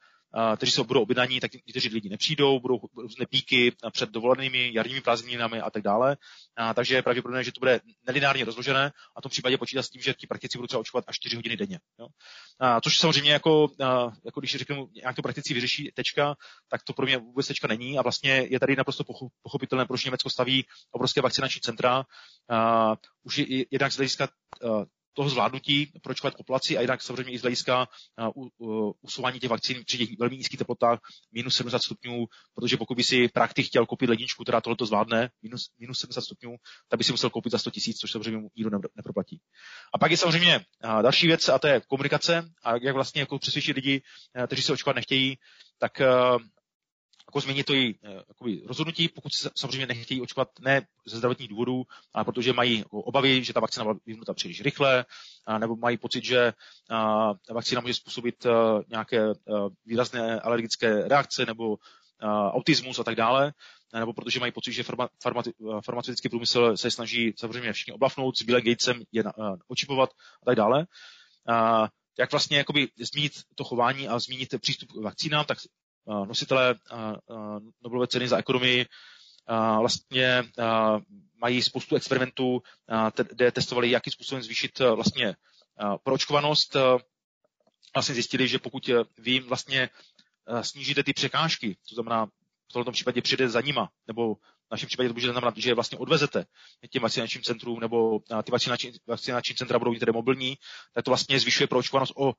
kteří 0.56 0.72
se 0.72 0.82
budou 0.82 1.02
objednaní, 1.02 1.40
tak 1.40 1.52
někteří 1.54 1.88
lidi 1.88 2.08
nepřijdou, 2.08 2.60
budou 2.60 2.80
různé 2.96 3.26
píky 3.26 3.72
před 3.92 4.10
dovolenými, 4.10 4.70
jarními 4.74 5.00
prázdninami 5.00 5.60
a 5.60 5.70
tak 5.70 5.82
dále. 5.82 6.16
A, 6.56 6.74
takže 6.74 6.94
je 6.94 7.02
pravděpodobné, 7.02 7.44
že 7.44 7.52
to 7.52 7.60
bude 7.60 7.80
nelinárně 8.06 8.44
rozložené 8.44 8.92
a 9.16 9.20
v 9.20 9.22
tom 9.22 9.30
případě 9.30 9.58
počítá 9.58 9.82
s 9.82 9.90
tím, 9.90 10.02
že 10.02 10.14
ti 10.14 10.26
praktici 10.26 10.58
budou 10.58 10.66
třeba 10.66 10.80
očkovat 10.80 11.04
až 11.08 11.16
4 11.16 11.36
hodiny 11.36 11.56
denně. 11.56 11.78
Jo? 11.98 12.06
A, 12.60 12.80
což 12.80 12.98
samozřejmě 12.98 13.32
jako, 13.32 13.68
a, 13.84 14.12
jako 14.24 14.40
když 14.40 14.56
řeknu, 14.56 14.88
jak 14.94 15.16
to 15.16 15.22
praktici 15.22 15.54
vyřeší 15.54 15.90
tečka, 15.94 16.34
tak 16.68 16.82
to 16.82 16.92
pro 16.92 17.06
mě 17.06 17.18
vůbec 17.18 17.46
tečka 17.46 17.68
není 17.68 17.98
a 17.98 18.02
vlastně 18.02 18.46
je 18.50 18.60
tady 18.60 18.76
naprosto 18.76 19.04
pochopitelné, 19.42 19.86
proč 19.86 20.04
Německo 20.04 20.30
staví 20.30 20.64
obrovské 20.90 21.20
vakcinační 21.20 21.60
centra. 21.60 22.04
A, 22.50 22.94
už 23.22 23.38
je, 23.38 23.64
jednak 23.70 23.92
z 23.92 23.96
hlediska 23.96 24.28
toho 25.12 25.28
zvládnutí 25.28 25.92
pročkovat 26.02 26.34
populaci 26.36 26.78
a 26.78 26.80
jinak 26.80 27.02
samozřejmě 27.02 27.32
i 27.32 27.38
z 27.38 27.42
hlediska 27.42 27.88
usouvání 29.00 29.40
těch 29.40 29.50
vakcín 29.50 29.82
při 29.86 29.98
těch 29.98 30.08
velmi 30.18 30.36
nízkých 30.36 30.58
teplotách 30.58 30.98
minus 31.32 31.56
70 31.56 31.82
stupňů, 31.82 32.26
protože 32.54 32.76
pokud 32.76 32.96
by 32.96 33.04
si 33.04 33.28
praktik 33.28 33.66
chtěl 33.66 33.86
koupit 33.86 34.10
ledničku, 34.10 34.42
která 34.42 34.60
tohle 34.60 34.76
zvládne, 34.86 35.30
minus, 35.42 35.70
minus 35.78 36.00
70 36.00 36.20
stupňů, 36.20 36.56
tak 36.88 36.98
by 36.98 37.04
si 37.04 37.12
musel 37.12 37.30
koupit 37.30 37.52
za 37.52 37.58
100 37.58 37.70
tisíc, 37.70 37.98
což 37.98 38.10
samozřejmě 38.10 38.40
mu 38.40 38.48
nikdo 38.56 38.78
neproplatí. 38.96 39.40
A 39.94 39.98
pak 39.98 40.10
je 40.10 40.16
samozřejmě 40.16 40.64
další 41.02 41.26
věc 41.26 41.48
a 41.48 41.58
to 41.58 41.66
je 41.66 41.80
komunikace 41.88 42.44
a 42.64 42.72
jak 42.82 42.94
vlastně 42.94 43.20
jako 43.20 43.38
přesvědčit 43.38 43.76
lidi, 43.76 44.02
kteří 44.46 44.62
se 44.62 44.72
očkovat 44.72 44.96
nechtějí, 44.96 45.38
tak 45.78 45.92
jako 47.32 47.40
změnit 47.40 47.64
to 47.64 47.74
její 47.74 47.98
eh, 48.02 48.22
jakoby, 48.28 48.62
rozhodnutí, 48.66 49.08
pokud 49.08 49.32
se 49.34 49.50
samozřejmě 49.56 49.86
nechtějí 49.86 50.20
očkovat 50.20 50.48
ne 50.60 50.86
ze 51.06 51.16
zdravotních 51.16 51.48
důvodů, 51.48 51.84
ale 52.14 52.24
protože 52.24 52.52
mají 52.52 52.78
jako, 52.78 53.00
obavy, 53.02 53.44
že 53.44 53.52
ta 53.52 53.60
vakcína 53.60 53.84
byla 53.84 53.96
vyvinuta 54.06 54.34
příliš 54.34 54.60
rychle, 54.60 55.04
a, 55.46 55.58
nebo 55.58 55.76
mají 55.76 55.96
pocit, 55.96 56.24
že 56.24 56.52
a, 56.90 57.30
ta 57.46 57.54
vakcína 57.54 57.80
může 57.80 57.94
způsobit 57.94 58.46
a, 58.46 58.50
eh, 58.50 58.84
nějaké 58.88 59.30
a, 59.30 59.30
eh, 59.30 59.68
výrazné 59.86 60.40
alergické 60.40 61.08
reakce 61.08 61.46
nebo 61.46 61.76
a, 62.20 62.52
autismus 62.52 62.98
a 62.98 63.04
tak 63.04 63.14
dále, 63.14 63.52
nebo 63.94 64.12
protože 64.12 64.40
mají 64.40 64.52
pocit, 64.52 64.72
že 64.72 64.82
farma, 64.82 65.08
farma, 65.22 65.42
farmaceutický 65.84 66.28
průmysl 66.28 66.76
se 66.76 66.90
snaží 66.90 67.32
samozřejmě 67.38 67.72
všichni 67.72 67.92
oblafnout, 67.92 68.38
s 68.38 68.42
Billem 68.42 68.62
Gatesem 68.62 69.02
je 69.12 69.22
na, 69.22 69.30
a, 69.30 69.56
očipovat 69.68 70.10
a 70.42 70.44
tak 70.44 70.56
dále. 70.56 70.86
A, 71.48 71.88
jak 72.18 72.32
vlastně 72.32 72.58
jakoby 72.58 72.88
zmínit 73.00 73.32
to 73.54 73.64
chování 73.64 74.08
a 74.08 74.18
zmínit 74.18 74.54
přístup 74.60 74.92
k 74.92 75.02
vakcínám, 75.02 75.44
tak 75.44 75.58
nositelé 76.06 76.74
Nobelovy 77.82 78.08
ceny 78.08 78.28
za 78.28 78.38
ekonomii 78.38 78.86
vlastně 79.80 80.42
mají 81.40 81.62
spoustu 81.62 81.96
experimentů, 81.96 82.62
kde 83.28 83.52
testovali, 83.52 83.90
jakým 83.90 84.12
způsobem 84.12 84.42
zvýšit 84.42 84.78
vlastně 84.78 85.36
proočkovanost. 86.04 86.76
Vlastně 87.94 88.14
zjistili, 88.14 88.48
že 88.48 88.58
pokud 88.58 88.90
jim 89.24 89.46
vlastně 89.48 89.88
snížíte 90.62 91.02
ty 91.02 91.12
překážky, 91.12 91.76
to 91.88 91.94
znamená 91.94 92.26
v 92.70 92.72
tomto 92.72 92.92
případě 92.92 93.22
přijde 93.22 93.48
za 93.48 93.60
nima, 93.60 93.88
nebo 94.06 94.34
v 94.34 94.38
našem 94.70 94.86
případě 94.86 95.08
to 95.08 95.14
může 95.14 95.30
znamenat, 95.30 95.56
že 95.56 95.70
je 95.70 95.74
vlastně 95.74 95.98
odvezete 95.98 96.44
těm 96.90 97.02
vakcinačním 97.02 97.42
centrům, 97.44 97.80
nebo 97.80 98.18
ty 98.44 98.52
vakcinační, 98.52 98.92
vakcinační 99.06 99.54
centra 99.56 99.78
budou 99.78 99.94
tedy 99.94 100.12
mobilní, 100.12 100.56
tak 100.94 101.04
to 101.04 101.10
vlastně 101.10 101.40
zvyšuje 101.40 101.66
proočkovanost 101.66 102.12
o 102.16 102.32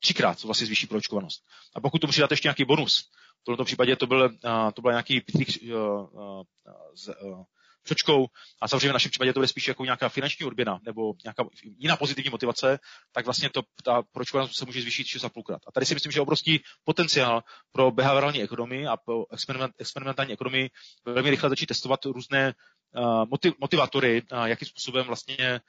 třikrát, 0.00 0.38
co 0.38 0.46
vlastně 0.46 0.66
zvýší 0.66 0.86
proočkovanost. 0.86 1.44
A 1.76 1.80
pokud 1.80 1.98
tomu 1.98 2.10
přidáte 2.10 2.32
ještě 2.32 2.48
nějaký 2.48 2.64
bonus, 2.64 3.10
v 3.42 3.44
tomto 3.44 3.64
případě 3.64 3.96
to 3.96 4.06
byl, 4.06 4.30
to 4.74 4.82
byl 4.82 4.90
nějaký 4.90 5.20
pitlík 5.20 5.48
s 6.94 7.10
přočkou 7.82 8.26
a 8.62 8.68
samozřejmě 8.68 8.88
v 8.88 8.92
našem 8.92 9.10
případě 9.10 9.32
to 9.32 9.40
bude 9.40 9.48
spíš 9.48 9.68
jako 9.68 9.84
nějaká 9.84 10.08
finanční 10.08 10.46
odběna 10.46 10.78
nebo 10.86 11.12
nějaká 11.24 11.44
jiná 11.78 11.96
pozitivní 11.96 12.30
motivace, 12.30 12.78
tak 13.12 13.24
vlastně 13.24 13.50
to, 13.50 13.62
ta 13.84 14.02
proočkovanost 14.12 14.56
se 14.56 14.64
může 14.64 14.82
zvýšit 14.82 15.06
6,5 15.06 15.42
krát. 15.42 15.62
A 15.66 15.72
tady 15.72 15.86
si 15.86 15.94
myslím, 15.94 16.12
že 16.12 16.18
je 16.18 16.22
obrovský 16.22 16.62
potenciál 16.84 17.42
pro 17.72 17.90
behaviorální 17.90 18.42
ekonomii 18.42 18.86
a 18.86 18.96
pro 18.96 19.32
experiment, 19.32 19.74
experimentální 19.78 20.32
ekonomii 20.32 20.70
velmi 21.04 21.30
rychle 21.30 21.48
začít 21.48 21.66
testovat 21.66 22.04
různé 22.04 22.54
motivatory, 23.60 24.22
jakým 24.44 24.68
způsobem 24.68 25.06
vlastně 25.06 25.60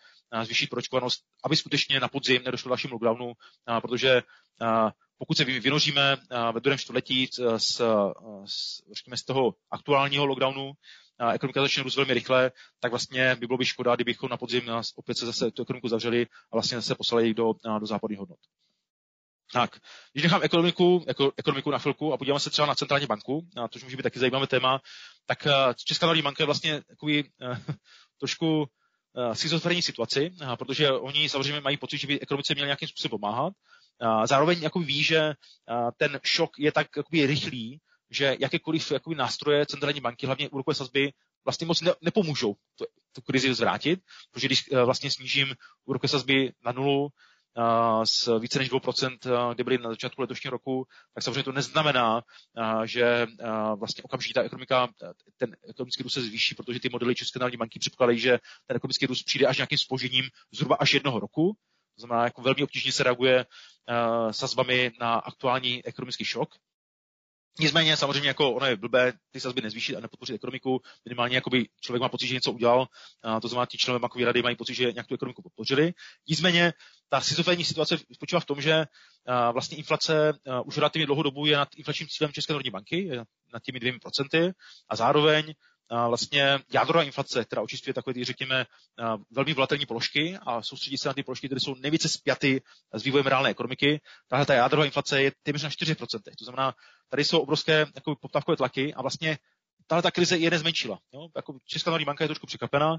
zvýšit 0.44 0.70
proočkovanost, 0.70 1.24
aby 1.44 1.56
skutečně 1.56 2.00
na 2.00 2.08
podzim 2.08 2.42
nedošlo 2.46 2.70
k 2.70 2.72
dalšímu 2.72 2.94
lockdownu, 2.94 3.34
protože 3.82 4.24
pokud 5.18 5.38
se 5.38 5.44
vynoříme 5.44 6.18
ve 6.52 6.60
druhém 6.60 6.78
čtvrtletí 6.78 7.30
z, 7.58 7.82
z, 8.46 8.82
řekněme, 8.98 9.18
z 9.18 9.24
toho 9.24 9.56
aktuálního 9.72 10.26
lockdownu, 10.26 10.74
ekonomika 11.34 11.62
začne 11.62 11.84
růst 11.84 11.96
velmi 11.96 12.14
rychle, 12.14 12.52
tak 12.80 12.92
vlastně 12.92 13.36
by 13.36 13.48
bylo 13.48 13.58
by 13.58 13.66
škoda, 13.66 13.96
kdybychom 13.96 14.30
na 14.30 14.38
podzim 14.38 14.64
opět 14.96 15.18
se 15.18 15.26
zase 15.26 15.52
tu 15.52 15.62
ekonomiku 15.62 15.88
zavřeli 15.88 16.28
a 16.52 16.56
vlastně 16.56 16.78
zase 16.78 16.96
poslali 16.96 17.34
do, 17.34 17.54
do 17.80 17.86
západních 17.86 18.20
hodnot. 18.20 18.40
Tak, 19.54 19.80
když 20.14 20.24
nechám 20.24 20.44
ekonomiku, 20.44 21.06
ekonomiku 21.38 21.72
na 21.72 21.80
chvilku 21.80 22.14
a 22.14 22.18
podíváme 22.18 22.40
se 22.40 22.50
třeba 22.50 22.66
na 22.66 22.76
centrální 22.76 23.06
banku, 23.06 23.48
a 23.64 23.68
to 23.68 23.80
může 23.84 23.98
být 23.98 24.04
taky 24.04 24.20
zajímavé 24.20 24.48
téma, 24.48 24.82
tak 25.26 25.48
Česká 25.86 26.06
národní 26.06 26.22
banka 26.22 26.44
je 26.44 26.46
vlastně 26.46 26.82
takový 26.82 27.24
uh, 27.24 27.58
trošku 28.20 28.60
uh, 28.60 29.34
schizofrenní 29.34 29.82
situaci, 29.82 30.32
protože 30.60 30.92
oni 30.92 31.30
samozřejmě 31.30 31.62
mají 31.62 31.78
pocit, 31.78 31.98
že 31.98 32.08
by 32.08 32.22
ekonomice 32.22 32.54
měli 32.54 32.68
nějakým 32.68 32.88
způsobem 32.88 33.20
pomáhat. 33.20 33.54
Zároveň 34.26 34.70
ví, 34.84 35.04
že 35.04 35.34
ten 35.98 36.20
šok 36.24 36.50
je 36.60 36.72
tak 36.72 36.88
jakoby, 36.98 37.26
rychlý, 37.26 37.80
že 38.10 38.38
jakékoliv 38.40 38.92
jakoby, 38.92 39.16
nástroje 39.16 39.66
centrální 39.66 40.02
banky, 40.02 40.26
hlavně 40.26 40.50
úrokové 40.50 40.76
sazby, 40.76 41.14
vlastně 41.46 41.68
moc 41.68 41.82
ne, 41.82 41.94
nepomůžou 42.02 42.56
tu, 43.14 43.22
krizi 43.22 43.54
zvrátit, 43.54 44.00
protože 44.32 44.48
když 44.48 44.70
vlastně 44.86 45.12
snížím 45.12 45.56
úrokové 45.86 46.10
sazby 46.10 46.54
na 46.66 46.72
nulu, 46.72 47.10
s 48.04 48.40
více 48.40 48.60
než 48.60 48.72
2%, 48.72 49.54
kde 49.54 49.64
byly 49.64 49.78
na 49.78 49.90
začátku 49.90 50.22
letošního 50.22 50.52
roku, 50.52 50.88
tak 51.14 51.24
samozřejmě 51.24 51.44
to 51.44 51.52
neznamená, 51.52 52.22
že 52.86 53.28
vlastně 53.76 54.04
okamžitě 54.04 54.34
ta 54.34 54.44
ekonomika, 54.44 54.90
ten 55.38 55.56
ekonomický 55.70 56.04
růst 56.04 56.14
se 56.14 56.22
zvýší, 56.22 56.56
protože 56.56 56.80
ty 56.80 56.90
modely 56.90 57.16
České 57.16 57.40
národní 57.40 57.58
banky 57.58 57.80
předpokládají, 57.80 58.20
že 58.20 58.40
ten 58.68 58.78
ekonomický 58.78 59.06
růst 59.06 59.24
přijde 59.24 59.48
až 59.48 59.58
nějakým 59.58 59.78
spožením 59.78 60.26
zhruba 60.52 60.76
až 60.80 60.94
jednoho 60.94 61.20
roku. 61.20 61.54
To 61.96 62.02
znamená, 62.02 62.24
jako 62.24 62.42
velmi 62.42 62.64
obtížně 62.64 62.92
se 62.92 63.04
reaguje 63.04 63.46
sazbami 64.32 64.92
na 65.00 65.14
aktuální 65.14 65.86
ekonomický 65.86 66.26
šok. 66.26 66.50
Nicméně 67.60 67.98
samozřejmě 67.98 68.28
jako 68.28 68.52
ono 68.52 68.66
je 68.66 68.76
blbé 68.76 69.14
ty 69.32 69.40
sazby 69.40 69.62
nezvýšit 69.62 69.96
a 69.96 70.00
nepodpořit 70.00 70.36
ekonomiku. 70.36 70.82
Minimálně 71.06 71.36
jakoby 71.36 71.68
člověk 71.82 72.02
má 72.02 72.10
pocit, 72.10 72.28
že 72.28 72.34
něco 72.34 72.52
udělal, 72.52 72.88
a 73.24 73.40
to 73.40 73.48
znamená, 73.48 73.66
ti 73.66 73.78
členové 73.78 74.00
bankovní 74.00 74.26
rady 74.26 74.42
mají 74.42 74.56
pocit, 74.56 74.74
že 74.74 74.92
nějak 74.92 75.08
tu 75.08 75.14
ekonomiku 75.14 75.42
podpořili. 75.42 75.94
Nicméně 76.30 76.74
ta 77.10 77.22
schizofrenní 77.22 77.66
situace 77.66 77.98
spočívá 78.14 78.40
v 78.40 78.46
tom, 78.46 78.62
že 78.62 78.86
vlastně 79.52 79.78
inflace 79.78 80.34
už 80.66 80.78
relativně 80.78 81.06
dlouhou 81.06 81.24
dobu 81.24 81.46
je 81.46 81.58
nad 81.58 81.70
inflačním 81.78 82.10
cílem 82.10 82.34
České 82.34 82.54
národní 82.54 82.72
banky, 82.72 83.10
nad 83.54 83.64
těmi 83.64 83.80
dvěmi 83.80 84.00
procenty 84.00 84.52
a 84.90 84.96
zároveň 84.96 85.54
vlastně 86.08 86.60
jádrová 86.74 87.04
inflace, 87.04 87.46
která 87.46 87.62
očistuje 87.62 87.94
takové 87.94 88.14
ty, 88.14 88.24
řekněme, 88.24 88.66
velmi 89.32 89.54
volatilní 89.54 89.86
položky 89.86 90.38
a 90.46 90.62
soustředí 90.62 90.98
se 90.98 91.10
na 91.10 91.14
ty 91.14 91.24
položky, 91.24 91.48
které 91.48 91.60
jsou 91.60 91.76
nejvíce 91.76 92.10
spjaty 92.10 92.62
s 92.94 93.04
vývojem 93.04 93.28
reálné 93.28 93.50
ekonomiky. 93.50 94.02
Tahle 94.28 94.46
ta 94.46 94.54
jádrová 94.54 94.86
inflace 94.86 95.22
je 95.22 95.32
téměř 95.44 95.64
na 95.64 95.70
4%. 95.70 95.96
To 96.40 96.46
znamená, 96.46 96.74
tady 97.10 97.24
jsou 97.24 97.40
obrovské 97.40 97.86
jako, 97.96 98.16
poptávkové 98.16 98.58
tlaky 98.58 98.94
a 98.94 99.02
vlastně 99.02 99.38
tahle 99.88 100.02
ta 100.02 100.12
krize 100.12 100.38
je 100.38 100.52
nezmenšila. 100.52 101.00
Jo? 101.14 101.28
Jako 101.36 101.58
Česká 101.66 101.92
národní 101.92 102.06
banka 102.06 102.24
je 102.24 102.28
trošku 102.28 102.48
překvapena, 102.48 102.98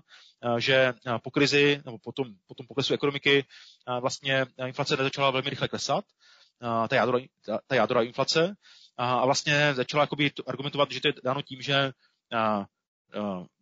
že 0.58 0.92
po 1.22 1.30
krizi 1.30 1.82
nebo 1.84 1.98
po 1.98 2.12
tom, 2.12 2.26
po 2.46 2.54
tom 2.54 2.66
poklesu 2.66 2.94
ekonomiky 2.94 3.44
vlastně 4.00 4.46
inflace 4.66 4.96
nezačala 4.96 5.30
velmi 5.30 5.50
rychle 5.50 5.68
klesat, 5.68 6.04
ta 6.88 6.96
jádrová, 6.96 7.18
ta, 7.46 7.58
ta 7.66 7.74
jádrová 7.74 8.02
inflace 8.02 8.54
a 8.96 9.26
vlastně 9.26 9.74
začala 9.74 10.02
jakoby 10.02 10.30
argumentovat, 10.46 10.90
že 10.90 11.00
to 11.00 11.08
je 11.08 11.14
dáno 11.24 11.42
tím, 11.42 11.62
že 11.62 11.92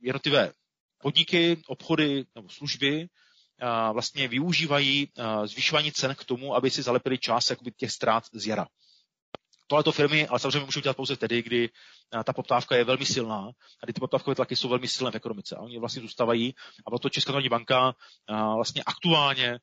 jednotlivé 0.00 0.52
podniky, 1.02 1.62
obchody 1.66 2.24
nebo 2.34 2.48
služby 2.48 3.06
vlastně 3.92 4.28
využívají 4.28 5.12
zvyšování 5.44 5.92
cen 5.92 6.14
k 6.14 6.24
tomu, 6.24 6.54
aby 6.54 6.70
si 6.70 6.82
zalepili 6.82 7.18
část 7.18 7.50
jakoby, 7.50 7.72
těch 7.72 7.90
ztrát 7.90 8.24
z 8.32 8.46
jara. 8.46 8.66
Tohleto 9.66 9.92
firmy 9.92 10.26
ale 10.26 10.38
samozřejmě 10.38 10.64
můžou 10.64 10.80
dělat 10.80 10.96
pouze 10.96 11.16
tehdy, 11.16 11.42
kdy 11.42 11.68
ta 12.24 12.32
poptávka 12.32 12.76
je 12.76 12.84
velmi 12.84 13.06
silná 13.06 13.50
a 13.82 13.86
kdy 13.86 13.92
ty 13.92 14.00
poptávkové 14.00 14.34
tlaky 14.34 14.56
jsou 14.56 14.68
velmi 14.68 14.88
silné 14.88 15.10
v 15.10 15.14
ekonomice. 15.14 15.56
A 15.56 15.60
oni 15.60 15.78
vlastně 15.78 16.02
zůstávají 16.02 16.54
a 16.86 16.90
proto 16.90 17.08
Česká 17.10 17.32
národní 17.32 17.48
banka 17.48 17.94
vlastně 18.54 18.82
aktuálně 18.86 19.58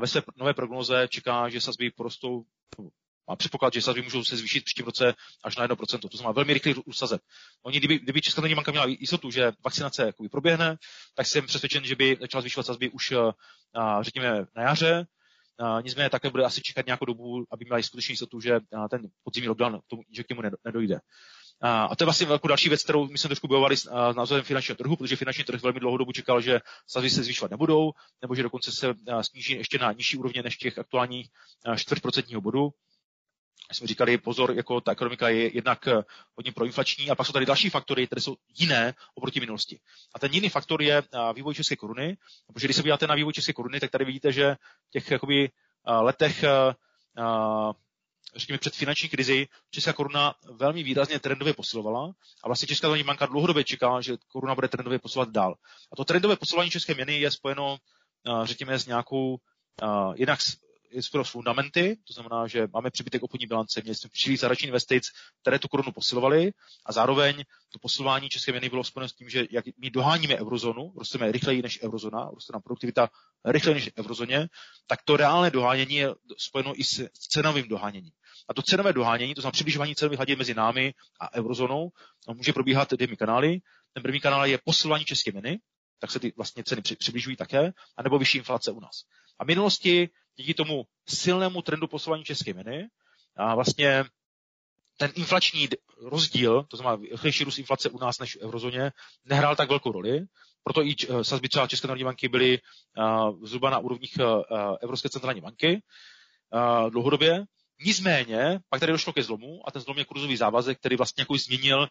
ve 0.00 0.06
své 0.06 0.22
nové 0.36 0.54
prognoze 0.54 1.08
čeká, 1.08 1.48
že 1.48 1.60
sazby 1.60 1.90
porostou 1.90 2.42
má 3.28 3.36
předpoklad, 3.36 3.74
že 3.74 3.82
sazby 3.82 4.02
můžou 4.02 4.24
se 4.24 4.36
zvýšit 4.36 4.60
v 4.60 4.64
příštím 4.64 4.86
roce 4.86 5.14
až 5.44 5.56
na 5.56 5.68
1%. 5.68 6.08
To 6.08 6.16
znamená 6.16 6.32
velmi 6.32 6.52
rychlý 6.52 6.72
růst 6.72 6.98
sazeb. 6.98 7.20
Oni, 7.62 7.78
kdyby, 7.78 7.98
kdyby 7.98 8.20
Česká 8.20 8.40
národní 8.40 8.54
banka 8.54 8.70
měla 8.70 8.86
jistotu, 8.86 9.30
že 9.30 9.52
vakcinace 9.64 10.02
jakoby 10.06 10.28
proběhne, 10.28 10.76
tak 11.14 11.26
jsem 11.26 11.46
přesvědčen, 11.46 11.84
že 11.84 11.96
by 11.96 12.16
začala 12.20 12.40
zvyšovat 12.40 12.66
sazby 12.66 12.90
už, 12.90 13.12
řekněme, 14.00 14.46
na 14.56 14.62
jaře. 14.62 15.06
Nicméně 15.82 16.10
také 16.10 16.30
bude 16.30 16.44
asi 16.44 16.60
čekat 16.60 16.86
nějakou 16.86 17.04
dobu, 17.04 17.44
aby 17.50 17.64
měla 17.64 17.82
skutečně 17.82 18.12
jistotu, 18.12 18.40
že 18.40 18.60
ten 18.90 19.02
podzimní 19.24 19.48
lockdown, 19.48 19.80
že 20.12 20.24
k 20.24 20.28
němu 20.28 20.42
nedojde. 20.64 21.00
A 21.60 21.96
to 21.96 22.04
je 22.04 22.06
vlastně 22.06 22.26
velkou 22.26 22.48
další 22.48 22.68
věc, 22.68 22.82
kterou 22.82 23.08
my 23.08 23.18
jsme 23.18 23.28
trošku 23.28 23.48
bojovali 23.48 23.76
s 23.76 23.90
názorem 24.16 24.44
finančního 24.44 24.76
trhu, 24.76 24.96
protože 24.96 25.16
finanční 25.16 25.44
trh 25.44 25.62
velmi 25.62 25.80
dlouhou 25.80 25.96
dobu 25.96 26.12
čekal, 26.12 26.40
že 26.40 26.60
sazby 26.86 27.10
se 27.10 27.22
zvyšovat 27.22 27.50
nebudou, 27.50 27.92
nebo 28.22 28.34
že 28.34 28.42
dokonce 28.42 28.72
se 28.72 28.94
sníží 29.20 29.52
ještě 29.52 29.78
na 29.78 29.92
nižší 29.92 30.16
úrovně 30.16 30.42
než 30.42 30.56
těch 30.56 30.78
aktuálních 30.78 31.28
čtvrtprocentního 31.76 32.40
bodu 32.40 32.70
jsme 33.72 33.86
říkali, 33.86 34.18
pozor, 34.18 34.52
jako 34.56 34.80
ta 34.80 34.92
ekonomika 34.92 35.28
je 35.28 35.56
jednak 35.56 35.88
eh, 35.88 36.02
hodně 36.34 36.52
proinflační 36.52 37.10
a 37.10 37.14
pak 37.14 37.26
jsou 37.26 37.32
tady 37.32 37.46
další 37.46 37.70
faktory, 37.70 38.06
které 38.06 38.20
jsou 38.20 38.36
jiné 38.58 38.94
oproti 39.14 39.40
minulosti. 39.40 39.80
A 40.14 40.18
ten 40.18 40.32
jiný 40.32 40.48
faktor 40.48 40.82
je 40.82 40.98
eh, 40.98 41.32
vývoj 41.34 41.54
české 41.54 41.76
koruny, 41.76 42.16
protože 42.52 42.66
když 42.66 42.76
se 42.76 42.82
podíváte 42.82 43.06
na 43.06 43.14
vývoj 43.14 43.32
české 43.32 43.52
koruny, 43.52 43.80
tak 43.80 43.90
tady 43.90 44.04
vidíte, 44.04 44.32
že 44.32 44.56
v 44.88 44.90
těch 44.90 45.10
jakoby, 45.10 45.50
eh, 45.88 45.92
letech 45.92 46.44
řekněme 48.36 48.58
před 48.58 48.74
finanční 48.74 49.08
krizi 49.08 49.48
česká 49.70 49.92
koruna 49.92 50.34
velmi 50.50 50.82
výrazně 50.82 51.18
trendově 51.18 51.54
posilovala 51.54 52.12
a 52.42 52.48
vlastně 52.48 52.68
Česká 52.68 52.86
národní 52.86 53.04
banka 53.04 53.26
dlouhodobě 53.26 53.64
čeká, 53.64 54.00
že 54.00 54.16
koruna 54.28 54.54
bude 54.54 54.68
trendově 54.68 54.98
posilovat 54.98 55.32
dál. 55.32 55.54
A 55.92 55.96
to 55.96 56.04
trendové 56.04 56.36
posilování 56.36 56.70
české 56.70 56.94
měny 56.94 57.20
je 57.20 57.30
spojeno, 57.30 57.76
řekněme, 58.44 58.78
s 58.78 58.86
nějakou 58.86 59.36
jednak 60.14 60.40
skoro 61.02 61.24
fundamenty, 61.24 61.96
to 62.06 62.12
znamená, 62.12 62.46
že 62.46 62.68
máme 62.72 62.90
přebytek 62.90 63.22
obchodní 63.22 63.46
bilance, 63.46 63.80
měli 63.80 63.94
jsme 63.94 64.10
příliš 64.12 64.40
zahraničních 64.40 64.68
investic, 64.68 65.04
které 65.40 65.58
tu 65.58 65.68
korunu 65.68 65.92
posilovaly 65.92 66.52
a 66.86 66.92
zároveň 66.92 67.44
to 67.72 67.78
posilování 67.78 68.28
české 68.28 68.52
měny 68.52 68.68
bylo 68.68 68.84
spojeno 68.84 69.08
s 69.08 69.12
tím, 69.12 69.28
že 69.28 69.46
jak 69.50 69.64
my 69.78 69.90
doháníme 69.90 70.36
eurozónu, 70.36 70.92
rosteme 70.98 71.32
rychleji 71.32 71.62
než 71.62 71.82
eurozona, 71.82 72.30
roste 72.34 72.52
nám 72.52 72.62
produktivita 72.62 73.08
rychleji 73.44 73.74
než 73.74 73.90
eurozóně, 73.98 74.48
tak 74.86 75.02
to 75.04 75.16
reálné 75.16 75.50
dohánění 75.50 75.94
je 75.94 76.14
spojeno 76.38 76.72
i 76.80 76.84
s 76.84 77.08
cenovým 77.30 77.68
doháněním. 77.68 78.12
A 78.48 78.54
to 78.54 78.62
cenové 78.62 78.92
dohánění, 78.92 79.34
to 79.34 79.40
znamená 79.40 79.52
přibližování 79.52 79.94
cenových 79.94 80.18
hladin 80.18 80.38
mezi 80.38 80.54
námi 80.54 80.94
a 81.20 81.34
eurozónou, 81.34 81.90
může 82.34 82.52
probíhat 82.52 82.90
dvěmi 82.92 83.16
kanály. 83.16 83.58
Ten 83.92 84.02
první 84.02 84.20
kanál 84.20 84.46
je 84.46 84.58
posilování 84.64 85.04
české 85.04 85.32
měny, 85.32 85.58
tak 85.98 86.10
se 86.10 86.20
ty 86.20 86.32
vlastně 86.36 86.64
ceny 86.64 86.82
přibližují 86.82 87.36
také, 87.36 87.72
anebo 87.96 88.18
vyšší 88.18 88.38
inflace 88.38 88.72
u 88.72 88.80
nás. 88.80 89.04
A 89.38 89.44
v 89.44 89.46
minulosti 89.46 90.08
díky 90.36 90.54
tomu 90.54 90.86
silnému 91.08 91.62
trendu 91.62 91.86
posilování 91.86 92.24
české 92.24 92.52
měny 92.52 92.88
a 93.36 93.54
vlastně 93.54 94.04
ten 94.96 95.12
inflační 95.14 95.68
rozdíl, 96.02 96.62
to 96.62 96.76
znamená 96.76 97.02
rychlejší 97.10 97.44
růst 97.44 97.58
inflace 97.58 97.90
u 97.90 97.98
nás 97.98 98.18
než 98.18 98.36
v 98.36 98.40
eurozóně, 98.40 98.92
nehrál 99.24 99.56
tak 99.56 99.68
velkou 99.68 99.92
roli. 99.92 100.20
Proto 100.62 100.82
i 100.82 100.94
eh, 101.08 101.24
sazby 101.24 101.48
třeba 101.48 101.66
České 101.66 101.88
národní 101.88 102.04
banky 102.04 102.28
byly 102.28 102.58
uh, 102.98 103.44
zhruba 103.46 103.70
na 103.70 103.78
úrovních 103.78 104.12
uh, 104.20 104.42
Evropské 104.82 105.08
centrální 105.08 105.40
banky 105.40 105.82
uh, 106.54 106.90
dlouhodobě. 106.90 107.44
Nicméně, 107.84 108.60
pak 108.68 108.80
tady 108.80 108.92
došlo 108.92 109.12
ke 109.12 109.22
zlomu 109.22 109.68
a 109.68 109.70
ten 109.70 109.82
zlom 109.82 109.98
je 109.98 110.04
kurzový 110.04 110.36
závazek, 110.36 110.78
který 110.78 110.96
vlastně 110.96 111.22
jako 111.22 111.38
změnil 111.38 111.88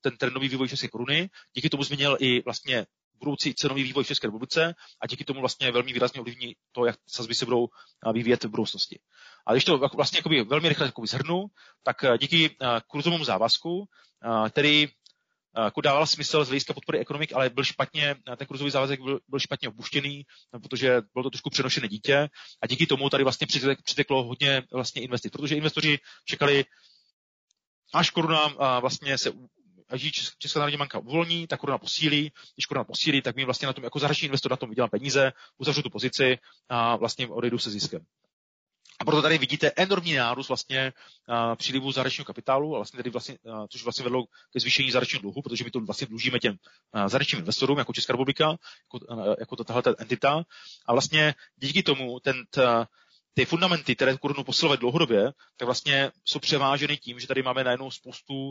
ten 0.00 0.16
trendový 0.16 0.48
vývoj 0.48 0.68
české 0.68 0.88
koruny. 0.88 1.30
Díky 1.54 1.68
tomu 1.68 1.84
změnil 1.84 2.16
i 2.20 2.42
vlastně 2.42 2.86
budoucí 3.18 3.54
cenový 3.54 3.82
vývoj 3.82 4.04
v 4.04 4.06
České 4.06 4.26
republice 4.26 4.74
a 5.02 5.06
díky 5.06 5.24
tomu 5.24 5.40
vlastně 5.40 5.70
velmi 5.70 5.92
výrazně 5.92 6.20
ovlivní 6.20 6.56
to, 6.72 6.84
jak 6.84 6.96
sazby 7.08 7.34
se 7.34 7.44
budou 7.44 7.68
vyvíjet 8.12 8.44
v 8.44 8.48
budoucnosti. 8.48 8.98
A 9.46 9.52
když 9.52 9.64
to 9.64 9.78
vlastně 9.78 10.18
jakoby 10.18 10.42
velmi 10.42 10.68
rychle 10.68 10.86
jakoby 10.86 11.06
zhrnu, 11.06 11.46
tak 11.82 11.96
díky 12.20 12.56
kurzovému 12.86 13.24
závazku, 13.24 13.88
který 14.50 14.88
jako 15.64 15.80
dával 15.80 16.06
smysl 16.06 16.44
z 16.44 16.48
hlediska 16.48 16.74
podpory 16.74 16.98
ekonomik, 16.98 17.32
ale 17.32 17.50
byl 17.50 17.64
špatně, 17.64 18.16
ten 18.36 18.46
kurzový 18.46 18.70
závazek 18.70 19.00
byl, 19.00 19.20
byl 19.28 19.38
špatně 19.38 19.68
opuštěný, 19.68 20.22
protože 20.62 21.02
bylo 21.14 21.22
to 21.22 21.30
trošku 21.30 21.50
přenošené 21.50 21.88
dítě 21.88 22.28
a 22.62 22.66
díky 22.66 22.86
tomu 22.86 23.10
tady 23.10 23.22
vlastně 23.24 23.46
přiteklo 23.84 24.24
hodně 24.24 24.62
vlastně 24.72 25.02
investic, 25.02 25.32
protože 25.32 25.56
investoři 25.56 25.98
čekali, 26.24 26.64
až 27.94 28.10
koruna 28.10 28.48
vlastně 28.80 29.18
se 29.18 29.32
až 29.88 30.34
Česká 30.38 30.60
národní 30.60 30.76
banka 30.76 30.98
uvolní, 30.98 31.46
ta 31.46 31.56
koruna 31.56 31.78
posílí, 31.78 32.32
když 32.54 32.66
koruna 32.66 32.84
posílí, 32.84 33.22
tak 33.22 33.36
my 33.36 33.44
vlastně 33.44 33.66
na 33.66 33.72
tom 33.72 33.84
jako 33.84 33.98
zahraniční 33.98 34.26
investor 34.26 34.50
na 34.50 34.56
tom 34.56 34.68
vydělám 34.68 34.90
peníze, 34.90 35.32
uzavřu 35.58 35.82
tu 35.82 35.90
pozici 35.90 36.38
a 36.68 36.96
vlastně 36.96 37.28
odejdu 37.28 37.58
se 37.58 37.70
ziskem. 37.70 38.00
A 39.00 39.04
proto 39.04 39.22
tady 39.22 39.38
vidíte 39.38 39.72
enormní 39.76 40.14
nárůst 40.14 40.48
vlastně 40.48 40.92
přílivu 41.56 41.92
zahraničního 41.92 42.24
kapitálu, 42.24 42.74
a 42.74 42.78
vlastně 42.78 42.96
tady 42.96 43.10
vlastně, 43.10 43.38
uh, 43.42 43.66
což 43.70 43.84
vlastně 43.84 44.02
vedlo 44.02 44.24
ke 44.52 44.60
zvýšení 44.60 44.90
zahraničního 44.90 45.22
dluhu, 45.22 45.42
protože 45.42 45.64
my 45.64 45.70
to 45.70 45.80
vlastně 45.80 46.06
dlužíme 46.06 46.38
těm 46.38 46.56
zahraničním 47.06 47.38
investorům, 47.38 47.78
jako 47.78 47.92
Česká 47.92 48.12
republika, 48.12 48.44
jako, 48.44 49.36
jako 49.38 49.56
tahle 49.56 49.82
entita. 49.98 50.42
A 50.86 50.92
vlastně 50.92 51.34
díky 51.56 51.82
tomu 51.82 52.20
ten, 52.20 52.36
ty 53.36 53.44
fundamenty, 53.44 53.96
které 53.96 54.16
korunu 54.16 54.44
posilovaly 54.44 54.78
dlouhodobě, 54.78 55.32
tak 55.56 55.66
vlastně 55.66 56.10
jsou 56.24 56.38
převáženy 56.38 56.96
tím, 56.96 57.20
že 57.20 57.26
tady 57.26 57.42
máme 57.42 57.64
najednou 57.64 57.90
spoustu 57.90 58.50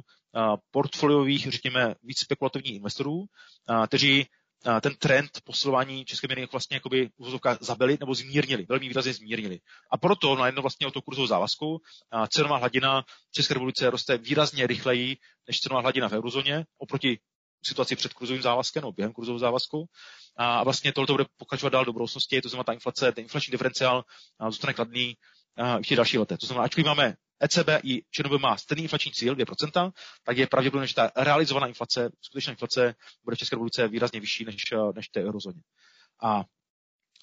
portfoliových, 0.71 1.51
řekněme, 1.51 1.95
víc 2.03 2.19
spekulativních 2.19 2.75
investorů, 2.75 3.25
kteří 3.87 4.25
ten 4.81 4.95
trend 4.95 5.29
posilování 5.43 6.05
české 6.05 6.27
měny 6.27 6.47
vlastně 6.51 6.75
jakoby 6.75 7.09
zabili 7.59 7.97
nebo 7.99 8.15
zmírnili, 8.15 8.65
velmi 8.69 8.87
výrazně 8.87 9.13
zmírnili. 9.13 9.59
A 9.91 9.97
proto 9.97 10.35
najednou 10.35 10.61
vlastně 10.61 10.87
o 10.87 10.91
to 10.91 11.01
kurzovou 11.01 11.27
závazku 11.27 11.81
cenová 12.29 12.57
hladina 12.57 13.03
České 13.31 13.53
republice 13.53 13.89
roste 13.89 14.17
výrazně 14.17 14.67
rychleji 14.67 15.17
než 15.47 15.59
cenová 15.59 15.81
hladina 15.81 16.09
v 16.09 16.13
eurozóně 16.13 16.65
oproti 16.77 17.19
situaci 17.67 17.95
před 17.95 18.13
kurzovým 18.13 18.41
závazkem 18.41 18.81
nebo 18.81 18.91
během 18.91 19.13
kurzového 19.13 19.39
závazku. 19.39 19.85
A 20.37 20.63
vlastně 20.63 20.93
tohle 20.93 21.13
bude 21.13 21.25
pokračovat 21.37 21.69
dál 21.69 21.85
do 21.85 21.93
budoucnosti, 21.93 22.41
to 22.41 22.49
znamená 22.49 22.63
ta 22.63 22.73
inflace, 22.73 23.11
ten 23.11 23.23
inflační 23.23 23.51
diferenciál 23.51 24.03
zůstane 24.49 24.73
kladný 24.73 25.17
ještě 25.77 25.95
další 25.95 26.17
leté. 26.17 26.37
To 26.37 26.45
znamená, 26.45 26.65
ačkoliv 26.65 26.85
máme 26.85 27.13
ECB 27.39 27.69
i 27.83 28.01
ČNB 28.11 28.31
má 28.41 28.57
stejný 28.57 28.83
inflační 28.83 29.11
cíl 29.11 29.35
2%, 29.35 29.91
tak 30.23 30.37
je 30.37 30.47
pravděpodobné, 30.47 30.87
že 30.87 30.95
ta 30.95 31.11
realizovaná 31.15 31.67
inflace, 31.67 32.11
skutečná 32.21 32.51
inflace, 32.51 32.95
bude 33.23 33.35
v 33.35 33.39
České 33.39 33.55
republice 33.55 33.87
výrazně 33.87 34.19
vyšší 34.19 34.45
než, 34.45 34.55
než 34.95 35.07
v 35.07 35.11
té 35.11 35.23
eurozóně. 35.23 35.61
A 36.23 36.43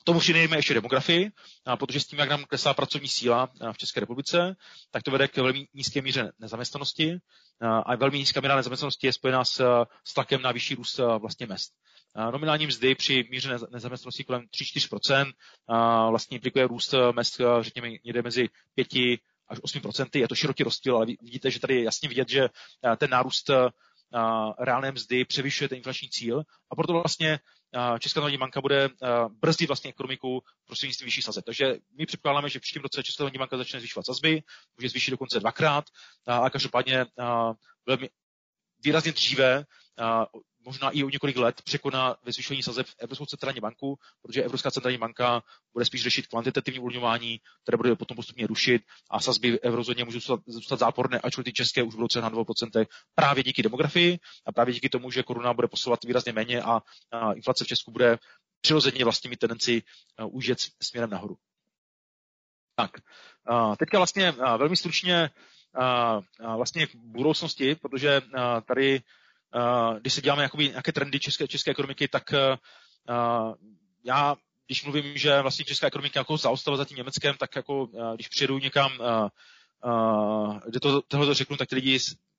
tomu 0.05 0.21
přidejme 0.21 0.57
ještě 0.57 0.75
demografii, 0.75 1.31
protože 1.79 2.01
s 2.01 2.07
tím, 2.07 2.19
jak 2.19 2.31
nám 2.31 2.45
klesá 2.45 2.75
pracovní 2.75 3.09
síla 3.09 3.49
v 3.73 3.79
České 3.79 4.01
republice, 4.01 4.57
tak 4.91 5.03
to 5.03 5.11
vede 5.11 5.29
k 5.29 5.37
velmi 5.37 5.69
nízké 5.75 6.03
míře 6.03 6.33
nezaměstnanosti 6.39 7.19
a 7.61 7.97
velmi 7.97 8.19
nízká 8.19 8.41
míra 8.41 8.57
nezaměstnanosti 8.57 9.07
je 9.07 9.13
spojená 9.13 9.45
s, 9.45 9.85
s 10.05 10.15
tlakem 10.15 10.43
na 10.43 10.53
vyšší 10.53 10.75
růst 10.75 11.01
vlastně 11.19 11.47
mest. 11.47 11.73
Nominální 12.31 12.67
mzdy 12.67 12.95
při 12.95 13.25
míře 13.31 13.59
nezaměstnanosti 13.71 14.25
kolem 14.25 14.43
3-4% 14.43 15.33
vlastně 16.11 16.35
implikuje 16.35 16.67
růst 16.67 16.95
mest, 17.15 17.41
řekněme, 17.61 17.89
někde 18.05 18.23
mezi 18.23 18.49
5 18.75 18.89
až 19.49 19.59
8%. 19.59 20.19
Je 20.19 20.29
to 20.29 20.35
široký 20.35 20.63
rozdíl, 20.63 20.97
ale 20.97 21.07
vidíte, 21.07 21.51
že 21.51 21.61
tady 21.61 21.75
je 21.75 21.85
jasně 21.85 22.09
vidět, 22.09 22.29
že 22.29 22.49
ten 22.97 23.11
nárůst 23.11 23.51
reálné 24.59 24.93
mzdy 24.93 25.25
převyšuje 25.25 25.69
ten 25.69 25.79
inflační 25.79 26.09
cíl 26.09 26.43
a 26.71 26.77
proto 26.77 26.93
vlastně 26.93 27.39
Česká 27.99 28.21
národní 28.21 28.39
banka 28.39 28.61
bude 28.61 28.89
brzdit 29.29 29.67
vlastně 29.67 29.91
ekonomiku 29.91 30.43
prostřednictvím 30.67 31.05
vyšší 31.05 31.23
sazeb. 31.23 31.45
Takže 31.45 31.75
my 31.99 32.07
předpokládáme, 32.07 32.49
že 32.49 32.59
v 32.59 32.63
příštím 32.63 32.83
roce 32.83 33.03
Česká 33.03 33.25
národní 33.25 33.39
banka 33.39 33.57
začne 33.57 33.81
zvyšovat 33.81 34.07
sazby, 34.07 34.43
může 34.79 34.89
zvýšit 34.89 35.11
dokonce 35.11 35.41
dvakrát 35.41 35.85
a 36.27 36.51
každopádně 36.51 37.07
velmi 37.87 38.11
výrazně 38.85 39.13
dříve 39.13 39.65
možná 40.65 40.91
i 40.91 41.05
o 41.05 41.11
několik 41.11 41.37
let 41.37 41.63
překoná 41.63 42.17
ve 42.23 42.33
zvýšení 42.33 42.63
sazeb 42.63 42.87
Evropskou 42.99 43.27
centrální 43.27 43.61
banku, 43.61 43.99
protože 44.23 44.43
Evropská 44.43 44.71
centrální 44.71 44.99
banka 44.99 45.43
bude 45.73 45.85
spíš 45.85 46.03
řešit 46.03 46.27
kvantitativní 46.27 46.79
uvolňování, 46.79 47.41
které 47.63 47.77
bude 47.77 47.97
potom 47.97 48.17
postupně 48.17 48.47
rušit 48.47 48.83
a 49.11 49.21
sazby 49.21 49.53
v 49.53 49.59
eurozóně 49.65 50.05
můžou 50.05 50.21
zůstat, 50.21 50.41
zůstat 50.47 50.79
záporné, 50.79 51.21
ačkoliv 51.21 51.45
ty 51.45 51.53
české 51.53 51.83
už 51.83 51.95
budou 51.95 52.09
třeba 52.09 52.29
na 52.29 52.37
2% 52.37 52.87
právě 53.15 53.45
díky 53.45 53.63
demografii 53.63 54.19
a 54.47 54.53
právě 54.53 54.75
díky 54.75 54.89
tomu, 54.89 55.11
že 55.11 55.23
koruna 55.23 55.55
bude 55.55 55.69
posouvat 55.69 56.05
výrazně 56.05 56.33
méně 56.33 56.63
a, 56.63 56.83
a 57.11 57.33
inflace 57.33 57.65
v 57.65 57.69
Česku 57.69 57.91
bude 57.91 58.19
přirozeně 58.61 59.05
vlastně 59.05 59.31
mít 59.31 59.39
tendenci 59.39 59.83
uh, 60.25 60.41
směrem 60.83 61.11
nahoru. 61.11 61.37
Tak, 62.75 62.91
uh, 63.51 63.77
teďka 63.77 63.99
vlastně 63.99 64.31
velmi 64.33 64.77
stručně 64.77 65.31
vlastně 66.57 66.87
k 66.87 66.95
budoucnosti, 66.95 67.75
protože 67.75 68.21
tady 68.67 69.03
uh, 69.55 69.99
když 69.99 70.13
se 70.13 70.21
děláme 70.21 70.43
jakoby 70.43 70.69
nějaké 70.69 70.93
trendy 70.93 71.21
české, 71.21 71.49
české 71.49 71.71
ekonomiky, 71.71 72.09
tak 72.09 72.23
uh, 72.33 73.55
já, 74.05 74.37
když 74.67 74.85
mluvím, 74.85 75.19
že 75.19 75.43
vlastně 75.43 75.65
česká 75.65 75.87
ekonomika 75.87 76.21
jako 76.21 76.37
zaostala 76.37 76.77
za 76.77 76.85
tím 76.85 76.97
Německem, 76.97 77.37
tak 77.39 77.57
jako 77.57 77.85
uh, 77.85 78.15
když 78.15 78.29
přijedu 78.29 78.59
někam, 78.59 78.93
uh, 79.01 79.29
uh, 79.93 80.59
kde 80.69 80.81
to, 80.81 81.03
tohle 81.03 81.27
to 81.27 81.35
řeknu, 81.35 81.57
tak 81.57 81.69
ty 81.69 81.75
lidi 81.75 81.99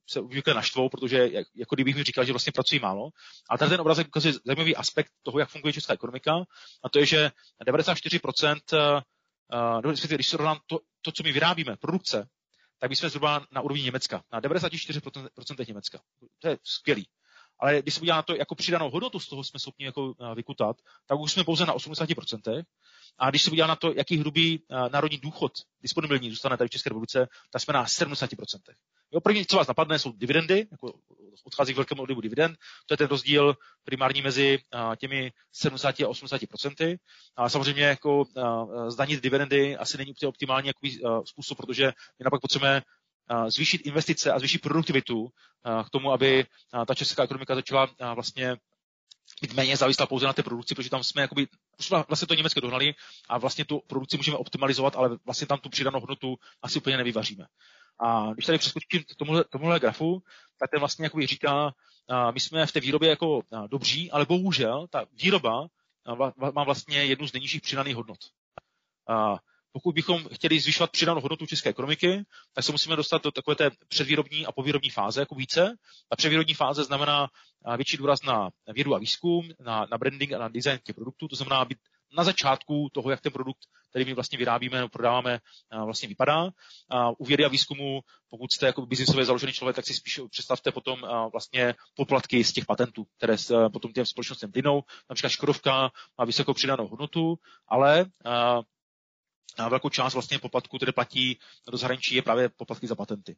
se 0.10 0.20
obvykle 0.20 0.54
naštvou, 0.54 0.90
protože 0.90 1.30
jako 1.56 1.76
kdybych 1.76 1.96
mi 1.96 2.04
říkal, 2.04 2.26
že 2.26 2.34
vlastně 2.34 2.52
pracují 2.52 2.82
málo. 2.82 3.10
A 3.50 3.58
tady 3.58 3.70
ten 3.70 3.82
obrazek 3.82 4.08
ukazuje 4.08 4.34
zajímavý 4.46 4.76
aspekt 4.76 5.12
toho, 5.24 5.40
jak 5.40 5.50
funguje 5.50 5.74
česká 5.74 5.94
ekonomika, 5.94 6.44
a 6.84 6.90
to 6.90 7.00
je, 7.00 7.06
že 7.06 7.32
94%, 7.68 8.60
uh, 9.76 9.82
když 10.08 10.28
se 10.28 10.38
to, 10.68 10.80
to, 11.02 11.12
co 11.12 11.24
my 11.24 11.32
vyrábíme, 11.32 11.76
produkce, 11.78 12.28
tak 12.84 12.92
jsme 12.92 13.10
zhruba 13.10 13.46
na 13.52 13.62
úrovni 13.62 13.84
Německa, 13.84 14.24
na 14.34 14.42
94% 14.42 15.68
Německa. 15.68 16.00
To 16.40 16.48
je 16.48 16.58
skvělý. 16.64 17.08
Ale 17.64 17.82
když 17.82 17.94
se 17.94 18.00
podívá 18.00 18.16
na 18.16 18.22
to, 18.22 18.36
jako 18.36 18.56
přidanou 18.56 18.90
hodnotu 18.90 19.20
z 19.20 19.28
toho 19.28 19.44
jsme 19.44 19.60
schopni 19.60 19.86
jako 19.86 20.14
eh, 20.20 20.36
vykutat, 20.36 20.78
tak 21.06 21.20
už 21.20 21.32
jsme 21.32 21.44
pouze 21.44 21.66
na 21.66 21.76
80%. 21.76 22.64
A 23.18 23.30
když 23.30 23.42
se 23.42 23.50
podívá 23.50 23.68
na 23.68 23.76
to, 23.76 23.94
jaký 23.94 24.18
hrubý 24.18 24.60
uh, 24.60 24.90
národní 24.90 25.18
důchod 25.18 25.52
disponibilní 25.82 26.30
zůstane 26.30 26.58
tady 26.58 26.68
v 26.68 26.72
České 26.72 26.90
republice, 26.90 27.28
tak 27.52 27.62
jsme 27.62 27.74
na 27.74 27.86
70%. 27.86 28.36
Jo, 29.12 29.22
první, 29.22 29.46
co 29.46 29.58
vás 29.58 29.68
napadne, 29.68 30.00
jsou 30.00 30.12
dividendy, 30.12 30.68
jako 30.72 30.94
odchází 31.44 31.74
k 31.74 31.76
velkému 31.76 32.02
odlivu 32.02 32.22
dividend. 32.22 32.58
To 32.86 32.94
je 32.94 32.98
ten 32.98 33.08
rozdíl 33.08 33.58
primární 33.84 34.22
mezi 34.22 34.60
uh, 34.74 34.96
těmi 34.96 35.32
70 35.52 36.00
a 36.00 36.04
80%. 36.04 36.98
A 37.36 37.50
samozřejmě 37.50 37.84
jako 37.84 38.26
zdanit 38.88 39.24
dividendy 39.24 39.78
asi 39.78 39.98
není 39.98 40.12
úplně 40.12 40.30
optimální 40.30 40.68
jakoby, 40.68 41.02
uh, 41.02 41.24
způsob, 41.24 41.58
protože 41.58 41.86
my 42.20 42.24
napak 42.24 42.42
potřebujeme 42.42 42.82
zvýšit 43.48 43.82
investice 43.86 44.32
a 44.32 44.40
zvýšit 44.40 44.62
produktivitu 44.62 45.30
k 45.86 45.90
tomu, 45.90 46.12
aby 46.12 46.46
ta 46.88 46.94
česká 46.96 47.24
ekonomika 47.24 47.56
začala 47.56 47.90
vlastně 48.16 48.58
být 49.42 49.54
méně 49.54 49.78
závislá 49.78 50.06
pouze 50.06 50.26
na 50.26 50.34
té 50.34 50.44
produkci, 50.44 50.76
protože 50.76 50.90
tam 50.90 51.04
jsme 51.04 51.22
jakoby, 51.22 51.48
vlastně 52.08 52.28
to 52.28 52.34
Německo 52.34 52.60
dohnali 52.60 52.96
a 53.30 53.38
vlastně 53.38 53.66
tu 53.66 53.82
produkci 53.88 54.18
můžeme 54.18 54.38
optimalizovat, 54.38 54.96
ale 54.96 55.18
vlastně 55.26 55.48
tam 55.48 55.60
tu 55.60 55.70
přidanou 55.70 56.00
hodnotu 56.00 56.36
asi 56.62 56.80
úplně 56.80 56.98
nevyvaříme. 56.98 57.46
A 58.00 58.34
když 58.34 58.46
tady 58.46 58.58
přeskočím 58.58 59.04
k 59.04 59.16
tomuhle, 59.18 59.44
tomuhle 59.44 59.80
grafu, 59.80 60.24
tak 60.60 60.70
ten 60.72 60.80
vlastně 60.80 61.06
jakoby 61.06 61.28
říká, 61.28 61.74
my 62.34 62.40
jsme 62.40 62.66
v 62.66 62.72
té 62.72 62.80
výrobě 62.80 63.10
jako 63.10 63.42
dobří, 63.68 64.12
ale 64.12 64.26
bohužel 64.26 64.88
ta 64.88 65.06
výroba 65.12 65.68
má 66.54 66.64
vlastně 66.64 67.06
jednu 67.06 67.28
z 67.28 67.34
nejnižších 67.34 67.62
přidaných 67.62 67.96
hodnot 67.96 68.20
pokud 69.74 69.96
bychom 69.96 70.24
chtěli 70.34 70.60
zvyšovat 70.60 70.92
přidanou 70.92 71.22
hodnotu 71.22 71.46
české 71.46 71.70
ekonomiky, 71.70 72.24
tak 72.54 72.66
se 72.66 72.72
musíme 72.72 72.96
dostat 72.96 73.24
do 73.24 73.32
takové 73.32 73.56
té 73.56 73.72
předvýrobní 73.88 74.46
a 74.46 74.52
povýrobní 74.52 74.90
fáze 74.90 75.22
jako 75.22 75.36
více. 75.36 75.76
Ta 76.10 76.16
předvýrobní 76.16 76.54
fáze 76.54 76.84
znamená 76.84 77.28
větší 77.76 77.98
důraz 77.98 78.22
na 78.24 78.50
vědu 78.74 78.96
a 78.96 79.00
výzkum, 79.00 79.50
na, 79.60 79.86
na 79.92 79.98
branding 79.98 80.34
a 80.34 80.38
na 80.38 80.48
design 80.48 80.80
těch 80.84 80.96
produktů, 80.96 81.28
to 81.28 81.36
znamená 81.36 81.66
být 81.66 81.78
na 82.18 82.24
začátku 82.24 82.90
toho, 82.94 83.12
jak 83.12 83.22
ten 83.22 83.32
produkt, 83.32 83.60
který 83.90 84.06
my 84.06 84.14
vlastně 84.14 84.38
vyrábíme 84.38 84.78
nebo 84.78 84.90
prodáváme, 84.90 85.40
vlastně 85.86 86.10
vypadá. 86.10 86.50
U 87.18 87.26
vědy 87.26 87.46
a 87.46 87.48
výzkumu, 87.48 88.02
pokud 88.30 88.52
jste 88.52 88.66
jako 88.66 88.86
biznisově 88.86 89.26
založený 89.26 89.54
člověk, 89.54 89.76
tak 89.76 89.86
si 89.86 89.94
spíš 89.94 90.22
představte 90.30 90.72
potom 90.72 91.02
vlastně 91.32 91.76
poplatky 91.96 92.44
z 92.44 92.54
těch 92.54 92.66
patentů, 92.66 93.06
které 93.18 93.36
potom 93.74 93.94
těm 93.94 94.06
společnostem 94.06 94.52
plynou. 94.52 94.82
Například 95.10 95.30
Škodovka 95.30 95.92
má 96.18 96.26
vysokou 96.26 96.54
přidanou 96.54 96.88
hodnotu, 96.88 97.36
ale 97.68 98.06
a 99.58 99.70
velkou 99.70 99.90
část 99.90 100.14
vlastně 100.14 100.40
poplatků, 100.40 100.78
které 100.78 100.92
platí 100.92 101.40
do 101.72 101.78
zahraničí, 101.78 102.16
je 102.16 102.22
právě 102.22 102.50
poplatky 102.50 102.88
za 102.88 102.96
patenty. 102.96 103.36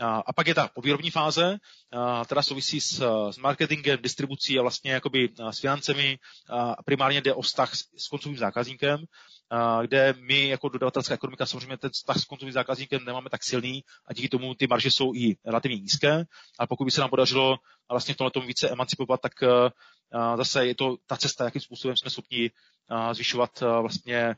A, 0.00 0.16
a 0.16 0.32
pak 0.32 0.46
je 0.46 0.54
ta 0.54 0.68
povýrobní 0.74 1.10
fáze, 1.10 1.58
a, 1.92 2.24
která 2.24 2.42
souvisí 2.42 2.80
s, 2.80 3.02
s 3.30 3.36
marketingem, 3.38 4.02
distribucí 4.02 4.58
a 4.58 4.62
vlastně 4.62 4.92
jakoby 4.92 5.28
s 5.50 5.60
financemi. 5.60 6.18
A 6.48 6.82
primárně 6.82 7.20
jde 7.20 7.34
o 7.34 7.42
vztah 7.42 7.74
s, 7.74 7.84
s 7.96 8.08
koncovým 8.08 8.38
zákazníkem, 8.38 9.04
a, 9.50 9.82
kde 9.82 10.14
my 10.18 10.48
jako 10.48 10.68
dodavatelská 10.68 11.14
ekonomika 11.14 11.46
samozřejmě 11.46 11.76
ten 11.76 11.90
vztah 11.90 12.18
s 12.18 12.24
koncovým 12.24 12.52
zákazníkem 12.52 13.04
nemáme 13.04 13.30
tak 13.30 13.44
silný 13.44 13.84
a 14.06 14.12
díky 14.12 14.28
tomu 14.28 14.54
ty 14.54 14.66
marže 14.66 14.90
jsou 14.90 15.14
i 15.14 15.36
relativně 15.46 15.76
nízké. 15.76 16.24
A 16.58 16.66
pokud 16.66 16.84
by 16.84 16.90
se 16.90 17.00
nám 17.00 17.10
podařilo 17.10 17.56
vlastně 17.90 18.14
v 18.14 18.16
tomhle 18.16 18.46
více 18.46 18.68
emancipovat, 18.68 19.20
tak 19.20 19.42
a, 20.12 20.36
zase 20.36 20.66
je 20.66 20.74
to 20.74 20.96
ta 21.06 21.16
cesta, 21.16 21.44
jakým 21.44 21.60
způsobem 21.60 21.96
jsme 21.96 22.10
schopni 22.10 22.50
a, 22.88 23.14
zvyšovat 23.14 23.62
a, 23.62 23.80
vlastně 23.80 24.34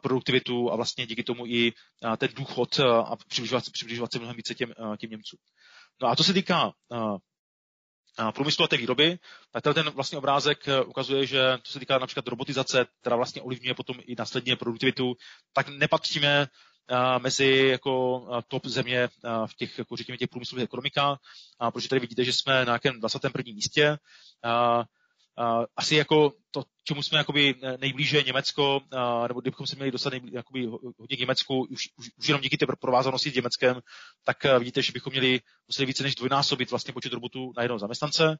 produktivitu 0.00 0.72
a 0.72 0.76
vlastně 0.76 1.06
díky 1.06 1.22
tomu 1.22 1.46
i 1.46 1.72
ten 2.18 2.28
důchod 2.36 2.80
a 2.80 3.16
přibližovat, 3.28 3.64
přibližovat 3.72 4.12
se 4.12 4.18
mnohem 4.18 4.36
více 4.36 4.54
těm, 4.54 4.72
těm 4.98 5.10
Němcům. 5.10 5.38
No 6.02 6.08
a 6.08 6.16
co 6.16 6.24
se 6.24 6.32
týká 6.32 6.72
průmyslu 8.34 8.64
a 8.64 8.68
té 8.68 8.76
výroby, 8.76 9.18
tak 9.52 9.74
ten 9.74 9.90
vlastně 9.90 10.18
obrázek 10.18 10.58
ukazuje, 10.86 11.26
že 11.26 11.58
co 11.62 11.72
se 11.72 11.78
týká 11.80 11.98
například 11.98 12.28
robotizace, 12.28 12.86
která 13.00 13.16
vlastně 13.16 13.42
ovlivňuje 13.42 13.74
potom 13.74 13.96
i 14.04 14.14
následně 14.18 14.56
produktivitu, 14.56 15.14
tak 15.52 15.68
nepatříme 15.68 16.46
mezi 17.18 17.68
jako 17.70 18.26
top 18.48 18.66
země 18.66 19.08
v 19.46 19.54
těch, 19.56 19.78
jako 19.78 19.96
řekněme, 19.96 20.18
těch 20.18 20.28
průmyslových 20.28 20.64
ekonomikách, 20.64 21.18
protože 21.72 21.88
tady 21.88 22.00
vidíte, 22.00 22.24
že 22.24 22.32
jsme 22.32 22.54
na 22.54 22.64
nějakém 22.64 23.00
21. 23.00 23.52
místě 23.54 23.98
asi 25.76 25.96
jako 25.96 26.32
to, 26.50 26.64
čemu 26.84 27.02
jsme 27.02 27.18
jakoby 27.18 27.54
nejblíže 27.80 28.22
Německo, 28.22 28.76
uh, 28.76 29.28
nebo 29.28 29.40
kdybychom 29.40 29.66
se 29.66 29.76
měli 29.76 29.90
dostat 29.90 30.10
nejblíže, 30.10 30.36
jakoby 30.36 30.66
hodně 30.98 31.16
k 31.16 31.20
Německu, 31.20 31.66
už, 31.70 31.82
už, 31.96 32.10
už 32.18 32.28
jenom 32.28 32.42
díky 32.42 32.56
té 32.56 32.66
provázanosti 32.80 33.30
s 33.30 33.34
Německem, 33.34 33.80
tak 34.24 34.36
uh, 34.44 34.58
vidíte, 34.58 34.82
že 34.82 34.92
bychom 34.92 35.10
měli 35.10 35.40
museli 35.68 35.86
více 35.86 36.02
než 36.02 36.14
dvojnásobit 36.14 36.70
vlastně 36.70 36.94
počet 36.94 37.12
robotů 37.12 37.52
na 37.56 37.62
jednoho 37.62 37.78
zaměstnance, 37.78 38.36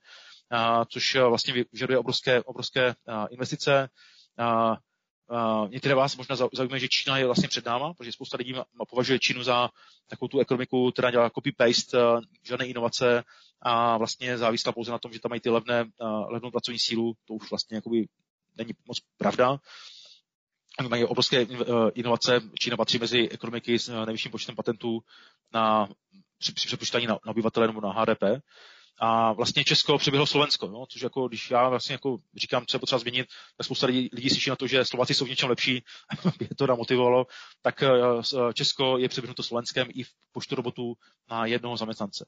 což 0.88 1.14
vlastně 1.14 1.64
vyžaduje 1.72 1.98
obrovské, 1.98 2.42
obrovské 2.42 2.94
investice. 3.30 3.88
Uh, 5.30 5.70
některé 5.70 5.94
vás 5.94 6.16
možná 6.16 6.36
zajímají, 6.36 6.80
že 6.80 6.88
Čína 6.88 7.18
je 7.18 7.26
vlastně 7.26 7.48
před 7.48 7.66
náma, 7.66 7.94
protože 7.94 8.12
spousta 8.12 8.36
lidí 8.36 8.54
považuje 8.88 9.18
Čínu 9.18 9.42
za 9.42 9.70
takovou 10.08 10.28
tu 10.28 10.38
ekonomiku, 10.38 10.90
která 10.92 11.10
dělá 11.10 11.28
copy-paste, 11.30 12.16
uh, 12.16 12.20
žádné 12.42 12.66
inovace 12.66 13.24
a 13.62 13.98
vlastně 13.98 14.38
závislá 14.38 14.72
pouze 14.72 14.90
na 14.90 14.98
tom, 14.98 15.12
že 15.12 15.20
tam 15.20 15.30
mají 15.30 15.40
ty 15.40 15.50
levné, 15.50 15.84
uh, 15.84 16.30
levnou 16.30 16.50
pracovní 16.50 16.78
sílu, 16.78 17.12
to 17.24 17.34
už 17.34 17.50
vlastně 17.50 17.76
jakoby 17.76 18.06
není 18.56 18.72
moc 18.88 18.98
pravda. 19.16 19.58
Mají 20.88 21.04
obrovské 21.04 21.46
inovace, 21.94 22.40
Čína 22.60 22.76
patří 22.76 22.98
mezi 22.98 23.28
ekonomiky 23.28 23.78
s 23.78 24.04
nejvyšším 24.04 24.30
počtem 24.30 24.56
patentů 24.56 25.00
na, 25.52 25.88
při, 26.38 26.52
při 26.52 26.66
přepočítání 26.66 27.06
na, 27.06 27.18
na 27.26 27.30
obyvatele 27.30 27.66
nebo 27.66 27.80
na 27.80 27.92
HDP 27.92 28.22
a 28.98 29.32
vlastně 29.32 29.64
Česko 29.64 29.98
přeběhlo 29.98 30.26
Slovensko, 30.26 30.68
no, 30.68 30.86
což 30.86 31.02
jako, 31.02 31.28
když 31.28 31.50
já 31.50 31.68
vlastně 31.68 31.94
jako 31.94 32.18
říkám, 32.36 32.66
co 32.66 32.76
je 32.76 32.80
potřeba 32.80 32.98
změnit, 32.98 33.26
tak 33.56 33.64
spousta 33.64 33.86
lidí, 33.86 34.08
lidí 34.12 34.30
slyší 34.30 34.50
na 34.50 34.56
to, 34.56 34.66
že 34.66 34.84
Slováci 34.84 35.14
jsou 35.14 35.24
v 35.24 35.28
něčem 35.28 35.48
lepší, 35.48 35.84
aby 36.24 36.48
to 36.48 36.66
namotivovalo, 36.66 37.26
tak 37.62 37.82
eh, 37.82 37.88
eh, 37.88 38.52
Česko 38.54 38.98
je 38.98 39.08
přeběhnuto 39.08 39.42
Slovenskem 39.42 39.88
i 39.94 40.02
v 40.02 40.08
počtu 40.32 40.54
robotů 40.54 40.94
na 41.30 41.46
jednoho 41.46 41.76
zaměstnance. 41.76 42.26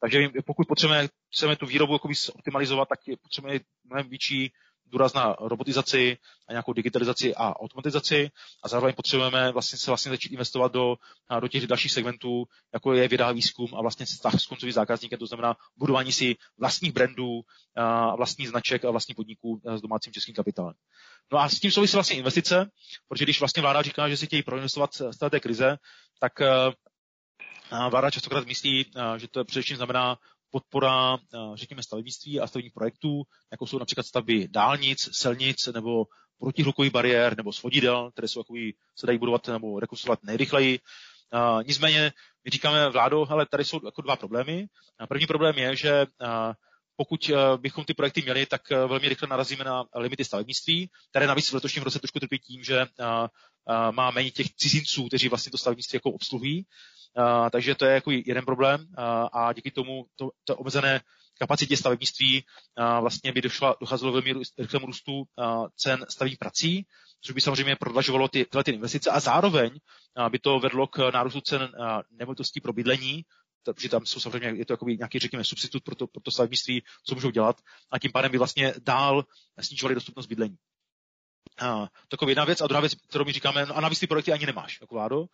Takže 0.00 0.28
pokud 0.46 0.68
potřebujeme, 0.68 1.08
chceme 1.32 1.56
tu 1.56 1.66
výrobu 1.66 1.98
optimalizovat, 2.34 2.88
tak 2.88 2.98
potřebujeme 3.22 3.60
mnohem 3.84 4.08
větší 4.08 4.52
důraz 4.86 5.14
na 5.14 5.36
robotizaci 5.40 6.18
a 6.48 6.52
nějakou 6.52 6.72
digitalizaci 6.72 7.34
a 7.34 7.56
automatizaci 7.60 8.30
a 8.62 8.68
zároveň 8.68 8.94
potřebujeme 8.94 9.52
vlastně 9.52 9.78
se 9.78 9.90
vlastně 9.90 10.10
začít 10.10 10.32
investovat 10.32 10.72
do, 10.72 10.96
do 11.40 11.48
těch 11.48 11.66
dalších 11.66 11.92
segmentů, 11.92 12.44
jako 12.74 12.92
je 12.92 13.08
věda 13.08 13.32
výzkum 13.32 13.68
a 13.74 13.82
vlastně 13.82 14.06
vztah 14.06 14.40
s 14.40 14.46
koncovým 14.46 14.72
zákazníkem, 14.72 15.18
to 15.18 15.26
znamená 15.26 15.56
budování 15.76 16.12
si 16.12 16.36
vlastních 16.58 16.92
brandů, 16.92 17.40
vlastních 18.16 18.48
značek 18.48 18.84
a 18.84 18.90
vlastních 18.90 19.16
podniků 19.16 19.60
s 19.76 19.80
domácím 19.80 20.12
českým 20.12 20.34
kapitálem. 20.34 20.74
No 21.32 21.38
a 21.38 21.48
s 21.48 21.60
tím 21.60 21.70
souvisí 21.70 21.96
vlastně 21.96 22.16
investice, 22.16 22.70
protože 23.08 23.24
když 23.24 23.40
vlastně 23.40 23.62
vláda 23.62 23.82
říká, 23.82 24.08
že 24.08 24.16
si 24.16 24.26
chtějí 24.26 24.42
proinvestovat 24.42 24.94
z 24.94 25.30
té 25.30 25.40
krize, 25.40 25.76
tak 26.20 26.32
vláda 27.90 28.10
častokrát 28.10 28.46
myslí, 28.46 28.86
že 29.16 29.28
to 29.28 29.44
především 29.44 29.76
znamená 29.76 30.18
podpora, 30.56 31.16
eh, 31.16 31.38
řekněme, 31.54 31.82
stavebnictví 31.82 32.40
a 32.40 32.46
stavebních 32.46 32.72
projektů, 32.72 33.22
jako 33.52 33.66
jsou 33.66 33.78
například 33.78 34.06
stavby 34.06 34.48
dálnic, 34.50 35.08
silnic 35.12 35.66
nebo 35.66 36.04
protihlukových 36.40 36.92
bariér 36.92 37.36
nebo 37.36 37.52
svodidel, 37.52 38.10
které 38.12 38.28
jsou 38.28 38.40
jakoby, 38.40 38.72
se 38.98 39.06
dají 39.06 39.18
budovat 39.18 39.48
nebo 39.48 39.80
rekonstruovat 39.80 40.22
nejrychleji. 40.22 40.78
Uh, 40.78 41.62
nicméně 41.66 42.12
my 42.44 42.50
říkáme 42.50 42.88
vládo, 42.88 43.26
ale 43.28 43.46
tady 43.46 43.64
jsou 43.64 43.80
jako 43.84 44.02
dva 44.02 44.16
problémy. 44.16 44.56
Uh, 45.00 45.06
první 45.06 45.26
problém 45.26 45.58
je, 45.58 45.76
že 45.76 46.06
pokud 46.96 47.30
bychom 47.56 47.84
ty 47.84 47.94
projekty 47.94 48.22
měli, 48.22 48.46
tak 48.46 48.70
velmi 48.70 49.08
rychle 49.08 49.28
narazíme 49.28 49.64
na 49.64 49.84
limity 49.94 50.24
stavebnictví, 50.24 50.90
které 51.10 51.26
navíc 51.26 51.50
v 51.50 51.54
letošním 51.54 51.84
roce 51.84 51.98
trošku 51.98 52.20
trpí 52.20 52.38
tím, 52.38 52.64
že 52.64 52.86
má 53.90 54.10
méně 54.10 54.30
těch 54.30 54.54
cizinců, 54.56 55.08
kteří 55.08 55.28
vlastně 55.28 55.52
to 55.52 55.58
stavebnictví 55.58 55.96
jako 55.96 56.10
obsluhují. 56.10 56.64
Takže 57.52 57.74
to 57.74 57.84
je 57.84 57.94
jako 57.94 58.10
jeden 58.10 58.44
problém. 58.44 58.86
A 59.32 59.52
díky 59.52 59.70
tomu 59.70 60.06
to, 60.16 60.30
to 60.44 60.56
omezené 60.56 61.00
kapacitě 61.38 61.76
stavebnictví 61.76 62.44
vlastně 63.00 63.32
by 63.32 63.40
došla, 63.40 63.76
docházelo 63.80 64.12
velmi 64.12 64.34
rychlému 64.58 64.86
růstu 64.86 65.24
cen 65.76 66.06
stavních 66.08 66.38
prací, 66.38 66.86
což 67.20 67.34
by 67.34 67.40
samozřejmě 67.40 67.76
prodlažovalo 67.76 68.28
ty, 68.28 68.44
tyhle 68.44 68.64
ty 68.64 68.70
investice. 68.70 69.10
A 69.10 69.20
zároveň 69.20 69.70
by 70.30 70.38
to 70.38 70.58
vedlo 70.58 70.86
k 70.86 71.10
nárůstu 71.10 71.40
cen 71.40 71.68
nemovitostí 72.10 72.60
pro 72.60 72.72
bydlení, 72.72 73.24
protože 73.64 73.88
tam 73.88 74.06
jsou 74.06 74.20
samozřejmě, 74.20 74.48
je 74.58 74.66
to 74.66 74.72
jako 74.72 74.88
nějaký, 74.88 75.18
řekněme, 75.18 75.44
substitut 75.44 75.84
pro 75.84 75.94
to, 75.94 76.06
pro 76.06 76.22
to 76.22 76.30
stavebnictví, 76.30 76.82
co 77.04 77.14
můžou 77.14 77.30
dělat. 77.30 77.56
A 77.90 77.98
tím 77.98 78.12
pádem 78.12 78.32
by 78.32 78.38
vlastně 78.38 78.74
dál 78.78 79.24
snižovali 79.60 79.94
dostupnost 79.94 80.26
bydlení. 80.26 80.56
Taková 82.08 82.30
jedna 82.30 82.44
věc. 82.44 82.60
A 82.60 82.66
druhá 82.66 82.80
věc, 82.80 82.94
kterou 82.94 83.24
mi 83.24 83.32
říkáme, 83.32 83.66
no 83.66 83.76
a 83.76 83.80
navíc 83.80 84.00
ty 84.00 84.06
projekty 84.06 84.32
ani 84.32 84.46
nemáš 84.46 84.80
jako 84.80 84.94
vládo, 84.94 85.20
uh, 85.20 85.26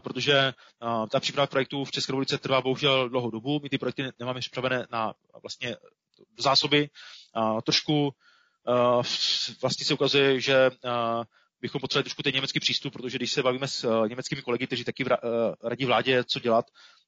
protože 0.00 0.54
uh, 0.82 1.06
ta 1.06 1.20
příprava 1.20 1.46
projektů 1.46 1.84
v 1.84 1.90
České 1.90 2.12
republice 2.12 2.38
trvá 2.38 2.60
bohužel 2.60 3.08
dlouhou 3.08 3.30
dobu. 3.30 3.60
My 3.62 3.68
ty 3.68 3.78
projekty 3.78 4.02
nemáme 4.18 4.40
připravené 4.40 4.86
na 4.90 5.14
vlastně 5.42 5.76
zásoby. 6.38 6.90
Uh, 7.36 7.60
trošku 7.60 8.06
uh, 8.06 9.02
vlastně 9.62 9.86
se 9.86 9.94
ukazuje, 9.94 10.40
že 10.40 10.70
uh, 10.70 11.22
bychom 11.60 11.80
potřebovali 11.80 12.04
trošku 12.04 12.22
ten 12.22 12.34
německý 12.34 12.60
přístup, 12.60 12.92
protože 12.92 13.18
když 13.18 13.32
se 13.32 13.42
bavíme 13.42 13.68
s 13.68 13.84
uh, 13.84 14.08
německými 14.08 14.42
kolegy, 14.42 14.66
kteří 14.66 14.84
taky 14.84 15.04
vra, 15.04 15.16
uh, 15.22 15.54
radí 15.64 15.84
vládě, 15.84 16.24
co 16.24 16.40
dělat, 16.40 16.64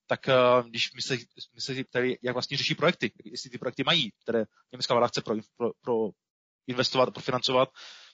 tak 0.07 0.21
uh, 0.29 0.69
když 0.69 0.93
my 0.93 1.03
se, 1.03 1.17
my 1.55 1.61
se 1.61 1.85
ptali, 1.85 2.19
jak 2.23 2.35
vlastně 2.35 2.57
řeší 2.57 2.75
projekty, 2.75 3.13
jestli 3.25 3.51
ty 3.51 3.59
projekty 3.59 3.85
mají, 3.85 4.11
které 4.23 4.45
německá 4.73 4.95
vláda 4.95 5.09
chce 5.09 5.21
pro, 5.21 5.35
pro, 5.57 5.71
pro 5.81 6.09
investovat 6.67 7.09
a 7.09 7.11
profinancovat, 7.11 7.69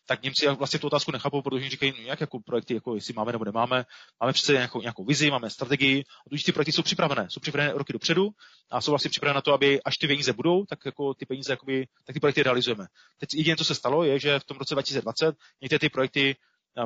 tak 0.06 0.22
Němci 0.22 0.48
vlastně 0.48 0.78
tu 0.78 0.86
otázku 0.86 1.12
nechápou, 1.12 1.42
protože 1.42 1.70
říkají, 1.70 1.92
no 1.92 2.02
jak 2.02 2.20
jako 2.20 2.40
projekty, 2.40 2.74
jako 2.74 2.94
jestli 2.94 3.14
máme 3.14 3.32
nebo 3.32 3.44
nemáme, 3.44 3.84
máme 4.20 4.32
přece 4.32 4.52
nějakou, 4.52 4.80
nějakou 4.80 5.04
vizi, 5.04 5.30
máme 5.30 5.50
strategii, 5.50 6.04
a 6.26 6.30
tudíž 6.30 6.42
ty 6.42 6.52
projekty 6.52 6.72
jsou 6.72 6.82
připravené, 6.82 7.26
jsou 7.30 7.40
připravené 7.40 7.78
roky 7.78 7.92
dopředu 7.92 8.30
a 8.70 8.80
jsou 8.80 8.92
vlastně 8.92 9.10
připravené 9.10 9.34
na 9.34 9.40
to, 9.40 9.52
aby 9.52 9.82
až 9.82 9.96
ty 9.96 10.06
peníze 10.06 10.32
budou, 10.32 10.64
tak 10.64 10.78
jako 10.86 11.14
ty 11.14 11.26
peníze, 11.26 11.52
jakoby, 11.52 11.86
tak 12.06 12.14
ty 12.14 12.20
projekty 12.20 12.42
realizujeme. 12.42 12.86
Teď 13.18 13.34
jediné, 13.34 13.56
co 13.56 13.64
se 13.64 13.74
stalo, 13.74 14.04
je, 14.04 14.18
že 14.18 14.38
v 14.38 14.44
tom 14.44 14.56
roce 14.56 14.74
2020 14.74 15.36
některé 15.62 15.78
ty 15.78 15.88
projekty 15.88 16.36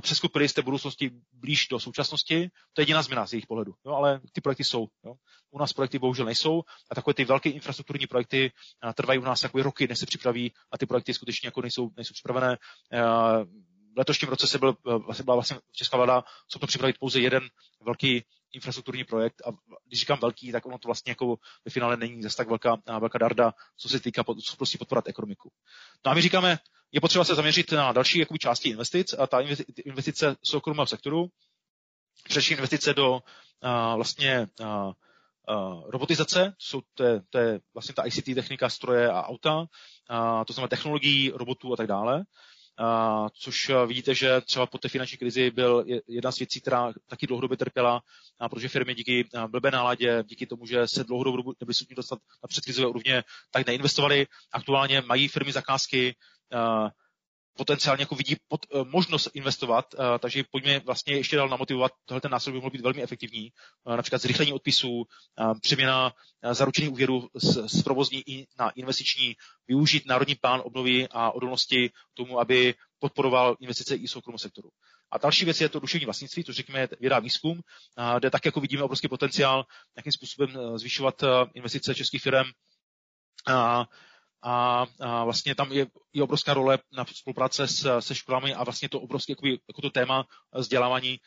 přeskupili 0.01 0.49
té 0.49 0.63
budoucnosti 0.63 1.11
blíž 1.33 1.69
do 1.71 1.81
současnosti. 1.81 2.51
To 2.73 2.81
je 2.81 2.83
jediná 2.83 3.03
změna 3.03 3.27
z 3.27 3.33
jejich 3.33 3.47
pohledu. 3.47 3.75
Jo, 3.87 3.93
ale 3.93 4.21
ty 4.33 4.41
projekty 4.41 4.65
jsou. 4.65 4.87
Jo. 5.05 5.15
U 5.51 5.59
nás 5.59 5.73
projekty 5.73 5.99
bohužel 5.99 6.27
nejsou 6.27 6.63
a 6.91 6.95
takové 6.95 7.15
ty 7.15 7.25
velké 7.25 7.51
infrastrukturní 7.51 8.07
projekty 8.07 8.53
trvají 8.95 9.19
u 9.19 9.23
nás 9.23 9.41
takové 9.41 9.63
roky, 9.63 9.89
než 9.89 9.99
se 9.99 10.07
připraví 10.07 10.53
a 10.73 10.79
ty 10.79 10.87
projekty 10.87 11.15
skutečně 11.15 11.47
jako 11.47 11.63
nejsou, 11.63 11.91
nejsou 11.97 12.13
připravené. 12.13 12.57
V 13.95 13.99
letošním 13.99 14.31
roce 14.31 14.47
se 14.47 14.59
byl, 14.59 14.77
vlastně 14.85 15.25
byla 15.25 15.37
vlastně 15.37 15.57
česká 15.73 15.97
vláda 15.97 16.25
schopna 16.49 16.67
připravit 16.67 16.97
pouze 16.99 17.21
jeden 17.21 17.43
velký 17.85 18.25
infrastrukturní 18.53 19.05
projekt 19.05 19.43
a 19.47 19.51
když 19.87 20.01
říkám 20.01 20.19
velký, 20.21 20.53
tak 20.53 20.67
ono 20.67 20.79
to 20.79 20.89
vlastně 20.89 21.11
jako 21.11 21.37
ve 21.65 21.71
finále 21.71 21.97
není 21.97 22.23
zase 22.23 22.37
tak 22.37 22.49
velká, 22.49 22.77
velká 23.01 23.19
darda, 23.19 23.55
co 23.77 23.89
se 23.89 24.01
týká 24.01 24.25
schopnosti 24.45 24.79
podporovat 24.79 25.09
ekonomiku. 25.09 25.53
No 26.07 26.13
a 26.13 26.15
my 26.15 26.23
říkáme, 26.23 26.59
je 26.93 27.01
potřeba 27.01 27.25
se 27.25 27.35
zaměřit 27.35 27.73
na 27.73 27.93
další 27.93 28.19
jakoby, 28.19 28.39
části 28.39 28.69
investic 28.69 29.15
a 29.19 29.27
ta 29.27 29.41
investice 29.85 30.37
soukromého 30.45 30.87
sektoru, 30.87 31.29
především 32.25 32.57
investice 32.57 32.95
do 32.95 33.11
uh, 33.13 33.21
vlastně 33.97 34.49
uh, 34.61 34.93
uh, 35.57 35.91
robotizace, 35.91 36.55
jsou, 36.59 36.83
to, 36.95 37.05
je, 37.05 37.23
to 37.31 37.39
je 37.39 37.61
vlastně 37.75 37.95
ta 37.95 38.07
ICT 38.07 38.25
technika, 38.35 38.69
stroje 38.69 39.11
a 39.11 39.23
auta, 39.23 39.59
uh, 39.61 39.67
to 40.47 40.53
znamená 40.53 40.69
technologií, 40.69 41.31
robotů 41.35 41.73
a 41.73 41.77
tak 41.77 41.87
dále. 41.87 42.25
Uh, 42.81 43.29
což 43.33 43.71
vidíte, 43.87 44.15
že 44.15 44.41
třeba 44.41 44.67
po 44.67 44.79
té 44.79 44.89
finanční 44.89 45.19
krizi 45.19 45.51
byl 45.51 45.85
jedna 46.09 46.33
z 46.33 46.39
věcí, 46.39 46.61
která 46.61 46.93
taky 47.07 47.27
dlouhodobě 47.27 47.57
trpěla, 47.57 48.03
uh, 48.41 48.49
protože 48.49 48.69
firmy 48.69 48.95
díky 48.95 49.29
blbé 49.47 49.71
náladě, 49.71 50.25
díky 50.27 50.47
tomu, 50.47 50.67
že 50.67 50.89
se 50.89 51.05
dlouhodobou 51.05 51.37
dobu 51.37 51.55
nebyly 51.61 51.75
schopni 51.75 51.97
dostat 51.97 52.19
na 52.43 52.49
předkrizové 52.49 52.89
úrovně, 52.89 53.25
tak 53.51 53.67
neinvestovali. 53.67 54.27
Aktuálně 54.53 55.01
mají 55.01 55.29
firmy 55.29 55.53
zakázky, 55.53 56.15
Eh, 56.53 56.91
potenciálně 57.57 58.03
jako 58.03 58.15
vidí 58.15 58.37
pod, 58.49 58.67
uh, 58.75 58.89
možnost 58.89 59.29
investovat, 59.35 59.95
uh, 59.95 60.05
takže 60.19 60.45
pojďme 60.51 60.79
vlastně 60.79 61.17
ještě 61.17 61.37
dál 61.37 61.49
namotivovat, 61.49 61.93
tohle 62.05 62.21
ten 62.21 62.31
nástroj 62.31 62.53
by 62.53 62.59
mohl 62.59 62.71
být 62.71 62.81
velmi 62.81 63.03
efektivní, 63.03 63.51
uh, 63.85 63.97
například 63.97 64.23
zrychlení 64.23 64.53
odpisů, 64.53 64.91
uh, 64.91 65.05
přeměna 65.61 66.13
uh, 66.45 66.53
zaručených 66.53 66.93
úvěrů 66.93 67.29
z, 67.35 67.79
z 67.79 67.83
provozní 67.83 68.23
i 68.27 68.47
na 68.59 68.71
investiční, 68.71 69.35
využít 69.69 70.07
národní 70.07 70.35
plán 70.35 70.63
obnovy 70.65 71.09
a 71.11 71.31
odolnosti 71.31 71.91
tomu, 72.15 72.41
aby 72.41 72.75
podporoval 72.99 73.57
investice 73.61 73.95
i 73.97 74.09
soukromého 74.09 74.39
sektoru. 74.39 74.69
A 75.11 75.19
další 75.19 75.45
věc 75.45 75.61
je 75.61 75.69
to 75.69 75.81
duševní 75.81 76.05
vlastnictví, 76.05 76.45
to 76.45 76.53
řekněme 76.53 76.89
věda 77.01 77.19
výzkum, 77.19 77.53
uh, 77.53 78.19
kde 78.19 78.31
tak 78.31 78.45
jako 78.45 78.61
vidíme 78.61 78.83
obrovský 78.83 79.09
potenciál, 79.09 79.65
jakým 79.97 80.13
způsobem 80.13 80.79
zvyšovat 80.79 81.15
investice 81.55 81.95
českých 81.95 82.23
firm 82.23 82.47
a, 83.47 83.87
a 84.43 84.87
vlastně 85.25 85.55
tam 85.55 85.73
je, 85.73 85.87
je 86.13 86.23
obrovská 86.23 86.55
role 86.55 86.79
na 86.93 87.05
spolupráce 87.05 87.67
s, 87.67 88.01
se 88.01 88.15
školami 88.15 88.55
a 88.55 88.65
vlastně 88.65 88.89
to 88.89 89.01
obrovské 89.01 89.33
jako, 89.33 89.47
jako 89.47 89.83
to 89.83 89.91
téma 89.91 90.25
vzdělávání, 90.55 91.19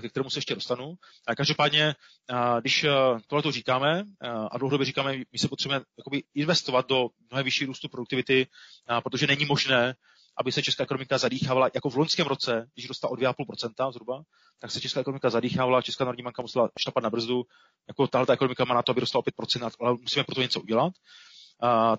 ke 0.00 0.08
kterému 0.08 0.30
se 0.30 0.38
ještě 0.38 0.54
dostanu. 0.54 0.94
A 1.26 1.34
každopádně, 1.34 1.94
a, 2.30 2.60
když 2.60 2.86
tohle 3.26 3.42
to 3.42 3.52
říkáme 3.52 4.04
a 4.50 4.58
dlouhodobě 4.58 4.84
říkáme, 4.84 5.16
my 5.16 5.38
se 5.38 5.48
potřebujeme 5.48 5.84
jakoby 5.98 6.22
investovat 6.34 6.88
do 6.88 7.08
mnohem 7.30 7.44
vyšší 7.44 7.64
růstu 7.64 7.88
produktivity, 7.88 8.46
a, 8.88 9.00
protože 9.00 9.26
není 9.26 9.44
možné, 9.44 9.94
aby 10.38 10.52
se 10.52 10.62
česká 10.62 10.82
ekonomika 10.82 11.18
zadýchávala, 11.18 11.70
jako 11.74 11.90
v 11.90 11.96
loňském 11.96 12.26
roce, 12.26 12.66
když 12.74 12.88
rostla 12.88 13.10
o 13.10 13.14
2,5% 13.14 13.92
zhruba, 13.92 14.22
tak 14.58 14.70
se 14.70 14.80
česká 14.80 15.00
ekonomika 15.00 15.30
zadýchávala, 15.30 15.82
Česká 15.82 16.04
národní 16.04 16.24
banka 16.24 16.42
musela 16.42 16.68
šlapat 16.78 17.04
na 17.04 17.10
brzdu, 17.10 17.42
jako 17.88 18.06
tahle 18.06 18.34
ekonomika 18.34 18.64
má 18.64 18.74
na 18.74 18.82
to, 18.82 18.92
aby 18.92 19.00
rostla 19.00 19.18
o 19.18 19.22
5%, 19.22 19.70
ale 19.80 19.92
musíme 20.00 20.24
pro 20.24 20.34
to 20.34 20.42
něco 20.42 20.60
udělat 20.60 20.92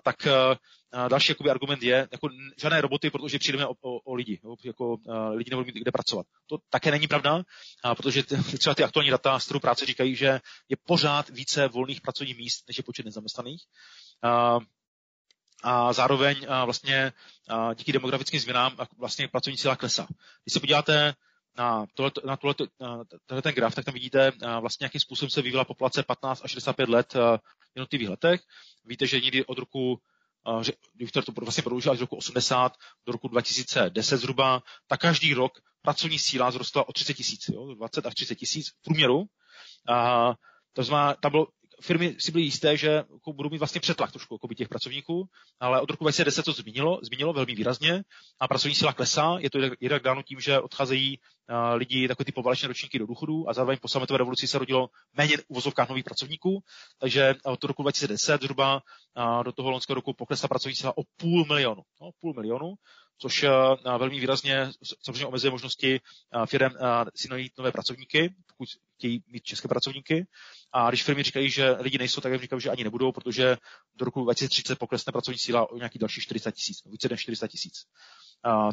tak 0.02 0.16
další 1.08 1.32
jakoby, 1.32 1.50
argument 1.50 1.82
je, 1.82 2.08
jako 2.12 2.28
žádné 2.56 2.80
roboty, 2.80 3.10
protože 3.10 3.38
přijdeme 3.38 3.66
o, 3.66 3.74
o, 3.80 3.98
o 3.98 4.14
lidi, 4.14 4.40
jo, 4.44 4.56
jako 4.64 4.96
lidi 5.30 5.50
nebudou 5.50 5.66
mít 5.66 5.82
kde 5.82 5.92
pracovat. 5.92 6.26
To 6.46 6.58
také 6.70 6.90
není 6.90 7.08
pravda, 7.08 7.42
protože 7.96 8.22
třeba 8.58 8.74
ty 8.74 8.84
aktuální 8.84 9.10
data 9.10 9.38
z 9.38 9.46
trhu 9.46 9.60
práce 9.60 9.86
říkají, 9.86 10.16
že 10.16 10.40
je 10.68 10.76
pořád 10.86 11.28
více 11.28 11.68
volných 11.68 12.00
pracovních 12.00 12.36
míst, 12.36 12.64
než 12.68 12.78
je 12.78 12.84
počet 12.84 13.06
nezaměstnaných. 13.06 13.62
A 15.62 15.92
zároveň 15.92 16.46
vlastně 16.64 17.12
díky 17.74 17.92
demografickým 17.92 18.40
změnám 18.40 18.76
vlastně 18.98 19.28
pracovní 19.28 19.56
síla 19.56 19.76
klesá. 19.76 20.06
Když 20.44 20.52
se 20.52 20.60
podíváte 20.60 21.14
na, 21.58 21.86
tohle, 21.94 22.10
na, 22.24 22.36
tohle, 22.36 22.54
na 22.80 23.04
tohle 23.26 23.42
ten 23.42 23.54
graf, 23.54 23.74
tak 23.74 23.84
tam 23.84 23.94
vidíte 23.94 24.32
vlastně, 24.60 24.84
jakým 24.84 25.00
způsobem 25.00 25.30
se 25.30 25.42
vyvíjela 25.42 25.64
populace 25.64 26.02
15 26.02 26.44
až 26.44 26.50
65 26.50 26.88
let 26.88 27.16
jednotlivých 27.74 28.08
letech. 28.08 28.40
Víte, 28.84 29.06
že 29.06 29.20
někdy 29.20 29.44
od 29.46 29.58
roku 29.58 30.00
když 30.94 31.12
to 31.12 31.32
vlastně 31.42 31.62
prodloužilo 31.62 31.92
až 31.92 31.98
do 31.98 32.02
roku 32.02 32.16
80 32.16 32.76
do 33.06 33.12
roku 33.12 33.28
2010 33.28 34.16
zhruba, 34.18 34.62
tak 34.86 35.00
každý 35.00 35.34
rok 35.34 35.52
pracovní 35.82 36.18
síla 36.18 36.50
zrostla 36.50 36.88
o 36.88 36.92
30 36.92 37.14
tisíc, 37.14 37.50
20 37.76 38.06
až 38.06 38.14
30 38.14 38.34
tisíc 38.34 38.68
v 38.68 38.82
průměru. 38.82 39.24
A 39.88 40.30
to 40.72 40.82
znamená, 40.82 41.14
tam 41.14 41.30
bylo 41.32 41.46
firmy 41.84 42.16
si 42.18 42.32
byly 42.32 42.44
jisté, 42.44 42.76
že 42.76 42.88
jako 42.88 43.32
budou 43.32 43.50
mít 43.50 43.58
vlastně 43.58 43.80
přetlak 43.80 44.12
trošku 44.12 44.34
jako 44.34 44.54
těch 44.54 44.68
pracovníků, 44.68 45.28
ale 45.60 45.80
od 45.80 45.90
roku 45.90 46.04
2010 46.04 46.44
to 46.44 46.52
změnilo, 46.52 47.00
změnilo 47.02 47.32
velmi 47.32 47.54
výrazně 47.54 48.02
a 48.40 48.48
pracovní 48.48 48.74
síla 48.74 48.92
klesá. 48.92 49.36
Je 49.38 49.50
to 49.50 49.58
jednak 49.80 50.02
dáno 50.02 50.22
tím, 50.22 50.40
že 50.40 50.60
odcházejí 50.60 51.18
uh, 51.18 51.76
lidi, 51.76 52.08
takové 52.08 52.24
ty 52.24 52.32
poválečné 52.32 52.68
ročníky 52.68 52.98
do 52.98 53.06
důchodu 53.06 53.48
a 53.48 53.52
zároveň 53.52 53.78
po 53.82 53.88
sametové 53.88 54.18
revoluci 54.18 54.46
se 54.48 54.58
rodilo 54.58 54.88
méně 55.12 55.36
uvozovkách 55.48 55.88
nových 55.88 56.04
pracovníků, 56.04 56.62
takže 56.98 57.34
od 57.44 57.64
roku 57.64 57.82
2010 57.82 58.42
zhruba 58.42 58.74
uh, 58.74 59.44
do 59.44 59.52
toho 59.52 59.70
loňského 59.70 59.94
roku 59.94 60.12
poklesla 60.12 60.48
pracovní 60.48 60.76
síla 60.76 60.98
o 60.98 61.02
půl 61.16 61.44
milionu. 61.44 61.82
No, 62.00 62.10
půl 62.20 62.34
milionu 62.34 62.74
což 63.18 63.42
uh, 63.42 63.98
velmi 63.98 64.20
výrazně 64.20 64.70
samozřejmě 65.02 65.26
omezuje 65.26 65.50
možnosti 65.50 66.00
uh, 66.34 66.46
firm 66.46 66.72
uh, 66.72 66.78
si 67.14 67.28
najít 67.28 67.52
nové 67.58 67.72
pracovníky, 67.72 68.34
pokud 68.46 68.68
chtějí 68.94 69.24
mít 69.26 69.44
české 69.44 69.68
pracovníky. 69.68 70.26
A 70.72 70.88
když 70.88 71.02
firmy 71.02 71.22
říkají, 71.22 71.50
že 71.50 71.70
lidi 71.70 71.98
nejsou, 71.98 72.20
tak 72.20 72.32
jim 72.32 72.40
říkají, 72.40 72.62
že 72.62 72.70
ani 72.70 72.84
nebudou, 72.84 73.12
protože 73.12 73.56
do 73.96 74.04
roku 74.04 74.24
2030 74.24 74.78
poklesne 74.78 75.12
pracovní 75.12 75.38
síla 75.38 75.70
o 75.70 75.76
nějaký 75.76 75.98
další 75.98 76.20
400 76.20 76.50
tisíc, 76.50 76.82
více 76.86 77.08
než 77.08 77.20
400 77.20 77.48
tisíc. 77.48 77.86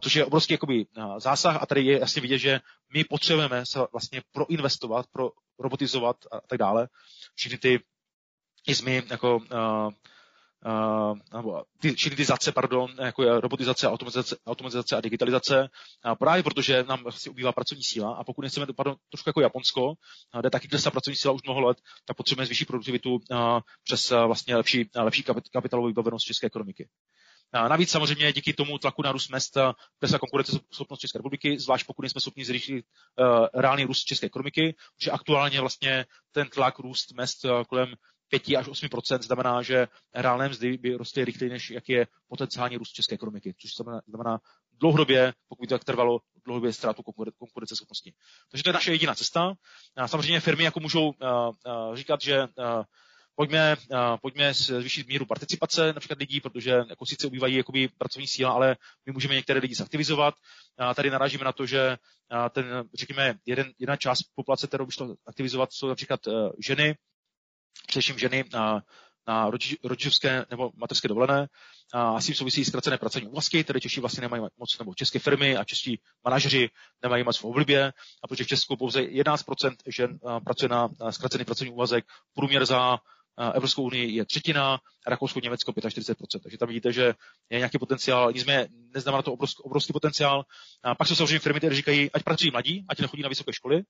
Což 0.01 0.15
je 0.15 0.25
obrovský 0.25 0.53
jakoby, 0.53 0.85
zásah 1.17 1.61
a 1.61 1.65
tady 1.65 1.81
je 1.85 1.99
jasně 1.99 2.21
vidět, 2.21 2.37
že 2.37 2.59
my 2.93 3.03
potřebujeme 3.03 3.65
se 3.65 3.79
vlastně 3.91 4.21
proinvestovat, 4.31 5.05
pro 5.07 5.31
robotizovat 5.59 6.15
a 6.31 6.41
tak 6.41 6.59
dále. 6.59 6.87
Všechny 7.35 7.57
ty 7.57 7.79
izmy 8.67 9.03
jako 9.09 9.39
uh, 10.65 11.17
nebo 11.33 11.63
ty, 11.79 11.93
ty 11.93 12.51
pardon, 12.53 12.91
jako 13.01 13.23
je 13.23 13.41
robotizace, 13.41 13.87
automatizace, 13.87 14.37
automatizace 14.47 14.95
a 14.95 15.01
digitalizace, 15.01 15.69
uh, 16.05 16.15
právě 16.15 16.43
protože 16.43 16.83
nám 16.83 17.03
vlastně 17.03 17.31
ubývá 17.31 17.51
pracovní 17.51 17.83
síla 17.83 18.15
a 18.15 18.23
pokud 18.23 18.41
nechceme, 18.41 18.65
pardon, 18.75 18.95
trošku 19.09 19.29
jako 19.29 19.41
Japonsko, 19.41 19.85
uh, 19.85 20.39
kde 20.39 20.49
taky 20.49 20.67
klesá 20.67 20.91
pracovní 20.91 21.15
síla 21.15 21.33
už 21.33 21.43
mnoho 21.43 21.61
let, 21.61 21.77
tak 22.05 22.17
potřebujeme 22.17 22.45
zvýšit 22.45 22.65
produktivitu 22.65 23.13
uh, 23.13 23.59
přes 23.83 24.11
uh, 24.11 24.25
vlastně 24.25 24.55
lepší, 24.55 24.89
lepší 24.95 25.23
kapitálovou 25.53 25.87
vybavenost 25.87 26.25
české 26.25 26.47
ekonomiky. 26.47 26.89
Navíc 27.53 27.89
samozřejmě 27.89 28.33
díky 28.33 28.53
tomu 28.53 28.77
tlaku 28.77 29.01
na 29.01 29.11
růst 29.11 29.29
mest 29.29 29.57
klesá 29.99 30.19
konkurenceschopnost 30.19 30.99
České 30.99 31.19
republiky, 31.19 31.59
zvlášť 31.59 31.85
pokud 31.85 32.05
jsme 32.05 32.21
schopni 32.21 32.45
zrychlit 32.45 32.85
uh, 33.19 33.47
reálný 33.53 33.83
růst 33.83 34.03
české 34.03 34.25
ekonomiky, 34.25 34.75
protože 34.97 35.11
aktuálně 35.11 35.59
vlastně 35.59 36.05
ten 36.31 36.47
tlak 36.47 36.79
růst 36.79 37.13
mest 37.13 37.45
kolem 37.67 37.93
5 38.31 38.57
až 38.57 38.67
8% 38.67 39.21
znamená, 39.21 39.61
že 39.61 39.87
reálné 40.15 40.49
mzdy 40.49 40.77
by 40.77 40.95
rostly 40.95 41.25
rychleji, 41.25 41.51
než 41.51 41.69
jak 41.69 41.89
je 41.89 42.07
potenciální 42.27 42.77
růst 42.77 42.91
české 42.91 43.15
ekonomiky, 43.15 43.53
což 43.61 43.75
znamená, 43.75 44.01
znamená 44.07 44.39
dlouhodobě, 44.79 45.33
pokud 45.47 45.61
by 45.61 45.67
to 45.67 45.75
tak 45.75 45.83
trvalo, 45.83 46.19
dlouhodobě 46.45 46.73
ztrátu 46.73 47.03
konkurenceschopnosti. 47.39 48.13
Takže 48.51 48.63
to 48.63 48.69
je 48.69 48.73
naše 48.73 48.91
jediná 48.91 49.15
cesta. 49.15 49.53
A 49.97 50.07
samozřejmě 50.07 50.39
firmy 50.39 50.63
jako 50.63 50.79
můžou 50.79 51.07
uh, 51.07 51.11
uh, 51.11 51.95
říkat, 51.95 52.21
že 52.21 52.39
uh, 52.39 52.83
pojďme, 53.35 53.75
uh, 53.91 53.97
pojďme 54.21 54.53
zvýšit 54.53 55.07
míru 55.07 55.25
participace 55.25 55.93
například 55.93 56.19
lidí, 56.19 56.41
protože 56.41 56.71
jako 56.89 57.05
sice 57.05 57.27
ubývají 57.27 57.55
jakoby 57.55 57.87
pracovní 57.97 58.27
síla, 58.27 58.51
ale 58.51 58.77
my 59.05 59.13
můžeme 59.13 59.35
některé 59.35 59.59
lidi 59.59 59.75
zaktivizovat. 59.75 60.33
Uh, 60.79 60.93
tady 60.93 61.09
narážíme 61.09 61.45
na 61.45 61.51
to, 61.51 61.65
že 61.65 61.97
uh, 62.31 62.49
ten, 62.49 62.83
řekněme, 62.93 63.35
jeden, 63.45 63.71
jedna 63.79 63.95
část 63.95 64.21
populace, 64.35 64.67
kterou 64.67 64.85
by 64.85 64.91
šlo 64.91 65.15
aktivizovat, 65.27 65.69
jsou 65.73 65.87
například 65.87 66.27
uh, 66.27 66.33
ženy, 66.65 66.95
především 67.87 68.19
ženy 68.19 68.43
na, 68.53 68.81
na 69.27 69.49
rodič, 69.49 69.75
rodičovské 69.83 70.45
nebo 70.49 70.71
mateřské 70.75 71.07
dovolené. 71.07 71.47
A 71.93 72.21
s 72.21 72.25
tím 72.25 72.35
souvisí 72.35 72.65
zkracené 72.65 72.97
pracovní 72.97 73.27
úvazky, 73.27 73.63
které 73.63 73.79
Češi 73.79 73.99
vlastně 73.99 74.21
nemají 74.21 74.43
moc, 74.57 74.79
nebo 74.79 74.93
české 74.93 75.19
firmy 75.19 75.57
a 75.57 75.63
čeští 75.63 75.99
manažeři 76.23 76.69
nemají 77.03 77.23
moc 77.23 77.37
v 77.37 77.43
oblibě, 77.43 77.93
a 78.23 78.27
protože 78.27 78.43
v 78.43 78.47
Česku 78.47 78.77
pouze 78.77 79.01
11% 79.01 79.75
žen 79.87 80.19
pracuje 80.45 80.69
na 80.69 80.89
zkracený 81.09 81.45
pracovní 81.45 81.73
úvazek, 81.73 82.05
průměr 82.33 82.65
za 82.65 82.97
Evropskou 83.53 83.83
unii 83.83 84.15
je 84.15 84.25
třetina, 84.25 84.79
Rakousko, 85.07 85.39
Německo 85.39 85.71
45%. 85.71 86.15
Takže 86.43 86.57
tam 86.57 86.67
vidíte, 86.67 86.91
že 86.91 87.13
je 87.49 87.57
nějaký 87.57 87.79
potenciál, 87.79 88.31
nicméně 88.31 88.67
neznamená 88.93 89.21
to 89.21 89.33
obrovský, 89.33 89.63
obrovský 89.63 89.93
potenciál. 89.93 90.45
A 90.83 90.95
pak 90.95 91.07
jsou 91.07 91.15
samozřejmě 91.15 91.39
firmy, 91.39 91.59
které 91.59 91.75
říkají, 91.75 92.11
ať 92.11 92.23
pracují 92.23 92.51
mladí, 92.51 92.85
ať 92.89 92.99
nechodí 92.99 93.23
na 93.23 93.29
vysoké 93.29 93.53
školy, 93.53 93.81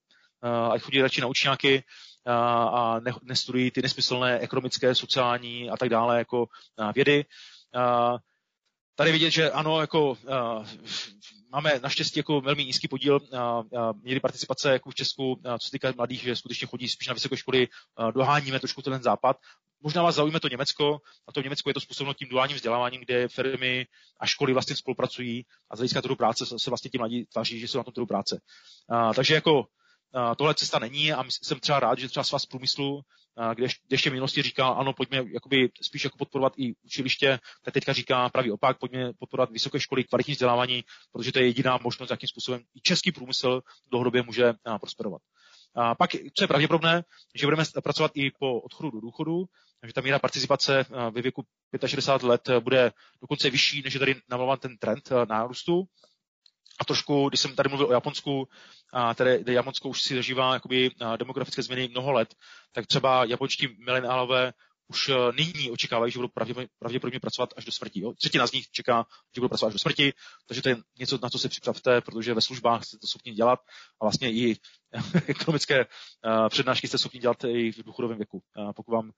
ať 0.71 0.81
chodí 0.81 1.01
radši 1.01 1.21
na 1.21 1.27
učňáky 1.27 1.83
a 2.25 2.99
ne, 2.99 3.11
nestudují 3.23 3.71
ty 3.71 3.81
nesmyslné 3.81 4.39
ekonomické, 4.39 4.95
sociální 4.95 5.69
a 5.69 5.77
tak 5.77 5.89
dále 5.89 6.17
jako 6.17 6.47
vědy. 6.95 7.25
Tady 8.95 9.11
vidět, 9.11 9.31
že 9.31 9.51
ano, 9.51 9.81
jako 9.81 10.17
máme 11.51 11.79
naštěstí 11.83 12.19
jako 12.19 12.41
velmi 12.41 12.65
nízký 12.65 12.87
podíl 12.87 13.19
míry 14.03 14.19
participace 14.19 14.71
jako 14.71 14.91
v 14.91 14.95
Česku, 14.95 15.41
co 15.43 15.67
se 15.67 15.71
týká 15.71 15.93
mladých, 15.95 16.21
že 16.21 16.35
skutečně 16.35 16.67
chodí 16.67 16.89
spíš 16.89 17.07
na 17.07 17.13
vysoké 17.13 17.37
školy, 17.37 17.67
doháníme 18.11 18.59
trošku 18.59 18.81
ten 18.81 19.03
západ. 19.03 19.37
Možná 19.83 20.03
vás 20.03 20.15
zaujme 20.15 20.39
to 20.39 20.47
Německo, 20.47 20.99
a 21.27 21.31
to 21.31 21.41
v 21.41 21.43
Německu 21.43 21.69
je 21.69 21.73
to 21.73 21.79
způsobeno 21.79 22.13
tím 22.13 22.29
duálním 22.29 22.55
vzděláváním, 22.55 23.01
kde 23.01 23.27
firmy 23.27 23.85
a 24.19 24.25
školy 24.25 24.53
vlastně 24.53 24.75
spolupracují 24.75 25.45
a 25.69 25.75
z 25.75 25.79
hlediska 25.79 26.01
trhu 26.01 26.15
práce 26.15 26.45
se 26.45 26.69
vlastně 26.69 26.89
ti 26.89 26.97
mladí 26.97 27.25
tváří, 27.25 27.59
že 27.59 27.67
jsou 27.67 27.77
na 27.77 27.83
tom 27.83 27.93
trhu 27.93 28.05
práce. 28.05 28.41
A, 28.89 29.13
takže 29.13 29.33
jako 29.33 29.65
tohle 30.37 30.55
cesta 30.55 30.79
není 30.79 31.13
a 31.13 31.23
jsem 31.29 31.59
třeba 31.59 31.79
rád, 31.79 31.99
že 31.99 32.09
třeba 32.09 32.23
svaz 32.23 32.45
průmyslu, 32.45 33.01
kde, 33.53 33.67
ještě 33.89 34.09
v 34.09 34.13
minulosti 34.13 34.41
říkal, 34.41 34.75
ano, 34.79 34.93
pojďme 34.93 35.23
jakoby 35.33 35.69
spíš 35.81 36.03
jako 36.03 36.17
podporovat 36.17 36.53
i 36.57 36.73
učiliště, 36.85 37.39
tak 37.63 37.73
teďka 37.73 37.93
říká 37.93 38.29
pravý 38.29 38.51
opak, 38.51 38.79
pojďme 38.79 39.13
podporovat 39.19 39.51
vysoké 39.51 39.79
školy, 39.79 40.03
kvalitní 40.03 40.31
vzdělávání, 40.31 40.83
protože 41.11 41.31
to 41.31 41.39
je 41.39 41.45
jediná 41.45 41.79
možnost, 41.83 42.09
jakým 42.09 42.27
způsobem 42.27 42.61
i 42.75 42.81
český 42.81 43.11
průmysl 43.11 43.61
dlouhodobě 43.91 44.23
může 44.23 44.53
prosperovat. 44.79 45.21
A 45.75 45.95
pak, 45.95 46.11
co 46.11 46.43
je 46.43 46.47
pravděpodobné, 46.47 47.03
že 47.35 47.47
budeme 47.47 47.63
pracovat 47.83 48.11
i 48.15 48.31
po 48.39 48.61
odchodu 48.61 48.91
do 48.91 49.01
důchodu, 49.01 49.45
takže 49.79 49.93
ta 49.93 50.01
míra 50.01 50.19
participace 50.19 50.85
ve 51.11 51.21
věku 51.21 51.43
65 51.85 52.27
let 52.29 52.49
bude 52.59 52.91
dokonce 53.21 53.49
vyšší, 53.49 53.81
než 53.81 53.93
je 53.93 53.99
tady 53.99 54.15
navolován 54.29 54.57
ten 54.57 54.77
trend 54.77 55.09
nárůstu. 55.29 55.83
A 56.81 56.85
trošku, 56.85 57.29
když 57.29 57.39
jsem 57.39 57.55
tady 57.55 57.69
mluvil 57.69 57.87
o 57.87 57.93
Japonsku, 57.93 58.47
a 58.93 59.13
které, 59.13 59.39
kde 59.39 59.53
Japonsko 59.53 59.89
už 59.89 60.01
si 60.01 60.15
zažívá 60.15 60.53
jakoby, 60.53 60.91
demografické 61.17 61.61
změny 61.61 61.87
mnoho 61.87 62.11
let, 62.11 62.35
tak 62.71 62.87
třeba 62.87 63.25
japonští 63.25 63.75
mileniálové 63.85 64.53
už 64.91 65.09
e, 65.09 65.13
nyní 65.37 65.71
očekávají, 65.71 66.11
že 66.11 66.19
budou 66.19 66.29
pravděpodobně 66.79 67.19
pracovat 67.19 67.49
až 67.57 67.65
do 67.65 67.71
smrti. 67.71 67.99
Jo? 68.01 68.13
Třetina 68.13 68.47
z 68.47 68.51
nich 68.51 68.65
čeká, 68.71 69.05
že 69.35 69.41
budou 69.41 69.49
pracovat 69.49 69.67
až 69.67 69.73
do 69.73 69.79
smrti, 69.79 70.13
takže 70.47 70.61
to 70.61 70.69
je 70.69 70.77
něco, 70.99 71.19
na 71.23 71.29
co 71.29 71.39
se 71.39 71.49
připravte, 71.49 72.01
protože 72.01 72.33
ve 72.33 72.41
službách 72.41 72.83
jste 72.83 72.97
to 72.97 73.07
schopni 73.07 73.31
dělat 73.31 73.59
a 74.01 74.05
vlastně 74.05 74.31
i 74.31 74.55
ekonomické 75.27 75.85
uh, 75.85 76.49
přednášky 76.49 76.87
jste 76.87 76.97
schopni 76.97 77.19
dělat 77.19 77.43
i 77.43 77.71
v 77.71 77.83
důchodovém 77.83 78.17
věku, 78.17 78.43
uh, 78.57 78.71
pokud 78.73 78.91
vám 78.91 79.11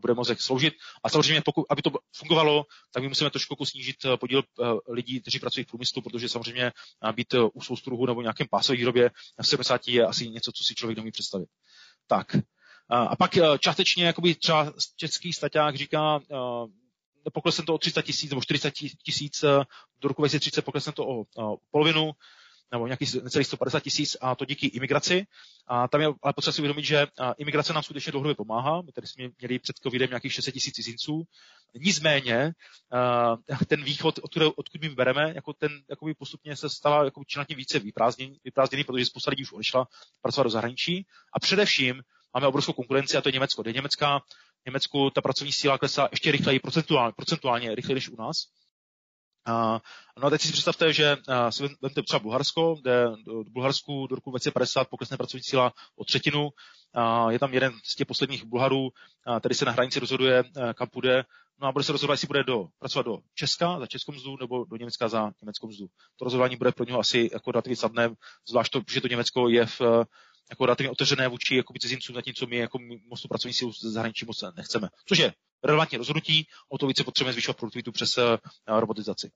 bude 0.00 0.14
mozek 0.14 0.40
sloužit. 0.40 0.74
A 1.04 1.08
samozřejmě, 1.08 1.42
pokud, 1.44 1.66
aby 1.70 1.82
to 1.82 1.90
fungovalo, 2.16 2.64
tak 2.92 3.02
my 3.02 3.08
musíme 3.08 3.30
trošku 3.30 3.64
snížit 3.64 3.96
eh, 4.04 4.16
podíl 4.16 4.42
eh, 4.42 4.64
lidí, 4.92 5.20
kteří 5.20 5.38
pracují 5.38 5.64
v 5.64 5.66
průmyslu, 5.66 6.02
protože 6.02 6.28
samozřejmě 6.28 6.72
být 7.14 7.34
eh, 7.34 7.38
u 7.54 7.60
soustruhu 7.60 8.06
nebo 8.06 8.22
nějakém 8.22 8.46
pásové 8.50 8.76
výrobě 8.76 9.10
v 9.42 9.46
70 9.46 9.88
je 9.88 10.06
asi 10.06 10.28
něco, 10.28 10.52
co 10.52 10.64
si 10.64 10.74
člověk 10.74 10.96
nemůže 10.96 11.12
představit. 11.12 11.48
Tak. 12.06 12.36
A 12.90 13.16
pak 13.16 13.38
částečně 13.58 14.04
jakoby 14.04 14.34
třeba 14.34 14.72
český 14.96 15.32
staťák 15.32 15.76
říká, 15.76 16.20
poklesne 17.32 17.64
to 17.64 17.74
o 17.74 17.78
300 17.78 18.02
tisíc 18.02 18.30
nebo 18.30 18.42
40 18.42 18.70
tisíc, 19.04 19.40
do 20.00 20.08
roku 20.08 20.22
2030 20.22 20.62
poklesne 20.62 20.92
to 20.92 21.06
o, 21.08 21.24
polovinu, 21.70 22.12
nebo 22.72 22.86
nějakých 22.86 23.14
necelých 23.14 23.46
150 23.46 23.80
tisíc 23.80 24.16
a 24.20 24.34
to 24.34 24.44
díky 24.44 24.66
imigraci. 24.66 25.26
A 25.66 25.88
tam 25.88 26.00
je 26.00 26.06
ale 26.22 26.32
potřeba 26.32 26.52
si 26.52 26.60
uvědomit, 26.60 26.84
že 26.84 27.06
imigrace 27.38 27.72
nám 27.72 27.82
skutečně 27.82 28.12
dlouhodobě 28.12 28.34
pomáhá. 28.34 28.82
My 28.82 28.92
tady 28.92 29.06
jsme 29.06 29.28
měli 29.38 29.58
před 29.58 29.76
covidem 29.76 30.08
nějakých 30.08 30.32
600 30.32 30.54
tisíc 30.54 30.74
cizinců. 30.74 31.22
Nicméně 31.74 32.52
ten 33.66 33.84
východ, 33.84 34.18
odkud, 34.22 34.42
odkud 34.56 34.80
my 34.80 34.88
bereme, 34.88 35.32
jako 35.34 35.52
ten 35.52 35.82
jakoby 35.90 36.14
postupně 36.14 36.56
se 36.56 36.70
stává 36.70 37.04
jako 37.04 37.22
tím 37.24 37.56
více 37.56 37.78
vyprázdněný, 37.78 38.40
vyprázdněný, 38.44 38.84
protože 38.84 39.06
spousta 39.06 39.30
lidí 39.30 39.42
už 39.42 39.52
odešla 39.52 39.86
pracovat 40.22 40.44
do 40.44 40.50
zahraničí. 40.50 41.06
A 41.32 41.40
především 41.40 42.02
máme 42.34 42.46
obrovskou 42.46 42.72
konkurenci 42.72 43.16
a 43.16 43.20
to 43.20 43.28
je 43.28 43.32
Německo. 43.32 43.62
Kde 43.62 43.72
Německá, 43.72 44.20
Německu 44.66 45.10
ta 45.10 45.20
pracovní 45.20 45.52
síla 45.52 45.78
klesá 45.78 46.08
ještě 46.10 46.32
rychleji, 46.32 46.60
procentuálně, 46.60 47.12
procentuálně 47.16 47.74
rychleji 47.74 47.94
než 47.94 48.08
u 48.08 48.16
nás. 48.16 48.36
Uh, 49.48 49.78
no 50.18 50.26
a 50.26 50.30
teď 50.30 50.40
si 50.40 50.52
představte, 50.52 50.92
že 50.92 51.16
uh, 51.16 51.48
si 51.48 51.62
vezmete 51.62 52.02
třeba 52.02 52.18
Bulharsko, 52.18 52.76
kde 52.82 53.04
do, 53.26 53.42
do 53.42 53.50
Bulharsku 53.50 54.06
do 54.06 54.16
roku 54.16 54.30
2050 54.30 54.88
poklesne 54.88 55.16
pracovní 55.16 55.42
síla 55.42 55.72
o 55.96 56.04
třetinu. 56.04 56.48
Uh, 56.96 57.28
je 57.28 57.38
tam 57.38 57.54
jeden 57.54 57.72
z 57.84 57.94
těch 57.94 58.06
posledních 58.06 58.44
Bulharů, 58.44 58.88
který 59.40 59.54
se 59.54 59.64
na 59.64 59.72
hranici 59.72 60.00
rozhoduje, 60.00 60.42
uh, 60.42 60.72
kam 60.72 60.88
půjde. 60.88 61.24
No 61.60 61.68
a 61.68 61.72
bude 61.72 61.84
se 61.84 61.92
rozhodovat, 61.92 62.14
jestli 62.14 62.26
bude 62.26 62.44
do, 62.44 62.68
pracovat 62.78 63.06
do 63.06 63.18
Česka 63.34 63.78
za 63.78 63.86
českou 63.86 64.12
mzdu 64.12 64.36
nebo 64.40 64.64
do 64.64 64.76
Německa 64.76 65.08
za 65.08 65.32
německou 65.42 65.68
mzdu. 65.68 65.86
To 66.16 66.24
rozhodování 66.24 66.56
bude 66.56 66.72
pro 66.72 66.84
něho 66.84 67.00
asi 67.00 67.30
jako 67.32 67.52
relativně 67.52 67.76
snadné, 67.76 68.10
zvlášť 68.48 68.72
to, 68.72 68.80
že 68.90 69.00
to 69.00 69.08
Německo 69.08 69.48
je 69.48 69.66
v, 69.66 69.80
jako 70.50 70.66
relativně 70.66 70.90
otevřené 70.90 71.28
vůči 71.28 71.56
jako 71.56 71.74
cizincům, 71.80 72.14
zatímco 72.14 72.46
my 72.46 72.56
jako 72.56 72.78
moc 73.08 73.26
pracovní 73.26 73.54
sílu 73.54 73.72
ze 73.72 73.90
zahraničí 73.90 74.26
moc 74.26 74.44
nechceme. 74.56 74.88
Což 75.08 75.18
je 75.18 75.32
relevantní 75.64 75.98
rozhodnutí, 75.98 76.46
o 76.68 76.78
to 76.78 76.86
více 76.86 77.04
potřebujeme 77.04 77.32
zvyšovat 77.32 77.56
produktivitu 77.56 77.92
přes 77.92 78.18
eh, 78.18 78.38
robotizaci. 78.66 79.30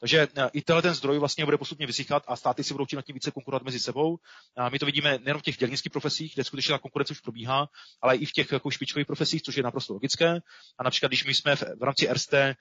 Takže 0.00 0.28
eh, 0.36 0.50
i 0.52 0.62
tenhle 0.62 0.82
ten 0.82 0.94
zdroj 0.94 1.18
vlastně 1.18 1.44
bude 1.44 1.58
postupně 1.58 1.86
vysychat 1.86 2.22
a 2.26 2.36
státy 2.36 2.64
si 2.64 2.74
budou 2.74 2.86
čím 2.86 3.02
tím 3.02 3.14
více 3.14 3.30
konkurovat 3.30 3.62
mezi 3.62 3.80
sebou. 3.80 4.18
A 4.56 4.68
my 4.68 4.78
to 4.78 4.86
vidíme 4.86 5.18
nejen 5.18 5.38
v 5.38 5.42
těch 5.42 5.56
dělnických 5.56 5.92
profesích, 5.92 6.34
kde 6.34 6.44
skutečně 6.44 6.72
ta 6.72 6.78
konkurence 6.78 7.12
už 7.12 7.20
probíhá, 7.20 7.68
ale 8.02 8.16
i 8.16 8.26
v 8.26 8.32
těch 8.32 8.52
jako 8.52 8.70
špičkových 8.70 9.06
profesích, 9.06 9.42
což 9.42 9.56
je 9.56 9.62
naprosto 9.62 9.92
logické. 9.92 10.40
A 10.78 10.82
například, 10.84 11.08
když 11.08 11.24
my 11.24 11.34
jsme 11.34 11.56
v, 11.56 11.62
v 11.62 11.82
rámci 11.82 12.08
RST 12.12 12.34
eh, 12.34 12.54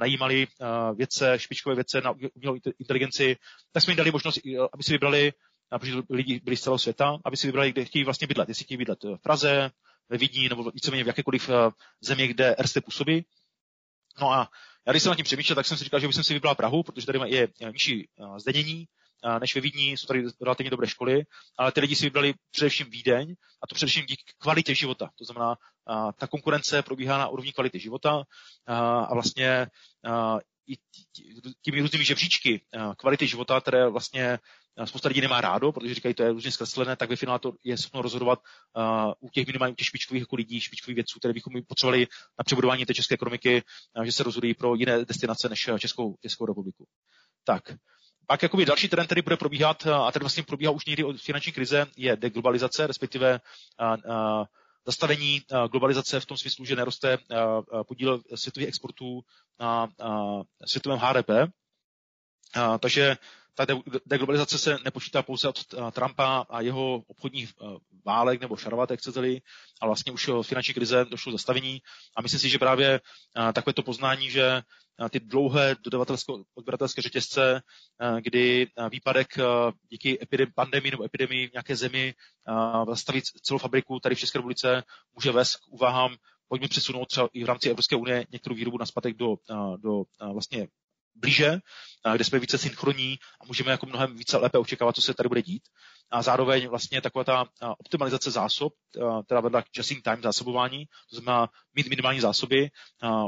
najímali 0.00 0.46
vědce, 0.94 1.38
špičkové 1.38 1.74
vědce 1.74 2.00
na 2.00 2.14
umělou 2.34 2.56
inteligenci, 2.78 3.36
tak 3.72 3.82
jsme 3.82 3.90
jim 3.90 3.96
dali 3.96 4.10
možnost, 4.10 4.38
aby 4.72 4.82
si 4.82 4.92
vybrali 4.92 5.32
protože 5.70 5.94
lidi 6.10 6.40
byli 6.44 6.56
z 6.56 6.60
celého 6.60 6.78
světa, 6.78 7.18
aby 7.24 7.36
si 7.36 7.46
vybrali, 7.46 7.72
kde 7.72 7.84
chtějí 7.84 8.04
vlastně 8.04 8.26
bydlet. 8.26 8.48
Jestli 8.48 8.64
chtějí 8.64 8.78
bydlet 8.78 9.04
v 9.04 9.18
Praze, 9.22 9.70
ve 10.08 10.18
Vídni 10.18 10.48
nebo 10.48 10.70
víceméně 10.70 11.04
v 11.04 11.06
jakékoliv 11.06 11.48
eh, 11.48 11.70
zemi, 12.00 12.28
kde 12.28 12.56
RST 12.60 12.78
působí. 12.84 13.24
No 14.20 14.32
a 14.32 14.50
já 14.86 14.92
když 14.92 15.02
jsem 15.02 15.10
nad 15.10 15.16
tím 15.16 15.24
přemýšlel, 15.24 15.56
tak 15.56 15.66
jsem 15.66 15.78
si 15.78 15.84
říkal, 15.84 16.00
že 16.00 16.06
bych 16.06 16.16
si 16.16 16.34
vybral 16.34 16.54
Prahu, 16.54 16.82
protože 16.82 17.06
tady 17.06 17.18
je 17.26 17.48
nižší 17.72 18.08
eh, 18.18 18.40
zdenění, 18.40 18.86
eh, 19.24 19.40
než 19.40 19.54
ve 19.54 19.60
Vídni, 19.60 19.96
jsou 19.96 20.06
tady 20.06 20.24
relativně 20.42 20.70
dobré 20.70 20.86
školy, 20.86 21.22
ale 21.58 21.72
ty 21.72 21.80
lidi 21.80 21.96
si 21.96 22.06
vybrali 22.06 22.34
především 22.50 22.90
Vídeň 22.90 23.34
a 23.62 23.66
to 23.66 23.74
především 23.74 24.06
díky 24.06 24.22
kvalitě 24.38 24.74
života. 24.74 25.10
To 25.18 25.24
znamená, 25.24 25.56
ta 26.18 26.26
konkurence 26.26 26.82
probíhá 26.82 27.18
na 27.18 27.28
úrovni 27.28 27.52
kvality 27.52 27.78
života 27.78 28.22
a 28.66 29.14
vlastně 29.14 29.66
i 30.68 30.76
těmi 31.62 31.80
různými 31.80 32.04
žebříčky 32.04 32.60
kvality 32.98 33.26
života, 33.26 33.60
které 33.60 33.88
vlastně 33.88 34.38
spousta 34.84 35.08
lidí 35.08 35.20
nemá 35.20 35.40
rádo, 35.40 35.72
protože 35.72 35.94
říkají, 35.94 36.14
to 36.14 36.22
je 36.22 36.32
různě 36.32 36.52
zkreslené, 36.52 36.96
tak 36.96 37.10
ve 37.10 37.16
finále 37.16 37.38
to 37.38 37.52
je 37.64 37.76
schopno 37.76 38.02
rozhodovat 38.02 38.38
uh, 38.38 39.12
u 39.20 39.28
těch 39.30 39.46
minimálně 39.46 39.74
těch 39.74 39.86
špičkových 39.86 40.20
jako 40.20 40.36
lidí, 40.36 40.60
špičkových 40.60 40.94
vědců, 40.94 41.18
které 41.18 41.34
bychom 41.34 41.52
potřebovali 41.68 42.06
na 42.38 42.44
přebudování 42.44 42.86
té 42.86 42.94
české 42.94 43.14
ekonomiky, 43.14 43.62
uh, 43.98 44.04
že 44.04 44.12
se 44.12 44.22
rozhodují 44.22 44.54
pro 44.54 44.74
jiné 44.74 45.04
destinace 45.04 45.48
než 45.48 45.70
Českou, 45.78 46.14
Českou 46.22 46.46
republiku. 46.46 46.86
Tak. 47.44 47.62
Pak 48.26 48.42
jakoby 48.42 48.64
další 48.64 48.88
trend, 48.88 49.06
který 49.06 49.22
bude 49.22 49.36
probíhat, 49.36 49.86
a 49.86 50.12
ten 50.12 50.20
vlastně 50.20 50.42
probíhá 50.42 50.72
už 50.72 50.86
někdy 50.86 51.04
od 51.04 51.20
finanční 51.20 51.52
krize, 51.52 51.86
je 51.96 52.16
deglobalizace, 52.16 52.86
respektive 52.86 53.40
uh, 53.80 53.96
uh, 54.12 54.44
zastavení 54.88 55.42
globalizace 55.70 56.20
v 56.20 56.26
tom 56.26 56.36
smyslu, 56.36 56.64
že 56.64 56.76
neroste 56.76 57.18
podíl 57.88 58.22
světových 58.34 58.68
exportů 58.68 59.20
na 59.60 59.88
světovém 60.66 60.98
HDP. 60.98 61.30
Takže 62.80 63.16
ta 63.54 63.66
deglobalizace 64.06 64.58
se 64.58 64.78
nepočítá 64.84 65.22
pouze 65.22 65.48
od 65.48 65.74
Trumpa 65.92 66.46
a 66.50 66.60
jeho 66.60 67.02
obchodních 67.06 67.54
válek 68.04 68.40
nebo 68.40 68.56
šarvatek, 68.56 69.00
chcete 69.00 69.20
ale 69.20 69.88
vlastně 69.88 70.12
už 70.12 70.30
finanční 70.42 70.74
krize 70.74 71.04
došlo 71.04 71.32
zastavení. 71.32 71.82
A 72.16 72.22
myslím 72.22 72.40
si, 72.40 72.48
že 72.48 72.58
právě 72.58 73.00
takovéto 73.52 73.82
poznání, 73.82 74.30
že 74.30 74.62
ty 75.10 75.20
dlouhé 75.20 75.76
dodavatelské 75.84 76.32
odběratelské 76.54 77.02
řetězce, 77.02 77.62
kdy 78.20 78.66
výpadek 78.90 79.28
díky 79.90 80.18
epidemii, 80.22 80.52
pandemii 80.54 80.90
nebo 80.90 81.04
epidemii 81.04 81.48
v 81.48 81.52
nějaké 81.52 81.76
zemi 81.76 82.14
zastavit 82.88 83.24
celou 83.42 83.58
fabriku 83.58 84.00
tady 84.00 84.14
v 84.14 84.18
České 84.18 84.38
republice 84.38 84.82
může 85.14 85.32
vést 85.32 85.56
k 85.56 85.68
úvahám, 85.68 86.16
pojďme 86.48 86.68
přesunout 86.68 87.06
třeba 87.08 87.28
i 87.32 87.44
v 87.44 87.48
rámci 87.48 87.68
Evropské 87.70 87.96
unie 87.96 88.26
některou 88.32 88.56
výrobu 88.56 88.78
na 88.78 88.86
spatek 88.86 89.16
do, 89.16 89.36
do 89.78 90.02
vlastně 90.32 90.68
blíže, 91.14 91.58
kde 92.14 92.24
jsme 92.24 92.38
více 92.38 92.58
synchronní 92.58 93.18
a 93.40 93.44
můžeme 93.46 93.70
jako 93.70 93.86
mnohem 93.86 94.16
více 94.16 94.36
lépe 94.36 94.58
očekávat, 94.58 94.94
co 94.94 95.02
se 95.02 95.14
tady 95.14 95.28
bude 95.28 95.42
dít. 95.42 95.62
A 96.10 96.22
zároveň 96.22 96.68
vlastně 96.68 97.00
taková 97.00 97.24
ta 97.24 97.46
optimalizace 97.78 98.30
zásob, 98.30 98.72
která 99.24 99.40
vedla 99.40 99.62
k 99.62 99.66
just 99.76 99.92
time 100.02 100.22
zásobování, 100.22 100.86
to 101.10 101.16
znamená 101.16 101.48
mít 101.74 101.88
minimální 101.88 102.20
zásoby, 102.20 102.70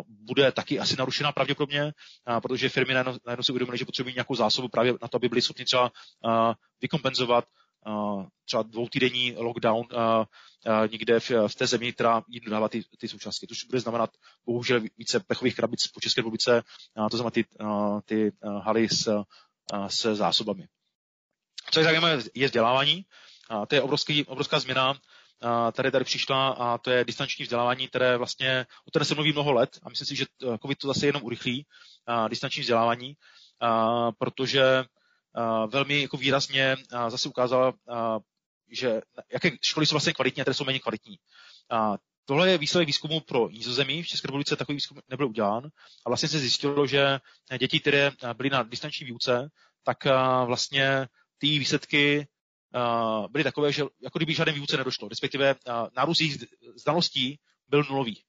bude 0.09 0.53
taky 0.53 0.79
asi 0.79 0.97
narušená 0.97 1.33
pravděpodobně, 1.33 1.93
protože 2.43 2.69
firmy 2.69 2.95
najednou, 2.95 3.19
najednou 3.27 3.43
si 3.43 3.53
uvědomily, 3.53 3.79
že 3.79 3.85
potřebují 3.85 4.15
nějakou 4.15 4.35
zásobu 4.35 4.69
právě 4.69 4.93
na 5.03 5.09
to, 5.09 5.17
aby 5.17 5.29
byly 5.29 5.43
schopni 5.43 5.65
třeba 5.65 5.93
vykompenzovat 6.83 7.45
třeba 8.45 8.63
dvoutýdenní 8.63 9.35
lockdown 9.37 9.85
někde 10.91 11.21
v, 11.21 11.55
té 11.59 11.67
zemi, 11.67 11.93
která 11.93 12.23
jim 12.29 12.45
dodává 12.45 12.69
ty, 12.69 12.83
ty 12.99 13.09
součástky. 13.09 13.47
To 13.47 13.53
už 13.53 13.65
bude 13.65 13.81
znamenat 13.81 14.11
bohužel 14.47 14.81
více 14.99 15.21
plechových 15.21 15.57
krabic 15.57 15.87
po 15.95 16.01
České 16.01 16.21
republice, 16.21 16.63
to 17.11 17.17
znamená 17.17 17.31
ty, 17.31 17.45
ty 18.05 18.33
haly 18.63 18.89
s, 18.89 19.25
s 19.89 20.15
zásobami. 20.15 20.67
Co 21.71 21.81
je 21.81 21.85
zajímavé, 21.85 22.23
je 22.35 22.47
vzdělávání. 22.47 23.05
To 23.69 23.75
je 23.75 23.83
obrovský, 23.83 24.25
obrovská 24.25 24.61
změna, 24.61 24.95
tady 25.73 25.91
tady 25.91 26.05
přišla 26.05 26.49
a 26.49 26.79
to 26.79 26.91
je 26.91 27.05
distanční 27.05 27.43
vzdělávání, 27.43 27.89
které 27.89 28.17
vlastně, 28.17 28.67
o 28.87 28.91
které 28.91 29.05
se 29.05 29.15
mluví 29.15 29.33
mnoho 29.33 29.53
let 29.53 29.79
a 29.83 29.89
myslím 29.89 30.07
si, 30.07 30.17
že 30.17 30.25
COVID 30.63 30.79
to 30.79 30.89
zase 30.89 31.07
jenom 31.07 31.23
urychlí, 31.23 31.67
distanční 32.29 32.61
vzdělávání, 32.61 33.15
protože 34.19 34.85
velmi 35.67 36.03
jako 36.03 36.17
výrazně 36.17 36.77
zase 37.09 37.29
ukázala, 37.29 37.73
že 38.71 39.01
jaké 39.33 39.51
školy 39.63 39.87
jsou 39.87 39.95
vlastně 39.95 40.13
kvalitní 40.13 40.41
a 40.41 40.45
které 40.45 40.55
jsou 40.55 40.65
méně 40.65 40.79
kvalitní. 40.81 41.17
Tohle 42.25 42.51
je 42.51 42.59
výsledek 42.59 42.87
výzkumu 42.87 43.21
pro 43.21 43.49
nízozemí. 43.49 44.03
V 44.03 44.07
České 44.07 44.27
republice 44.27 44.57
takový 44.57 44.77
výzkum 44.77 44.99
nebyl 45.09 45.27
udělán. 45.27 45.69
A 46.07 46.11
vlastně 46.11 46.29
se 46.29 46.39
zjistilo, 46.39 46.87
že 46.87 47.21
děti, 47.59 47.81
které 47.81 48.13
byly 48.35 48.51
na 48.51 48.63
distanční 48.63 49.07
výuce, 49.07 49.49
tak 49.83 50.05
vlastně 50.47 51.09
ty 51.39 51.59
výsledky 51.59 52.29
byly 53.29 53.45
takové, 53.45 53.73
že 53.73 53.83
jako 54.03 54.19
kdyby 54.19 54.35
žádné 54.35 54.53
výuce 54.53 54.77
nedošlo, 54.77 55.09
respektive 55.09 55.55
nárůst 55.97 56.21
jejich 56.21 56.37
znalostí 56.77 57.39
byl 57.69 57.85
nulový. 57.91 58.23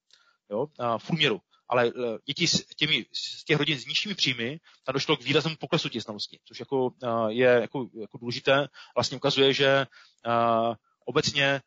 Jo, 0.49 0.68
v 0.97 1.08
průměru 1.08 1.41
ale 1.72 1.88
eh, 1.88 2.17
děti 2.26 2.47
z, 2.47 2.65
těmi, 2.76 3.05
z 3.13 3.43
těch 3.43 3.57
rodin 3.57 3.80
s 3.80 3.86
nižšími 3.86 4.15
příjmy, 4.15 4.59
tam 4.84 4.93
došlo 4.93 5.17
k 5.17 5.24
výraznému 5.24 5.55
poklesu 5.59 5.89
těch 5.89 6.01
znalostí, 6.03 6.39
což 6.45 6.59
jako, 6.59 6.91
eh, 7.03 7.07
je 7.28 7.47
jako, 7.47 7.88
jako 8.01 8.17
důležité. 8.17 8.67
Vlastně 8.95 9.17
ukazuje, 9.17 9.53
že 9.53 9.67
eh, 9.67 10.76
obecně 11.05 11.61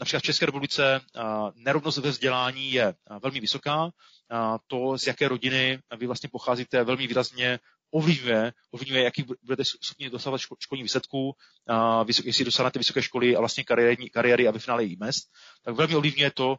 například 0.00 0.20
v 0.20 0.22
České 0.22 0.46
republice 0.46 1.00
nerovnost 1.54 1.98
ve 1.98 2.10
vzdělání 2.10 2.72
je 2.72 2.94
velmi 3.22 3.40
vysoká. 3.40 3.90
To, 4.66 4.98
z 4.98 5.06
jaké 5.06 5.28
rodiny 5.28 5.78
vy 5.96 6.06
vlastně 6.06 6.28
pocházíte, 6.28 6.84
velmi 6.84 7.06
výrazně 7.06 7.58
ovlivňuje, 7.96 8.52
ovlivňuje, 8.70 9.04
jaký 9.04 9.24
budete 9.42 9.64
schopni 9.64 10.10
dostávat 10.10 10.40
školní 10.60 10.82
výsledků, 10.82 11.36
jestli 12.24 12.44
dosáhnete 12.44 12.78
vysoké 12.78 13.02
školy 13.02 13.36
a 13.36 13.38
vlastně 13.38 13.64
kariéry, 13.64 14.10
kariéry 14.10 14.48
a 14.48 14.50
ve 14.50 14.58
finále 14.58 14.84
i 14.84 14.96
mest, 14.96 15.32
tak 15.64 15.74
velmi 15.74 15.94
ovlivňuje 15.94 16.30
to, 16.30 16.56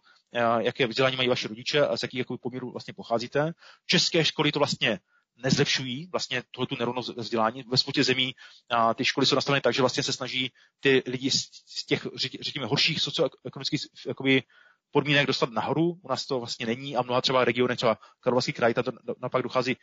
jaké 0.59 0.87
vzdělání 0.87 1.15
mají 1.15 1.29
vaše 1.29 1.47
rodiče 1.47 1.87
a 1.87 1.97
z 1.97 2.03
jakých 2.03 2.19
jako 2.19 2.37
poměrů 2.37 2.71
vlastně 2.71 2.93
pocházíte. 2.93 3.51
České 3.85 4.25
školy 4.25 4.51
to 4.51 4.59
vlastně 4.59 4.99
nezlepšují 5.43 6.09
vlastně 6.11 6.43
tu 6.51 6.75
nerovnost 6.79 7.17
vzdělání. 7.17 7.63
Ve 7.63 7.77
spoustě 7.77 8.03
zemí 8.03 8.33
a 8.69 8.93
ty 8.93 9.05
školy 9.05 9.25
jsou 9.25 9.35
nastaveny 9.35 9.61
tak, 9.61 9.73
že 9.73 9.81
vlastně 9.81 10.03
se 10.03 10.13
snaží 10.13 10.51
ty 10.79 11.03
lidi 11.05 11.31
z 11.31 11.85
těch, 11.85 12.07
řekněme, 12.41 12.67
horších 12.67 13.01
socioekonomických 13.01 13.81
jakoby, 14.07 14.43
podmínek 14.91 15.27
dostat 15.27 15.51
nahoru. 15.51 15.99
U 16.03 16.09
nás 16.09 16.25
to 16.25 16.39
vlastně 16.39 16.65
není 16.65 16.95
a 16.95 17.01
mnoha 17.01 17.21
třeba 17.21 17.45
regiony, 17.45 17.75
třeba 17.75 17.97
Karlovarský 18.19 18.53
kraj, 18.53 18.73
tam 18.73 18.83
to 18.83 18.91
napak 19.21 19.43
dochází 19.43 19.77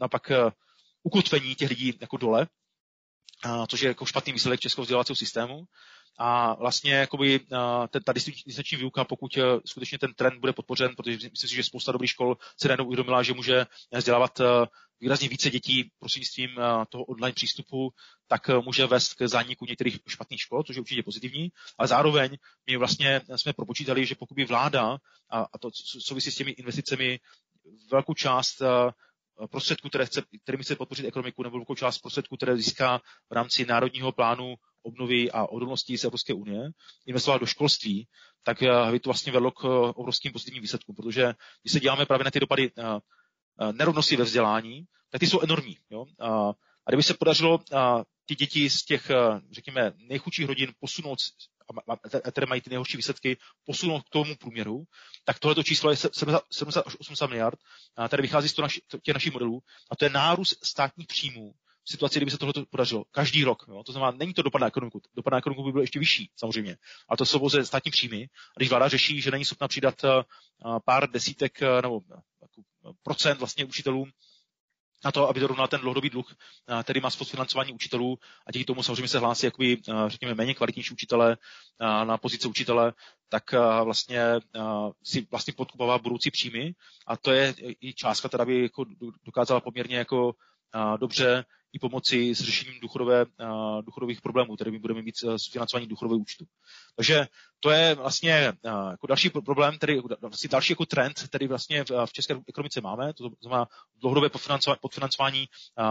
napak 0.00 0.32
ukotvení 1.02 1.54
těch 1.54 1.70
lidí 1.70 1.98
jako 2.00 2.16
dole, 2.16 2.46
uh, 3.46 3.66
což 3.66 3.80
je 3.80 3.88
jako 3.88 4.06
špatný 4.06 4.32
výsledek 4.32 4.60
českého 4.60 4.82
vzdělávacího 4.82 5.16
systému. 5.16 5.64
A 6.22 6.54
vlastně 6.54 6.92
jakoby, 6.92 7.40
ten, 7.90 8.02
ta 8.02 8.12
distanční 8.12 8.76
výuka, 8.76 9.04
pokud 9.04 9.36
e, 9.36 9.42
skutečně 9.66 9.98
ten 9.98 10.14
trend 10.14 10.40
bude 10.40 10.52
podpořen, 10.52 10.96
protože 10.96 11.16
myslím 11.16 11.48
si, 11.48 11.56
že 11.56 11.62
spousta 11.62 11.92
dobrých 11.92 12.10
škol 12.10 12.36
se 12.60 12.68
najednou 12.68 12.84
uvědomila, 12.86 13.22
že 13.22 13.32
může 13.32 13.66
vzdělávat 13.96 14.40
e, 14.40 14.44
výrazně 15.00 15.28
více 15.28 15.50
dětí 15.50 15.90
prostřednictvím 15.98 16.50
e, 16.50 16.86
toho 16.88 17.04
online 17.04 17.32
přístupu, 17.32 17.90
tak 18.28 18.48
může 18.64 18.86
vést 18.86 19.14
k 19.14 19.28
zániku 19.28 19.64
některých 19.64 19.98
špatných 20.08 20.40
škol, 20.40 20.62
což 20.62 20.76
je 20.76 20.80
určitě 20.80 21.02
pozitivní, 21.02 21.48
ale 21.78 21.88
zároveň 21.88 22.36
my 22.70 22.76
vlastně 22.76 23.20
jsme 23.36 23.52
propočítali, 23.52 24.06
že 24.06 24.14
pokud 24.14 24.34
by 24.34 24.44
vláda, 24.44 24.98
a, 25.30 25.40
a 25.52 25.58
to 25.58 25.70
souvisí 26.00 26.30
s 26.30 26.36
těmi 26.36 26.50
investicemi, 26.50 27.20
velkou 27.90 28.14
část 28.14 28.62
prostředků, 29.46 29.88
které 29.88 30.06
chce, 30.06 30.22
kterými 30.42 30.64
chce 30.64 30.76
podpořit 30.76 31.06
ekonomiku, 31.06 31.42
nebo 31.42 31.56
velkou 31.56 31.74
část 31.74 31.98
prostředků, 31.98 32.36
které 32.36 32.56
získá 32.56 32.98
v 33.30 33.32
rámci 33.32 33.66
národního 33.66 34.12
plánu 34.12 34.54
obnovy 34.82 35.30
a 35.30 35.46
odolnosti 35.46 35.98
z 35.98 36.04
Evropské 36.04 36.34
unie, 36.34 36.70
investoval 37.06 37.38
do 37.38 37.46
školství, 37.46 38.08
tak 38.42 38.62
eh, 38.62 38.92
by 38.92 39.00
to 39.00 39.08
vlastně 39.08 39.32
vedlo 39.32 39.50
k 39.50 39.64
eh, 39.64 39.68
obrovským 39.68 40.32
pozitivním 40.32 40.62
výsledkům, 40.62 40.94
protože 40.94 41.34
když 41.62 41.72
se 41.72 41.80
děláme 41.80 42.06
právě 42.06 42.24
na 42.24 42.30
ty 42.30 42.40
dopady 42.40 42.72
eh, 42.78 43.72
nerovnosti 43.72 44.16
ve 44.16 44.24
vzdělání, 44.24 44.84
tak 45.10 45.18
ty 45.20 45.26
jsou 45.26 45.40
enormní. 45.40 45.76
Jo? 45.90 46.06
A 46.86 46.90
kdyby 46.90 47.02
se 47.02 47.14
podařilo 47.14 47.58
ty 48.26 48.34
děti 48.34 48.70
z 48.70 48.84
těch, 48.84 49.10
řekněme, 49.50 49.92
nejchudších 49.96 50.46
rodin 50.46 50.72
posunout, 50.80 51.18
které 52.30 52.46
mají 52.46 52.60
ty 52.60 52.70
nejhorší 52.70 52.96
výsledky, 52.96 53.38
posunout 53.64 54.00
k 54.00 54.08
tomu 54.10 54.36
průměru, 54.36 54.84
tak 55.24 55.38
tohleto 55.38 55.62
číslo 55.62 55.90
je 55.90 55.96
70 55.96 56.86
až 56.86 56.96
80 57.00 57.26
miliard, 57.26 57.58
které 58.06 58.22
vychází 58.22 58.48
z 58.48 58.54
těch 59.02 59.14
našich 59.14 59.32
modelů, 59.32 59.60
a 59.90 59.96
to 59.96 60.04
je 60.04 60.10
nárůst 60.10 60.66
státních 60.66 61.06
příjmů 61.06 61.52
v 61.84 61.90
situaci, 61.90 62.18
kdyby 62.18 62.30
se 62.30 62.38
tohle 62.38 62.52
podařilo. 62.70 63.04
Každý 63.10 63.44
rok. 63.44 63.64
Jo? 63.68 63.82
To 63.82 63.92
znamená, 63.92 64.10
není 64.10 64.34
to 64.34 64.42
dopad 64.42 64.58
na 64.58 64.66
ekonomiku. 64.66 65.00
Dopad 65.14 65.30
na 65.30 65.38
ekonomiku 65.38 65.62
by 65.62 65.72
byl 65.72 65.80
ještě 65.80 65.98
vyšší, 65.98 66.30
samozřejmě. 66.36 66.76
Ale 67.08 67.16
to 67.16 67.26
jsou 67.26 67.38
pouze 67.38 67.66
státní 67.66 67.90
příjmy. 67.90 68.22
A 68.24 68.56
když 68.56 68.68
vláda 68.68 68.88
řeší, 68.88 69.20
že 69.20 69.30
není 69.30 69.44
schopna 69.44 69.68
přidat 69.68 70.04
eh, 70.04 70.08
pár 70.84 71.10
desítek 71.10 71.62
eh, 71.62 71.82
nebo 71.82 72.00
jako, 72.42 72.62
procent 73.02 73.38
vlastně 73.38 73.64
učitelům, 73.64 74.10
na 75.04 75.12
to, 75.12 75.28
aby 75.28 75.40
dorovnal 75.40 75.68
ten 75.68 75.80
dlouhodobý 75.80 76.10
dluh, 76.10 76.34
eh, 76.34 76.82
který 76.82 77.00
má 77.00 77.10
financování 77.10 77.72
učitelů 77.72 78.18
a 78.46 78.52
díky 78.52 78.64
tomu 78.64 78.82
samozřejmě 78.82 79.08
se 79.08 79.18
hlásí 79.18 79.46
jakoby, 79.46 79.82
řekněme, 80.06 80.34
méně 80.34 80.54
kvalitnější 80.54 80.92
učitele 80.92 81.36
na 82.04 82.18
pozice 82.18 82.48
učitele, 82.48 82.92
tak 83.28 83.54
vlastně 83.84 84.22
si 85.04 85.26
vlastně 85.30 85.52
podkupová 85.56 85.98
budoucí 85.98 86.30
příjmy. 86.30 86.74
A 87.06 87.16
to 87.16 87.32
je 87.32 87.54
i 87.80 87.94
částka, 87.94 88.28
která 88.28 88.44
by 88.44 88.62
jako 88.62 88.84
dokázala 89.24 89.60
poměrně 89.60 89.96
jako 89.96 90.32
dobře 91.00 91.44
i 91.72 91.78
pomoci 91.78 92.34
s 92.34 92.40
řešením 92.40 92.80
důchodové, 92.82 93.24
důchodových 93.80 94.20
problémů, 94.20 94.54
které 94.54 94.70
my 94.70 94.78
budeme 94.78 95.02
mít 95.02 95.14
s 95.36 95.52
financováním 95.52 95.88
důchodového 95.88 96.18
účtu. 96.18 96.44
Takže 96.96 97.26
to 97.60 97.70
je 97.70 97.94
vlastně 97.94 98.52
jako 98.90 99.06
další 99.06 99.30
problém, 99.30 99.78
tedy 99.78 100.00
vlastně 100.20 100.48
další 100.48 100.72
jako 100.72 100.86
trend, 100.86 101.22
který 101.28 101.46
vlastně 101.46 101.84
v 101.84 102.12
české 102.12 102.34
ekonomice 102.48 102.80
máme, 102.80 103.12
to 103.14 103.30
znamená 103.42 103.66
dlouhodobé 104.00 104.28
podfinancování 104.80 105.46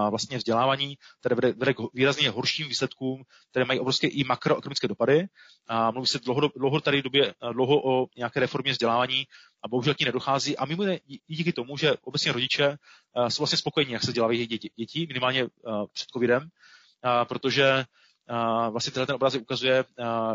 vlastně 0.10 0.38
vzdělávání, 0.38 0.98
které 1.20 1.36
vede, 1.36 1.54
vede 1.54 1.74
k 1.74 1.78
výrazně 1.94 2.30
horším 2.30 2.68
výsledkům, 2.68 3.24
které 3.50 3.66
mají 3.66 3.80
obrovské 3.80 4.08
i 4.08 4.24
makroekonomické 4.24 4.88
dopady. 4.88 5.28
A 5.68 5.92
mluví 5.92 6.08
se 6.08 6.20
dlouho, 6.20 6.42
dlouho 6.58 6.82
tady 6.82 7.02
době 7.02 7.34
dlouho 7.54 8.02
o 8.02 8.08
nějaké 8.18 8.40
reformě 8.40 8.72
vzdělávání, 8.72 9.26
a 9.64 9.68
bohužel 9.68 9.93
ti 9.93 10.05
nedochází. 10.05 10.57
A 10.57 10.66
mimo 10.66 10.84
i 10.84 10.99
díky 11.28 11.53
tomu, 11.53 11.78
že 11.78 11.93
obecně 12.01 12.32
rodiče 12.32 12.78
jsou 13.28 13.41
vlastně 13.41 13.57
spokojení, 13.57 13.91
jak 13.93 14.03
se 14.03 14.14
dělají 14.14 14.47
děti, 14.47 14.70
děti 14.76 15.07
minimálně 15.07 15.47
před 15.93 16.10
covidem, 16.14 16.49
protože 17.24 17.86
vlastně 18.70 18.91
tenhle 18.91 19.05
ten 19.05 19.16
obrázek 19.16 19.41
ukazuje, 19.41 19.84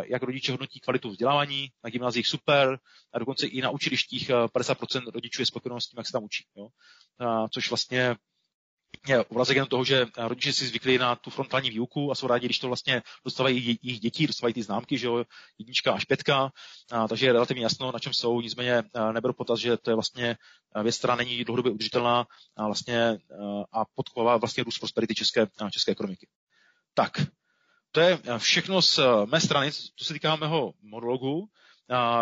jak 0.05 0.23
rodiče 0.23 0.53
hodnotí 0.53 0.81
kvalitu 0.81 1.11
vzdělávání, 1.11 1.69
na 1.85 1.91
gymnázích 1.91 2.27
super, 2.27 2.79
a 3.13 3.19
dokonce 3.19 3.47
i 3.47 3.61
na 3.61 3.71
učilištích 3.71 4.31
50% 4.31 5.11
rodičů 5.11 5.43
je 5.43 5.47
spokojeno 5.47 5.81
s 5.81 5.89
tím, 5.89 5.99
jak 5.99 6.07
se 6.07 6.13
tam 6.13 6.25
učí. 6.25 6.45
Jo? 6.57 6.69
Což 7.53 7.71
vlastně 7.71 8.17
je 9.07 9.25
obrazek 9.25 9.57
jen 9.57 9.67
toho, 9.67 9.85
že 9.85 10.07
rodiče 10.17 10.53
si 10.53 10.67
zvykli 10.67 10.99
na 10.99 11.17
tu 11.17 11.31
frontální 11.31 11.71
výuku 11.71 12.11
a 12.11 12.15
jsou 12.15 12.27
rádi, 12.27 12.47
když 12.47 12.59
to 12.59 12.67
vlastně 12.67 13.03
dostávají 13.25 13.79
jejich 13.83 14.01
děti, 14.01 14.27
dostávají 14.27 14.55
ty 14.55 14.63
známky, 14.63 14.99
že 14.99 15.07
jo, 15.07 15.25
jednička 15.59 15.93
až 15.93 16.05
pětka, 16.05 16.53
a, 16.93 17.09
takže 17.09 17.27
je 17.27 17.33
relativně 17.33 17.63
jasno, 17.63 17.93
na 17.93 17.99
čem 17.99 18.13
jsou, 18.13 18.41
nicméně 18.41 18.83
neberu 19.13 19.35
potaz, 19.35 19.59
že 19.59 19.77
to 19.77 19.91
je 19.91 19.95
vlastně 19.95 20.37
věc, 20.83 20.99
která 20.99 21.17
není 21.17 21.45
dlouhodobě 21.45 21.73
udržitelná 21.73 22.27
a 22.57 22.67
vlastně 22.67 23.19
a 23.73 23.85
podková 23.95 24.37
vlastně 24.37 24.65
růst 24.65 24.79
prosperity 24.79 25.15
české, 25.15 25.47
české 25.71 25.93
ekonomiky. 25.93 26.29
Tak, 26.95 27.21
to 27.93 28.01
je 28.01 28.19
všechno 28.39 28.83
z 28.83 29.01
mé 29.25 29.41
strany, 29.41 29.73
co 29.73 30.05
se 30.05 30.13
týká 30.13 30.37
mého 30.37 30.75
monologu. 30.83 31.49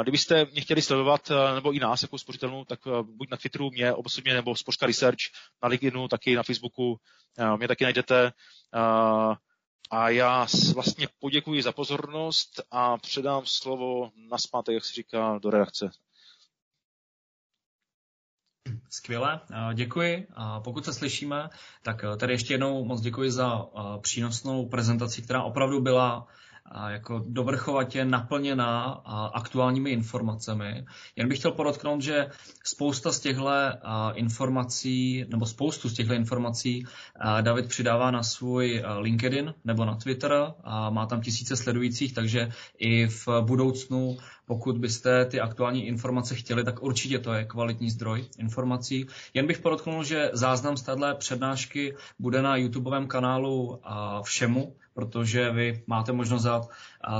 Kdybyste 0.02 0.44
mě 0.44 0.60
chtěli 0.60 0.82
sledovat, 0.82 1.30
eh, 1.30 1.54
nebo 1.54 1.72
i 1.72 1.78
nás 1.78 2.02
jako 2.02 2.18
spořitelnou, 2.18 2.64
tak 2.64 2.80
eh, 2.86 3.02
buď 3.02 3.30
na 3.30 3.36
Twitteru 3.36 3.70
mě 3.70 3.92
osobně, 3.92 4.34
nebo 4.34 4.56
Spořka 4.56 4.86
Research, 4.86 5.18
na 5.62 5.68
LinkedInu, 5.68 6.08
taky 6.08 6.36
na 6.36 6.42
Facebooku, 6.42 7.00
eh, 7.38 7.56
mě 7.56 7.68
taky 7.68 7.84
najdete. 7.84 8.32
A 9.90 10.08
já 10.08 10.46
vlastně 10.74 11.08
poděkuji 11.18 11.62
za 11.62 11.72
pozornost 11.72 12.62
a 12.70 12.98
předám 12.98 13.42
slovo 13.46 14.10
na 14.30 14.38
zpátek, 14.38 14.74
jak 14.74 14.84
se 14.84 14.92
říká, 14.92 15.38
do 15.38 15.50
redakce. 15.50 15.90
Skvěle, 18.90 19.40
děkuji. 19.74 20.26
A 20.34 20.60
pokud 20.60 20.84
se 20.84 20.92
slyšíme, 20.92 21.50
tak 21.82 22.04
tady 22.16 22.32
ještě 22.32 22.54
jednou 22.54 22.84
moc 22.84 23.00
děkuji 23.00 23.30
za 23.30 23.66
přínosnou 24.00 24.68
prezentaci, 24.68 25.22
která 25.22 25.42
opravdu 25.42 25.80
byla 25.80 26.28
jako 26.88 27.24
dovrchovatě 27.26 28.04
naplněná 28.04 28.82
aktuálními 29.34 29.90
informacemi. 29.90 30.84
Jen 31.16 31.28
bych 31.28 31.38
chtěl 31.38 31.52
podotknout, 31.52 32.02
že 32.02 32.26
spousta 32.64 33.12
z 33.12 33.20
těchto 33.20 33.50
informací, 34.14 35.24
nebo 35.28 35.46
spoustu 35.46 35.88
z 35.88 35.94
těchto 35.94 36.14
informací 36.14 36.86
David 37.40 37.68
přidává 37.68 38.10
na 38.10 38.22
svůj 38.22 38.82
LinkedIn 38.98 39.54
nebo 39.64 39.84
na 39.84 39.94
Twitter 39.94 40.52
a 40.64 40.90
má 40.90 41.06
tam 41.06 41.20
tisíce 41.20 41.56
sledujících, 41.56 42.14
takže 42.14 42.52
i 42.78 43.06
v 43.06 43.28
budoucnu 43.40 44.16
pokud 44.46 44.78
byste 44.78 45.24
ty 45.24 45.40
aktuální 45.40 45.86
informace 45.86 46.34
chtěli, 46.34 46.64
tak 46.64 46.82
určitě 46.82 47.18
to 47.18 47.32
je 47.32 47.44
kvalitní 47.44 47.90
zdroj 47.90 48.24
informací. 48.38 49.06
Jen 49.34 49.46
bych 49.46 49.58
podotknul, 49.58 50.04
že 50.04 50.30
záznam 50.32 50.76
z 50.76 50.82
této 50.82 51.14
přednášky 51.14 51.94
bude 52.18 52.42
na 52.42 52.56
YouTubeovém 52.56 53.06
kanálu 53.06 53.80
všemu, 54.22 54.76
protože 54.94 55.50
vy 55.50 55.82
máte 55.86 56.12
možnost 56.12 56.42
za 56.42 56.60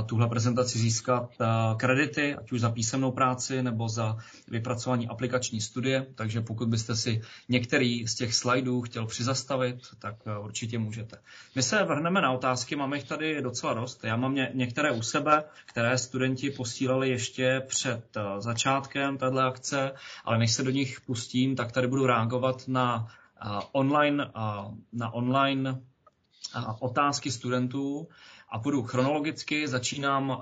tuhle 0.05 0.29
prezentaci 0.29 0.79
získat 0.79 1.29
kredity, 1.77 2.35
ať 2.35 2.51
už 2.51 2.61
za 2.61 2.69
písemnou 2.69 3.11
práci 3.11 3.63
nebo 3.63 3.89
za 3.89 4.17
vypracování 4.47 5.07
aplikační 5.07 5.61
studie, 5.61 6.05
takže 6.15 6.41
pokud 6.41 6.69
byste 6.69 6.95
si 6.95 7.21
některý 7.49 8.07
z 8.07 8.15
těch 8.15 8.35
slajdů 8.35 8.81
chtěl 8.81 9.05
přizastavit, 9.05 9.77
tak 9.99 10.15
určitě 10.41 10.79
můžete. 10.79 11.17
My 11.55 11.63
se 11.63 11.83
vrhneme 11.83 12.21
na 12.21 12.31
otázky, 12.31 12.75
máme 12.75 12.97
jich 12.97 13.07
tady 13.07 13.41
docela 13.41 13.73
dost. 13.73 14.03
Já 14.03 14.15
mám 14.15 14.35
některé 14.53 14.91
u 14.91 15.01
sebe, 15.01 15.43
které 15.65 15.97
studenti 15.97 16.49
posílali 16.49 17.09
ještě 17.09 17.61
před 17.67 18.17
začátkem 18.39 19.17
této 19.17 19.39
akce, 19.39 19.91
ale 20.25 20.37
než 20.37 20.51
se 20.51 20.63
do 20.63 20.71
nich 20.71 21.01
pustím, 21.01 21.55
tak 21.55 21.71
tady 21.71 21.87
budu 21.87 22.05
reagovat 22.05 22.67
na 22.67 23.07
online, 23.71 24.31
na 24.93 25.13
online 25.13 25.81
otázky 26.79 27.31
studentů 27.31 28.07
a 28.49 28.59
půjdu 28.59 28.83
chronologicky. 28.83 29.67
Začínám 29.67 30.41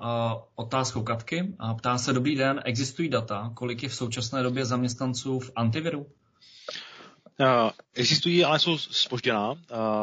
otázkou 0.55 1.03
Katky. 1.03 1.55
Ptá 1.77 1.97
se, 1.97 2.13
dobrý 2.13 2.35
den, 2.35 2.61
existují 2.65 3.09
data, 3.09 3.51
kolik 3.55 3.83
je 3.83 3.89
v 3.89 3.95
současné 3.95 4.43
době 4.43 4.65
zaměstnanců 4.65 5.39
v 5.39 5.51
antiviru? 5.55 6.07
existují, 7.93 8.43
ale 8.43 8.59
jsou 8.59 8.77
spožděná, 8.77 9.55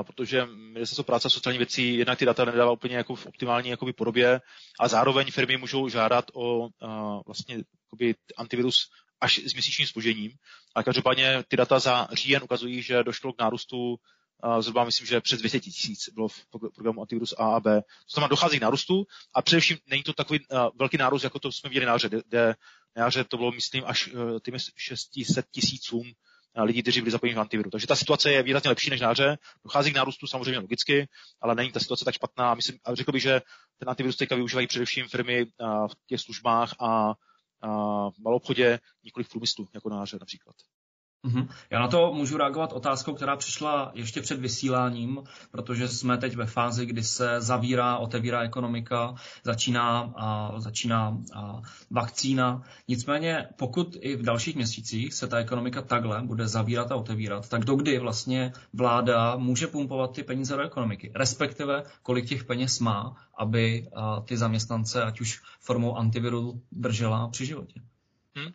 protože 0.02 0.46
ministerstvo 0.46 1.04
práce 1.04 1.28
a 1.28 1.30
sociální 1.30 1.58
věcí 1.58 1.96
jednak 1.96 2.18
ty 2.18 2.24
data 2.24 2.44
nedává 2.44 2.72
úplně 2.72 2.96
jako 2.96 3.14
v 3.14 3.26
optimální 3.26 3.68
jakoby, 3.68 3.92
podobě 3.92 4.40
a 4.80 4.88
zároveň 4.88 5.30
firmy 5.30 5.56
můžou 5.56 5.88
žádat 5.88 6.24
o 6.34 6.68
vlastně 7.26 7.58
jakoby, 7.84 8.14
antivirus 8.36 8.90
až 9.20 9.38
s 9.38 9.52
měsíčním 9.52 9.88
spožením. 9.88 10.32
A 10.74 10.82
každopádně 10.82 11.44
ty 11.48 11.56
data 11.56 11.78
za 11.78 12.08
říjen 12.12 12.42
ukazují, 12.42 12.82
že 12.82 13.02
došlo 13.02 13.32
k 13.32 13.40
nárůstu 13.40 13.96
zhruba 14.60 14.84
myslím, 14.84 15.06
že 15.06 15.20
přes 15.20 15.40
200 15.40 15.60
tisíc 15.60 16.08
bylo 16.08 16.28
v 16.28 16.46
programu 16.74 17.00
antivirus 17.00 17.34
A 17.38 17.56
a 17.56 17.60
B. 17.60 17.82
To 17.82 18.12
znamená, 18.14 18.28
dochází 18.28 18.58
k 18.58 18.62
nárůstu 18.62 19.04
a 19.34 19.42
především 19.42 19.78
není 19.86 20.02
to 20.02 20.12
takový 20.12 20.40
velký 20.78 20.96
nárůst, 20.96 21.24
jako 21.24 21.38
to 21.38 21.52
jsme 21.52 21.68
viděli 21.70 21.86
na 21.86 21.92
jaře, 21.92 22.08
kde 22.08 22.54
na 22.96 23.04
jaře 23.04 23.24
to 23.24 23.36
bylo, 23.36 23.52
myslím, 23.52 23.84
až 23.86 24.08
uh, 24.08 24.38
těmi 24.38 24.58
600 24.76 25.46
tisícům 25.50 26.12
lidí, 26.64 26.82
kteří 26.82 27.00
byli 27.00 27.10
zapojeni 27.10 27.36
v 27.36 27.40
antiviru. 27.40 27.70
Takže 27.70 27.86
ta 27.86 27.96
situace 27.96 28.32
je 28.32 28.42
výrazně 28.42 28.68
lepší 28.68 28.90
než 28.90 29.00
na 29.00 29.08
jaře. 29.08 29.38
Dochází 29.64 29.92
k 29.92 29.96
nárůstu 29.96 30.26
samozřejmě 30.26 30.58
logicky, 30.58 31.08
ale 31.40 31.54
není 31.54 31.72
ta 31.72 31.80
situace 31.80 32.04
tak 32.04 32.14
špatná. 32.14 32.54
Myslím, 32.54 32.78
a 32.84 32.94
řekl 32.94 33.12
bych, 33.12 33.22
že 33.22 33.42
ten 33.78 33.88
antivirus 33.88 34.16
teďka 34.16 34.34
využívají 34.34 34.66
především 34.66 35.08
firmy 35.08 35.44
v 35.88 36.06
těch 36.06 36.20
službách 36.20 36.74
a, 36.80 36.86
a 36.88 37.14
malou 38.18 38.36
obchodě, 38.36 38.78
nikoli 39.04 39.24
v 39.24 39.28
průmyslu, 39.28 39.68
jako 39.74 39.88
na 39.88 40.00
jaře 40.00 40.16
například. 40.20 40.56
Mm-hmm. 41.26 41.48
Já 41.70 41.78
na 41.80 41.88
to 41.88 42.12
můžu 42.14 42.36
reagovat 42.36 42.72
otázkou, 42.72 43.14
která 43.14 43.36
přišla 43.36 43.90
ještě 43.94 44.22
před 44.22 44.40
vysíláním, 44.40 45.22
protože 45.50 45.88
jsme 45.88 46.18
teď 46.18 46.36
ve 46.36 46.46
fázi, 46.46 46.86
kdy 46.86 47.02
se 47.02 47.40
zavírá, 47.40 47.96
otevírá 47.96 48.40
ekonomika, 48.40 49.14
začíná, 49.44 50.12
a, 50.16 50.52
začíná 50.60 51.18
a, 51.34 51.62
vakcína. 51.90 52.62
Nicméně, 52.88 53.48
pokud 53.56 53.96
i 54.00 54.16
v 54.16 54.22
dalších 54.22 54.56
měsících 54.56 55.14
se 55.14 55.26
ta 55.26 55.38
ekonomika 55.38 55.82
takhle 55.82 56.22
bude 56.22 56.48
zavírat 56.48 56.92
a 56.92 56.96
otevírat, 56.96 57.48
tak 57.48 57.64
dokdy 57.64 57.98
vlastně 57.98 58.52
vláda 58.72 59.36
může 59.36 59.66
pumpovat 59.66 60.12
ty 60.12 60.22
peníze 60.22 60.56
do 60.56 60.62
ekonomiky? 60.62 61.12
Respektive, 61.14 61.82
kolik 62.02 62.28
těch 62.28 62.44
peněz 62.44 62.80
má, 62.80 63.16
aby 63.38 63.88
ty 64.24 64.36
zaměstnance, 64.36 65.02
ať 65.02 65.20
už 65.20 65.42
formou 65.60 65.96
antiviru, 65.96 66.62
držela 66.72 67.28
při 67.28 67.46
životě? 67.46 67.80
Hmm. 68.38 68.52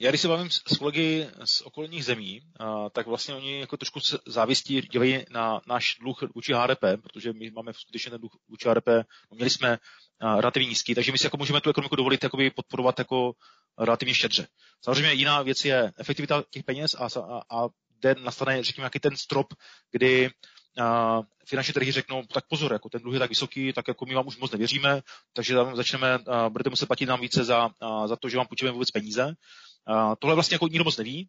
Já 0.00 0.10
když 0.10 0.20
se 0.20 0.28
bavím 0.28 0.50
s, 0.50 0.76
kolegy 0.78 1.28
z 1.44 1.60
okolních 1.60 2.04
zemí, 2.04 2.40
tak 2.92 3.06
vlastně 3.06 3.34
oni 3.34 3.60
jako 3.60 3.76
trošku 3.76 4.00
závistí 4.26 4.80
dělají 4.80 5.24
na 5.30 5.60
náš 5.66 5.96
dluh 6.00 6.18
vůči 6.34 6.52
HDP, 6.52 7.02
protože 7.02 7.32
my 7.32 7.50
máme 7.50 7.72
skutečně 7.74 8.10
ten 8.10 8.20
dluh 8.20 8.32
vůči 8.48 8.68
HDP, 8.68 8.86
no, 9.30 9.34
měli 9.34 9.50
jsme 9.50 9.78
relativně 10.20 10.68
nízký, 10.68 10.94
takže 10.94 11.12
my 11.12 11.18
si 11.18 11.26
jako 11.26 11.36
můžeme 11.36 11.60
tu 11.60 11.70
ekonomiku 11.70 11.96
dovolit 11.96 12.24
jakoby 12.24 12.50
podporovat 12.50 12.98
jako 12.98 13.32
relativně 13.78 14.14
štědře. 14.14 14.46
Samozřejmě 14.84 15.12
jiná 15.12 15.42
věc 15.42 15.64
je 15.64 15.92
efektivita 15.98 16.42
těch 16.50 16.64
peněz 16.64 16.94
a, 16.94 17.20
a, 17.20 17.58
a 17.64 17.68
den 17.90 18.24
nastane, 18.24 18.62
řekněme, 18.62 18.86
jaký 18.86 19.00
ten 19.00 19.16
strop, 19.16 19.46
kdy 19.92 20.30
finanční 21.48 21.74
trhy 21.74 21.92
řeknou, 21.92 22.22
tak 22.22 22.44
pozor, 22.48 22.72
jako 22.72 22.88
ten 22.88 23.02
dluh 23.02 23.14
je 23.14 23.20
tak 23.20 23.28
vysoký, 23.30 23.72
tak 23.72 23.88
jako 23.88 24.06
my 24.06 24.14
vám 24.14 24.26
už 24.26 24.36
moc 24.36 24.52
nevěříme, 24.52 25.00
takže 25.32 25.54
tam 25.54 25.76
začneme, 25.76 26.18
budete 26.48 26.70
muset 26.70 26.86
platit 26.86 27.06
nám 27.06 27.20
více 27.20 27.44
za, 27.44 27.70
za 28.06 28.16
to, 28.16 28.28
že 28.28 28.36
vám 28.36 28.46
půjčíme 28.46 28.70
vůbec 28.70 28.90
peníze. 28.90 29.34
Tohle 30.18 30.34
vlastně 30.34 30.54
jako 30.54 30.68
nikdo 30.68 30.84
moc 30.84 30.96
neví. 30.96 31.28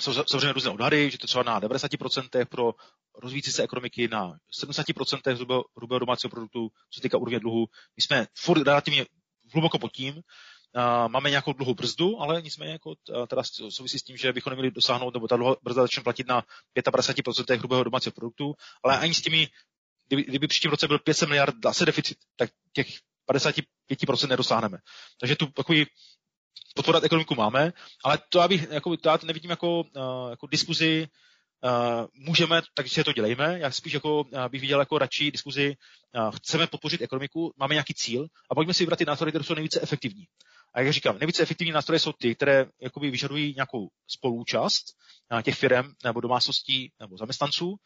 Jsou 0.00 0.12
samozřejmě 0.14 0.52
různé 0.52 0.70
odhady, 0.70 1.10
že 1.10 1.18
to 1.18 1.26
třeba 1.26 1.44
na 1.44 1.60
90% 1.60 2.46
pro 2.46 2.74
rozvíjící 3.22 3.52
se 3.52 3.62
ekonomiky, 3.62 4.08
na 4.08 4.38
70% 4.62 5.62
hrubého 5.76 5.98
domácího 5.98 6.30
produktu, 6.30 6.68
co 6.90 6.98
se 6.98 7.02
týká 7.02 7.18
úrovně 7.18 7.40
dluhu. 7.40 7.66
My 7.96 8.02
jsme 8.02 8.26
furt 8.38 8.62
relativně 8.62 9.06
hluboko 9.52 9.78
pod 9.78 9.92
tím, 9.92 10.22
máme 11.08 11.30
nějakou 11.30 11.52
dlouhou 11.52 11.74
brzdu, 11.74 12.20
ale 12.20 12.42
nicméně 12.42 12.72
jako 12.72 12.94
teda 13.28 13.42
souvisí 13.68 13.98
s 13.98 14.02
tím, 14.02 14.16
že 14.16 14.32
bychom 14.32 14.50
neměli 14.50 14.70
dosáhnout, 14.70 15.14
nebo 15.14 15.28
ta 15.28 15.36
brzda 15.62 15.82
začne 15.82 16.02
platit 16.02 16.26
na 16.26 16.42
55% 16.76 17.58
hrubého 17.58 17.84
domácího 17.84 18.12
produktu, 18.12 18.54
ale 18.84 18.98
ani 18.98 19.14
s 19.14 19.22
těmi, 19.22 19.48
kdyby, 20.06 20.22
kdyby 20.22 20.46
příštím 20.46 20.70
roce 20.70 20.88
byl 20.88 20.98
500 20.98 21.28
miliard 21.28 21.54
zase 21.64 21.84
deficit, 21.84 22.18
tak 22.36 22.50
těch 22.72 22.86
55% 23.30 24.28
nedosáhneme. 24.28 24.78
Takže 25.20 25.36
tu 25.36 25.46
takový 25.46 25.86
podporovat 26.74 27.04
ekonomiku 27.04 27.34
máme, 27.34 27.72
ale 28.04 28.18
to 28.28 28.38
já, 28.38 28.48
bych, 28.48 28.70
jako, 28.70 28.96
to 28.96 29.08
já 29.08 29.18
nevidím 29.24 29.50
jako, 29.50 29.84
jako 30.30 30.46
diskuzi, 30.46 31.08
Uh, 31.64 32.06
můžeme, 32.14 32.62
takže 32.74 33.04
to 33.04 33.12
dělejme. 33.12 33.58
Já 33.58 33.70
spíš 33.70 33.92
jako, 33.92 34.20
uh, 34.20 34.48
bych 34.48 34.60
viděl 34.60 34.78
jako 34.78 34.98
radši 34.98 35.30
diskuzi, 35.30 35.76
uh, 36.16 36.30
chceme 36.36 36.66
podpořit 36.66 37.02
ekonomiku, 37.02 37.52
máme 37.56 37.74
nějaký 37.74 37.94
cíl 37.94 38.26
a 38.50 38.54
pojďme 38.54 38.74
si 38.74 38.82
vybrat 38.82 38.96
ty 38.96 39.04
nástroje, 39.04 39.32
které 39.32 39.44
jsou 39.44 39.54
nejvíce 39.54 39.80
efektivní. 39.80 40.26
A 40.76 40.80
jak 40.80 40.92
říkám, 40.92 41.18
nejvíce 41.18 41.42
efektivní 41.42 41.72
nástroje 41.72 41.98
jsou 41.98 42.12
ty, 42.12 42.34
které 42.34 42.66
jakoby 42.80 43.10
vyžadují 43.10 43.54
nějakou 43.54 43.88
spolúčast 44.06 44.84
těch 45.42 45.54
firm 45.54 45.92
nebo 46.04 46.20
domácností 46.20 46.92
nebo 47.00 47.16
zaměstnanců 47.16 47.76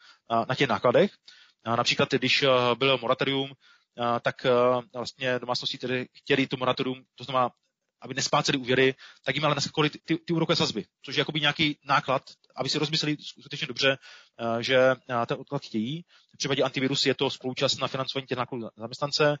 na 0.49 0.55
těch 0.55 0.69
nákladech. 0.69 1.11
Například, 1.65 2.11
když 2.11 2.45
bylo 2.75 2.97
moratorium, 2.97 3.53
tak 4.21 4.35
vlastně 4.93 5.39
domácnosti, 5.39 5.77
které 5.77 6.05
chtěli 6.13 6.47
to 6.47 6.57
moratorium, 6.57 7.03
to 7.15 7.23
znamená 7.23 7.49
aby 8.03 8.13
nespláceli 8.13 8.57
úvěry, 8.57 8.95
tak 9.25 9.35
jim 9.35 9.45
ale 9.45 9.55
naskakovaly 9.55 9.89
ty, 9.89 10.17
ty, 10.17 10.33
úrokové 10.33 10.55
sazby, 10.55 10.85
což 11.05 11.15
je 11.15 11.21
jakoby 11.21 11.39
nějaký 11.39 11.79
náklad, 11.85 12.23
aby 12.55 12.69
si 12.69 12.77
rozmysleli 12.77 13.17
skutečně 13.39 13.67
dobře, 13.67 13.97
že 14.59 14.95
ten 15.25 15.37
odklad 15.39 15.61
chtějí. 15.61 16.05
V 16.33 16.37
případě 16.37 16.63
antivirus 16.63 17.05
je 17.05 17.15
to 17.15 17.29
spolučast 17.29 17.79
na 17.79 17.87
financování 17.87 18.27
těch 18.27 18.37
nákladů 18.37 18.69
zaměstnance, 18.77 19.35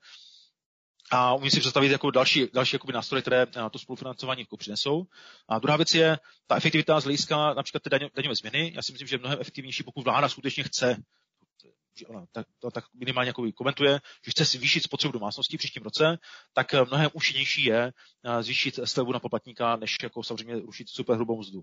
a 1.11 1.33
umím 1.33 1.51
si 1.51 1.59
představit 1.59 1.91
jako 1.91 2.11
další, 2.11 2.47
další 2.53 2.75
jakoby 2.75 2.93
nástroje, 2.93 3.21
které 3.21 3.47
to 3.71 3.79
spolufinancování 3.79 4.41
jako 4.41 4.57
přinesou. 4.57 5.03
A 5.49 5.59
druhá 5.59 5.77
věc 5.77 5.93
je 5.93 6.19
ta 6.47 6.55
efektivita 6.55 6.99
z 6.99 7.03
hlediska 7.03 7.53
například 7.53 7.83
té 7.83 7.89
daňové 7.89 8.35
změny. 8.35 8.71
Já 8.75 8.81
si 8.81 8.91
myslím, 8.91 9.07
že 9.07 9.15
je 9.15 9.19
mnohem 9.19 9.37
efektivnější, 9.41 9.83
pokud 9.83 10.03
vláda 10.03 10.29
skutečně 10.29 10.63
chce 10.63 10.97
že 11.95 12.07
ona 12.07 12.25
tak, 12.31 12.47
to 12.59 12.71
tak 12.71 12.83
minimálně 12.93 13.29
jako 13.29 13.51
komentuje, 13.55 13.99
že 14.25 14.31
chce 14.31 14.45
zvýšit 14.45 14.83
spotřebu 14.83 15.11
domácností 15.11 15.57
v 15.57 15.59
příštím 15.59 15.83
roce, 15.83 16.17
tak 16.53 16.73
eh, 16.73 16.85
mnohem 16.85 17.09
účinnější 17.13 17.63
je 17.63 17.93
eh, 18.23 18.43
zvýšit 18.43 18.79
slevu 18.85 19.11
na 19.11 19.19
poplatníka, 19.19 19.75
než 19.75 19.97
jako 20.03 20.23
samozřejmě 20.23 20.59
rušit 20.59 20.89
superhrubou 20.89 21.39
mzdu. 21.39 21.61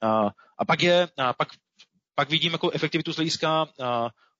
A, 0.00 0.30
a 0.58 0.64
pak 0.64 0.82
je, 0.82 1.08
a 1.16 1.32
pak, 1.32 1.48
pak 2.14 2.30
vidím 2.30 2.52
jako 2.52 2.70
efektivitu 2.70 3.12
z 3.12 3.16
hlediska 3.16 3.66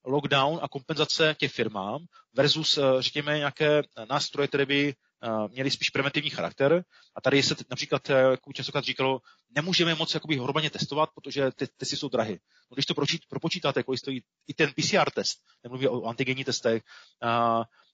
lockdown 0.05 0.59
a 0.63 0.69
kompenzace 0.69 1.37
těch 1.39 1.53
firmám 1.53 2.05
versus, 2.37 2.79
eh, 2.79 2.83
řekněme, 2.99 3.39
nějaké 3.39 3.83
nástroje, 4.09 4.49
které 4.49 4.67
by 4.67 4.95
Eh, 5.23 5.49
měly 5.49 5.71
spíš 5.71 5.91
preventivní 5.91 6.31
charakter. 6.31 6.85
A 7.17 7.21
tady 7.21 7.43
se 7.43 7.55
například, 7.71 8.11
eh, 8.11 8.37
častokrát 8.55 8.85
říkalo, 8.85 9.21
nemůžeme 9.57 9.95
moc 9.95 10.15
jakoby 10.15 10.37
hromadně 10.37 10.71
testovat, 10.71 11.11
protože 11.15 11.51
ty 11.51 11.67
testy 11.77 11.97
jsou 11.97 12.09
drahy. 12.09 12.39
No, 12.71 12.75
když 12.75 12.87
to 12.87 12.95
propočítáte, 13.29 13.83
kolik 13.83 13.99
stojí 13.99 14.23
i 14.49 14.55
ten 14.55 14.73
PCR 14.73 15.11
test, 15.11 15.39
nemluví 15.65 15.89
o 15.89 16.05
antigenních 16.05 16.47
testech, 16.47 16.83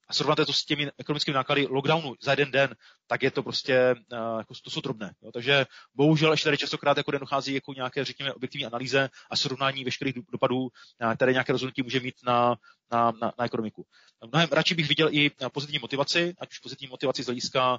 a, 0.08 0.14
srovnáte 0.14 0.46
to 0.46 0.52
s 0.52 0.64
těmi 0.64 0.90
ekonomickými 0.98 1.34
náklady 1.34 1.66
lockdownu 1.66 2.14
za 2.22 2.32
jeden 2.32 2.50
den, 2.50 2.76
tak 3.06 3.22
je 3.22 3.30
to 3.30 3.42
prostě, 3.42 3.94
uh, 4.12 4.38
jako, 4.38 4.54
to 4.64 4.70
jsou 4.70 4.80
drobné. 4.80 5.14
Jo. 5.22 5.32
Takže 5.32 5.66
bohužel 5.94 6.30
ještě 6.30 6.44
tady 6.44 6.58
častokrát 6.58 6.96
jako 6.96 7.12
nedochází 7.12 7.54
jako 7.54 7.72
nějaké, 7.72 8.04
řekněme, 8.04 8.32
objektivní 8.32 8.66
analýze 8.66 9.10
a 9.30 9.36
srovnání 9.36 9.84
veškerých 9.84 10.14
dopadů, 10.32 10.60
uh, 10.60 11.14
které 11.14 11.32
nějaké 11.32 11.52
rozhodnutí 11.52 11.82
může 11.82 12.00
mít 12.00 12.14
na, 12.26 12.56
na, 12.92 13.12
na, 13.20 13.32
na 13.38 13.44
ekonomiku. 13.44 13.86
Mnohem 14.26 14.48
radši 14.52 14.74
bych 14.74 14.88
viděl 14.88 15.08
i 15.12 15.30
pozitivní 15.52 15.78
motivaci, 15.78 16.34
ať 16.40 16.50
už 16.50 16.58
pozitivní 16.58 16.90
motivaci 16.90 17.22
z 17.22 17.26
hlediska 17.26 17.72
uh, 17.72 17.78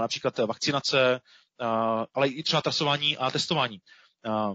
například 0.00 0.38
vakcinace, 0.38 1.20
uh, 1.60 2.04
ale 2.14 2.28
i 2.28 2.42
třeba 2.42 2.62
trasování 2.62 3.16
a 3.16 3.30
testování. 3.30 3.78
Uh, 4.26 4.54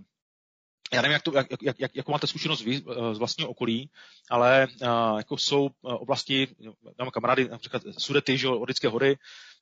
já 0.93 1.01
nevím, 1.01 1.13
jak 1.13 1.21
to, 1.21 1.31
jak, 1.33 1.47
jak, 1.61 1.79
jak, 1.79 1.95
jakou 1.95 2.11
máte 2.11 2.27
zkušenost 2.27 2.61
vy 2.61 2.75
eh, 2.75 3.15
z 3.15 3.17
vlastního 3.17 3.49
okolí, 3.49 3.89
ale 4.29 4.67
uh, 4.81 5.17
jako 5.17 5.37
jsou 5.37 5.61
uh, 5.63 5.93
oblasti, 5.93 6.47
mám 6.99 7.09
kamarády, 7.09 7.49
například 7.49 7.83
Sudety, 7.97 8.37
že, 8.37 8.47
Orlické 8.47 8.87
hory, 8.87 9.17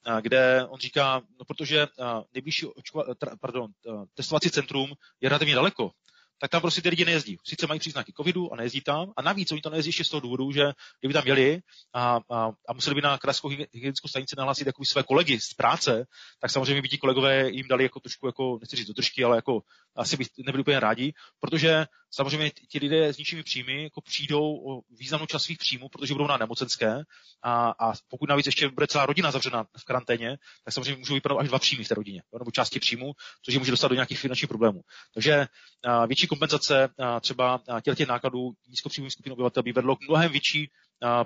uh, 0.07 0.17
kde 0.21 0.65
on 0.69 0.79
říká, 0.79 1.21
no 1.39 1.45
protože 1.47 1.87
uh, 1.87 2.05
nejbližší 2.33 2.65
očkova, 2.65 3.03
pardon, 3.41 3.71
uh, 3.85 4.03
testovací 4.13 4.49
centrum 4.49 4.93
je 5.21 5.29
relativně 5.29 5.55
daleko, 5.55 5.91
tak 6.37 6.51
tam 6.51 6.61
prostě 6.61 6.81
ty 6.81 6.89
lidi 6.89 7.05
nejezdí. 7.05 7.37
Sice 7.43 7.67
mají 7.67 7.79
příznaky 7.79 8.13
covidu 8.17 8.53
a 8.53 8.55
nejezdí 8.55 8.81
tam. 8.81 9.11
A 9.17 9.21
navíc 9.21 9.51
oni 9.51 9.61
tam 9.61 9.71
nejezdí 9.71 9.89
ještě 9.89 10.03
z 10.03 10.09
toho 10.09 10.21
důvodu, 10.21 10.51
že 10.51 10.63
kdyby 10.99 11.13
tam 11.13 11.23
jeli 11.27 11.59
a, 11.93 12.19
a, 12.31 12.51
a 12.69 12.73
museli 12.73 12.95
by 12.95 13.01
na 13.01 13.17
krajskou 13.17 13.47
hygienickou 13.47 14.07
stanici 14.07 14.35
nahlásit 14.37 14.67
jako 14.67 14.85
své 14.85 15.03
kolegy 15.03 15.39
z 15.39 15.53
práce, 15.53 16.05
tak 16.39 16.51
samozřejmě 16.51 16.81
by 16.81 16.89
ti 16.89 16.97
kolegové 16.97 17.49
jim 17.51 17.67
dali 17.67 17.83
jako 17.83 17.99
trošku, 17.99 18.27
jako, 18.27 18.57
nechci 18.61 18.75
říct 18.75 18.87
dotržky, 18.87 19.23
ale 19.23 19.35
jako 19.35 19.61
asi 19.95 20.17
by 20.17 20.25
nebyli 20.45 20.61
úplně 20.61 20.79
rádi, 20.79 21.13
protože 21.39 21.85
samozřejmě 22.11 22.51
ti 22.69 22.79
lidé 22.79 23.13
s 23.13 23.17
nižšími 23.17 23.43
příjmy 23.43 23.83
jako 23.83 24.01
přijdou 24.01 24.43
o 24.43 24.81
významnou 24.89 25.25
část 25.25 25.43
svých 25.43 25.57
příjmů, 25.57 25.89
protože 25.89 26.13
budou 26.13 26.27
na 26.27 26.37
nemocenské 26.37 27.03
a, 27.43 27.69
a 27.69 27.93
pokud 28.09 28.29
navíc 28.29 28.45
ještě 28.45 28.69
bude 28.69 28.87
celá 28.87 29.05
rodina 29.05 29.31
zavřena 29.31 29.63
v 29.77 29.85
karanténě, 29.85 30.37
tak 30.63 30.73
samozřejmě 30.73 30.99
můžou 30.99 31.13
vypadat 31.13 31.37
až 31.39 31.47
dva 31.47 31.59
příjmy 31.59 31.83
v 31.83 31.87
té 31.87 31.95
rodině, 31.95 32.21
nebo 32.39 32.51
části 32.51 32.79
příjmu, 32.79 33.13
což 33.45 33.53
je 33.53 33.59
může 33.59 33.71
dostat 33.71 33.87
do 33.87 33.95
nějakých 33.95 34.19
finančních 34.19 34.49
problémů. 34.49 34.81
Takže 35.13 35.47
a, 35.83 36.05
větší 36.05 36.24
kompenzace 36.27 36.89
a, 36.99 37.19
třeba 37.19 37.61
těch, 37.95 38.07
nákladů 38.07 38.53
nízkopříjmových 38.67 39.13
skupin 39.13 39.33
obyvatel 39.33 39.63
by 39.63 39.71
vedlo 39.71 39.95
k 39.95 40.07
mnohem 40.09 40.31
větší 40.31 40.69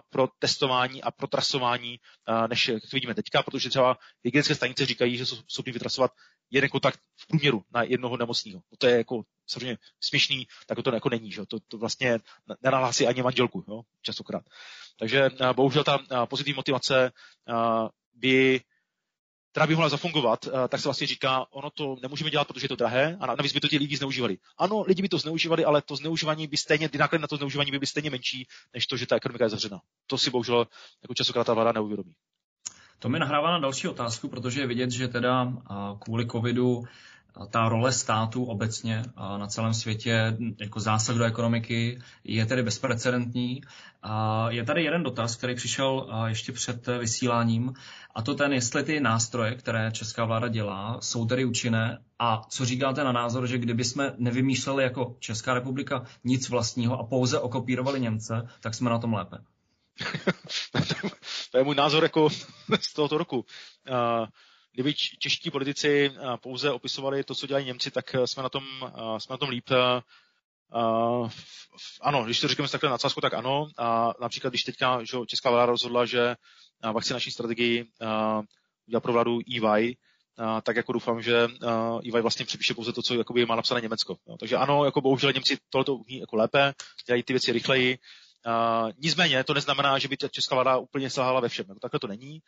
pro 0.09 0.27
testování 0.39 1.03
a 1.03 1.11
pro 1.11 1.27
trasování, 1.27 1.99
než 2.47 2.65
to 2.65 2.87
vidíme 2.93 3.15
teďka, 3.15 3.43
protože 3.43 3.69
třeba 3.69 3.97
hygienické 4.23 4.55
stanice 4.55 4.85
říkají, 4.85 5.17
že 5.17 5.25
jsou 5.25 5.35
schopni 5.47 5.73
vytrasovat 5.73 6.11
jeden 6.51 6.69
kontakt 6.69 6.99
v 7.19 7.27
průměru 7.27 7.63
na 7.73 7.83
jednoho 7.83 8.17
nemocného. 8.17 8.61
No 8.71 8.77
to 8.77 8.87
je 8.87 8.97
jako 8.97 9.21
samozřejmě 9.47 9.77
směšný, 9.99 10.47
tak 10.67 10.77
to 10.83 10.93
jako 10.93 11.09
není, 11.09 11.31
že? 11.31 11.45
To, 11.45 11.59
to 11.67 11.77
vlastně 11.77 12.19
nenahlásí 12.63 13.07
ani 13.07 13.23
manželku, 13.23 13.65
jo? 13.67 13.81
častokrát. 14.01 14.43
Takže 14.99 15.29
bohužel 15.55 15.83
ta 15.83 16.25
pozitivní 16.25 16.55
motivace 16.55 17.11
by 18.13 18.61
která 19.51 19.67
by 19.67 19.75
mohla 19.75 19.89
zafungovat, 19.89 20.47
tak 20.69 20.79
se 20.79 20.87
vlastně 20.87 21.07
říká, 21.07 21.45
ono 21.51 21.69
to 21.69 21.95
nemůžeme 22.01 22.29
dělat, 22.29 22.47
protože 22.47 22.65
je 22.65 22.69
to 22.69 22.75
drahé 22.75 23.17
a 23.19 23.25
navíc 23.25 23.53
by 23.53 23.59
to 23.59 23.67
ti 23.67 23.77
lidi 23.77 23.97
zneužívali. 23.97 24.37
Ano, 24.57 24.83
lidi 24.87 25.01
by 25.01 25.09
to 25.09 25.17
zneužívali, 25.17 25.65
ale 25.65 25.81
to 25.81 25.95
zneužívání 25.95 26.47
by 26.47 26.57
stejně, 26.57 26.89
ty 26.89 26.97
náklady 26.97 27.21
na 27.21 27.27
to 27.27 27.37
zneužívání 27.37 27.71
by 27.71 27.79
byly 27.79 27.87
stejně 27.87 28.09
menší, 28.09 28.47
než 28.73 28.87
to, 28.87 28.97
že 28.97 29.07
ta 29.07 29.15
ekonomika 29.15 29.45
je 29.45 29.49
zavřena. 29.49 29.79
To 30.07 30.17
si 30.17 30.29
bohužel 30.29 30.67
jako 31.01 31.13
častokrát 31.13 31.47
ta 31.47 31.53
vláda 31.53 31.71
neuvědomí. 31.71 32.13
To 32.99 33.09
mi 33.09 33.19
nahrává 33.19 33.51
na 33.51 33.59
další 33.59 33.87
otázku, 33.87 34.27
protože 34.27 34.61
je 34.61 34.67
vidět, 34.67 34.91
že 34.91 35.07
teda 35.07 35.53
kvůli 35.99 36.27
covidu 36.27 36.83
ta 37.49 37.69
role 37.69 37.91
státu 37.91 38.43
obecně 38.43 39.03
na 39.37 39.47
celém 39.47 39.73
světě 39.73 40.37
jako 40.59 40.79
zásah 40.79 41.15
do 41.15 41.23
ekonomiky 41.23 41.99
je 42.23 42.45
tedy 42.45 42.63
bezprecedentní. 42.63 43.61
Je 44.49 44.63
tady 44.63 44.83
jeden 44.83 45.03
dotaz, 45.03 45.35
který 45.35 45.55
přišel 45.55 46.09
ještě 46.27 46.51
před 46.51 46.87
vysíláním, 46.87 47.73
a 48.15 48.21
to 48.21 48.35
ten, 48.35 48.53
jestli 48.53 48.83
ty 48.83 48.99
nástroje, 48.99 49.55
které 49.55 49.91
česká 49.91 50.25
vláda 50.25 50.47
dělá, 50.47 50.97
jsou 51.01 51.25
tedy 51.25 51.45
účinné 51.45 51.99
a 52.19 52.41
co 52.49 52.65
říkáte 52.65 53.03
na 53.03 53.11
názor, 53.11 53.47
že 53.47 53.57
kdyby 53.57 53.83
jsme 53.83 54.13
nevymýšleli 54.17 54.83
jako 54.83 55.15
Česká 55.19 55.53
republika 55.53 56.03
nic 56.23 56.49
vlastního 56.49 56.99
a 56.99 57.03
pouze 57.03 57.39
okopírovali 57.39 57.99
Němce, 57.99 58.47
tak 58.59 58.75
jsme 58.75 58.89
na 58.89 58.99
tom 58.99 59.13
lépe. 59.13 59.37
to 61.51 61.57
je 61.57 61.63
můj 61.63 61.75
názor 61.75 62.03
jako 62.03 62.29
z 62.81 62.93
tohoto 62.93 63.17
roku. 63.17 63.45
Kdyby 64.73 64.93
čeští 64.93 65.51
politici 65.51 66.11
pouze 66.41 66.71
opisovali 66.71 67.23
to, 67.23 67.35
co 67.35 67.47
dělají 67.47 67.65
Němci, 67.65 67.91
tak 67.91 68.15
jsme 68.25 68.43
na 68.43 68.49
tom, 68.49 68.63
jsme 69.17 69.33
na 69.33 69.37
tom 69.37 69.49
líp. 69.49 69.69
ano, 72.01 72.23
když 72.23 72.39
to 72.39 72.47
říkáme 72.47 72.69
takhle 72.69 72.89
na 72.89 72.97
cásku, 72.97 73.21
tak 73.21 73.33
ano. 73.33 73.67
A 73.77 74.13
například, 74.21 74.49
když 74.49 74.63
teďka 74.63 75.03
že 75.03 75.17
česká 75.27 75.49
vláda 75.49 75.65
rozhodla, 75.65 76.05
že 76.05 76.35
vakcinační 76.93 77.31
strategii 77.31 77.85
udělá 78.87 79.01
pro 79.01 79.13
vládu 79.13 79.39
EY, 79.39 79.97
tak 80.63 80.75
jako 80.75 80.93
doufám, 80.93 81.21
že 81.21 81.47
EY 82.03 82.21
vlastně 82.21 82.45
přepíše 82.45 82.73
pouze 82.73 82.93
to, 82.93 83.01
co 83.01 83.15
jakoby 83.15 83.45
má 83.45 83.55
napsané 83.55 83.81
Německo. 83.81 84.17
Takže 84.39 84.57
ano, 84.57 84.85
jako 84.85 85.01
bohužel 85.01 85.31
Němci 85.33 85.57
tohle 85.69 85.85
umí 85.95 86.19
jako 86.19 86.35
lépe, 86.35 86.73
dělají 87.07 87.23
ty 87.23 87.33
věci 87.33 87.51
rychleji, 87.51 87.97
nicméně 88.97 89.43
to 89.43 89.53
neznamená, 89.53 89.99
že 89.99 90.07
by 90.07 90.17
ta 90.17 90.27
česká 90.27 90.55
vláda 90.55 90.77
úplně 90.77 91.09
selhala 91.09 91.39
ve 91.39 91.49
všem. 91.49 91.65
Takhle 91.81 91.99
to 91.99 92.07
není. 92.07 92.39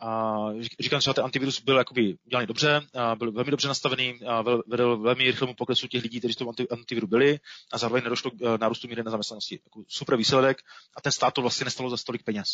A 0.00 0.36
říkám 0.80 1.00
třeba, 1.00 1.14
ten 1.14 1.24
antivirus 1.24 1.62
byl 1.62 1.78
jakoby 1.78 2.16
udělaný 2.24 2.46
dobře, 2.46 2.80
a 2.94 3.14
byl 3.14 3.32
velmi 3.32 3.50
dobře 3.50 3.68
nastavený, 3.68 4.20
a 4.26 4.42
vedl 4.42 4.96
velmi 4.96 5.24
rychlému 5.24 5.54
poklesu 5.54 5.88
těch 5.88 6.02
lidí, 6.02 6.18
kteří 6.18 6.34
v 6.34 6.36
tom 6.36 6.52
antiviru 6.70 7.06
byli 7.06 7.38
a 7.72 7.78
zároveň 7.78 8.04
nedošlo 8.04 8.30
k 8.30 8.34
e, 8.42 8.58
nárůstu 8.58 8.88
míry 8.88 9.02
nezaměstnanosti. 9.04 9.60
Jako 9.64 9.82
super 9.88 10.16
výsledek 10.16 10.58
a 10.96 11.00
ten 11.00 11.12
stát 11.12 11.34
to 11.34 11.40
vlastně 11.40 11.64
nestalo 11.64 11.90
za 11.90 11.96
stolik 11.96 12.22
peněz. 12.22 12.46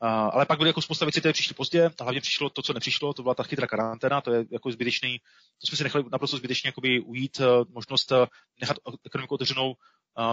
A, 0.00 0.26
ale 0.26 0.46
pak 0.46 0.58
byly 0.58 0.68
jako 0.70 0.82
spousta 0.82 1.04
věcí, 1.04 1.20
které 1.20 1.32
přišly 1.32 1.54
pozdě, 1.54 1.90
a 2.00 2.02
hlavně 2.02 2.20
přišlo 2.20 2.50
to, 2.50 2.62
co 2.62 2.72
nepřišlo, 2.72 3.14
to 3.14 3.22
byla 3.22 3.34
ta 3.34 3.42
chytrá 3.42 3.66
karanténa, 3.66 4.20
to 4.20 4.32
je 4.32 4.44
jako 4.50 4.72
zbytečný, 4.72 5.18
to 5.60 5.66
jsme 5.66 5.76
si 5.76 5.84
nechali 5.84 6.04
naprosto 6.12 6.36
zbytečně 6.36 6.68
jakoby 6.68 7.00
ujít, 7.00 7.40
e, 7.40 7.44
možnost 7.68 8.12
e, 8.12 8.26
nechat 8.60 8.76
ekonomiku 9.06 9.34
otevřenou 9.34 9.74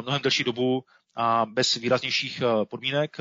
mnohem 0.02 0.22
delší 0.22 0.44
dobu 0.44 0.84
a 1.16 1.46
bez 1.46 1.76
výraznějších 1.76 2.42
podmínek 2.70 3.18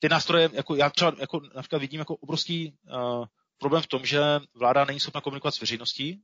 ty 0.00 0.08
nástroje, 0.08 0.50
jako 0.52 0.74
já 0.74 0.90
třeba 0.90 1.12
jako, 1.18 1.40
například 1.54 1.78
vidím 1.78 1.98
jako 1.98 2.16
obrovský 2.16 2.78
uh, 2.92 3.24
problém 3.58 3.82
v 3.82 3.86
tom, 3.86 4.06
že 4.06 4.20
vláda 4.54 4.84
není 4.84 5.00
schopna 5.00 5.20
komunikovat 5.20 5.54
s 5.54 5.60
veřejností, 5.60 6.22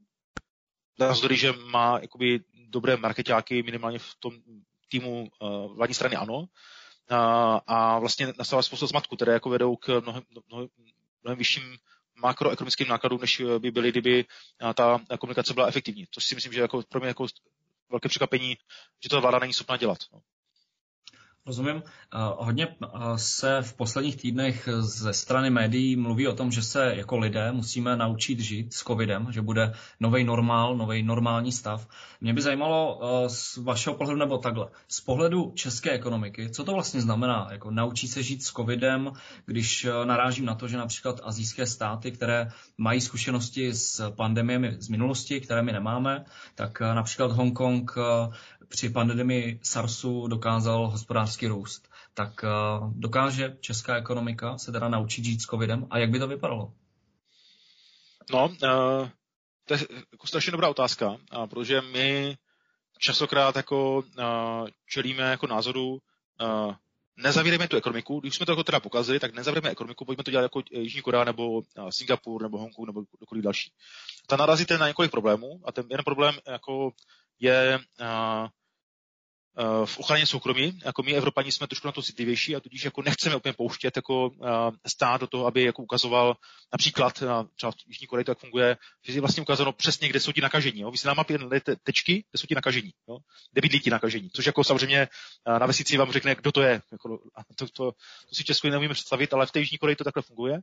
navzdory, 0.99 1.37
že 1.37 1.53
má 1.53 1.99
jakoby 1.99 2.41
dobré 2.69 2.97
marketáky 2.97 3.63
minimálně 3.63 3.99
v 3.99 4.15
tom 4.21 4.33
týmu 4.89 5.29
uh, 5.41 5.77
vládní 5.77 5.95
strany 5.95 6.17
ano, 6.17 6.39
uh, 6.39 6.47
a 7.67 7.99
vlastně 7.99 8.33
nastává 8.39 8.63
spousta 8.63 8.87
zmatku, 8.87 9.17
které 9.17 9.33
jako 9.33 9.51
vedou 9.51 9.77
k 9.77 10.01
mnohem, 10.01 10.23
mnohem, 10.47 10.69
mnohem 11.23 11.39
vyšším 11.39 11.77
makroekonomickým 12.23 12.89
nákladům, 12.89 13.21
než 13.21 13.43
by 13.59 13.71
byly, 13.71 13.91
kdyby 13.91 14.25
ta 14.75 15.01
komunikace 15.21 15.55
byla 15.55 15.67
efektivní. 15.67 16.07
Což 16.11 16.25
si 16.25 16.35
myslím, 16.35 16.53
že 16.53 16.61
jako 16.61 16.83
pro 16.89 17.01
mě 17.01 17.09
jako 17.09 17.27
velké 17.91 18.09
překvapení, 18.09 18.57
že 19.03 19.09
to 19.09 19.21
vláda 19.21 19.39
není 19.39 19.53
schopná 19.53 19.77
dělat. 19.77 19.99
No. 20.13 20.21
Rozumím. 21.47 21.83
Hodně 22.37 22.69
se 23.17 23.63
v 23.63 23.75
posledních 23.75 24.17
týdnech 24.17 24.69
ze 24.79 25.13
strany 25.13 25.51
médií 25.51 25.97
mluví 25.97 26.29
o 26.29 26.35
tom, 26.35 26.53
že 26.53 26.63
se 26.63 26.93
jako 26.97 27.19
lidé 27.19 27.53
musíme 27.53 27.97
naučit 27.97 28.41
žít 28.41 28.75
s 28.75 28.83
covidem, 28.83 29.27
že 29.31 29.43
bude 29.43 29.73
nový 30.01 30.25
normál, 30.25 30.77
nový 30.77 31.03
normální 31.03 31.53
stav. 31.53 31.89
Mě 32.21 32.35
by 32.35 32.43
zajímalo 32.43 33.01
z 33.29 33.57
vašeho 33.57 33.97
pohledu 33.97 34.19
nebo 34.21 34.39
takhle, 34.39 34.69
z 34.89 35.01
pohledu 35.01 35.53
české 35.55 35.91
ekonomiky, 35.91 36.51
co 36.51 36.65
to 36.65 36.73
vlastně 36.73 37.01
znamená, 37.01 37.49
jako 37.51 37.71
naučit 37.71 38.09
se 38.09 38.23
žít 38.23 38.45
s 38.45 38.53
covidem, 38.53 39.13
když 39.45 39.87
narážím 40.05 40.45
na 40.45 40.55
to, 40.55 40.69
že 40.69 40.77
například 40.77 41.21
azijské 41.25 41.67
státy, 41.67 42.13
které 42.13 42.49
mají 42.79 43.01
zkušenosti 43.01 43.75
s 43.75 44.11
pandemiemi 44.11 44.77
z 44.79 44.89
minulosti, 44.89 45.41
které 45.41 45.63
my 45.63 45.73
nemáme, 45.73 46.25
tak 46.55 46.81
například 46.81 47.33
Hongkong 47.33 47.95
při 48.69 48.91
pandemii 48.91 49.61
SARSu 49.63 50.27
dokázal 50.27 50.89
hospodářský 50.89 51.47
růst. 51.47 51.89
Tak 52.15 52.45
eh, 52.45 52.49
dokáže 52.95 53.57
česká 53.61 53.97
ekonomika 53.97 54.59
se 54.59 54.73
teda 54.73 54.89
naučit 54.89 55.25
žít 55.25 55.43
s 55.43 55.47
covidem 55.47 55.87
a 55.91 55.99
jak 55.99 56.11
by 56.11 56.19
to 56.19 56.29
vypadalo? 56.29 56.73
No, 58.33 58.47
uh, 58.47 59.09
to 59.65 59.75
je 59.75 59.81
jako 60.13 60.27
strašně 60.27 60.53
dobrá 60.53 60.69
otázka, 60.69 61.17
protože 61.51 61.81
my 61.81 62.39
častokrát 62.99 63.57
jako 63.57 63.99
uh, 63.99 64.69
čelíme 64.87 65.23
jako 65.23 65.47
názoru 65.47 65.99
nezavírejme 67.17 67.69
tu 67.69 67.77
ekonomiku, 67.77 68.21
když 68.21 68.35
jsme 68.35 68.47
to 68.47 68.53
jako 68.53 68.65
teda 68.65 68.81
pokazili, 68.81 69.21
tak 69.21 69.35
nezavírejme 69.35 69.71
ekonomiku, 69.71 70.05
pojďme 70.05 70.25
to 70.25 70.31
dělat 70.31 70.43
jako 70.43 70.63
Jižní 70.71 71.03
Korea 71.03 71.25
nebo 71.25 71.63
Singapur 71.91 72.43
nebo 72.43 72.59
Hongkong 72.59 72.87
nebo 72.87 73.05
kdokoliv 73.19 73.45
další. 73.45 73.73
Ta 74.27 74.37
narazíte 74.37 74.79
na 74.79 74.89
několik 74.89 75.11
problémů 75.11 75.61
a 75.65 75.73
ten 75.73 75.87
jeden 75.91 76.05
problém 76.05 76.35
jako 76.47 76.93
je 77.41 77.79
uh, 78.01 78.49
v 79.85 79.99
ochraně 79.99 80.27
soukromí. 80.27 80.79
Jako 80.85 81.03
my, 81.03 81.15
Evropani, 81.15 81.53
jsme 81.53 81.67
trošku 81.67 81.89
na 81.89 81.93
to 81.93 82.03
citlivější 82.03 82.57
a 82.57 82.61
tudíž 82.61 82.85
jako 82.85 83.03
nechceme 83.03 83.37
úplně 83.37 83.53
pouštět 83.53 83.97
jako 83.97 84.31
stát 84.87 85.21
do 85.21 85.27
toho, 85.27 85.47
aby 85.47 85.63
jako 85.63 85.83
ukazoval 85.83 86.37
například 86.73 87.13
třeba 87.57 87.73
v 87.73 87.89
Jižní 87.89 88.07
Koreji 88.07 88.25
to 88.25 88.35
funguje, 88.35 88.77
že 89.05 89.13
je 89.13 89.21
vlastně 89.21 89.43
ukázano 89.43 89.73
přesně, 89.73 90.09
kde 90.09 90.21
jsou 90.21 90.33
ti 90.33 90.41
nakažení. 90.41 90.81
Jo? 90.81 90.91
Vy 90.91 90.99
si 90.99 91.07
na 91.07 91.15
mapě 91.15 91.39
te, 91.39 91.77
tečky, 91.77 92.25
kde 92.31 92.39
jsou 92.39 92.47
ti 92.47 92.55
nakažení. 92.55 92.91
Jo? 93.09 93.19
Kde 93.53 93.61
bydlí 93.61 93.81
ti 93.81 93.91
nakažení. 93.91 94.31
Což 94.31 94.47
jako 94.47 94.65
samozřejmě 94.65 95.09
na 95.47 95.67
vesnici 95.67 95.97
vám 95.97 96.13
řekne, 96.13 96.35
kdo 96.35 96.53
to 96.53 96.63
je. 96.63 96.83
Jako, 96.93 97.19
to, 97.57 97.67
to, 97.67 97.69
to, 97.69 97.93
si 98.33 98.45
Česku 98.45 98.69
neumíme 98.69 98.95
představit, 98.95 99.35
ale 99.35 99.47
v 99.47 99.53
té 99.53 99.59
Jižní 99.59 99.79
Koreji 99.79 99.97
to 99.97 100.05
takhle 100.05 100.23
funguje. 100.23 100.61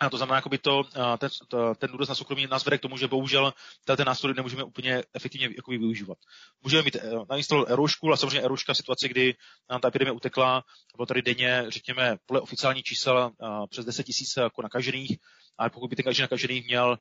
A 0.00 0.10
to 0.10 0.16
znamená, 0.16 0.36
jakoby 0.36 0.58
to, 0.58 0.82
ten, 1.18 1.30
ten 1.78 1.90
důraz 1.90 2.08
na 2.08 2.14
soukromí 2.14 2.46
nás 2.46 2.64
vede 2.64 2.78
k 2.78 2.80
tomu, 2.80 2.96
že 2.96 3.08
bohužel 3.08 3.52
ten 3.84 4.06
nástroj 4.06 4.34
nemůžeme 4.36 4.64
úplně 4.64 5.02
efektivně 5.14 5.48
jakoby 5.56 5.78
využívat. 5.78 6.18
Můžeme 6.62 6.82
mít 6.82 6.96
eh, 6.96 7.10
nainstalovat 7.30 7.70
Eroušku, 7.70 8.06
ale 8.06 8.16
samozřejmě 8.16 8.40
Erouška 8.40 8.74
v 8.74 8.76
situaci, 8.76 9.08
kdy 9.08 9.34
nám 9.70 9.80
ta 9.80 9.88
epidemie 9.88 10.12
utekla, 10.12 10.64
bylo 10.96 11.06
tady 11.06 11.22
denně, 11.22 11.64
řekněme, 11.68 12.16
podle 12.26 12.40
oficiální 12.40 12.82
čísel 12.82 13.30
přes 13.70 13.84
10 13.84 14.02
tisíc 14.02 14.36
jako 14.36 14.62
nakažených, 14.62 15.18
ale 15.58 15.70
pokud 15.70 15.90
by 15.90 15.96
ten 15.96 16.04
každý 16.04 16.22
nakažený 16.22 16.60
měl, 16.60 16.98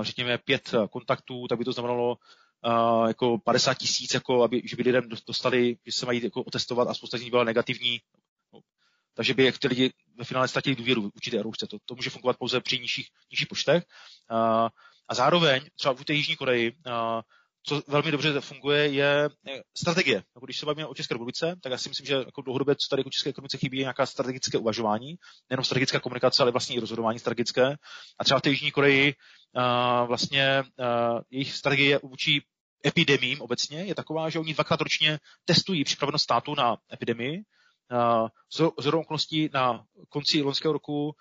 řekněme, 0.00 0.38
pět 0.38 0.74
kontaktů, 0.90 1.46
tak 1.48 1.58
by 1.58 1.64
to 1.64 1.72
znamenalo 1.72 2.16
jako 3.08 3.38
50 3.38 3.74
tisíc, 3.74 4.14
jako 4.14 4.42
aby, 4.42 4.62
že 4.64 4.76
by 4.76 4.82
lidem 4.82 5.08
dostali, 5.26 5.76
že 5.86 5.92
se 5.92 6.06
mají 6.06 6.24
jako 6.24 6.42
otestovat 6.42 6.88
a 6.88 6.94
spousta 6.94 7.18
z 7.18 7.20
nich 7.20 7.30
byla 7.30 7.44
negativní, 7.44 8.00
takže 9.20 9.34
by 9.34 9.52
ty 9.52 9.68
lidi 9.68 9.90
ve 10.18 10.24
finále 10.24 10.48
ztratili 10.48 10.76
důvěru 10.76 11.02
v 11.02 11.14
určité 11.14 11.42
roušce. 11.42 11.66
To, 11.66 11.76
to 11.84 11.94
může 11.94 12.10
fungovat 12.10 12.36
pouze 12.38 12.60
při 12.60 12.78
nižších, 12.78 13.06
nižších 13.30 13.48
počtech. 13.48 13.84
A, 14.30 14.68
a 15.08 15.14
zároveň 15.14 15.62
třeba 15.78 15.94
v 15.94 16.04
té 16.04 16.12
Jižní 16.12 16.36
Koreji, 16.36 16.72
a, 16.90 17.20
co 17.62 17.82
velmi 17.88 18.10
dobře 18.10 18.40
funguje, 18.40 18.88
je 18.88 19.28
strategie. 19.76 20.16
Jako 20.34 20.46
když 20.46 20.58
se 20.58 20.66
bavíme 20.66 20.86
o 20.86 20.94
České 20.94 21.14
republice, 21.14 21.56
tak 21.62 21.72
já 21.72 21.78
si 21.78 21.88
myslím, 21.88 22.06
že 22.06 22.14
jako 22.14 22.42
dlouhodobě, 22.42 22.74
co 22.74 22.88
tady 22.90 23.00
jako 23.00 23.10
České 23.10 23.30
ekonomice 23.30 23.58
chybí, 23.58 23.78
je 23.78 23.82
nějaká 23.82 24.06
strategické 24.06 24.58
uvažování, 24.58 25.14
nejenom 25.50 25.64
strategická 25.64 26.00
komunikace, 26.00 26.42
ale 26.42 26.52
vlastně 26.52 26.76
i 26.76 26.80
rozhodování 26.80 27.18
strategické. 27.18 27.76
A 28.18 28.24
třeba 28.24 28.38
v 28.38 28.42
té 28.42 28.50
Jižní 28.50 28.70
Koreji 28.70 29.14
a, 29.56 30.04
vlastně 30.04 30.58
a, 30.58 30.64
jejich 31.30 31.52
strategie 31.52 32.00
vůči 32.02 32.42
epidemím 32.86 33.40
obecně 33.40 33.84
je 33.84 33.94
taková, 33.94 34.30
že 34.30 34.38
oni 34.38 34.54
dvakrát 34.54 34.80
ročně 34.80 35.18
testují 35.44 35.84
připravenost 35.84 36.24
státu 36.24 36.54
na 36.54 36.76
epidemii 36.92 37.42
z 38.52 38.86
okolností 38.86 39.50
na 39.52 39.84
konci 40.08 40.42
loňského 40.42 40.72
roku 40.72 41.14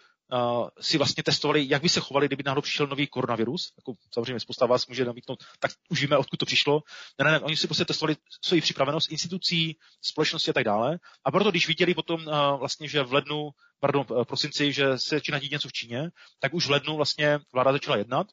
si 0.79 0.97
vlastně 0.97 1.23
testovali, 1.23 1.65
jak 1.69 1.81
by 1.81 1.89
se 1.89 1.99
chovali, 1.99 2.27
kdyby 2.27 2.43
náhodou 2.43 2.61
přišel 2.61 2.87
nový 2.87 3.07
koronavirus. 3.07 3.73
Jako, 3.77 3.93
samozřejmě 4.13 4.39
spousta 4.39 4.65
vás 4.65 4.87
může 4.87 5.05
namítnout, 5.05 5.43
tak 5.59 5.71
už 5.89 6.01
víme, 6.01 6.17
odkud 6.17 6.37
to 6.37 6.45
přišlo. 6.45 6.83
Ne, 7.19 7.25
ne, 7.25 7.31
ne, 7.31 7.39
oni 7.39 7.57
si 7.57 7.67
prostě 7.67 7.85
testovali 7.85 8.15
svoji 8.45 8.61
připravenost 8.61 9.11
institucí, 9.11 9.77
společnosti 10.01 10.51
a 10.51 10.53
tak 10.53 10.63
dále. 10.63 10.99
A 11.25 11.31
proto, 11.31 11.51
když 11.51 11.67
viděli 11.67 11.93
potom 11.93 12.25
vlastně, 12.59 12.87
že 12.87 13.03
v 13.03 13.13
lednu, 13.13 13.49
pardon, 13.79 14.05
v 14.09 14.23
prosinci, 14.23 14.73
že 14.73 14.97
se 14.97 15.15
začíná 15.15 15.39
dít 15.39 15.51
něco 15.51 15.69
v 15.69 15.73
Číně, 15.73 16.09
tak 16.39 16.53
už 16.53 16.67
v 16.67 16.71
lednu 16.71 16.95
vlastně 16.95 17.39
vláda 17.53 17.71
začala 17.71 17.97
jednat. 17.97 18.27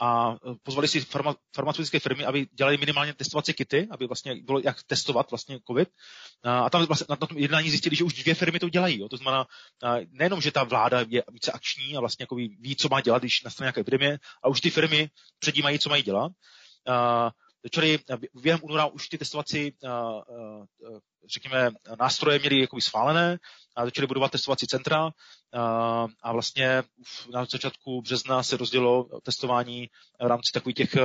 A 0.00 0.32
e, 0.32 0.54
pozvali 0.62 0.88
si 0.88 1.00
farma, 1.00 1.34
farmaceutické 1.54 2.00
firmy, 2.00 2.24
aby 2.24 2.46
dělali 2.52 2.78
minimálně 2.78 3.14
testovací 3.14 3.52
kity, 3.52 3.88
aby 3.90 4.06
vlastně 4.06 4.34
bylo 4.42 4.60
jak 4.64 4.82
testovat 4.82 5.30
vlastně 5.30 5.58
COVID. 5.66 5.88
A 6.42 6.70
tam 6.70 6.86
vlastně 6.86 7.06
na 7.10 7.16
tom 7.16 7.28
jednání 7.38 7.70
zjistili, 7.70 7.96
že 7.96 8.04
už 8.04 8.14
dvě 8.14 8.34
firmy 8.34 8.58
to 8.58 8.68
dělají. 8.68 9.00
Jo. 9.00 9.08
To 9.08 9.16
znamená 9.16 9.46
nejenom, 10.10 10.40
že 10.40 10.52
ta 10.52 10.64
vláda 10.64 11.04
je 11.08 11.22
více 11.32 11.52
akční 11.52 11.96
a 11.96 12.00
vlastně 12.00 12.22
jako 12.22 12.34
ví, 12.34 12.76
co 12.78 12.88
má 12.88 13.00
dělat, 13.00 13.22
když 13.22 13.42
nastane 13.42 13.64
nějaká 13.64 13.80
epidemie, 13.80 14.18
a 14.42 14.48
už 14.48 14.60
ty 14.60 14.70
firmy 14.70 15.10
předjímají, 15.38 15.78
co 15.78 15.88
mají 15.88 16.02
dělat. 16.02 16.32
Čili 17.70 17.98
během 18.34 18.60
února 18.62 18.86
už 18.86 19.08
ty 19.08 19.18
testovací, 19.18 19.76
řekněme, 21.34 21.70
nástroje 22.00 22.38
měly 22.38 22.60
jakoby 22.60 22.82
schválené 22.82 23.38
a 23.76 23.84
začaly 23.84 24.06
budovat 24.06 24.32
testovací 24.32 24.66
centra 24.66 25.10
a 26.22 26.32
vlastně 26.32 26.82
na 27.32 27.44
začátku 27.44 28.02
března 28.02 28.42
se 28.42 28.56
rozdělo 28.56 29.08
testování 29.22 29.88
v 30.22 30.26
rámci 30.26 30.52
takových 30.54 30.76
těch 30.76 30.96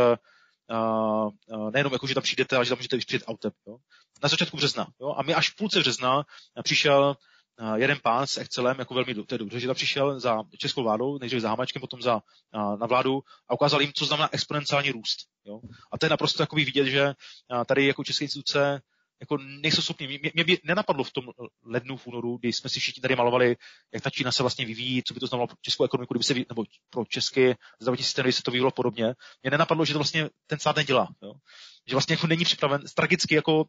nejenom 1.71 1.93
jako, 1.93 2.07
že 2.07 2.13
tam 2.13 2.23
přijdete, 2.23 2.55
ale 2.55 2.65
že 2.65 2.69
tam 2.69 2.77
můžete 2.77 2.97
přijet 2.97 3.23
autem. 3.27 3.51
Jo? 3.67 3.77
Na 4.23 4.29
začátku 4.29 4.57
března. 4.57 4.87
Jo? 5.01 5.13
A 5.17 5.23
my 5.23 5.33
až 5.33 5.49
v 5.49 5.55
půlce 5.55 5.79
března 5.79 6.23
přišel 6.63 7.15
jeden 7.75 7.97
pán 8.03 8.27
s 8.27 8.37
Excelem, 8.37 8.79
jako 8.79 8.93
velmi 8.93 9.15
to 9.15 9.37
dobře, 9.37 9.59
že 9.59 9.67
tam 9.67 9.75
přišel 9.75 10.19
za 10.19 10.43
českou 10.57 10.83
vládou, 10.83 11.17
nejdřív 11.17 11.39
za 11.39 11.49
Hamačkem, 11.49 11.79
potom 11.79 12.01
za, 12.01 12.21
na 12.53 12.87
vládu 12.87 13.21
a 13.49 13.53
ukázal 13.53 13.81
jim, 13.81 13.91
co 13.95 14.05
znamená 14.05 14.29
exponenciální 14.31 14.91
růst. 14.91 15.17
Jo? 15.45 15.59
A 15.91 15.97
to 15.97 16.05
je 16.05 16.09
naprosto 16.09 16.37
takový 16.37 16.65
vidět, 16.65 16.85
že 16.85 17.13
tady 17.65 17.87
jako 17.87 18.03
české 18.03 18.25
instituce 18.25 18.81
jako 19.21 19.37
nejsou 19.37 19.81
schopni. 19.81 20.07
Mě, 20.07 20.31
mě 20.33 20.43
by 20.43 20.59
nenapadlo 20.63 21.03
v 21.03 21.11
tom 21.11 21.25
lednu, 21.65 21.97
v 21.97 22.07
únoru, 22.07 22.37
kdy 22.37 22.53
jsme 22.53 22.69
si 22.69 22.79
všichni 22.79 23.01
tady 23.01 23.15
malovali, 23.15 23.57
jak 23.93 24.03
ta 24.03 24.09
Čína 24.09 24.31
se 24.31 24.43
vlastně 24.43 24.65
vyvíjí, 24.65 25.03
co 25.03 25.13
by 25.13 25.19
to 25.19 25.27
znamenalo 25.27 25.47
pro 25.47 25.57
českou 25.61 25.83
ekonomiku, 25.83 26.13
kdyby 26.13 26.23
se, 26.23 26.33
nebo 26.33 26.63
pro 26.89 27.05
české 27.05 27.55
zdravotní 27.79 28.05
systém, 28.05 28.23
kdyby 28.23 28.33
se 28.33 28.43
to 28.43 28.51
vyvíjelo 28.51 28.71
podobně. 28.71 29.05
Mě 29.43 29.51
nenapadlo, 29.51 29.85
že 29.85 29.93
to 29.93 29.99
vlastně 29.99 30.29
ten 30.47 30.59
stát 30.59 30.75
nedělá. 30.75 31.07
Jo? 31.23 31.33
Že 31.87 31.95
vlastně 31.95 32.13
jako 32.13 32.27
není 32.27 32.43
připraven, 32.43 32.87
strategicky 32.87 33.35
jako 33.35 33.57
uh, 33.57 33.65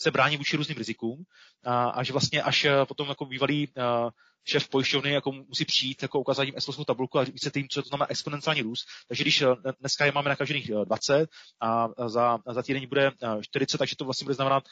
se 0.00 0.10
brání 0.10 0.36
vůči 0.36 0.56
různým 0.56 0.78
rizikům 0.78 1.18
uh, 1.18 1.72
a 1.72 2.02
že 2.02 2.12
vlastně 2.12 2.42
až 2.42 2.64
uh, 2.64 2.70
potom 2.84 3.08
jako 3.08 3.24
bývalý 3.24 3.68
uh, 3.68 4.10
šéf 4.44 4.68
pojišťovny 4.68 5.12
jako 5.12 5.32
musí 5.32 5.64
přijít 5.64 6.02
jako 6.02 6.20
ukázáním 6.20 6.54
Excelovskou 6.56 6.84
tabulku 6.84 7.18
a 7.18 7.22
více 7.22 7.50
tím, 7.50 7.68
co 7.68 7.82
to 7.82 7.88
znamená 7.88 8.10
exponenciální 8.10 8.62
růst. 8.62 8.86
Takže 9.08 9.24
když 9.24 9.44
dneska 9.80 10.04
je 10.04 10.12
máme 10.12 10.28
nakažených 10.28 10.70
20 10.84 11.28
a 11.60 11.88
za, 12.08 12.38
za 12.50 12.62
týden 12.62 12.88
bude 12.88 13.12
40, 13.40 13.78
takže 13.78 13.96
to 13.96 14.04
vlastně 14.04 14.24
bude 14.24 14.34
znamenat 14.34 14.64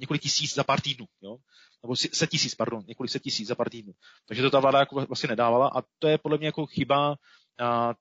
několik 0.00 0.22
tisíc 0.22 0.54
za 0.54 0.64
pár 0.64 0.80
týdnů. 0.80 1.06
Jo? 1.22 1.36
Nebo 1.82 1.96
set 1.96 2.30
tisíc, 2.30 2.54
pardon, 2.54 2.84
několik 2.86 3.10
set 3.10 3.22
tisíc 3.22 3.48
za 3.48 3.54
pár 3.54 3.70
týdnů. 3.70 3.92
Takže 4.28 4.42
to 4.42 4.50
ta 4.50 4.60
vláda 4.60 4.78
jako 4.78 5.06
vlastně 5.06 5.28
nedávala 5.28 5.70
a 5.76 5.82
to 5.98 6.08
je 6.08 6.18
podle 6.18 6.38
mě 6.38 6.46
jako 6.46 6.66
chyba, 6.66 7.16
a, 7.60 7.94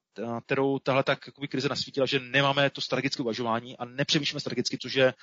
kterou 0.45 0.80
tahle 0.80 1.03
tak 1.03 1.19
krize 1.49 1.69
nasvítila, 1.69 2.06
že 2.06 2.19
nemáme 2.19 2.69
to 2.69 2.81
strategické 2.81 3.23
uvažování 3.23 3.77
a 3.77 3.85
nepřemýšlíme 3.85 4.39
strategicky, 4.39 4.77
což 4.77 4.93
je 4.93 5.14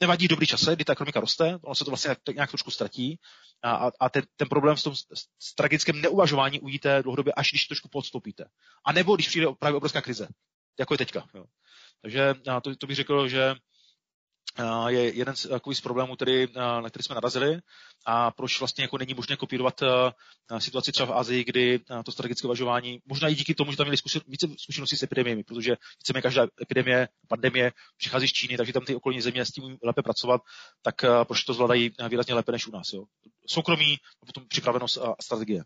nevadí 0.00 0.28
dobrý 0.28 0.46
čase, 0.46 0.76
kdy 0.76 0.84
ta 0.84 0.92
ekonomika 0.92 1.20
roste, 1.20 1.58
ono 1.62 1.74
se 1.74 1.84
to 1.84 1.90
vlastně 1.90 2.16
nějak 2.34 2.50
trošku 2.50 2.70
ztratí 2.70 3.18
a, 3.62 3.90
a 4.00 4.08
ten, 4.08 4.22
ten 4.36 4.48
problém 4.48 4.76
v 4.76 4.82
tom 4.82 4.94
strategickém 5.38 6.00
neuvažování 6.00 6.60
uvidíte 6.60 7.02
dlouhodobě, 7.02 7.32
až 7.36 7.50
když 7.50 7.66
trošku 7.66 7.88
podstoupíte. 7.88 8.44
A 8.84 8.92
nebo 8.92 9.14
když 9.14 9.28
přijde 9.28 9.46
právě 9.58 9.76
obrovská 9.76 10.00
krize, 10.00 10.28
jako 10.78 10.94
je 10.94 10.98
teďka. 10.98 11.26
Jo. 11.34 11.44
Takže 12.02 12.34
to, 12.62 12.76
to 12.76 12.86
bych 12.86 12.96
řekl, 12.96 13.28
že 13.28 13.54
je 14.88 15.16
jeden 15.16 15.36
z, 15.36 15.48
takový 15.48 15.76
z 15.76 15.80
problémů, 15.80 16.16
který, 16.16 16.46
na 16.54 16.88
který 16.88 17.02
jsme 17.02 17.14
narazili 17.14 17.60
a 18.06 18.30
proč 18.30 18.58
vlastně 18.58 18.84
jako 18.84 18.98
není 18.98 19.14
možné 19.14 19.36
kopírovat 19.36 19.80
situaci 20.58 20.92
třeba 20.92 21.06
v 21.06 21.18
Azii, 21.18 21.44
kdy 21.44 21.80
to 22.04 22.12
strategické 22.12 22.46
uvažování, 22.46 23.00
možná 23.06 23.28
i 23.28 23.34
díky 23.34 23.54
tomu, 23.54 23.70
že 23.70 23.76
tam 23.76 23.86
měli 23.86 23.96
zkušen, 23.96 24.22
více 24.28 24.46
zkušeností 24.58 24.96
s 24.96 25.02
epidemiemi, 25.02 25.44
protože 25.44 25.76
chceme 26.00 26.22
každá 26.22 26.46
epidemie, 26.62 27.08
pandemie 27.28 27.72
přichází 27.96 28.28
z 28.28 28.32
Číny, 28.32 28.56
takže 28.56 28.72
tam 28.72 28.84
ty 28.84 28.94
okolní 28.94 29.20
země 29.20 29.44
s 29.44 29.50
tím 29.50 29.78
lépe 29.82 30.02
pracovat, 30.02 30.40
tak 30.82 30.94
proč 31.24 31.44
to 31.44 31.54
zvládají 31.54 31.90
výrazně 32.08 32.34
lépe 32.34 32.52
než 32.52 32.66
u 32.66 32.70
nás. 32.70 32.92
Jo. 32.94 33.04
Soukromí, 33.46 33.96
potom 34.26 34.48
připravenost 34.48 34.98
a 34.98 35.14
strategie. 35.22 35.62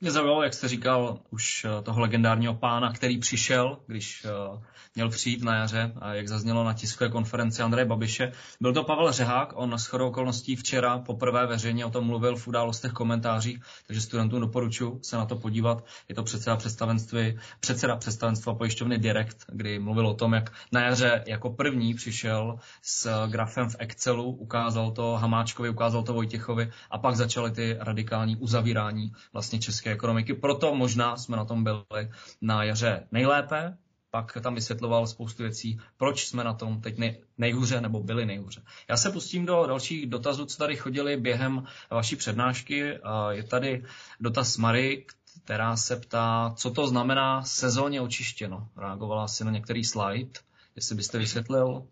Mě 0.00 0.10
zaujalo, 0.10 0.42
jak 0.42 0.54
jste 0.54 0.68
říkal, 0.68 1.18
už 1.30 1.64
eh, 1.64 1.82
toho 1.82 2.00
legendárního 2.00 2.54
pána, 2.54 2.92
který 2.92 3.18
přišel, 3.18 3.78
když 3.86 4.24
eh, 4.24 4.60
měl 4.94 5.08
přijít 5.10 5.44
na 5.44 5.56
jaře, 5.56 5.92
a 6.00 6.14
jak 6.14 6.28
zaznělo 6.28 6.64
na 6.64 6.72
tiskové 6.72 7.10
konferenci 7.10 7.62
Andreje 7.62 7.84
Babiše. 7.84 8.32
Byl 8.60 8.72
to 8.72 8.84
Pavel 8.84 9.12
Řehák, 9.12 9.52
on 9.54 9.78
shodou 9.78 10.08
okolností 10.08 10.56
včera 10.56 10.98
poprvé 10.98 11.46
veřejně 11.46 11.86
o 11.86 11.90
tom 11.90 12.04
mluvil 12.06 12.36
v 12.36 12.48
událostech 12.48 12.92
komentářích, 12.92 13.58
takže 13.86 14.00
studentům 14.00 14.40
doporučuji 14.40 15.00
se 15.02 15.16
na 15.16 15.26
to 15.26 15.36
podívat. 15.36 15.84
Je 16.08 16.14
to 16.14 16.22
předseda 16.22 16.56
představenství, 16.56 17.38
předseda 17.60 17.96
představenstva 17.96 18.54
pojišťovny 18.54 18.98
Direct, 18.98 19.44
kdy 19.52 19.78
mluvil 19.78 20.06
o 20.06 20.14
tom, 20.14 20.32
jak 20.32 20.52
na 20.72 20.80
jaře 20.80 21.24
jako 21.26 21.50
první 21.50 21.94
přišel 21.94 22.58
s 22.82 23.26
grafem 23.26 23.68
v 23.68 23.76
Excelu, 23.78 24.30
ukázal 24.30 24.90
to 24.90 25.12
Hamáčkovi, 25.12 25.68
ukázal 25.68 26.02
to 26.02 26.12
Vojtěchovi 26.12 26.70
a 26.90 26.98
pak 26.98 27.16
začaly 27.16 27.50
ty 27.50 27.76
radikální 27.80 28.36
uzavírání 28.36 29.12
vlastně 29.32 29.58
české 29.58 29.87
ekonomiky. 29.90 30.34
Proto 30.34 30.74
možná 30.74 31.16
jsme 31.16 31.36
na 31.36 31.44
tom 31.44 31.64
byli 31.64 32.10
na 32.40 32.64
jaře 32.64 33.06
nejlépe, 33.12 33.76
pak 34.10 34.38
tam 34.42 34.54
vysvětloval 34.54 35.06
spoustu 35.06 35.42
věcí, 35.42 35.80
proč 35.96 36.26
jsme 36.26 36.44
na 36.44 36.54
tom 36.54 36.80
teď 36.80 36.98
nejhůře 37.38 37.80
nebo 37.80 38.00
byli 38.00 38.26
nejhůře. 38.26 38.62
Já 38.88 38.96
se 38.96 39.10
pustím 39.10 39.46
do 39.46 39.66
dalších 39.66 40.06
dotazů, 40.06 40.46
co 40.46 40.58
tady 40.58 40.76
chodili 40.76 41.16
během 41.16 41.66
vaší 41.90 42.16
přednášky. 42.16 42.98
Je 43.30 43.42
tady 43.42 43.84
dotaz 44.20 44.56
Mary, 44.56 45.06
která 45.44 45.76
se 45.76 45.96
ptá, 45.96 46.54
co 46.56 46.70
to 46.70 46.86
znamená 46.86 47.42
sezóně 47.42 48.00
očištěno. 48.00 48.68
Reagovala 48.76 49.24
asi 49.24 49.44
na 49.44 49.50
některý 49.50 49.84
slide, 49.84 50.40
jestli 50.76 50.96
byste 50.96 51.18
vysvětlil. 51.18 51.86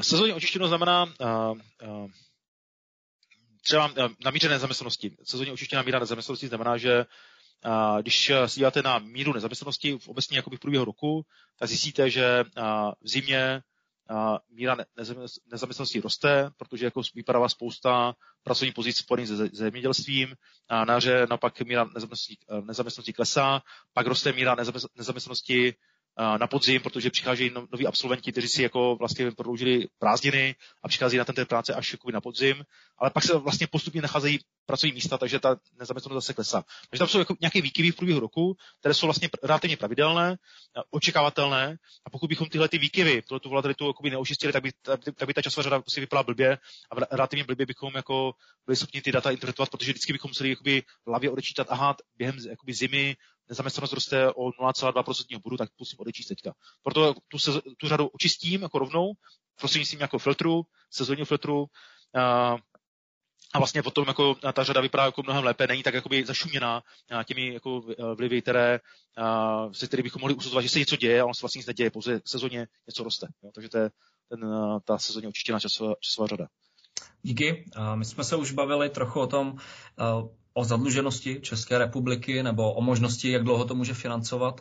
Sezóně 0.00 0.34
očištěno 0.34 0.68
znamená 0.68 1.06
třeba 3.68 3.92
na 4.24 4.30
míře 4.30 4.48
nezaměstnanosti. 4.48 5.16
Sezóně 5.24 5.52
očištěná 5.52 5.82
míra 5.82 5.98
nezaměstnanosti 5.98 6.48
znamená, 6.48 6.76
že 6.76 7.04
když 8.02 8.32
si 8.46 8.60
děláte 8.60 8.82
na 8.82 8.98
míru 8.98 9.32
nezaměstnanosti 9.32 9.98
v 9.98 10.08
obecně 10.08 10.38
jakoby 10.38 10.56
v 10.56 10.60
průběhu 10.60 10.84
roku, 10.84 11.26
tak 11.58 11.68
zjistíte, 11.68 12.10
že 12.10 12.44
v 13.00 13.08
zimě 13.08 13.62
míra 14.50 14.76
nezaměstnanosti 15.50 16.00
roste, 16.00 16.50
protože 16.56 16.84
jako 16.84 17.02
vypadává 17.14 17.48
spousta 17.48 18.14
pracovních 18.42 18.74
pozic 18.74 18.96
spojených 18.96 19.28
se 19.28 19.36
zemědělstvím, 19.52 20.34
a 20.68 20.84
na 20.84 20.94
jaře 20.94 21.26
naopak 21.30 21.60
míra 21.60 21.84
nezaměstnanosti, 21.84 22.36
nezaměstnanosti 22.66 23.12
klesá, 23.12 23.62
pak 23.92 24.06
roste 24.06 24.32
míra 24.32 24.56
nezaměstnanosti 24.96 25.74
na 26.18 26.46
podzim, 26.46 26.82
protože 26.82 27.10
přicházejí 27.10 27.50
no, 27.54 27.66
noví 27.72 27.86
absolventi, 27.86 28.32
kteří 28.32 28.48
si 28.48 28.62
jako 28.62 28.96
vlastně 28.96 29.30
prodloužili 29.30 29.86
prázdniny 29.98 30.54
a 30.82 30.88
přichází 30.88 31.16
na 31.16 31.24
ten 31.24 31.46
práce 31.46 31.74
až 31.74 31.96
na 32.12 32.20
podzim, 32.20 32.64
ale 32.98 33.10
pak 33.10 33.24
se 33.24 33.38
vlastně 33.38 33.66
postupně 33.66 34.02
nacházejí 34.02 34.38
pracovní 34.66 34.94
místa, 34.94 35.18
takže 35.18 35.40
ta 35.40 35.56
nezaměstnanost 35.78 36.24
zase 36.24 36.34
klesá. 36.34 36.64
Takže 36.90 36.98
tam 36.98 37.08
jsou 37.08 37.18
jako 37.18 37.36
nějaké 37.40 37.60
výkyvy 37.60 37.90
v 37.90 37.96
průběhu 37.96 38.20
roku, 38.20 38.56
které 38.80 38.94
jsou 38.94 39.06
vlastně 39.06 39.28
relativně 39.42 39.76
pravidelné, 39.76 40.36
očekávatelné 40.90 41.76
a 42.06 42.10
pokud 42.10 42.28
bychom 42.28 42.48
tyhle 42.48 42.68
ty 42.68 42.78
výkyvy, 42.78 43.22
tohle 43.22 43.40
tu 43.40 43.48
volatilitu 43.48 43.94
neočistili, 44.02 44.52
tak 44.52 44.62
by, 44.62 44.70
tak 45.14 45.26
by 45.26 45.34
ta 45.34 45.42
časová 45.42 45.62
řada 45.62 45.80
prostě 45.80 46.00
vypadala 46.00 46.22
blbě 46.22 46.58
a 46.90 47.16
relativně 47.16 47.44
blbě 47.44 47.66
bychom 47.66 47.92
jako 47.96 48.32
byli 48.66 48.76
schopni 48.76 49.02
ty 49.02 49.12
data 49.12 49.30
interpretovat, 49.30 49.70
protože 49.70 49.92
vždycky 49.92 50.12
bychom 50.12 50.30
museli 50.30 50.50
jakoby 50.50 50.82
v 51.04 51.10
hlavě 51.10 51.30
odečítat, 51.30 51.66
aha, 51.70 51.96
během 52.16 52.36
zimy 52.70 53.16
nezaměstnanost 53.48 53.92
roste 53.92 54.32
o 54.32 54.48
0,2% 54.48 55.40
bodu, 55.42 55.56
tak 55.56 55.70
musím 55.78 55.98
odečíst 56.00 56.28
teďka. 56.28 56.52
Proto 56.82 57.14
tu, 57.28 57.38
se, 57.38 57.50
tu 57.76 57.88
řadu 57.88 58.06
očistím 58.06 58.62
jako 58.62 58.78
rovnou, 58.78 59.12
prostřednictvím 59.58 60.00
jako 60.00 60.18
filtru, 60.18 60.62
sezónního 60.90 61.26
filtru, 61.26 61.66
a, 62.14 62.56
a 63.54 63.58
vlastně 63.58 63.82
potom 63.82 64.08
jako 64.08 64.34
ta 64.34 64.64
řada 64.64 64.80
vypadá 64.80 65.04
jako 65.04 65.22
mnohem 65.22 65.44
lépe, 65.44 65.66
není 65.66 65.82
tak 65.82 65.94
jakoby 65.94 66.24
zašuměná 66.24 66.82
těmi 67.24 67.54
jako 67.54 67.82
vlivy, 68.14 68.42
které, 68.42 68.80
se 69.72 69.86
kterými 69.86 70.06
bychom 70.06 70.20
mohli 70.20 70.34
usuzovat, 70.34 70.62
že 70.62 70.68
se 70.68 70.78
něco 70.78 70.96
děje 70.96 71.20
a 71.20 71.24
on 71.24 71.34
se 71.34 71.42
vlastně 71.42 71.58
nic 71.58 71.66
neděje, 71.66 71.90
pouze 71.90 72.20
sezóně 72.24 72.66
něco 72.86 73.04
roste. 73.04 73.28
Jo? 73.42 73.50
Takže 73.54 73.68
to 73.68 73.78
je 73.78 73.90
ten, 74.28 74.40
ta 74.84 74.98
sezóně 74.98 75.28
očištěná 75.28 75.60
časová, 75.60 75.94
časová 76.00 76.26
řada. 76.26 76.46
Díky. 77.22 77.70
My 77.94 78.04
jsme 78.04 78.24
se 78.24 78.36
už 78.36 78.52
bavili 78.52 78.90
trochu 78.90 79.20
o 79.20 79.26
tom, 79.26 79.58
o 80.58 80.64
zadluženosti 80.64 81.40
České 81.40 81.78
republiky 81.78 82.42
nebo 82.42 82.72
o 82.72 82.80
možnosti, 82.82 83.30
jak 83.30 83.44
dlouho 83.44 83.64
to 83.64 83.74
může 83.74 83.94
financovat. 83.94 84.60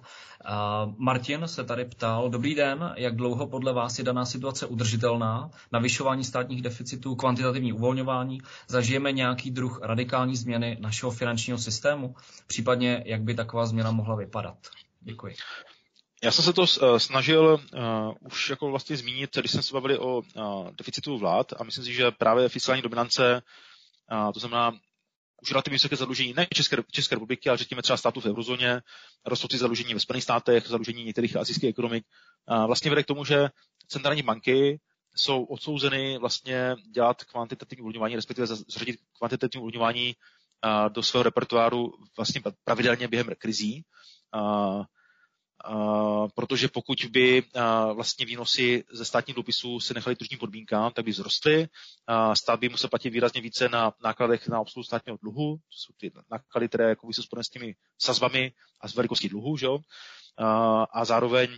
Martin 0.97 1.41
se 1.45 1.63
tady 1.63 1.85
ptal, 1.85 2.29
dobrý 2.29 2.55
den, 2.55 2.93
jak 2.97 3.15
dlouho 3.15 3.47
podle 3.47 3.73
vás 3.73 3.97
je 3.97 4.03
daná 4.03 4.25
situace 4.25 4.65
udržitelná, 4.65 5.49
navyšování 5.71 6.23
státních 6.23 6.61
deficitů, 6.61 7.15
kvantitativní 7.15 7.73
uvolňování, 7.73 8.41
zažijeme 8.67 9.11
nějaký 9.11 9.51
druh 9.51 9.79
radikální 9.83 10.35
změny 10.35 10.77
našeho 10.81 11.11
finančního 11.11 11.57
systému, 11.57 12.15
případně 12.47 13.03
jak 13.05 13.21
by 13.21 13.35
taková 13.35 13.65
změna 13.65 13.91
mohla 13.91 14.15
vypadat. 14.15 14.57
Děkuji. 15.01 15.35
Já 16.23 16.31
jsem 16.31 16.45
se 16.45 16.53
to 16.53 16.61
uh, 16.61 16.97
snažil 16.97 17.59
uh, 17.73 18.13
už 18.19 18.49
jako 18.49 18.69
vlastně 18.69 18.97
zmínit, 18.97 19.29
když 19.37 19.51
jsme 19.51 19.63
se 19.63 19.73
bavili 19.73 19.97
o 19.97 20.17
uh, 20.17 20.23
deficitu 20.77 21.17
vlád 21.17 21.53
a 21.59 21.63
myslím 21.63 21.85
si, 21.85 21.93
že 21.93 22.11
právě 22.11 22.49
fiskální 22.49 22.81
dominance, 22.81 23.41
uh, 24.11 24.31
to 24.31 24.39
znamená 24.39 24.71
už 25.41 25.51
relativně 25.51 25.75
vysoké 25.75 25.95
zadlužení 25.95 26.33
ne 26.33 26.47
České, 26.53 26.77
České 26.91 27.15
republiky, 27.15 27.49
ale 27.49 27.57
řekněme 27.57 27.81
třeba 27.81 27.97
států 27.97 28.21
v 28.21 28.25
eurozóně, 28.25 28.81
rostoucí 29.25 29.57
zadlužení 29.57 29.93
ve 29.93 29.99
Spojených 29.99 30.23
státech, 30.23 30.67
zadlužení 30.67 31.03
některých 31.03 31.35
azijských 31.35 31.69
ekonomik, 31.69 32.05
vlastně 32.65 32.89
vede 32.89 33.03
k 33.03 33.07
tomu, 33.07 33.25
že 33.25 33.49
centrální 33.87 34.21
banky 34.21 34.79
jsou 35.15 35.43
odsouzeny 35.43 36.17
vlastně 36.17 36.75
dělat 36.93 37.23
kvantitativní 37.23 37.81
uvolňování, 37.81 38.15
respektive 38.15 38.47
zřadit 38.47 38.99
kvantitativní 39.17 39.61
uvolňování 39.61 40.13
do 40.89 41.03
svého 41.03 41.23
repertoáru 41.23 41.93
vlastně 42.17 42.41
pravidelně 42.63 43.07
během 43.07 43.27
krizí. 43.37 43.83
Protože 46.35 46.67
pokud 46.67 47.05
by 47.09 47.43
vlastně 47.93 48.25
výnosy 48.25 48.83
ze 48.91 49.05
státních 49.05 49.35
dluhopisů 49.35 49.79
se 49.79 49.93
nechaly 49.93 50.15
tržním 50.15 50.39
podmínkám, 50.39 50.91
tak 50.91 51.05
by 51.05 51.11
vzrostly. 51.11 51.67
Stát 52.33 52.59
by 52.59 52.69
musel 52.69 52.89
platit 52.89 53.09
výrazně 53.09 53.41
více 53.41 53.69
na 53.69 53.93
nákladech 54.03 54.47
na 54.47 54.59
obsluhu 54.59 54.83
státního 54.83 55.17
dluhu, 55.21 55.57
to 55.57 55.77
jsou 55.77 55.93
ty 55.97 56.11
náklady, 56.31 56.67
které 56.67 56.89
jako 56.89 57.07
jsou 57.07 57.21
spojené 57.21 57.43
s 57.43 57.49
těmi 57.49 57.75
sazbami 58.01 58.51
a 58.81 58.87
s 58.87 58.95
velikostí 58.95 59.29
dluhu, 59.29 59.57
že? 59.57 59.67
a 60.93 61.05
zároveň 61.05 61.57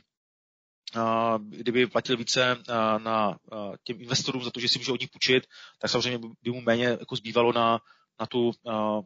kdyby 1.40 1.88
platil 1.88 2.18
více 2.18 2.58
na 2.98 3.38
těm 3.84 4.02
investorům 4.02 4.44
za 4.44 4.52
to, 4.52 4.60
že 4.60 4.68
si 4.68 4.80
může 4.80 4.92
od 4.92 5.02
nich 5.02 5.10
půjčit, 5.10 5.48
tak 5.80 5.92
samozřejmě 5.92 6.28
by 6.42 6.52
mu 6.52 6.62
méně 6.62 6.86
jako 6.86 7.16
zbývalo 7.16 7.54
na 7.54 7.80
na 8.20 8.26
tu 8.26 8.48
uh, 8.48 8.54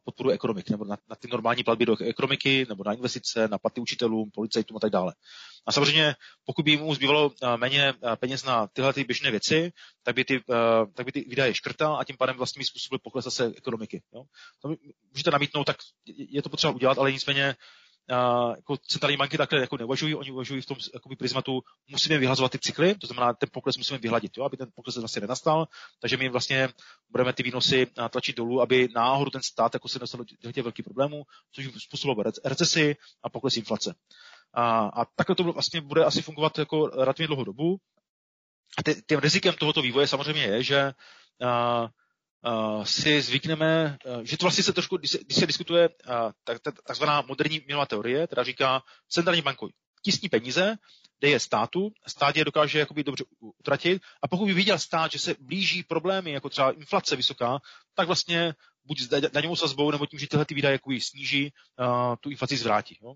podporu 0.04 0.30
ekonomik, 0.30 0.70
nebo 0.70 0.86
na, 0.86 0.98
na 1.10 1.16
ty 1.16 1.28
normální 1.32 1.64
platby 1.64 1.86
do 1.86 1.98
ekonomiky, 2.06 2.66
nebo 2.70 2.84
na 2.84 2.94
investice, 2.94 3.48
na 3.48 3.58
platy 3.58 3.82
učitelům, 3.82 4.32
policajtům 4.32 4.78
a 4.78 4.80
tak 4.80 4.92
dále. 4.92 5.14
A 5.66 5.72
samozřejmě, 5.72 6.16
pokud 6.46 6.66
by 6.66 6.78
mu 6.78 6.96
zbývalo 6.96 7.26
uh, 7.26 7.58
méně 7.58 7.94
uh, 7.94 8.16
peněz 8.16 8.44
na 8.44 8.68
tyhle 8.68 8.94
ty 8.94 9.04
běžné 9.04 9.32
věci, 9.32 9.72
tak 10.04 10.16
by 10.16 10.26
ty, 10.26 10.44
tak 10.94 11.06
by 11.06 11.12
ty 11.12 11.22
výdaje 11.22 11.54
škrtal 11.54 11.98
a 12.00 12.04
tím 12.04 12.18
pádem 12.18 12.38
vlastně 12.38 12.60
by 12.60 12.66
způsobil 12.66 13.00
pokles 13.04 13.26
zase 13.26 13.54
ekonomiky. 13.58 14.02
Jo? 14.14 14.24
To 14.62 14.76
můžete 15.12 15.32
namítnout, 15.32 15.64
tak 15.64 15.78
je 16.06 16.42
to 16.42 16.50
potřeba 16.50 16.74
udělat, 16.74 16.98
ale 16.98 17.12
nicméně 17.12 17.56
jako 18.56 18.78
centrální 18.78 19.18
banky 19.18 19.38
takhle 19.38 19.60
jako 19.60 19.78
neuvažují, 19.78 20.16
oni 20.16 20.32
uvažují 20.32 20.62
v 20.62 20.66
tom 20.66 20.78
jakoby, 20.94 21.16
prismatu, 21.16 21.62
musíme 21.88 22.18
vyhazovat 22.18 22.52
ty 22.52 22.60
cykly, 22.60 22.96
to 22.96 23.08
znamená, 23.08 23.34
ten 23.34 23.50
pokles 23.52 23.78
musíme 23.78 24.00
vyhladit, 24.00 24.38
jo, 24.38 24.44
aby 24.44 24.58
ten 24.58 24.68
pokles 24.76 24.98
vlastně 24.98 25.22
nenastal, 25.22 25.68
takže 26.02 26.18
my 26.18 26.30
vlastně 26.30 26.70
budeme 27.10 27.34
ty 27.34 27.44
výnosy 27.44 27.88
tlačit 28.10 28.38
dolů, 28.38 28.62
aby 28.62 28.90
náhodou 28.96 29.30
ten 29.30 29.42
stát 29.42 29.74
jako 29.74 29.88
se 29.88 30.00
dostal 30.00 30.26
do 30.44 30.52
těch 30.52 30.64
velkých 30.64 30.86
problémů, 30.86 31.24
což 31.52 31.70
způsobilo 31.78 32.24
recesi 32.46 32.96
a 33.24 33.30
pokles 33.30 33.58
inflace. 33.58 33.96
A, 34.54 34.86
a 34.86 35.06
takhle 35.06 35.36
to 35.36 35.44
vlastně 35.44 35.82
bude 35.82 36.06
asi 36.06 36.22
fungovat 36.22 36.58
jako 36.58 36.88
relativně 36.88 37.28
dlouhou 37.28 37.44
dobu. 37.44 37.78
A 38.78 38.94
tím 39.08 39.20
rizikem 39.20 39.54
tohoto 39.54 39.82
vývoje 39.82 40.08
samozřejmě 40.08 40.44
je, 40.44 40.64
že 40.64 40.94
a, 41.46 41.90
uh, 42.46 42.84
si 42.84 43.22
zvykneme, 43.22 43.98
uh, 44.06 44.22
že 44.24 44.38
to 44.38 44.46
vlastně 44.46 44.64
se 44.64 44.74
trošku, 44.74 44.98
když 44.98 45.12
se, 45.12 45.18
když 45.18 45.38
se 45.38 45.48
diskutuje 45.48 45.90
uh, 45.90 46.32
tak, 46.44 46.60
tak, 46.60 46.76
takzvaná 46.88 47.24
moderní 47.28 47.62
měnová 47.66 47.86
teorie, 47.86 48.28
která 48.28 48.44
říká, 48.44 48.82
centrální 49.10 49.42
banko 49.42 49.68
tisní 50.04 50.30
peníze, 50.30 50.76
kde 51.20 51.30
je 51.30 51.40
státu, 51.40 51.92
stát 52.08 52.38
je 52.38 52.46
dokáže 52.46 52.80
jakoby 52.80 53.04
dobře 53.04 53.24
utratit 53.40 54.02
a 54.22 54.28
pokud 54.28 54.46
by 54.46 54.54
viděl 54.54 54.80
stát, 54.80 55.12
že 55.12 55.20
se 55.20 55.36
blíží 55.40 55.84
problémy, 55.84 56.32
jako 56.32 56.50
třeba 56.50 56.72
inflace 56.72 57.16
vysoká, 57.16 57.60
tak 57.96 58.08
vlastně 58.08 58.54
buď 58.86 59.00
s 59.00 59.08
daňovou 59.08 59.56
sazbou, 59.56 59.92
nebo 59.92 60.06
tím, 60.06 60.20
že 60.20 60.28
tyhle 60.28 60.46
ty 60.46 60.54
výdaje 60.56 60.80
sníží, 61.00 61.54
uh, 61.80 62.16
tu 62.20 62.30
inflaci 62.30 62.58
zvrátí. 62.58 62.98
Jo? 63.02 63.14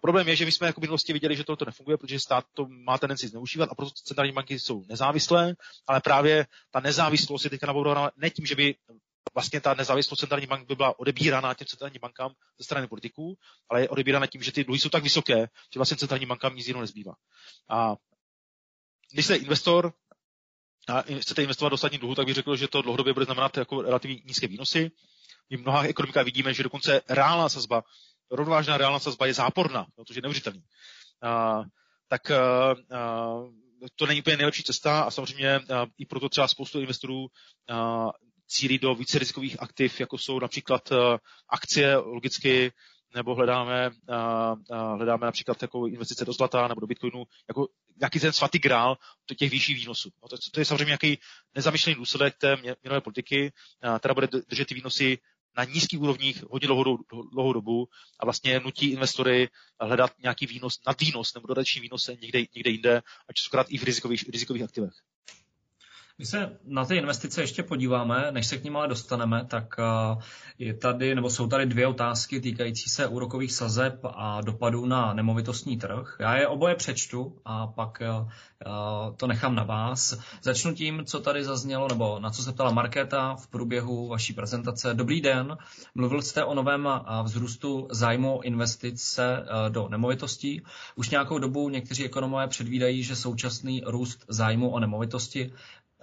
Problém 0.00 0.28
je, 0.28 0.36
že 0.36 0.44
my 0.44 0.52
jsme 0.52 0.66
jako 0.66 0.80
v 0.80 0.82
minulosti 0.82 1.12
viděli, 1.12 1.36
že 1.36 1.44
to 1.44 1.56
nefunguje, 1.66 1.96
protože 1.96 2.20
stát 2.20 2.44
to 2.52 2.66
má 2.68 2.98
tendenci 2.98 3.28
zneužívat 3.28 3.68
a 3.72 3.74
proto 3.74 3.90
centrální 3.90 4.32
banky 4.32 4.58
jsou 4.58 4.84
nezávislé, 4.88 5.54
ale 5.86 6.00
právě 6.00 6.46
ta 6.70 6.80
nezávislost 6.80 7.44
je 7.44 7.50
teďka 7.50 7.66
nabourána 7.66 8.10
ne 8.16 8.30
tím, 8.30 8.46
že 8.46 8.54
by 8.54 8.74
vlastně 9.34 9.60
ta 9.60 9.74
nezávislost 9.74 10.20
centrální 10.20 10.46
bank 10.46 10.68
by 10.68 10.74
byla 10.74 10.98
odebírána 10.98 11.54
těm 11.54 11.66
centrálním 11.66 12.00
bankám 12.00 12.32
ze 12.58 12.64
strany 12.64 12.86
politiků, 12.86 13.38
ale 13.68 13.80
je 13.80 13.88
odebírána 13.88 14.26
tím, 14.26 14.42
že 14.42 14.52
ty 14.52 14.64
dluhy 14.64 14.80
jsou 14.80 14.88
tak 14.88 15.02
vysoké, 15.02 15.38
že 15.72 15.78
vlastně 15.78 15.96
centrální 15.96 16.26
bankám 16.26 16.56
nic 16.56 16.66
jiného 16.66 16.80
nezbývá. 16.80 17.14
A 17.68 17.96
když 19.12 19.24
jste 19.24 19.36
investor 19.36 19.92
a 20.88 21.02
chcete 21.02 21.42
investovat 21.42 21.68
do 21.68 21.76
státních 21.76 22.00
dluhu, 22.00 22.14
tak 22.14 22.26
bych 22.26 22.34
řekl, 22.34 22.56
že 22.56 22.68
to 22.68 22.82
dlouhodobě 22.82 23.12
bude 23.12 23.24
znamenat 23.24 23.56
jako 23.56 23.82
relativně 23.82 24.20
nízké 24.24 24.46
výnosy. 24.46 24.90
v 25.50 25.60
mnoha 25.60 25.82
ekonomikách 25.82 26.24
vidíme, 26.24 26.54
že 26.54 26.62
dokonce 26.62 27.00
reálná 27.08 27.48
sazba, 27.48 27.84
rovnovážná 28.30 28.76
reálná 28.76 28.98
sazba 28.98 29.26
je 29.26 29.34
záporná, 29.34 29.86
no, 29.98 30.04
to 30.04 30.14
je 30.14 30.22
neuvěřitelný. 30.22 30.62
Uh, 31.24 31.64
tak 32.08 32.22
uh, 32.30 33.50
to 33.96 34.06
není 34.06 34.20
úplně 34.20 34.36
nejlepší 34.36 34.62
cesta 34.62 35.00
a 35.00 35.10
samozřejmě 35.10 35.58
uh, 35.58 35.64
i 35.98 36.06
proto 36.06 36.28
třeba 36.28 36.48
spoustu 36.48 36.80
investorů 36.80 37.20
uh, 37.20 38.10
cílí 38.46 38.78
do 38.78 38.94
více 38.94 39.18
rizikových 39.18 39.62
aktiv, 39.62 40.00
jako 40.00 40.18
jsou 40.18 40.38
například 40.38 40.92
akcie, 41.48 41.96
logicky 41.96 42.72
nebo 43.14 43.34
hledáme, 43.34 43.90
uh, 43.90 44.16
uh, 44.70 44.96
hledáme 44.96 45.26
například 45.26 45.62
jako 45.62 45.86
investice 45.86 46.24
do 46.24 46.32
zlata 46.32 46.68
nebo 46.68 46.80
do 46.80 46.86
bitcoinu, 46.86 47.24
jako 47.48 47.68
nějaký 48.00 48.20
ten 48.20 48.32
svatý 48.32 48.58
grál 48.58 48.96
do 49.30 49.34
těch 49.34 49.50
vyšších 49.50 49.76
výnosů. 49.76 50.10
No 50.22 50.28
to, 50.28 50.36
to, 50.52 50.60
je 50.60 50.64
samozřejmě 50.64 50.90
nějaký 50.90 51.18
nezamýšlený 51.54 51.94
důsledek 51.94 52.34
té 52.38 52.56
měnové 52.56 53.00
politiky, 53.00 53.52
uh, 53.84 53.98
která 53.98 54.14
bude 54.14 54.28
držet 54.48 54.68
ty 54.68 54.74
výnosy 54.74 55.18
na 55.56 55.64
nízkých 55.64 56.00
úrovních 56.00 56.44
hodně 56.50 56.66
dlouhou, 56.66 56.98
dlouhou 57.32 57.52
dobu 57.52 57.88
a 58.20 58.24
vlastně 58.24 58.60
nutí 58.60 58.90
investory 58.90 59.48
hledat 59.80 60.12
nějaký 60.18 60.46
výnos, 60.46 60.80
nadvýnos 60.86 61.34
nebo 61.34 61.46
dodatečný 61.46 61.80
výnos 61.80 62.10
někde, 62.20 62.40
někde 62.54 62.70
jinde 62.70 63.02
a 63.28 63.32
častokrát 63.32 63.66
i 63.70 63.78
v 63.78 63.82
rizikových, 63.82 64.28
rizikových 64.28 64.62
aktivech. 64.62 64.94
My 66.18 66.26
se 66.26 66.58
na 66.64 66.84
ty 66.84 66.96
investice 66.96 67.40
ještě 67.40 67.62
podíváme, 67.62 68.26
než 68.30 68.46
se 68.46 68.58
k 68.58 68.64
ním 68.64 68.76
ale 68.76 68.88
dostaneme, 68.88 69.44
tak 69.44 69.74
eh, 69.78 70.22
je 70.58 70.74
tady, 70.74 71.14
nebo 71.14 71.30
jsou 71.30 71.46
tady 71.46 71.66
dvě 71.66 71.86
otázky 71.86 72.40
týkající 72.40 72.90
se 72.90 73.06
úrokových 73.06 73.52
sazeb 73.52 74.00
a 74.04 74.40
dopadů 74.40 74.86
na 74.86 75.14
nemovitostní 75.14 75.78
trh. 75.78 76.16
Já 76.20 76.36
je 76.36 76.48
oboje 76.48 76.74
přečtu 76.74 77.38
a 77.44 77.66
pak 77.66 78.02
eh, 78.02 78.06
eh, 78.08 78.70
to 79.16 79.26
nechám 79.26 79.54
na 79.54 79.62
vás. 79.62 80.18
Začnu 80.42 80.74
tím, 80.74 81.04
co 81.04 81.20
tady 81.20 81.44
zaznělo, 81.44 81.88
nebo 81.88 82.18
na 82.18 82.30
co 82.30 82.42
se 82.42 82.52
ptala 82.52 82.70
Markéta 82.70 83.36
v 83.36 83.46
průběhu 83.46 84.08
vaší 84.08 84.32
prezentace. 84.32 84.94
Dobrý 84.94 85.20
den, 85.20 85.56
mluvil 85.94 86.22
jste 86.22 86.44
o 86.44 86.54
novém 86.54 86.88
vzrůstu 87.22 87.88
zájmu 87.90 88.40
investice 88.44 89.46
do 89.68 89.88
nemovitostí. 89.88 90.62
Už 90.94 91.10
nějakou 91.10 91.38
dobu 91.38 91.68
někteří 91.68 92.04
ekonomové 92.04 92.48
předvídají, 92.48 93.02
že 93.02 93.16
současný 93.16 93.82
růst 93.86 94.24
zájmu 94.28 94.70
o 94.70 94.80
nemovitosti 94.80 95.52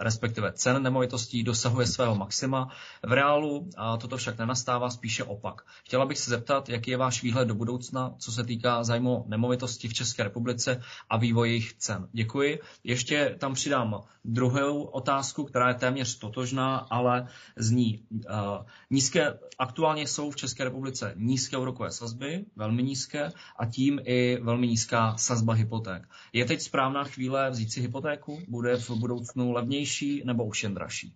respektive 0.02 0.52
cen 0.52 0.84
nemovitostí 0.84 1.44
dosahuje 1.44 1.88
svého 1.88 2.16
maxima. 2.16 2.70
V 3.04 3.12
reálu 3.12 3.70
a 3.78 3.98
toto 3.98 4.18
však 4.18 4.38
nenastává, 4.38 4.90
spíše 4.90 5.24
opak. 5.24 5.62
Chtěla 5.86 6.06
bych 6.06 6.18
se 6.18 6.30
zeptat, 6.30 6.70
jaký 6.70 6.92
je 6.92 6.98
váš 6.98 7.24
výhled 7.24 7.46
do 7.48 7.56
budoucna, 7.56 8.14
co 8.18 8.32
se 8.32 8.44
týká 8.44 8.84
zájmu 8.84 9.26
nemovitosti 9.28 9.88
v 9.88 9.94
České 9.94 10.24
republice 10.24 10.82
a 11.10 11.18
vývoj 11.18 11.50
jejich 11.50 11.74
cen. 11.74 12.08
Děkuji. 12.12 12.60
Ještě 12.84 13.36
tam 13.40 13.54
přidám 13.54 14.02
druhou 14.26 14.84
otázku, 14.84 15.44
která 15.44 15.68
je 15.68 15.74
téměř 15.74 16.18
totožná, 16.18 16.78
ale 16.78 17.28
zní 17.58 18.04
uh, 18.12 18.22
nízké, 18.90 19.40
aktuálně 19.60 20.08
jsou 20.08 20.32
v 20.32 20.36
České 20.36 20.64
republice 20.64 21.14
nízké 21.16 21.58
úrokové 21.58 21.92
sazby, 21.92 22.46
velmi 22.56 22.84
nízké, 22.84 23.32
a 23.60 23.66
tím 23.66 24.00
i 24.04 24.40
velmi 24.42 24.68
nízká 24.68 25.18
sazba 25.18 25.54
hypoték. 25.54 26.08
Je 26.34 26.46
teď 26.46 26.62
správná 26.62 27.04
chvíle 27.04 27.50
vzít 27.50 27.72
si 27.72 27.82
hypotéku? 27.82 28.40
Bude 28.48 28.78
v 28.78 28.90
budoucnu 28.90 29.52
levnější? 29.52 29.91
Levnější 29.92 30.22
nebo 30.26 30.46
už 30.46 30.64
jen 30.64 30.74
dražší? 30.74 31.14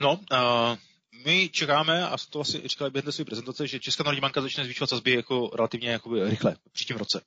No, 0.00 0.12
uh, 0.12 0.78
my 1.24 1.48
čekáme, 1.48 2.08
a 2.08 2.16
to 2.30 2.40
asi 2.40 2.68
říkali 2.68 2.90
během 2.90 3.12
své 3.12 3.24
prezentace, 3.24 3.66
že 3.66 3.80
Česká 3.80 4.02
národní 4.04 4.20
banka 4.20 4.40
začne 4.40 4.64
zvyšovat 4.64 4.90
sazby 4.90 5.12
jako 5.12 5.50
relativně 5.54 5.90
jakoby 5.90 6.30
rychle 6.30 6.54
v 6.54 6.72
příštím 6.72 6.96
roce. 6.96 7.24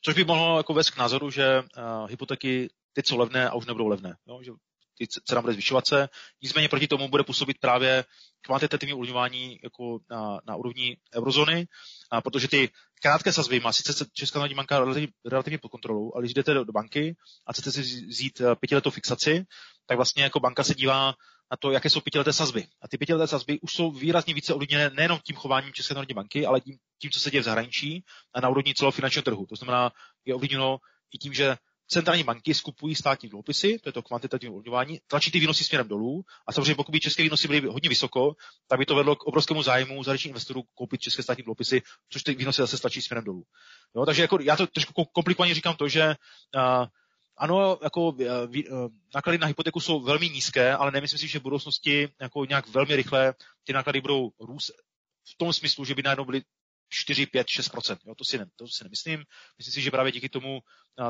Což 0.00 0.14
by 0.14 0.24
mohlo 0.24 0.56
jako 0.56 0.74
vést 0.74 0.90
k 0.90 0.96
názoru, 0.96 1.30
že 1.30 1.58
uh, 1.58 2.10
hypotéky 2.10 2.70
teď 2.92 3.06
jsou 3.06 3.18
levné 3.18 3.48
a 3.48 3.54
už 3.54 3.66
nebudou 3.66 3.88
levné. 3.88 4.16
Jo? 4.26 4.42
Že 4.42 4.52
ty 5.06 5.20
cena 5.24 5.40
bude 5.40 5.52
zvyšovat 5.52 5.86
se. 5.86 6.08
Nicméně 6.42 6.68
proti 6.68 6.88
tomu 6.88 7.08
bude 7.08 7.24
působit 7.24 7.58
právě 7.60 8.04
kvantitativní 8.40 8.92
uvolňování 8.92 9.58
jako 9.62 9.98
na, 10.10 10.40
na 10.46 10.56
úrovni 10.56 10.96
eurozóny, 11.16 11.66
a 12.10 12.20
protože 12.20 12.48
ty 12.48 12.70
krátké 13.02 13.32
sazby 13.32 13.60
má 13.60 13.72
sice 13.72 14.06
Česká 14.12 14.38
národní 14.38 14.54
banka 14.54 14.78
relativně, 14.78 15.08
relativně 15.30 15.58
pod 15.58 15.68
kontrolou, 15.68 16.12
ale 16.14 16.22
když 16.22 16.34
jdete 16.34 16.54
do, 16.54 16.64
do 16.64 16.72
banky 16.72 17.16
a 17.46 17.52
chcete 17.52 17.72
si 17.72 17.80
vzít 17.80 18.40
eh, 18.40 18.56
pětiletou 18.56 18.90
fixaci, 18.90 19.44
tak 19.86 19.96
vlastně 19.96 20.22
jako 20.22 20.40
banka 20.40 20.64
se 20.64 20.74
dívá 20.74 21.14
na 21.50 21.56
to, 21.56 21.70
jaké 21.70 21.90
jsou 21.90 22.00
pětileté 22.00 22.32
sazby. 22.32 22.66
A 22.82 22.88
ty 22.88 22.98
pětileté 22.98 23.26
sazby 23.26 23.60
už 23.60 23.72
jsou 23.72 23.90
výrazně 23.90 24.34
více 24.34 24.54
ovlivněné 24.54 24.90
nejenom 24.90 25.18
tím 25.26 25.36
chováním 25.36 25.72
České 25.72 25.94
národní 25.94 26.14
banky, 26.14 26.46
ale 26.46 26.60
tím, 26.60 26.76
tím, 26.98 27.10
co 27.10 27.20
se 27.20 27.30
děje 27.30 27.40
v 27.40 27.44
zahraničí 27.44 28.04
a 28.34 28.40
na 28.40 28.48
úrovni 28.48 28.74
celého 28.74 28.92
finančního 28.92 29.22
trhu. 29.22 29.46
To 29.46 29.56
znamená, 29.56 29.92
je 30.24 30.34
ovlivněno 30.34 30.78
i 31.12 31.18
tím, 31.18 31.34
že 31.34 31.56
centrální 31.88 32.24
banky 32.24 32.54
skupují 32.54 32.94
státní 32.94 33.28
dluhopisy, 33.28 33.78
to 33.78 33.88
je 33.88 33.92
to 33.92 34.02
kvantitativní 34.02 34.50
uvolňování, 34.50 35.00
tlačí 35.06 35.30
ty 35.30 35.40
výnosy 35.40 35.64
směrem 35.64 35.88
dolů 35.88 36.24
a 36.46 36.52
samozřejmě 36.52 36.74
pokud 36.74 36.92
by 36.92 37.00
české 37.00 37.22
výnosy 37.22 37.48
byly 37.48 37.60
hodně 37.60 37.88
vysoko, 37.88 38.36
tak 38.68 38.78
by 38.78 38.86
to 38.86 38.94
vedlo 38.94 39.16
k 39.16 39.22
obrovskému 39.22 39.62
zájmu 39.62 40.04
zahraničních 40.04 40.30
investorů 40.30 40.62
koupit 40.74 41.00
české 41.00 41.22
státní 41.22 41.44
dluhopisy, 41.44 41.82
což 42.08 42.22
ty 42.22 42.34
výnosy 42.34 42.62
zase 42.62 42.78
tlačí 42.78 43.02
směrem 43.02 43.24
dolů. 43.24 43.44
Jo, 43.96 44.06
takže 44.06 44.22
jako 44.22 44.38
já 44.40 44.56
to 44.56 44.66
trošku 44.66 45.04
komplikovaně 45.04 45.54
říkám 45.54 45.76
to, 45.76 45.88
že 45.88 46.06
uh, 46.08 46.86
ano, 47.36 47.78
jako 47.82 48.08
uh, 48.08 48.26
uh, 48.26 48.88
náklady 49.14 49.38
na 49.38 49.46
hypotéku 49.46 49.80
jsou 49.80 50.00
velmi 50.00 50.28
nízké, 50.28 50.72
ale 50.72 50.90
nemyslím 50.90 51.18
si, 51.18 51.28
že 51.28 51.38
v 51.38 51.42
budoucnosti 51.42 52.08
jako 52.20 52.44
nějak 52.44 52.68
velmi 52.68 52.96
rychle 52.96 53.34
ty 53.64 53.72
náklady 53.72 54.00
budou 54.00 54.30
růst 54.40 54.70
v 55.24 55.38
tom 55.38 55.52
smyslu, 55.52 55.84
že 55.84 55.94
by 55.94 56.02
najednou 56.02 56.24
byly 56.24 56.42
4, 56.92 57.26
5, 57.26 57.48
6 57.48 57.70
jo, 58.06 58.14
to, 58.14 58.24
si 58.24 58.38
ne, 58.38 58.46
to 58.56 58.68
si 58.68 58.84
nemyslím. 58.84 59.24
Myslím 59.58 59.72
si, 59.72 59.80
že 59.80 59.90
právě 59.90 60.12
díky 60.12 60.28
tomu, 60.28 60.60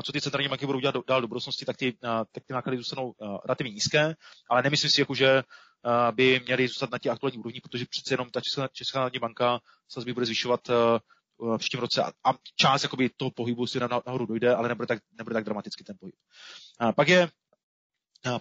co 0.03 0.11
ty 0.11 0.21
centrální 0.21 0.49
banky 0.49 0.65
budou 0.65 0.79
dělat 0.79 0.95
dál 1.07 1.21
do 1.21 1.27
budoucnosti, 1.27 1.65
tak 1.65 1.77
ty, 1.77 1.97
tak 2.31 2.43
ty 2.47 2.53
náklady 2.53 2.77
zůstanou 2.77 3.13
relativně 3.45 3.73
nízké, 3.73 4.15
ale 4.49 4.63
nemyslím 4.63 4.91
si, 4.91 5.01
jako, 5.01 5.15
že 5.15 5.43
by 6.11 6.41
měly 6.45 6.67
zůstat 6.67 6.91
na 6.91 6.99
těch 6.99 7.11
aktuální 7.11 7.37
úrovni, 7.37 7.61
protože 7.61 7.85
přece 7.89 8.13
jenom 8.13 8.29
ta 8.29 8.41
Česká, 8.41 8.67
Česká 8.67 8.99
národní 8.99 9.19
banka 9.19 9.59
sazby 9.87 10.13
bude 10.13 10.25
zvyšovat 10.25 10.67
v 11.39 11.57
příštím 11.57 11.79
roce 11.79 12.03
a, 12.03 12.07
a 12.07 12.33
část 12.55 12.83
jakoby, 12.83 13.09
toho 13.17 13.31
pohybu 13.31 13.67
si 13.67 13.79
nahoru 13.79 14.25
dojde, 14.25 14.55
ale 14.55 14.69
nebude 14.69 14.87
tak, 14.87 14.99
nebude 15.17 15.33
tak 15.33 15.43
dramaticky 15.43 15.83
ten 15.83 15.95
pohyb. 15.99 16.15
A 16.79 16.91
pak 16.91 17.07
je 17.07 17.29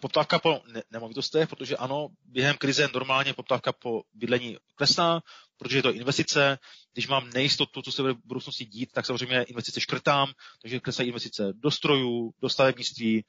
poptávka 0.00 0.38
po 0.38 0.62
nemovitostech, 0.90 1.48
protože 1.48 1.76
ano, 1.76 2.09
během 2.24 2.56
krize 2.56 2.88
normálně 2.94 3.34
poptávka 3.34 3.72
po 3.72 4.02
bydlení 4.14 4.56
klesá, 4.74 5.20
protože 5.56 5.78
je 5.78 5.82
to 5.82 5.92
investice. 5.92 6.59
Když 6.92 7.09
mám 7.09 7.30
nejistotu, 7.30 7.82
co 7.82 7.92
se 7.92 8.02
bude 8.02 8.14
v 8.14 8.24
budoucnosti 8.24 8.64
dít, 8.64 8.92
tak 8.92 9.06
samozřejmě 9.06 9.42
investice 9.42 9.80
škrtám, 9.80 10.32
takže 10.62 10.80
klesají 10.80 11.09
investice 11.09 11.52
do 11.54 11.70
strojů, 11.70 12.32
do 12.42 12.48
stavebnictví, 12.48 13.24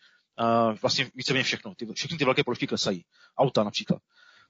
vlastně 0.81 1.11
víceméně 1.15 1.43
všechno. 1.43 1.75
Ty, 1.75 1.87
všechny 1.93 2.17
ty 2.17 2.25
velké 2.25 2.43
položky 2.43 2.67
klesají. 2.67 3.05
Auta 3.37 3.63
například. 3.63 3.99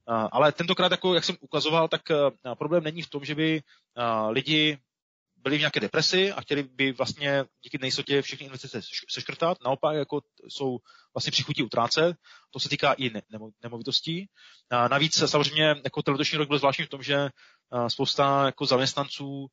Ale 0.07 0.51
tentokrát, 0.51 0.91
jako, 0.91 1.15
jak 1.15 1.23
jsem 1.23 1.35
ukazoval, 1.39 1.87
tak 1.87 2.01
problém 2.57 2.83
není 2.83 3.01
v 3.01 3.09
tom, 3.09 3.25
že 3.25 3.35
by 3.35 3.61
lidi 4.29 4.77
byli 5.43 5.57
v 5.57 5.59
nějaké 5.59 5.79
depresi 5.79 6.31
a 6.31 6.41
chtěli 6.41 6.63
by 6.63 6.91
vlastně 6.91 7.43
díky 7.63 7.77
nejistotě 7.81 8.21
všechny 8.21 8.45
investice 8.45 8.81
seškrtat. 9.09 9.57
Naopak 9.65 9.95
jako 9.95 10.21
jsou 10.47 10.77
vlastně 11.13 11.31
přichutí 11.31 11.63
utrácet. 11.63 12.17
To 12.51 12.59
se 12.59 12.69
týká 12.69 12.93
i 12.93 13.11
nemovitostí. 13.63 14.27
A 14.69 14.87
navíc 14.87 15.23
samozřejmě 15.25 15.75
jako 15.83 16.01
ten 16.01 16.11
letošní 16.11 16.37
rok 16.37 16.47
byl 16.47 16.57
zvláštní 16.57 16.85
v 16.85 16.89
tom, 16.89 17.03
že 17.03 17.29
spousta 17.87 18.45
jako 18.45 18.65
zaměstnanců 18.65 19.47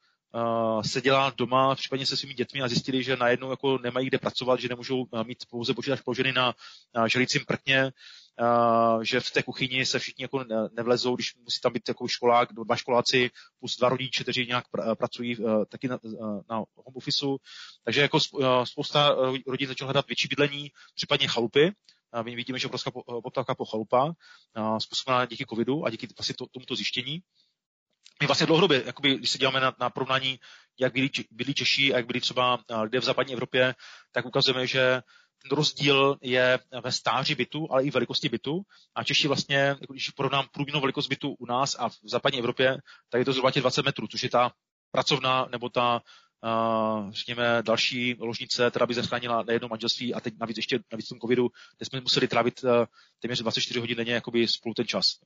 se 0.84 1.00
dělá 1.00 1.32
doma, 1.36 1.74
případně 1.74 2.06
se 2.06 2.16
svými 2.16 2.34
dětmi 2.34 2.62
a 2.62 2.68
zjistili, 2.68 3.02
že 3.02 3.16
najednou 3.16 3.50
jako 3.50 3.78
nemají 3.78 4.06
kde 4.06 4.18
pracovat, 4.18 4.60
že 4.60 4.68
nemůžou 4.68 5.06
mít 5.26 5.44
pouze 5.50 5.74
počítač 5.74 6.00
položený 6.00 6.32
na 6.32 6.54
želícím 7.08 7.42
prkně, 7.46 7.92
že 9.02 9.20
v 9.20 9.30
té 9.30 9.42
kuchyni 9.42 9.86
se 9.86 9.98
všichni 9.98 10.24
jako 10.24 10.44
nevlezou, 10.76 11.14
když 11.14 11.34
musí 11.36 11.60
tam 11.60 11.72
být 11.72 11.88
jako 11.88 12.08
školák, 12.08 12.52
dva 12.52 12.76
školáci 12.76 13.30
plus 13.58 13.76
dva 13.76 13.88
rodiče, 13.88 14.22
kteří 14.22 14.46
nějak 14.46 14.64
pracují 14.98 15.32
e, 15.32 15.66
taky 15.66 15.88
na, 15.88 15.98
e, 16.04 16.08
na 16.50 16.56
home 16.56 16.94
officeu. 16.96 17.38
Takže 17.84 18.00
jako 18.00 18.18
spousta 18.64 19.16
rodin 19.46 19.68
začalo 19.68 19.86
hledat 19.86 20.06
větší 20.06 20.28
bydlení, 20.28 20.70
případně 20.94 21.28
chalupy. 21.28 21.72
My 22.22 22.36
vidíme, 22.36 22.58
že 22.58 22.66
obrovská 22.66 22.90
poptávka 23.22 23.54
po 23.54 23.64
chalupa 23.64 24.12
způsobená 24.78 25.26
díky 25.26 25.46
covidu 25.46 25.86
a 25.86 25.90
díky 25.90 26.08
asi 26.18 26.34
to, 26.34 26.46
tomuto 26.46 26.76
zjištění. 26.76 27.22
My 28.20 28.26
vlastně 28.26 28.46
dlouhodobě, 28.46 28.82
jakoby, 28.86 29.14
když 29.14 29.30
se 29.30 29.38
děláme 29.38 29.60
na, 29.60 29.74
na 29.80 29.90
porovnání, 29.90 30.40
jak 30.80 30.92
byli, 30.92 31.10
byli 31.30 31.54
Češi 31.54 31.94
a 31.94 31.96
jak 31.96 32.06
byli 32.06 32.20
třeba 32.20 32.58
lidé 32.82 33.00
v 33.00 33.04
západní 33.04 33.32
Evropě, 33.32 33.74
tak 34.12 34.26
ukazujeme, 34.26 34.66
že 34.66 35.02
ten 35.42 35.56
rozdíl 35.56 36.16
je 36.22 36.58
ve 36.84 36.92
stáří 36.92 37.34
bytu, 37.34 37.68
ale 37.70 37.82
i 37.82 37.90
velikosti 37.90 38.28
bytu. 38.28 38.62
A 38.94 39.04
Češi 39.04 39.28
vlastně, 39.28 39.56
jako 39.56 39.92
když 39.92 40.10
porovnám 40.10 40.48
průměrnou 40.52 40.80
velikost 40.80 41.08
bytu 41.08 41.36
u 41.38 41.46
nás 41.46 41.76
a 41.78 41.88
v 41.88 41.94
západní 42.04 42.38
Evropě, 42.38 42.78
tak 43.08 43.18
je 43.18 43.24
to 43.24 43.32
zhruba 43.32 43.50
20 43.50 43.84
metrů, 43.84 44.06
což 44.06 44.22
je 44.22 44.30
ta 44.30 44.52
pracovna 44.90 45.48
nebo 45.52 45.68
ta, 45.68 46.02
uh, 46.44 47.10
řekněme, 47.12 47.62
další 47.62 48.16
ložnice, 48.18 48.70
která 48.70 48.86
by 48.86 48.94
zachránila 48.94 49.42
nejedno 49.42 49.68
manželství 49.68 50.14
a 50.14 50.20
teď 50.20 50.34
navíc 50.40 50.56
ještě 50.56 50.78
navíc 50.92 51.08
tom 51.08 51.18
covidu, 51.18 51.50
kde 51.78 51.86
jsme 51.86 52.00
museli 52.00 52.28
trávit 52.28 52.64
uh, 52.64 52.70
téměř 53.18 53.40
24 53.40 53.80
hodin 53.80 53.96
denně 53.96 54.12
jakoby 54.12 54.48
spolu 54.48 54.74
ten 54.74 54.86
čas. 54.86 55.18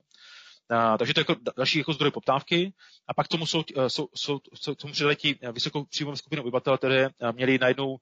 Uh, 0.70 0.96
takže 0.98 1.14
to 1.14 1.20
je 1.20 1.24
jako 1.28 1.36
další 1.56 1.78
jako 1.78 1.92
zdroj 1.92 2.10
poptávky. 2.10 2.72
A 3.08 3.14
pak 3.14 3.28
tomu 3.28 3.46
jsou, 3.46 3.64
jsou, 3.88 4.08
jsou, 4.14 4.40
jsou 4.54 4.74
tomu 4.74 4.92
přiletí 4.92 5.38
vysokou 5.52 5.84
příjmovou 5.84 6.16
skupinu 6.16 6.42
obyvatel, 6.42 6.78
které 6.78 7.08
měli 7.32 7.58
najednou 7.58 7.96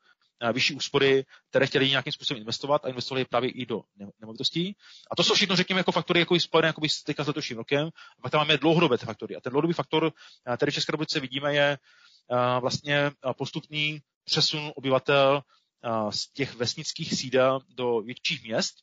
vyšší 0.53 0.75
úspory, 0.75 1.25
které 1.51 1.67
chtěli 1.67 1.91
nějakým 1.91 2.13
způsobem 2.13 2.41
investovat 2.41 2.85
a 2.85 2.89
investovali 2.89 3.25
právě 3.25 3.51
i 3.51 3.67
do 3.67 3.83
nemovitostí. 4.21 4.77
A 5.11 5.17
to 5.17 5.25
jsou 5.25 5.35
všechno, 5.35 5.57
řekněme, 5.57 5.81
jako 5.81 5.93
faktory 5.93 6.21
jako 6.21 6.41
spojené 6.41 6.67
jako 6.67 6.81
teďka 7.05 7.25
s 7.25 7.27
letošním 7.27 7.59
rokem. 7.59 7.87
A 8.19 8.23
pak 8.23 8.33
tam 8.33 8.41
máme 8.41 8.57
dlouhodobé 8.57 8.97
faktory. 8.97 9.37
A 9.37 9.41
ten 9.41 9.51
dlouhodobý 9.51 9.75
faktor, 9.75 10.13
který 10.57 10.73
v 10.73 10.75
České 10.75 10.93
republice 10.93 11.21
vidíme, 11.21 11.55
je 11.55 11.79
vlastně 12.61 13.11
postupný 13.37 14.01
přesun 14.25 14.73
obyvatel 14.75 15.43
z 16.11 16.33
těch 16.33 16.55
vesnických 16.55 17.15
sídel 17.15 17.61
do 17.69 18.01
větších 18.01 18.43
měst, 18.43 18.75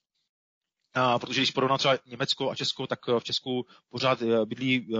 a 0.94 1.20
protože 1.20 1.40
když 1.40 1.52
porovná 1.52 1.78
třeba 1.78 1.98
Německo 2.06 2.52
a 2.52 2.56
Česko, 2.56 2.88
tak 2.88 3.00
v 3.20 3.24
Česku 3.24 3.66
pořád 3.90 4.22
e, 4.22 4.46
bydlí 4.46 4.76
e, 4.76 5.00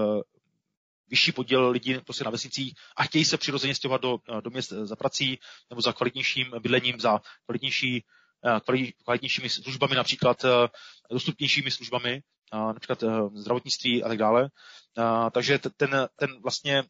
vyšší 1.08 1.32
podíl 1.32 1.70
lidí 1.70 2.00
prostě 2.00 2.24
na 2.24 2.32
vesnicích 2.32 2.74
a 2.96 3.04
chtějí 3.04 3.26
se 3.26 3.38
přirozeně 3.38 3.76
stěhovat 3.76 4.02
do, 4.02 4.18
do 4.42 4.50
měst 4.50 4.70
za 4.70 4.96
prací 4.96 5.40
nebo 5.70 5.82
za 5.82 5.94
kvalitnějším 5.94 6.52
bydlením, 6.60 7.00
za 7.00 7.20
kvalitnější, 7.46 8.04
kvalitnějšími 9.04 9.50
službami, 9.50 9.96
například 9.96 10.46
dostupnějšími 11.12 11.72
službami, 11.72 12.22
například 12.54 13.04
zdravotnictví 13.34 14.04
a 14.04 14.08
tak 14.08 14.18
dále. 14.18 14.50
Takže 15.32 15.60
ten, 15.60 16.08
ten 16.16 16.42
vlastně 16.42 16.84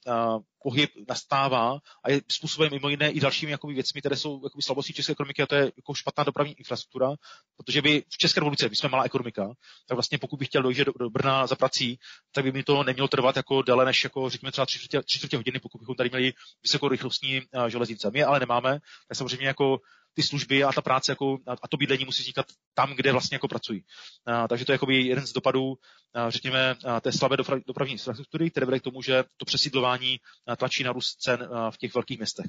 pohyb 0.63 0.91
nastává 1.09 1.79
a 2.03 2.09
je 2.09 2.21
způsoben 2.31 2.71
mimo 2.71 2.89
jiné 2.89 3.11
i 3.11 3.19
dalšími 3.19 3.51
jakoby, 3.51 3.73
věcmi, 3.73 4.01
které 4.01 4.15
jsou 4.15 4.41
jakoby, 4.43 4.61
slabostí 4.61 4.93
české 4.93 5.11
ekonomiky 5.11 5.41
a 5.41 5.45
to 5.45 5.55
je 5.55 5.61
jako 5.61 5.93
špatná 5.93 6.23
dopravní 6.23 6.53
infrastruktura, 6.53 7.13
protože 7.57 7.81
by 7.81 8.03
v 8.09 8.17
České 8.17 8.39
republice, 8.39 8.69
my 8.69 8.75
jsme 8.75 8.89
malá 8.89 9.03
ekonomika, 9.03 9.47
tak 9.87 9.95
vlastně 9.95 10.17
pokud 10.17 10.37
bych 10.37 10.47
chtěl 10.47 10.61
dojít 10.61 10.77
do, 10.77 10.93
do 10.99 11.09
Brna 11.09 11.47
za 11.47 11.55
prací, 11.55 11.99
tak 12.31 12.43
by 12.43 12.51
mi 12.51 12.63
to 12.63 12.83
nemělo 12.83 13.07
trvat 13.07 13.35
jako 13.37 13.61
déle 13.61 13.85
než 13.85 14.03
jako 14.03 14.29
řekněme 14.29 14.51
třeba 14.51 14.65
tři 14.65 14.79
čtvrtě 15.05 15.37
hodiny, 15.37 15.59
pokud 15.59 15.79
bychom 15.79 15.95
tady 15.95 16.09
měli 16.09 16.33
vysokorychlostní 16.63 17.41
železnice. 17.67 18.11
My 18.11 18.23
ale 18.23 18.39
nemáme, 18.39 18.79
tak 19.07 19.17
samozřejmě 19.17 19.47
jako 19.47 19.79
ty 20.13 20.23
služby 20.23 20.63
a 20.63 20.71
ta 20.71 20.81
práce 20.81 21.11
jako, 21.11 21.37
a 21.61 21.67
to 21.67 21.77
bydlení 21.77 22.05
musí 22.05 22.21
vznikat 22.21 22.45
tam, 22.73 22.93
kde 22.95 23.11
vlastně 23.11 23.35
jako 23.35 23.47
pracují. 23.47 23.83
A, 24.25 24.47
takže 24.47 24.65
to 24.65 24.71
je 24.71 24.73
jakoby 24.73 25.01
jeden 25.01 25.27
z 25.27 25.33
dopadů, 25.33 25.75
a, 26.13 26.29
řekněme, 26.29 26.75
a, 26.85 27.01
té 27.01 27.11
slabé 27.11 27.37
doprav, 27.37 27.59
dopravní 27.67 27.93
infrastruktury, 27.93 28.51
které 28.51 28.65
vede 28.65 28.79
k 28.79 28.83
tomu, 28.83 29.01
že 29.01 29.23
to 29.37 29.45
přesídlování 29.45 30.19
tlačí 30.57 30.83
na 30.83 30.91
růst 30.91 31.15
cen 31.15 31.49
v 31.69 31.77
těch 31.77 31.93
velkých 31.93 32.17
městech. 32.17 32.45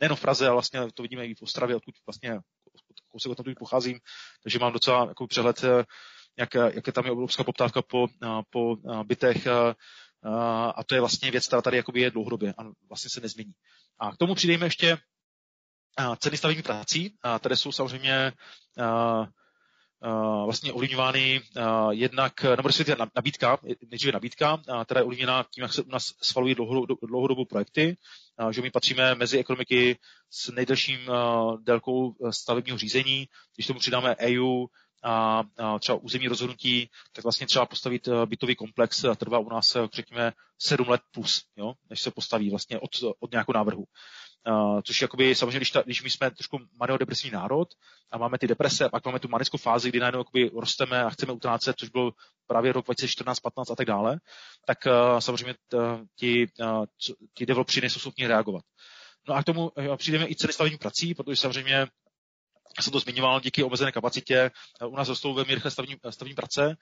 Nejenom 0.00 0.16
v 0.16 0.20
Praze, 0.20 0.46
ale 0.46 0.54
vlastně 0.54 0.80
to 0.94 1.02
vidíme 1.02 1.26
i 1.26 1.34
v 1.34 1.42
Ostravě, 1.42 1.76
odkud 1.76 1.94
vlastně 2.06 2.38
kousek 3.08 3.32
od 3.32 3.44
tam 3.44 3.54
pocházím, 3.58 4.00
takže 4.42 4.58
mám 4.58 4.72
docela 4.72 5.06
jako 5.08 5.26
přehled, 5.26 5.64
jak, 6.38 6.54
jak 6.54 6.86
je 6.86 6.92
tam 6.92 7.04
je 7.04 7.10
obrovská 7.10 7.44
poptávka 7.44 7.82
po, 7.82 8.08
po 8.50 8.76
bytech, 9.04 9.46
a 10.74 10.84
to 10.86 10.94
je 10.94 11.00
vlastně 11.00 11.30
věc, 11.30 11.46
která 11.46 11.62
tady 11.62 11.82
je 11.94 12.10
dlouhodobě 12.10 12.54
a 12.58 12.62
vlastně 12.88 13.10
se 13.10 13.20
nezmění. 13.20 13.52
A 13.98 14.12
k 14.12 14.16
tomu 14.16 14.34
přidejme 14.34 14.66
ještě 14.66 14.98
ceny 16.18 16.36
stavebních 16.36 16.64
prací, 16.64 17.14
které 17.38 17.56
jsou 17.56 17.72
samozřejmě 17.72 18.32
vlastně 20.44 20.72
ovlivňovány 20.72 21.40
jednak, 21.90 22.42
nebo 22.42 22.68
respektive 22.68 23.06
nabídka, 23.16 23.58
nejdříve 23.90 24.12
nabídka, 24.12 24.62
která 24.84 25.00
je 25.00 25.04
ovlivněna 25.04 25.44
tím, 25.54 25.62
jak 25.62 25.72
se 25.72 25.82
u 25.82 25.90
nás 25.90 26.12
schvalují 26.22 26.54
dlouhodobou 27.08 27.44
projekty, 27.44 27.96
že 28.50 28.62
my 28.62 28.70
patříme 28.70 29.14
mezi 29.14 29.38
ekonomiky 29.38 29.98
s 30.30 30.52
nejdelším 30.52 30.98
délkou 31.62 32.14
stavebního 32.30 32.78
řízení. 32.78 33.28
Když 33.54 33.66
tomu 33.66 33.80
přidáme 33.80 34.16
EU, 34.16 34.66
a, 35.04 35.42
třeba 35.80 35.98
územní 36.02 36.28
rozhodnutí, 36.28 36.90
tak 37.12 37.24
vlastně 37.24 37.46
třeba 37.46 37.66
postavit 37.66 38.08
bytový 38.26 38.56
komplex 38.56 39.04
trvá 39.16 39.38
u 39.38 39.48
nás, 39.48 39.76
řekněme, 39.92 40.32
sedm 40.58 40.88
let 40.88 41.00
plus, 41.10 41.44
jo, 41.56 41.72
než 41.90 42.02
se 42.02 42.10
postaví 42.10 42.50
vlastně 42.50 42.78
od, 42.78 42.90
od 43.20 43.30
nějakého 43.30 43.54
návrhu. 43.54 43.84
Uh, 44.48 44.80
což 44.84 45.02
jakoby, 45.02 45.34
samozřejmě, 45.34 45.58
když, 45.58 45.70
ta, 45.70 45.82
když 45.82 46.02
my 46.02 46.10
jsme 46.10 46.30
trošku 46.30 46.58
maniodepresivní 46.80 47.34
národ 47.34 47.68
a 48.10 48.18
máme 48.18 48.38
ty 48.38 48.46
deprese, 48.46 48.88
pak 48.88 49.04
máme 49.04 49.18
tu 49.18 49.28
manickou 49.28 49.58
fázi, 49.58 49.88
kdy 49.88 50.00
najednou 50.00 50.20
jakoby 50.20 50.50
rosteme 50.60 51.04
a 51.04 51.10
chceme 51.10 51.32
utrácet, 51.32 51.76
což 51.78 51.88
byl 51.88 52.12
právě 52.46 52.72
rok 52.72 52.84
2014, 52.84 53.40
15 53.40 53.70
a 53.70 53.74
tak 53.74 53.86
dále, 53.86 54.20
tak 54.66 54.78
uh, 54.86 55.18
samozřejmě 55.18 55.54
ti, 56.16 56.46
uh, 56.60 56.84
ti 57.34 57.46
developři 57.46 57.80
nejsou 57.80 58.00
schopni 58.00 58.26
reagovat. 58.26 58.64
No 59.28 59.34
a 59.34 59.42
k 59.42 59.46
tomu 59.46 59.72
přijdeme 59.96 60.28
i 60.28 60.34
ceny 60.34 60.52
stavební 60.52 60.78
prací, 60.78 61.14
protože 61.14 61.36
samozřejmě 61.36 61.86
já 62.78 62.82
jsem 62.82 62.92
to 62.92 63.00
zmiňoval, 63.00 63.40
díky 63.40 63.62
omezené 63.62 63.92
kapacitě. 63.92 64.50
U 64.88 64.96
nás 64.96 65.08
rostou 65.08 65.34
velmi 65.34 65.54
rychle 65.54 65.70
stavní, 65.70 65.96
stavní 66.10 66.34
prace, 66.34 66.76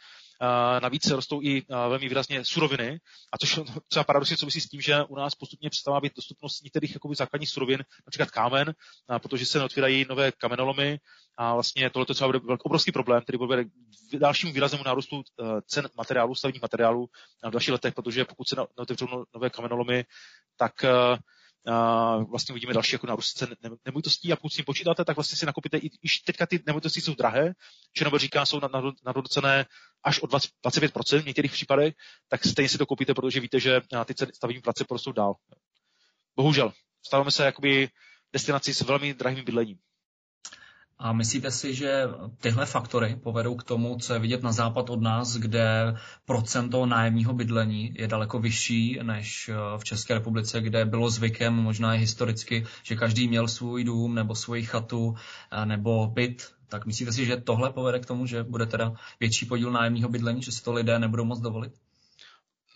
navíc 0.82 1.10
rostou 1.10 1.42
i 1.42 1.62
velmi 1.68 2.08
výrazně 2.08 2.44
suroviny, 2.44 3.00
a 3.32 3.38
což 3.38 3.60
třeba 3.88 4.04
paradoxně 4.04 4.36
souvisí 4.36 4.60
s 4.60 4.68
tím, 4.68 4.80
že 4.80 5.04
u 5.04 5.16
nás 5.16 5.34
postupně 5.34 5.70
přestává 5.70 6.00
být 6.00 6.16
dostupnost 6.16 6.62
některých 6.62 6.94
jakoby, 6.94 7.14
základních 7.14 7.50
surovin, 7.50 7.84
například 8.06 8.30
kámen, 8.30 8.74
protože 9.22 9.46
se 9.46 9.64
otvírají 9.64 10.06
nové 10.08 10.32
kamenolomy. 10.32 10.98
A 11.38 11.54
vlastně 11.54 11.90
tohle 11.90 12.06
třeba 12.06 12.28
bude 12.28 12.56
obrovský 12.64 12.92
problém, 12.92 13.22
který 13.22 13.38
bude 13.38 13.64
k 13.64 14.18
dalšímu 14.18 14.52
výraznému 14.52 14.84
nárůstu 14.84 15.22
cen 15.66 15.88
materiálů, 15.96 16.34
stavních 16.34 16.62
materiálů 16.62 17.08
v 17.48 17.50
dalších 17.50 17.72
letech, 17.72 17.94
protože 17.94 18.24
pokud 18.24 18.48
se 18.48 18.56
otevřou 18.76 19.06
no, 19.06 19.24
nové 19.34 19.50
kamenolomy, 19.50 20.04
tak 20.56 20.72
vlastně 22.30 22.52
uvidíme 22.52 22.74
další 22.74 22.94
jako 22.94 23.06
nárůst 23.06 23.32
cen 23.32 23.56
nemovitostí 23.84 24.32
a 24.32 24.36
pokud 24.36 24.52
s 24.52 24.56
tím 24.56 24.64
počítáte, 24.64 25.04
tak 25.04 25.16
vlastně 25.16 25.38
si 25.38 25.46
nakupíte 25.46 25.78
i, 25.78 25.86
i 25.86 26.08
teďka 26.26 26.46
ty 26.46 26.62
nemovitosti 26.66 27.00
jsou 27.00 27.14
drahé, 27.14 27.52
Černobyl 27.92 28.18
říká, 28.18 28.46
jsou 28.46 28.60
nadhodnocené 29.04 29.66
až 30.04 30.20
o 30.20 30.26
20, 30.26 30.50
25% 30.66 31.22
v 31.22 31.26
některých 31.26 31.52
případech, 31.52 31.94
tak 32.28 32.44
stejně 32.44 32.68
si 32.68 32.78
to 32.78 32.86
koupíte, 32.86 33.14
protože 33.14 33.40
víte, 33.40 33.60
že 33.60 33.80
ty 34.04 34.14
ceny 34.14 34.32
stavební 34.34 34.62
práce 34.62 34.84
porostou 34.84 35.12
dál. 35.12 35.34
Bohužel, 36.36 36.72
stáváme 37.06 37.30
se 37.30 37.44
jakoby 37.44 37.88
destinací 38.32 38.74
s 38.74 38.80
velmi 38.80 39.14
drahým 39.14 39.44
bydlením. 39.44 39.78
A 41.02 41.12
myslíte 41.12 41.50
si, 41.50 41.74
že 41.74 42.04
tyhle 42.40 42.66
faktory 42.66 43.16
povedou 43.22 43.54
k 43.54 43.62
tomu, 43.62 43.98
co 43.98 44.12
je 44.12 44.18
vidět 44.18 44.42
na 44.42 44.52
západ 44.52 44.90
od 44.90 45.00
nás, 45.00 45.36
kde 45.36 45.94
procento 46.24 46.86
nájemního 46.86 47.32
bydlení 47.32 47.94
je 47.98 48.08
daleko 48.08 48.38
vyšší 48.38 48.98
než 49.02 49.48
eh, 49.48 49.78
v 49.78 49.84
České 49.84 50.14
republice, 50.14 50.60
kde 50.60 50.84
bylo 50.84 51.10
zvykem 51.10 51.54
možná 51.54 51.94
i 51.94 51.98
historicky, 51.98 52.66
že 52.82 52.96
každý 52.96 53.28
měl 53.28 53.48
svůj 53.48 53.84
dům 53.84 54.14
nebo 54.14 54.34
svoji 54.34 54.62
chatu 54.62 55.14
eh, 55.50 55.66
nebo 55.66 56.06
byt. 56.06 56.52
Tak 56.68 56.86
myslíte 56.86 57.12
si, 57.12 57.26
že 57.26 57.36
tohle 57.36 57.72
povede 57.72 57.98
k 57.98 58.06
tomu, 58.06 58.26
že 58.26 58.42
bude 58.42 58.66
teda 58.66 58.92
větší 59.20 59.46
podíl 59.46 59.72
nájemního 59.72 60.08
bydlení, 60.08 60.42
že 60.42 60.52
si 60.52 60.62
to 60.62 60.72
lidé 60.72 60.98
nebudou 60.98 61.24
moc 61.24 61.40
dovolit? 61.40 61.72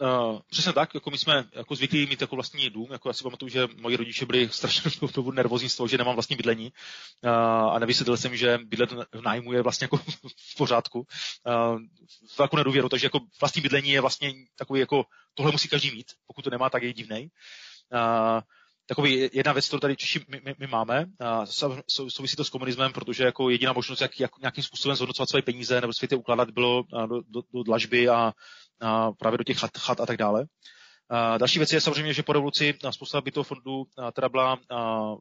Uh, 0.01 0.41
přesně 0.51 0.73
tak, 0.73 0.95
jako 0.95 1.11
my 1.11 1.19
jsme 1.19 1.45
jako 1.53 1.75
zvyklí 1.75 2.07
mít 2.07 2.21
jako 2.21 2.37
vlastní 2.37 2.71
dům, 2.71 2.93
jako 2.93 3.09
já 3.09 3.13
si 3.13 3.23
pamatuju, 3.23 3.49
že 3.49 3.69
moji 3.81 3.97
rodiče 3.97 4.27
byli 4.27 4.49
strašně 4.49 4.91
dobu 5.15 5.33
nervózní 5.33 5.69
z 5.69 5.77
toho, 5.77 5.89
že 5.89 5.99
nemám 5.99 6.15
vlastní 6.15 6.37
bydlení 6.37 6.73
uh, 7.25 7.31
a 7.75 7.79
nevysvětlil 7.79 8.17
jsem, 8.17 8.37
že 8.37 8.59
bydlet 8.65 8.93
v 8.93 9.21
nájmu 9.23 9.53
je 9.53 9.63
vlastně 9.63 9.85
jako 9.85 9.97
v 10.53 10.57
pořádku. 10.57 10.99
Uh, 10.99 11.79
velkou 12.39 12.57
nedůvěru, 12.57 12.89
takže 12.89 13.07
jako 13.07 13.21
vlastní 13.41 13.63
bydlení 13.63 13.91
je 13.91 14.01
vlastně 14.01 14.33
takový 14.57 14.81
jako, 14.81 15.05
tohle 15.35 15.53
musí 15.53 15.69
každý 15.69 15.91
mít, 15.91 16.07
pokud 16.27 16.43
to 16.43 16.51
nemá, 16.51 16.71
tak 16.71 16.83
je 16.83 16.93
divnej. 16.93 17.31
Uh, 17.93 18.41
takový 18.87 19.31
jedna 19.33 19.53
věc, 19.53 19.67
kterou 19.67 19.81
tady 19.81 19.97
Češi 19.97 20.25
my, 20.29 20.41
my, 20.45 20.55
my 20.59 20.67
máme, 20.67 21.07
a 21.21 21.47
souvisí 22.09 22.37
to 22.37 22.45
s 22.45 22.51
komunismem, 22.51 22.93
protože 22.93 23.25
jako 23.25 23.51
jediná 23.51 23.73
možnost, 23.73 24.01
jak, 24.01 24.21
jak 24.21 24.39
nějakým 24.39 24.65
způsobem 24.65 24.97
zhodnocovat 24.97 25.29
své 25.29 25.43
peníze 25.43 25.81
nebo 25.81 25.93
světy 25.93 26.17
ukládat, 26.17 26.51
bylo 26.51 26.85
do, 27.07 27.21
do, 27.29 27.43
do 27.55 27.63
dlažby 27.63 28.09
a 28.09 28.33
a 28.81 29.13
právě 29.13 29.39
do 29.39 29.45
těch 29.45 29.59
chat, 29.59 29.71
chat 29.79 30.01
a 30.01 30.07
tak 30.07 30.17
dále. 30.17 30.47
A 31.11 31.39
další 31.39 31.59
věc 31.59 31.73
je 31.73 31.81
samozřejmě, 31.81 32.15
že 32.15 32.23
po 32.23 32.33
revoluci 32.33 32.75
spousta 32.91 33.21
bytových 33.21 33.47
fondů 33.47 33.85
teda 34.13 34.29
byla 34.29 34.59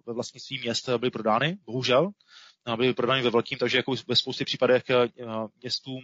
ve 0.05 0.13
vlastnictví 0.13 0.59
měst 0.59 0.89
byly 0.89 1.11
prodány, 1.11 1.57
bohužel. 1.65 2.09
Byly 2.77 2.93
prodány 2.93 3.21
ve 3.21 3.29
velkým, 3.29 3.57
takže 3.57 3.77
jako 3.77 3.95
ve 4.07 4.15
spoustě 4.15 4.45
případech 4.45 4.83
městům 5.61 5.99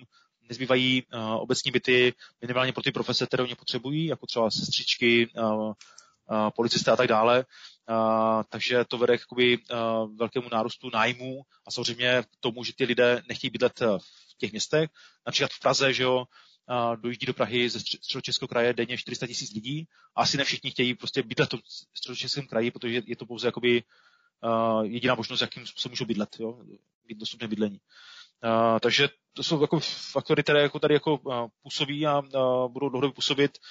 nezbývají 0.50 1.04
obecní 1.40 1.72
byty 1.72 2.14
minimálně 2.42 2.74
pro 2.74 2.84
ty 2.84 2.92
profese, 2.92 3.26
které 3.26 3.44
oni 3.44 3.56
potřebují, 3.56 4.06
jako 4.06 4.26
třeba 4.26 4.50
sestřičky, 4.52 5.30
policisté 6.56 6.92
a 6.92 6.96
tak 6.96 7.08
dále. 7.08 7.46
Uh, 7.90 8.44
takže 8.50 8.86
to 8.86 8.98
vede 8.98 9.18
k 9.18 9.32
uh, 9.32 10.16
velkému 10.16 10.50
nárůstu 10.52 10.90
nájmů 10.94 11.42
a 11.68 11.72
samozřejmě 11.72 12.24
k 12.24 12.28
tomu, 12.40 12.64
že 12.64 12.74
ty 12.76 12.86
lidé 12.86 13.22
nechtějí 13.30 13.52
bydlet 13.52 13.80
v 13.80 14.38
těch 14.38 14.52
městech. 14.52 14.90
Například 15.26 15.52
v 15.52 15.60
Praze, 15.60 15.94
že 15.94 16.04
jo, 16.04 16.26
dojíždí 16.96 17.26
do 17.26 17.34
Prahy 17.34 17.70
ze 17.70 17.80
středočeského 17.80 18.48
kraje 18.48 18.74
denně 18.74 18.98
400 18.98 19.28
tisíc 19.28 19.54
lidí 19.54 19.88
a 20.16 20.22
asi 20.22 20.38
ne 20.38 20.44
všichni 20.44 20.72
chtějí 20.72 20.94
prostě 20.94 21.24
bydlet 21.24 21.50
v 21.50 21.52
tom 21.52 21.60
středočeském 21.94 22.48
kraji, 22.48 22.72
protože 22.72 23.02
je 23.06 23.16
to 23.16 23.26
pouze 23.26 23.48
jakoby 23.48 23.84
uh, 24.44 24.82
jediná 24.82 25.16
možnost, 25.16 25.42
jakým 25.42 25.68
způsobem 25.68 25.92
můžou 25.92 26.06
bydlet, 26.06 26.30
jo? 26.40 26.62
být 27.06 27.18
dostupné 27.18 27.48
bydlení. 27.48 27.80
Uh, 28.44 28.80
takže 28.80 29.10
to 29.34 29.44
jsou 29.44 29.62
jako 29.62 29.80
faktory, 30.12 30.44
které 30.44 30.62
jako 30.62 30.80
tady 30.80 30.94
jako 30.94 31.18
uh, 31.18 31.48
působí 31.64 32.08
a 32.08 32.20
uh, 32.20 32.72
budou 32.72 32.90
dlouhodobě 32.90 33.14
působit 33.14 33.58
uh, 33.58 33.64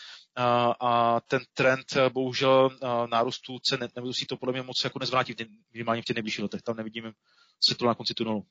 a 0.80 1.20
ten 1.20 1.40
trend 1.54 1.86
bohužel 2.12 2.70
uh, 2.82 3.06
nárůstu 3.06 3.58
cen 3.58 3.88
nemovitostí 3.96 4.26
to 4.26 4.36
podle 4.36 4.52
mě 4.52 4.62
moc 4.62 4.84
jako 4.84 4.98
nezvrátí 4.98 5.34
minimálně 5.72 6.02
v 6.02 6.04
těch 6.04 6.16
nejbližších 6.16 6.42
letech. 6.42 6.62
Tam 6.62 6.76
nevidíme 6.76 7.12
světlo 7.60 7.88
na 7.88 7.94
konci 7.94 8.14
tunelu. 8.14 8.46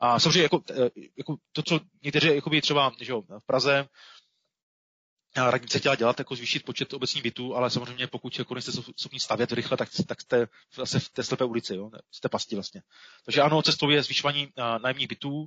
A 0.00 0.20
samozřejmě 0.20 0.42
jako, 0.42 0.62
eh, 0.70 0.90
jako 1.18 1.36
to, 1.52 1.62
co 1.62 1.80
někteří 2.02 2.28
jakoby 2.34 2.60
třeba 2.60 2.92
že 3.00 3.12
jo, 3.12 3.22
v 3.22 3.46
Praze 3.46 3.88
radnice 5.36 5.78
chtěla 5.78 5.94
dělat, 5.94 6.18
jako 6.18 6.36
zvýšit 6.36 6.64
počet 6.64 6.92
obecních 6.92 7.22
bytů, 7.22 7.56
ale 7.56 7.70
samozřejmě 7.70 8.06
pokud 8.06 8.38
jako 8.38 8.54
nejste 8.54 8.72
schopni 8.72 9.20
stavět 9.20 9.52
rychle, 9.52 9.76
tak, 9.76 9.88
tak 10.06 10.20
jste 10.20 10.46
zase 10.76 11.00
v 11.00 11.08
té 11.08 11.22
slepé 11.22 11.44
ulici, 11.44 11.74
jo? 11.74 11.90
jste 12.10 12.28
pasti 12.28 12.54
vlastně. 12.54 12.82
Takže 13.24 13.42
ano, 13.42 13.62
cestou 13.62 13.90
je 13.90 14.02
zvyšování 14.02 14.48
nájemních 14.82 15.08
bytů, 15.08 15.46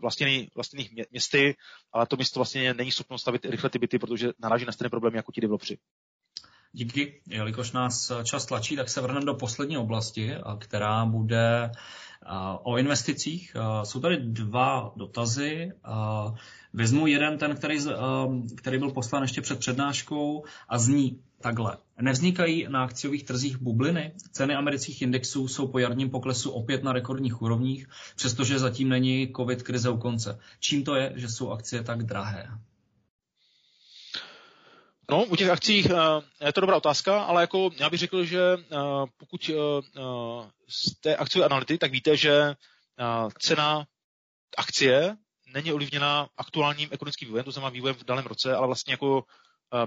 vlastněných, 0.00 0.48
vlastněných 0.54 0.90
městy, 1.10 1.56
ale 1.92 2.06
to 2.06 2.16
město 2.16 2.40
vlastně 2.40 2.74
není 2.74 2.92
schopno 2.92 3.18
stavit 3.18 3.44
rychle 3.44 3.70
ty 3.70 3.78
byty, 3.78 3.98
protože 3.98 4.32
naráží 4.38 4.64
na 4.64 4.72
stejné 4.72 4.90
problémy 4.90 5.16
jako 5.16 5.32
ti 5.32 5.40
developři. 5.40 5.78
Díky. 6.76 7.20
Jelikož 7.26 7.72
nás 7.72 8.12
čas 8.24 8.46
tlačí, 8.46 8.76
tak 8.76 8.88
se 8.88 9.00
vrhneme 9.00 9.26
do 9.26 9.34
poslední 9.34 9.78
oblasti, 9.78 10.34
která 10.58 11.04
bude 11.04 11.72
o 12.62 12.78
investicích. 12.78 13.56
Jsou 13.82 14.00
tady 14.00 14.16
dva 14.16 14.92
dotazy. 14.96 15.72
Vezmu 16.72 17.06
jeden, 17.06 17.38
ten, 17.38 17.56
který, 17.56 17.78
který 18.56 18.78
byl 18.78 18.90
poslán 18.90 19.22
ještě 19.22 19.40
před 19.40 19.58
přednáškou 19.58 20.44
a 20.68 20.78
zní 20.78 21.20
takhle. 21.40 21.76
Nevznikají 22.00 22.66
na 22.68 22.84
akciových 22.84 23.24
trzích 23.24 23.56
bubliny? 23.56 24.12
Ceny 24.32 24.54
amerických 24.54 25.02
indexů 25.02 25.48
jsou 25.48 25.68
po 25.68 25.78
jarním 25.78 26.10
poklesu 26.10 26.50
opět 26.50 26.84
na 26.84 26.92
rekordních 26.92 27.42
úrovních, 27.42 27.88
přestože 28.16 28.58
zatím 28.58 28.88
není 28.88 29.32
covid 29.36 29.62
krize 29.62 29.90
u 29.90 29.96
konce. 29.96 30.38
Čím 30.60 30.84
to 30.84 30.94
je, 30.94 31.12
že 31.16 31.28
jsou 31.28 31.50
akcie 31.50 31.82
tak 31.82 32.02
drahé? 32.02 32.48
No, 35.14 35.24
u 35.24 35.36
těch 35.36 35.48
akcí 35.48 35.84
je 36.44 36.52
to 36.52 36.60
dobrá 36.60 36.76
otázka, 36.76 37.22
ale 37.22 37.40
jako 37.40 37.70
já 37.78 37.90
bych 37.90 38.00
řekl, 38.00 38.24
že 38.24 38.40
pokud 39.16 39.50
jste 40.68 41.16
akciové 41.16 41.46
analytik, 41.46 41.80
tak 41.80 41.92
víte, 41.92 42.16
že 42.16 42.54
cena 43.38 43.84
akcie 44.56 45.16
není 45.46 45.72
ovlivněna 45.72 46.28
aktuálním 46.36 46.88
ekonomickým 46.92 47.28
vývojem, 47.28 47.44
to 47.44 47.50
znamená 47.50 47.70
vývojem 47.70 47.96
v 47.96 48.04
daném 48.04 48.26
roce, 48.26 48.56
ale 48.56 48.66
vlastně 48.66 48.92
jako 48.92 49.24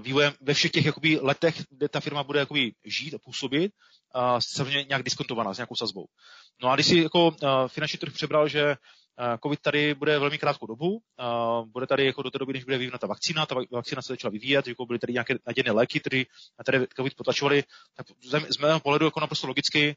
vývojem 0.00 0.32
ve 0.40 0.54
všech 0.54 0.70
těch 0.70 0.84
jakoby, 0.86 1.18
letech, 1.22 1.62
kde 1.70 1.88
ta 1.88 2.00
firma 2.00 2.22
bude 2.22 2.38
jakoby, 2.38 2.72
žít 2.84 3.14
a 3.14 3.18
působit, 3.18 3.72
a 4.14 4.40
samozřejmě 4.40 4.84
nějak 4.88 5.02
diskontovaná 5.02 5.54
s 5.54 5.58
nějakou 5.58 5.76
sazbou. 5.76 6.06
No 6.62 6.68
a 6.68 6.74
když 6.74 6.86
si 6.86 6.96
jako 6.98 7.36
finanční 7.68 7.98
trh 7.98 8.12
přebral, 8.12 8.48
že 8.48 8.76
COVID 9.42 9.60
tady 9.60 9.94
bude 9.94 10.18
velmi 10.18 10.38
krátkou 10.38 10.66
dobu, 10.66 11.02
bude 11.64 11.86
tady 11.86 12.06
jako 12.06 12.22
do 12.22 12.30
té 12.30 12.38
doby, 12.38 12.52
než 12.52 12.64
bude 12.64 12.78
vyvinuta 12.78 13.06
vakcína, 13.06 13.46
ta 13.46 13.54
vakcína 13.72 14.02
se 14.02 14.12
začala 14.12 14.30
vyvíjet, 14.30 14.68
jako 14.68 14.86
byly 14.86 14.98
tady 14.98 15.12
nějaké 15.12 15.34
nadějné 15.46 15.70
léky, 15.70 16.00
které, 16.00 16.22
které 16.60 16.86
COVID 16.96 17.14
potlačovaly, 17.14 17.64
tak 17.96 18.06
z 18.48 18.58
mého 18.58 18.80
pohledu 18.80 19.04
jako 19.04 19.20
naprosto 19.20 19.46
logicky 19.46 19.96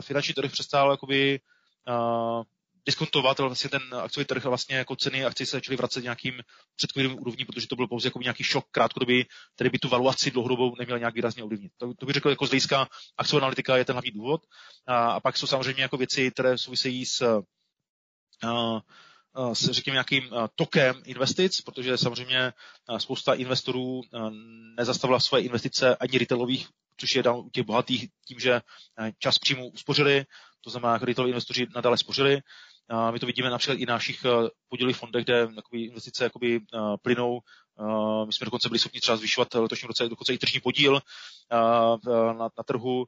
finanční 0.00 0.34
trh 0.34 0.52
přestal 0.52 0.90
jakoby, 0.90 1.40
diskontovat 2.86 3.38
vlastně 3.38 3.70
ten 3.70 3.82
akciový 4.02 4.24
trh 4.24 4.46
a 4.46 4.48
vlastně 4.48 4.76
jako 4.76 4.96
ceny 4.96 5.24
akcí 5.24 5.46
se 5.46 5.56
začaly 5.56 5.76
vracet 5.76 6.02
nějakým 6.02 6.40
předcovidovým 6.76 7.20
úrovní, 7.20 7.44
protože 7.44 7.66
to 7.66 7.76
byl 7.76 7.88
pouze 7.88 8.06
jako 8.06 8.18
nějaký 8.22 8.44
šok 8.44 8.64
krátkodobý, 8.70 9.26
který 9.54 9.70
by 9.70 9.78
tu 9.78 9.88
valuaci 9.88 10.30
dlouhodobou 10.30 10.76
neměl 10.78 10.98
nějak 10.98 11.14
výrazně 11.14 11.42
ovlivnit. 11.42 11.72
To, 11.76 11.94
to 11.94 12.06
bych 12.06 12.14
řekl 12.14 12.30
jako 12.30 12.46
z 12.46 12.50
hlediska 12.50 12.88
akciová 13.16 13.40
analytika 13.40 13.76
je 13.76 13.84
ten 13.84 13.94
hlavní 13.94 14.10
důvod. 14.10 14.42
A, 14.86 15.10
a 15.10 15.20
pak 15.20 15.36
jsou 15.36 15.46
samozřejmě 15.46 15.82
jako 15.82 15.96
věci, 15.96 16.30
které 16.30 16.58
souvisejí 16.58 17.06
s 17.06 17.42
s 19.52 19.70
řekněme 19.70 19.94
nějakým 19.94 20.30
tokem 20.54 21.02
investic, 21.04 21.60
protože 21.60 21.98
samozřejmě 21.98 22.52
spousta 22.98 23.34
investorů 23.34 24.00
nezastavila 24.76 25.20
svoje 25.20 25.44
investice 25.44 25.96
ani 25.96 26.18
retailových, 26.18 26.68
což 26.96 27.14
je 27.14 27.22
dal 27.22 27.40
u 27.40 27.50
těch 27.50 27.64
bohatých 27.64 28.08
tím, 28.26 28.40
že 28.40 28.60
čas 29.18 29.38
příjmu 29.38 29.68
uspořili, 29.68 30.24
to 30.60 30.70
znamená, 30.70 30.98
že 30.98 31.04
retailoví 31.04 31.30
investoři 31.30 31.66
nadále 31.74 31.98
spořili. 31.98 32.40
My 33.10 33.18
to 33.18 33.26
vidíme 33.26 33.50
například 33.50 33.78
i 33.78 33.86
na 33.86 33.94
našich 33.94 34.26
podílových 34.68 34.96
fondech, 34.96 35.24
kde 35.24 35.48
investice 35.72 36.24
jakoby, 36.24 36.60
plynou. 37.02 37.40
My 38.26 38.32
jsme 38.32 38.44
dokonce 38.44 38.68
byli 38.68 38.78
schopni 38.78 39.00
třeba 39.00 39.16
zvyšovat 39.16 39.54
v 39.54 39.60
letošním 39.60 39.86
roce 39.88 40.08
dokonce 40.08 40.34
i 40.34 40.38
tržní 40.38 40.60
podíl 40.60 41.00
na, 41.50 41.98
na 42.34 42.62
trhu. 42.66 43.04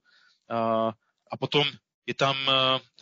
A 1.32 1.36
potom 1.40 1.64
je 2.06 2.14
tam 2.14 2.36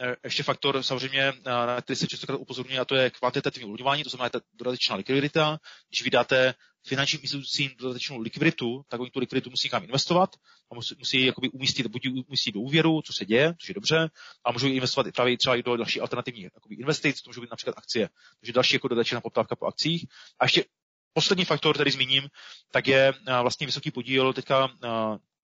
eh, 0.01 0.17
ještě 0.25 0.43
faktor 0.43 0.83
samozřejmě, 0.83 1.23
eh, 1.23 1.43
na 1.45 1.81
který 1.81 1.97
se 1.97 2.07
častokrát 2.07 2.41
upozorňuje, 2.41 2.81
a 2.81 2.85
to 2.85 2.95
je 2.95 3.11
kvantitativní 3.11 3.65
uvolňování, 3.65 4.05
to 4.05 4.11
znamená 4.11 4.29
ta 4.29 4.41
dodatečná 4.53 4.97
likvidita. 4.97 5.59
Když 5.89 6.03
vydáte 6.03 6.55
finančním 6.87 7.21
institucím 7.23 7.71
dodatečnou 7.79 8.19
likviditu, 8.19 8.83
tak 8.89 9.01
oni 9.01 9.11
tu 9.11 9.21
likviditu 9.21 9.51
musí 9.51 9.69
kam 9.69 9.85
investovat 9.85 10.31
a 10.73 10.75
musí, 10.75 10.95
musí 10.99 11.27
jakoby 11.27 11.49
umístit, 11.49 11.87
buď 11.87 12.07
umístit 12.27 12.53
do 12.53 12.61
úvěru, 12.61 13.03
co 13.03 13.13
se 13.13 13.25
děje, 13.27 13.55
což 13.61 13.69
je 13.69 13.75
dobře, 13.75 14.11
a 14.45 14.53
můžou 14.53 14.67
investovat 14.67 15.07
i 15.07 15.13
právě 15.13 15.39
třeba 15.39 15.57
i 15.57 15.63
do 15.63 15.77
další 15.77 16.01
alternativní 16.01 16.43
jakoby 16.43 16.75
investic, 16.75 17.23
to 17.23 17.31
můžou 17.31 17.41
být 17.41 17.51
například 17.51 17.79
akcie. 17.79 18.09
Takže 18.41 18.53
další 18.53 18.75
jako 18.75 18.89
dodatečná 18.89 19.21
poptávka 19.21 19.57
po 19.57 19.67
akcích. 19.67 20.07
A 20.39 20.45
ještě 20.45 20.65
poslední 21.13 21.45
faktor, 21.45 21.75
který 21.75 21.91
zmíním, 21.91 22.29
tak 22.73 22.89
je 22.89 23.13
eh, 23.27 23.41
vlastně 23.43 23.67
vysoký 23.67 23.91
podíl 23.91 24.33
teďka 24.33 24.69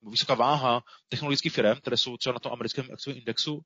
vysoká 0.02 0.34
váha 0.34 0.82
technologických 1.08 1.52
firm, 1.52 1.76
které 1.80 1.96
jsou 1.96 2.16
třeba 2.16 2.32
na 2.32 2.38
tom 2.38 2.52
americkém 2.52 2.88
akciovém 2.92 3.18
indexu, 3.18 3.60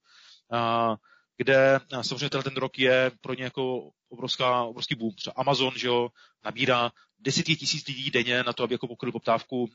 kde 1.37 1.81
samozřejmě 2.03 2.29
ten, 2.29 2.57
rok 2.57 2.79
je 2.79 3.11
pro 3.21 3.35
ně 3.35 3.45
jako 3.45 3.91
obrovská, 4.09 4.63
obrovský 4.63 4.95
boom. 4.95 5.15
Třeba 5.15 5.35
Amazon 5.37 5.73
že 5.77 5.87
jo, 5.87 6.09
nabírá 6.45 6.91
desítky 7.19 7.57
tisíc 7.57 7.87
lidí 7.87 8.11
denně 8.11 8.43
na 8.43 8.53
to, 8.53 8.63
aby 8.63 8.75
jako 8.75 8.89
pokryl 8.89 9.13
poptávku 9.13 9.71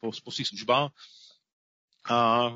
po, 0.00 0.10
po 0.24 0.30
svých 0.30 0.48
službách. 0.48 0.90
A, 2.10 2.46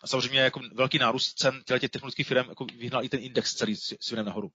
a 0.00 0.06
samozřejmě 0.06 0.40
jako 0.40 0.60
velký 0.74 0.98
nárůst 0.98 1.34
cen 1.34 1.62
těch 1.80 1.90
technologických 1.90 2.26
firm 2.26 2.48
jako 2.48 2.64
vyhnal 2.64 3.04
i 3.04 3.08
ten 3.08 3.20
index 3.20 3.54
celý 3.54 3.76
směrem 3.76 4.26
nahoru. 4.26 4.48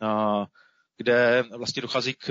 A, 0.00 0.46
kde 0.96 1.44
vlastně 1.56 1.82
dochází 1.82 2.14
k, 2.14 2.28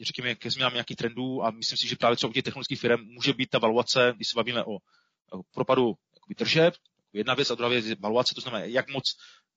řekněme, 0.00 0.34
ke 0.34 0.50
změnám 0.50 0.72
nějakých 0.72 0.96
trendů 0.96 1.44
a 1.44 1.50
myslím 1.50 1.76
si, 1.78 1.88
že 1.88 1.96
právě 1.96 2.16
co 2.16 2.28
u 2.28 2.32
těch 2.32 2.44
technologických 2.44 2.80
firm 2.80 3.00
může 3.04 3.32
být 3.32 3.50
ta 3.50 3.58
valuace, 3.58 4.12
když 4.16 4.28
se 4.28 4.36
bavíme 4.36 4.64
o 4.64 4.78
propadu 5.54 5.94
tržeb, 6.36 6.74
jedna 7.12 7.34
věc 7.34 7.50
a 7.50 7.54
druhá 7.54 7.70
věc 7.70 7.86
je 7.86 7.96
valuace, 8.00 8.34
to 8.34 8.40
znamená, 8.40 8.64
jak 8.64 8.90
moc 8.90 9.04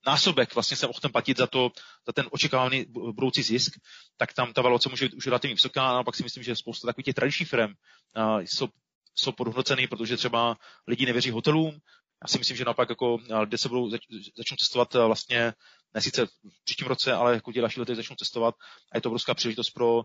násobek 0.07 0.55
vlastně 0.55 0.77
jsem 0.77 0.89
ochoten 0.89 1.11
platit 1.11 1.37
za, 1.37 1.47
to, 1.47 1.71
za 2.07 2.13
ten 2.13 2.25
očekávaný 2.31 2.85
budoucí 2.89 3.43
zisk, 3.43 3.73
tak 4.17 4.33
tam 4.33 4.53
ta 4.53 4.61
valuace 4.61 4.89
může 4.89 5.05
být 5.05 5.13
už 5.13 5.25
relativně 5.25 5.55
vysoká 5.55 5.97
a 5.97 6.03
pak 6.03 6.15
si 6.15 6.23
myslím, 6.23 6.43
že 6.43 6.55
spousta 6.55 6.87
takových 6.87 7.05
těch 7.05 7.15
tradičních 7.15 7.49
firm 7.49 7.71
uh, 8.17 8.39
jsou, 8.39 8.67
jsou 9.15 9.31
podhodnocený, 9.31 9.87
protože 9.87 10.17
třeba 10.17 10.57
lidi 10.87 11.05
nevěří 11.05 11.31
hotelům. 11.31 11.79
Já 12.23 12.27
si 12.27 12.37
myslím, 12.37 12.57
že 12.57 12.65
naopak, 12.65 12.89
jako, 12.89 13.17
kde 13.45 13.57
se 13.57 13.69
budou 13.69 13.89
zač, 13.89 14.01
začnou 14.37 14.57
cestovat 14.59 14.93
vlastně, 14.93 15.53
ne 15.95 16.01
sice 16.01 16.25
v 16.25 16.63
příštím 16.63 16.87
roce, 16.87 17.13
ale 17.13 17.33
jako 17.33 17.51
další 17.51 17.79
lety 17.79 17.95
začnou 17.95 18.15
cestovat 18.15 18.55
a 18.91 18.97
je 18.97 19.01
to 19.01 19.09
obrovská 19.09 19.33
příležitost 19.33 19.69
pro 19.69 19.95
uh, 19.95 20.03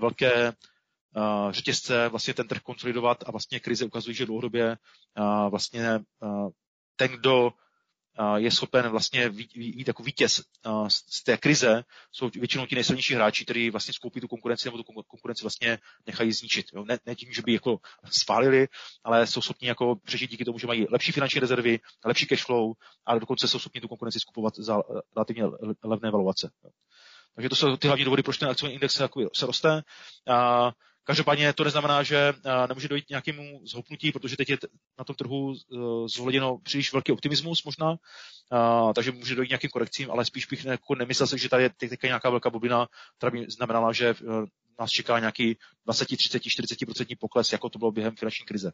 velké 0.00 0.48
uh, 0.48 1.52
řetězce 1.52 2.08
vlastně 2.08 2.34
ten 2.34 2.48
trh 2.48 2.60
konsolidovat 2.62 3.24
a 3.26 3.30
vlastně 3.30 3.60
krize 3.60 3.84
ukazují, 3.84 4.16
že 4.16 4.26
dlouhodobě 4.26 4.76
uh, 5.18 5.50
vlastně 5.50 6.00
ten, 6.96 7.10
kdo 7.10 7.50
je 8.36 8.50
schopen 8.50 8.88
vlastně 8.88 9.30
být 9.30 9.88
jako 9.88 10.02
vítěz 10.02 10.42
z 10.88 11.24
té 11.24 11.36
krize, 11.36 11.84
jsou 12.12 12.30
většinou 12.34 12.66
ti 12.66 12.74
nejsilnější 12.74 13.14
hráči, 13.14 13.44
kteří 13.44 13.70
vlastně 13.70 13.94
skoupí 13.94 14.20
tu 14.20 14.28
konkurenci 14.28 14.68
nebo 14.68 14.76
tu 14.78 14.84
konkurenci 14.84 15.42
vlastně 15.42 15.78
nechají 16.06 16.32
zničit. 16.32 16.66
Jo? 16.72 16.84
Ne, 16.84 16.98
ne, 17.06 17.14
tím, 17.14 17.32
že 17.32 17.42
by 17.42 17.52
jako 17.52 17.80
spálili, 18.10 18.68
ale 19.04 19.26
jsou 19.26 19.40
schopni 19.40 19.68
jako 19.68 19.96
přežít 19.96 20.30
díky 20.30 20.44
tomu, 20.44 20.58
že 20.58 20.66
mají 20.66 20.86
lepší 20.90 21.12
finanční 21.12 21.40
rezervy, 21.40 21.80
lepší 22.04 22.26
cash 22.26 22.44
flow 22.44 22.72
a 23.06 23.18
dokonce 23.18 23.48
jsou 23.48 23.58
schopni 23.58 23.80
tu 23.80 23.88
konkurenci 23.88 24.20
skupovat 24.20 24.54
za 24.56 24.82
relativně 25.16 25.44
levné 25.84 26.10
valuace. 26.10 26.50
Takže 27.34 27.48
to 27.48 27.56
jsou 27.56 27.76
ty 27.76 27.86
hlavní 27.86 28.04
důvody, 28.04 28.22
proč 28.22 28.38
ten 28.38 28.48
akciový 28.48 28.74
index 28.74 28.94
se, 28.94 29.02
jako 29.02 29.30
se 29.34 29.46
roste. 29.46 29.82
A 30.30 30.70
Každopádně 31.04 31.52
to 31.52 31.64
neznamená, 31.64 32.02
že 32.02 32.32
nemůže 32.68 32.88
dojít 32.88 33.10
nějakému 33.10 33.60
zhopnutí, 33.64 34.12
protože 34.12 34.36
teď 34.36 34.50
je 34.50 34.58
na 34.98 35.04
tom 35.04 35.16
trhu 35.16 35.54
e, 35.54 35.76
zohleděno 36.08 36.58
příliš 36.58 36.92
velký 36.92 37.12
optimismus 37.12 37.64
možná, 37.64 37.96
takže 38.94 39.12
může 39.12 39.34
dojít 39.34 39.48
nějakým 39.48 39.70
korekcím, 39.70 40.10
ale 40.10 40.24
spíš 40.24 40.46
bych 40.46 40.64
jako 40.64 40.94
nemyslel 40.94 41.26
si, 41.26 41.38
že 41.38 41.48
tady 41.48 41.62
je 41.62 41.70
teď 41.70 42.02
nějaká 42.02 42.30
velká 42.30 42.50
bublina, 42.50 42.88
která 43.18 43.30
by 43.30 43.46
znamenala, 43.48 43.92
že 43.92 44.14
nás 44.78 44.90
čeká 44.90 45.18
nějaký 45.18 45.56
20, 45.84 46.16
30, 46.16 46.42
40% 46.42 47.16
pokles, 47.20 47.52
jako 47.52 47.68
to 47.68 47.78
bylo 47.78 47.92
během 47.92 48.16
finanční 48.16 48.46
krize. 48.46 48.72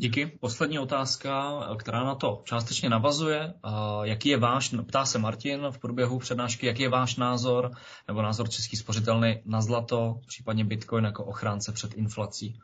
Díky. 0.00 0.26
Poslední 0.26 0.78
otázka, 0.78 1.62
která 1.78 2.04
na 2.04 2.14
to 2.14 2.42
částečně 2.44 2.88
navazuje. 2.88 3.54
Jaký 4.02 4.28
je 4.28 4.36
váš, 4.36 4.74
ptá 4.88 5.04
se 5.04 5.18
Martin 5.18 5.66
v 5.70 5.78
průběhu 5.78 6.18
přednášky, 6.18 6.66
jaký 6.66 6.82
je 6.82 6.88
váš 6.88 7.16
názor 7.16 7.70
nebo 8.08 8.22
názor 8.22 8.50
Český 8.50 8.76
spořitelny 8.76 9.42
na 9.44 9.60
zlato, 9.60 10.20
případně 10.26 10.64
Bitcoin 10.64 11.04
jako 11.04 11.24
ochránce 11.24 11.72
před 11.72 11.94
inflací? 11.94 12.58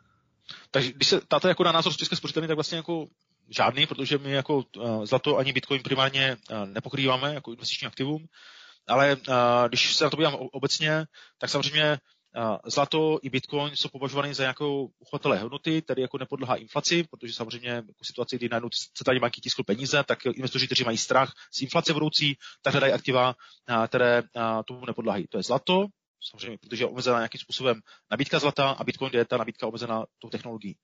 Takže 0.70 0.92
když 0.92 1.08
se 1.08 1.20
ptáte 1.20 1.48
jako 1.48 1.64
na 1.64 1.72
názor 1.72 1.96
České 1.96 2.16
spořitelny, 2.16 2.48
tak 2.48 2.56
vlastně 2.56 2.76
jako 2.76 3.06
žádný, 3.56 3.86
protože 3.86 4.18
my 4.18 4.32
jako 4.32 4.64
zlato 5.04 5.36
ani 5.36 5.52
Bitcoin 5.52 5.82
primárně 5.82 6.36
nepokrýváme 6.64 7.34
jako 7.34 7.50
investiční 7.52 7.86
aktivum. 7.86 8.26
Ale 8.88 9.16
když 9.68 9.94
se 9.94 10.04
na 10.04 10.10
to 10.10 10.16
podívám 10.16 10.38
obecně, 10.52 11.06
tak 11.38 11.50
samozřejmě 11.50 11.98
Zlato 12.66 13.18
i 13.22 13.30
Bitcoin 13.30 13.76
jsou 13.76 13.88
považovány 13.88 14.34
za 14.34 14.42
nějakou 14.42 14.90
uchovatelé 14.98 15.38
hodnoty, 15.38 15.82
tedy 15.82 16.02
jako 16.02 16.18
nepodlehá 16.18 16.54
inflaci, 16.54 17.04
protože 17.10 17.32
samozřejmě 17.32 17.68
jako 17.70 18.04
situaci, 18.04 18.36
kdy 18.36 18.48
najednou 18.48 18.68
centrální 18.94 19.20
banky 19.20 19.40
tiskly 19.40 19.64
peníze, 19.64 20.04
tak 20.04 20.26
investoři, 20.26 20.66
kteří 20.66 20.84
mají 20.84 20.98
strach 20.98 21.32
z 21.52 21.62
inflace 21.62 21.92
budoucí, 21.92 22.36
tak 22.62 22.74
hledají 22.74 22.92
aktiva, 22.92 23.34
které 23.86 24.22
tomu 24.66 24.86
nepodlehají. 24.86 25.26
To 25.26 25.38
je 25.38 25.42
zlato, 25.42 25.86
samozřejmě, 26.30 26.58
protože 26.58 26.84
je 26.84 26.88
omezená 26.88 27.18
nějakým 27.18 27.40
způsobem 27.40 27.80
nabídka 28.10 28.38
zlata 28.38 28.70
a 28.70 28.84
Bitcoin 28.84 29.10
je 29.14 29.24
ta 29.24 29.36
nabídka 29.36 29.66
omezená 29.66 30.04
tou 30.18 30.28
technologií. 30.28 30.76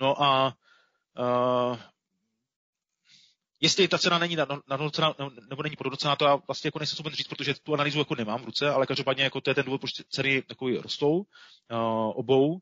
No 0.00 0.22
a 0.22 0.54
uh, 1.18 1.76
Jestli 3.64 3.88
ta 3.88 3.98
cena 3.98 4.18
není 4.18 4.36
nadhodnocena 4.36 5.14
nebo 5.50 5.62
není 5.62 5.76
podhodnocená, 5.76 6.16
to 6.16 6.24
já 6.24 6.34
vlastně 6.34 6.68
jako 6.68 6.78
nejsem 6.78 6.96
schopen 6.96 7.12
říct, 7.12 7.28
protože 7.28 7.54
tu 7.62 7.74
analýzu 7.74 7.98
jako 7.98 8.14
nemám 8.14 8.42
v 8.42 8.44
ruce, 8.44 8.70
ale 8.70 8.86
každopádně 8.86 9.24
jako 9.24 9.40
to 9.40 9.50
je 9.50 9.54
ten 9.54 9.64
důvod, 9.64 9.80
proč 9.80 9.90
ceny 10.08 10.42
jako 10.48 10.68
rostou 10.82 11.16
uh, 11.16 11.24
obou. 12.14 12.52
Uh, 12.52 12.58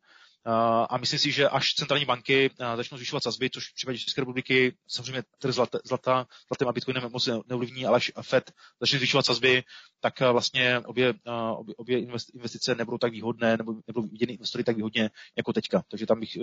a 0.91 0.99
myslím 1.01 1.19
si, 1.19 1.33
že 1.33 1.49
až 1.49 1.75
centrální 1.75 2.05
banky 2.05 2.51
uh, 2.51 2.77
začnou 2.77 2.97
zvyšovat 2.99 3.23
sazby, 3.23 3.51
což 3.51 3.71
v 3.71 3.75
případě 3.75 3.99
České 3.99 4.21
republiky 4.21 4.77
samozřejmě 4.89 5.23
trh 5.39 5.55
zlata, 5.55 5.79
zlata, 5.85 6.27
zlatým 6.49 6.69
a 6.69 6.73
bitcoinem 6.73 7.11
moc 7.13 7.29
neovlivní, 7.47 7.87
ale 7.87 7.97
až 7.97 8.13
Fed 8.23 8.53
začne 8.81 8.99
zvyšovat 8.99 9.27
sazby, 9.27 9.65
tak 10.01 10.15
uh, 10.21 10.29
vlastně 10.29 10.79
obě, 10.79 11.15
obě, 11.57 11.75
obě 11.77 11.99
investice 12.35 12.75
nebudou 12.75 12.99
tak 12.99 13.13
výhodné, 13.13 13.57
nebo 13.57 13.75
nebudou 13.87 14.09
viděny 14.09 14.33
investory 14.33 14.65
tak 14.65 14.77
výhodně 14.77 15.11
jako 15.37 15.53
teďka. 15.53 15.83
Takže 15.91 16.07
tam 16.07 16.21
bych 16.21 16.39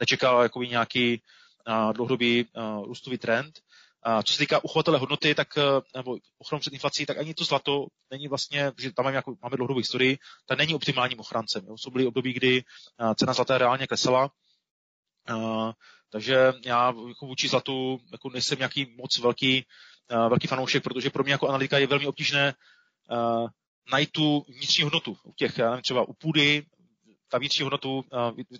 nečekal 0.00 0.42
jakoby 0.42 0.68
nějaký 0.68 1.22
dlouhodobý 1.92 2.46
růstový 2.84 3.18
trend. 3.18 3.60
A 4.02 4.22
co 4.22 4.32
se 4.32 4.38
týká 4.38 4.64
uchovatele 4.64 4.98
hodnoty, 4.98 5.34
tak, 5.34 5.58
eh, 5.58 5.62
nebo 5.96 6.16
ochranu 6.38 6.60
před 6.60 6.72
inflací, 6.72 7.06
tak 7.06 7.18
ani 7.18 7.34
to 7.34 7.44
zlato 7.44 7.86
není 8.10 8.28
vlastně, 8.28 8.72
že 8.78 8.92
tam 8.92 9.04
máme, 9.04 9.12
nějakou, 9.12 9.36
máme 9.42 9.56
dlouhodobou 9.56 9.78
historii, 9.78 10.18
ta 10.46 10.54
není 10.54 10.74
optimálním 10.74 11.20
ochrancem. 11.20 11.64
Jo. 11.66 11.78
Jsou 11.78 11.90
byly 11.90 12.06
období, 12.06 12.32
kdy 12.32 12.64
eh, 13.00 13.14
cena 13.14 13.32
zlata 13.32 13.58
reálně 13.58 13.86
klesala, 13.86 14.30
a, 15.28 15.72
takže 16.10 16.52
já 16.64 16.94
jako 17.08 17.26
vůči 17.26 17.48
zlatu 17.48 18.00
jako 18.12 18.30
nejsem 18.30 18.58
nějaký 18.58 18.94
moc 18.96 19.18
velký, 19.18 19.66
velký 20.08 20.46
fanoušek, 20.46 20.82
protože 20.82 21.10
pro 21.10 21.24
mě 21.24 21.32
jako 21.32 21.48
analytika 21.48 21.78
je 21.78 21.86
velmi 21.86 22.06
obtížné 22.06 22.54
a, 23.10 23.44
najít 23.92 24.10
tu 24.12 24.44
vnitřní 24.48 24.84
hodnotu. 24.84 25.16
U 25.24 25.32
těch, 25.32 25.58
já 25.58 25.70
nevím, 25.70 25.82
třeba 25.82 26.08
u 26.08 26.12
půdy, 26.12 26.66
ta 27.28 27.38
vnitřní 27.38 27.62
hodnotu 27.62 28.04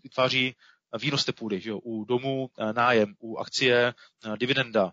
vytváří 0.03 0.55
výnos 0.99 1.25
té 1.25 1.33
půdy, 1.33 1.61
že 1.61 1.71
jo? 1.71 1.79
u 1.79 2.05
domu 2.05 2.51
nájem, 2.73 3.15
u 3.21 3.37
akcie 3.37 3.95
dividenda, 4.37 4.93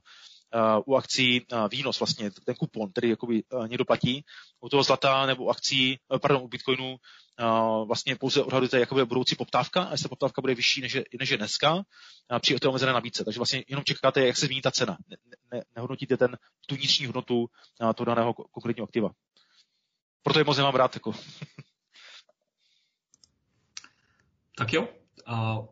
u 0.85 0.95
akcí 0.95 1.45
výnos 1.71 1.99
vlastně, 1.99 2.31
ten 2.31 2.55
kupon, 2.55 2.91
který 2.91 3.09
jakoby 3.09 3.43
uh, 3.43 3.67
někdo 3.67 3.85
platí, 3.85 4.26
u 4.59 4.69
toho 4.69 4.84
zlata 4.84 5.26
nebo 5.26 5.43
u 5.43 5.49
akcí, 5.49 5.99
uh, 6.09 6.19
pardon, 6.19 6.41
u 6.41 6.47
bitcoinu 6.47 6.97
vlastně 7.85 8.15
pouze 8.15 8.43
odhadujete, 8.43 8.80
jaká 8.80 8.95
bude 8.95 9.05
budoucí 9.05 9.35
poptávka 9.35 9.84
a 9.84 9.91
jestli 9.91 10.09
poptávka 10.09 10.41
bude 10.41 10.55
vyšší 10.55 10.81
než 10.81 10.93
je, 10.93 11.03
než 11.19 11.30
je 11.30 11.38
dneska 11.38 11.84
při 12.39 12.59
té 12.59 12.67
omezené 12.67 12.93
nabídce. 12.93 13.23
Takže 13.23 13.39
vlastně 13.39 13.63
jenom 13.67 13.84
čekáte, 13.84 14.27
jak 14.27 14.38
se 14.38 14.45
změní 14.45 14.61
ta 14.61 14.71
cena. 14.71 14.97
Ne, 15.07 15.17
ne, 15.53 15.63
nehodnotíte 15.76 16.17
ten, 16.17 16.38
tu 16.65 16.76
vnitřní 16.76 17.05
hodnotu 17.05 17.49
toho 17.95 18.05
daného 18.05 18.34
konkrétního 18.34 18.84
aktiva. 18.84 19.09
Proto 20.23 20.39
je 20.39 20.45
moc 20.45 20.57
nemám 20.57 20.76
rád. 20.76 20.95
Jako. 20.95 21.13
tak 24.57 24.73
jo, 24.73 24.88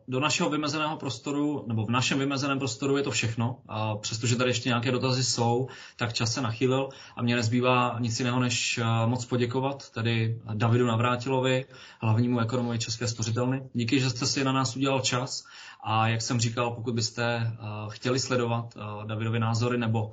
do 0.08 0.20
našeho 0.20 0.50
vymezeného 0.50 0.96
prostoru, 0.96 1.64
nebo 1.66 1.86
v 1.86 1.90
našem 1.90 2.18
vymezeném 2.18 2.58
prostoru 2.58 2.96
je 2.96 3.02
to 3.02 3.10
všechno. 3.10 3.56
Přestože 4.00 4.36
tady 4.36 4.50
ještě 4.50 4.68
nějaké 4.68 4.92
dotazy 4.92 5.24
jsou, 5.24 5.68
tak 5.96 6.12
čas 6.12 6.32
se 6.32 6.40
nachýlil 6.40 6.88
a 7.16 7.22
mě 7.22 7.36
nezbývá 7.36 7.96
nic 7.98 8.18
jiného, 8.18 8.40
než 8.40 8.80
moc 9.06 9.24
poděkovat 9.24 9.90
tedy 9.90 10.40
Davidu 10.54 10.86
Navrátilovi, 10.86 11.64
hlavnímu 12.00 12.40
ekonomovi 12.40 12.78
České 12.78 13.08
spořitelny. 13.08 13.62
Díky, 13.74 14.00
že 14.00 14.10
jste 14.10 14.26
si 14.26 14.44
na 14.44 14.52
nás 14.52 14.76
udělal 14.76 15.00
čas 15.00 15.44
a 15.84 16.08
jak 16.08 16.22
jsem 16.22 16.40
říkal, 16.40 16.70
pokud 16.70 16.94
byste 16.94 17.52
chtěli 17.88 18.20
sledovat 18.20 18.74
Davidovy 19.06 19.38
názory 19.38 19.78
nebo 19.78 20.12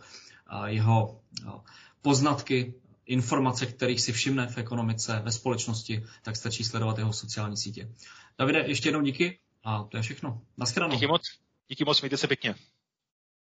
jeho 0.66 1.20
poznatky 2.02 2.74
informace, 3.06 3.66
kterých 3.66 4.02
si 4.02 4.14
všimne 4.14 4.48
v 4.48 4.58
ekonomice, 4.58 5.22
ve 5.24 5.32
společnosti, 5.32 6.04
tak 6.22 6.36
stačí 6.36 6.64
sledovat 6.64 6.98
jeho 6.98 7.14
sociální 7.14 7.58
sítě. 7.58 7.90
Davide, 8.38 8.64
ještě 8.68 8.88
jednou 8.90 9.02
díky 9.02 9.40
a 9.64 9.84
to 9.84 9.98
je 9.98 10.04
všechno. 10.04 10.42
Naschledanou. 10.58 10.94
Díky 10.94 11.08
moc. 11.08 11.22
Díky 11.68 11.86
moc, 11.86 12.02
mějte 12.02 12.18
se 12.18 12.28
pěkně. 12.28 12.56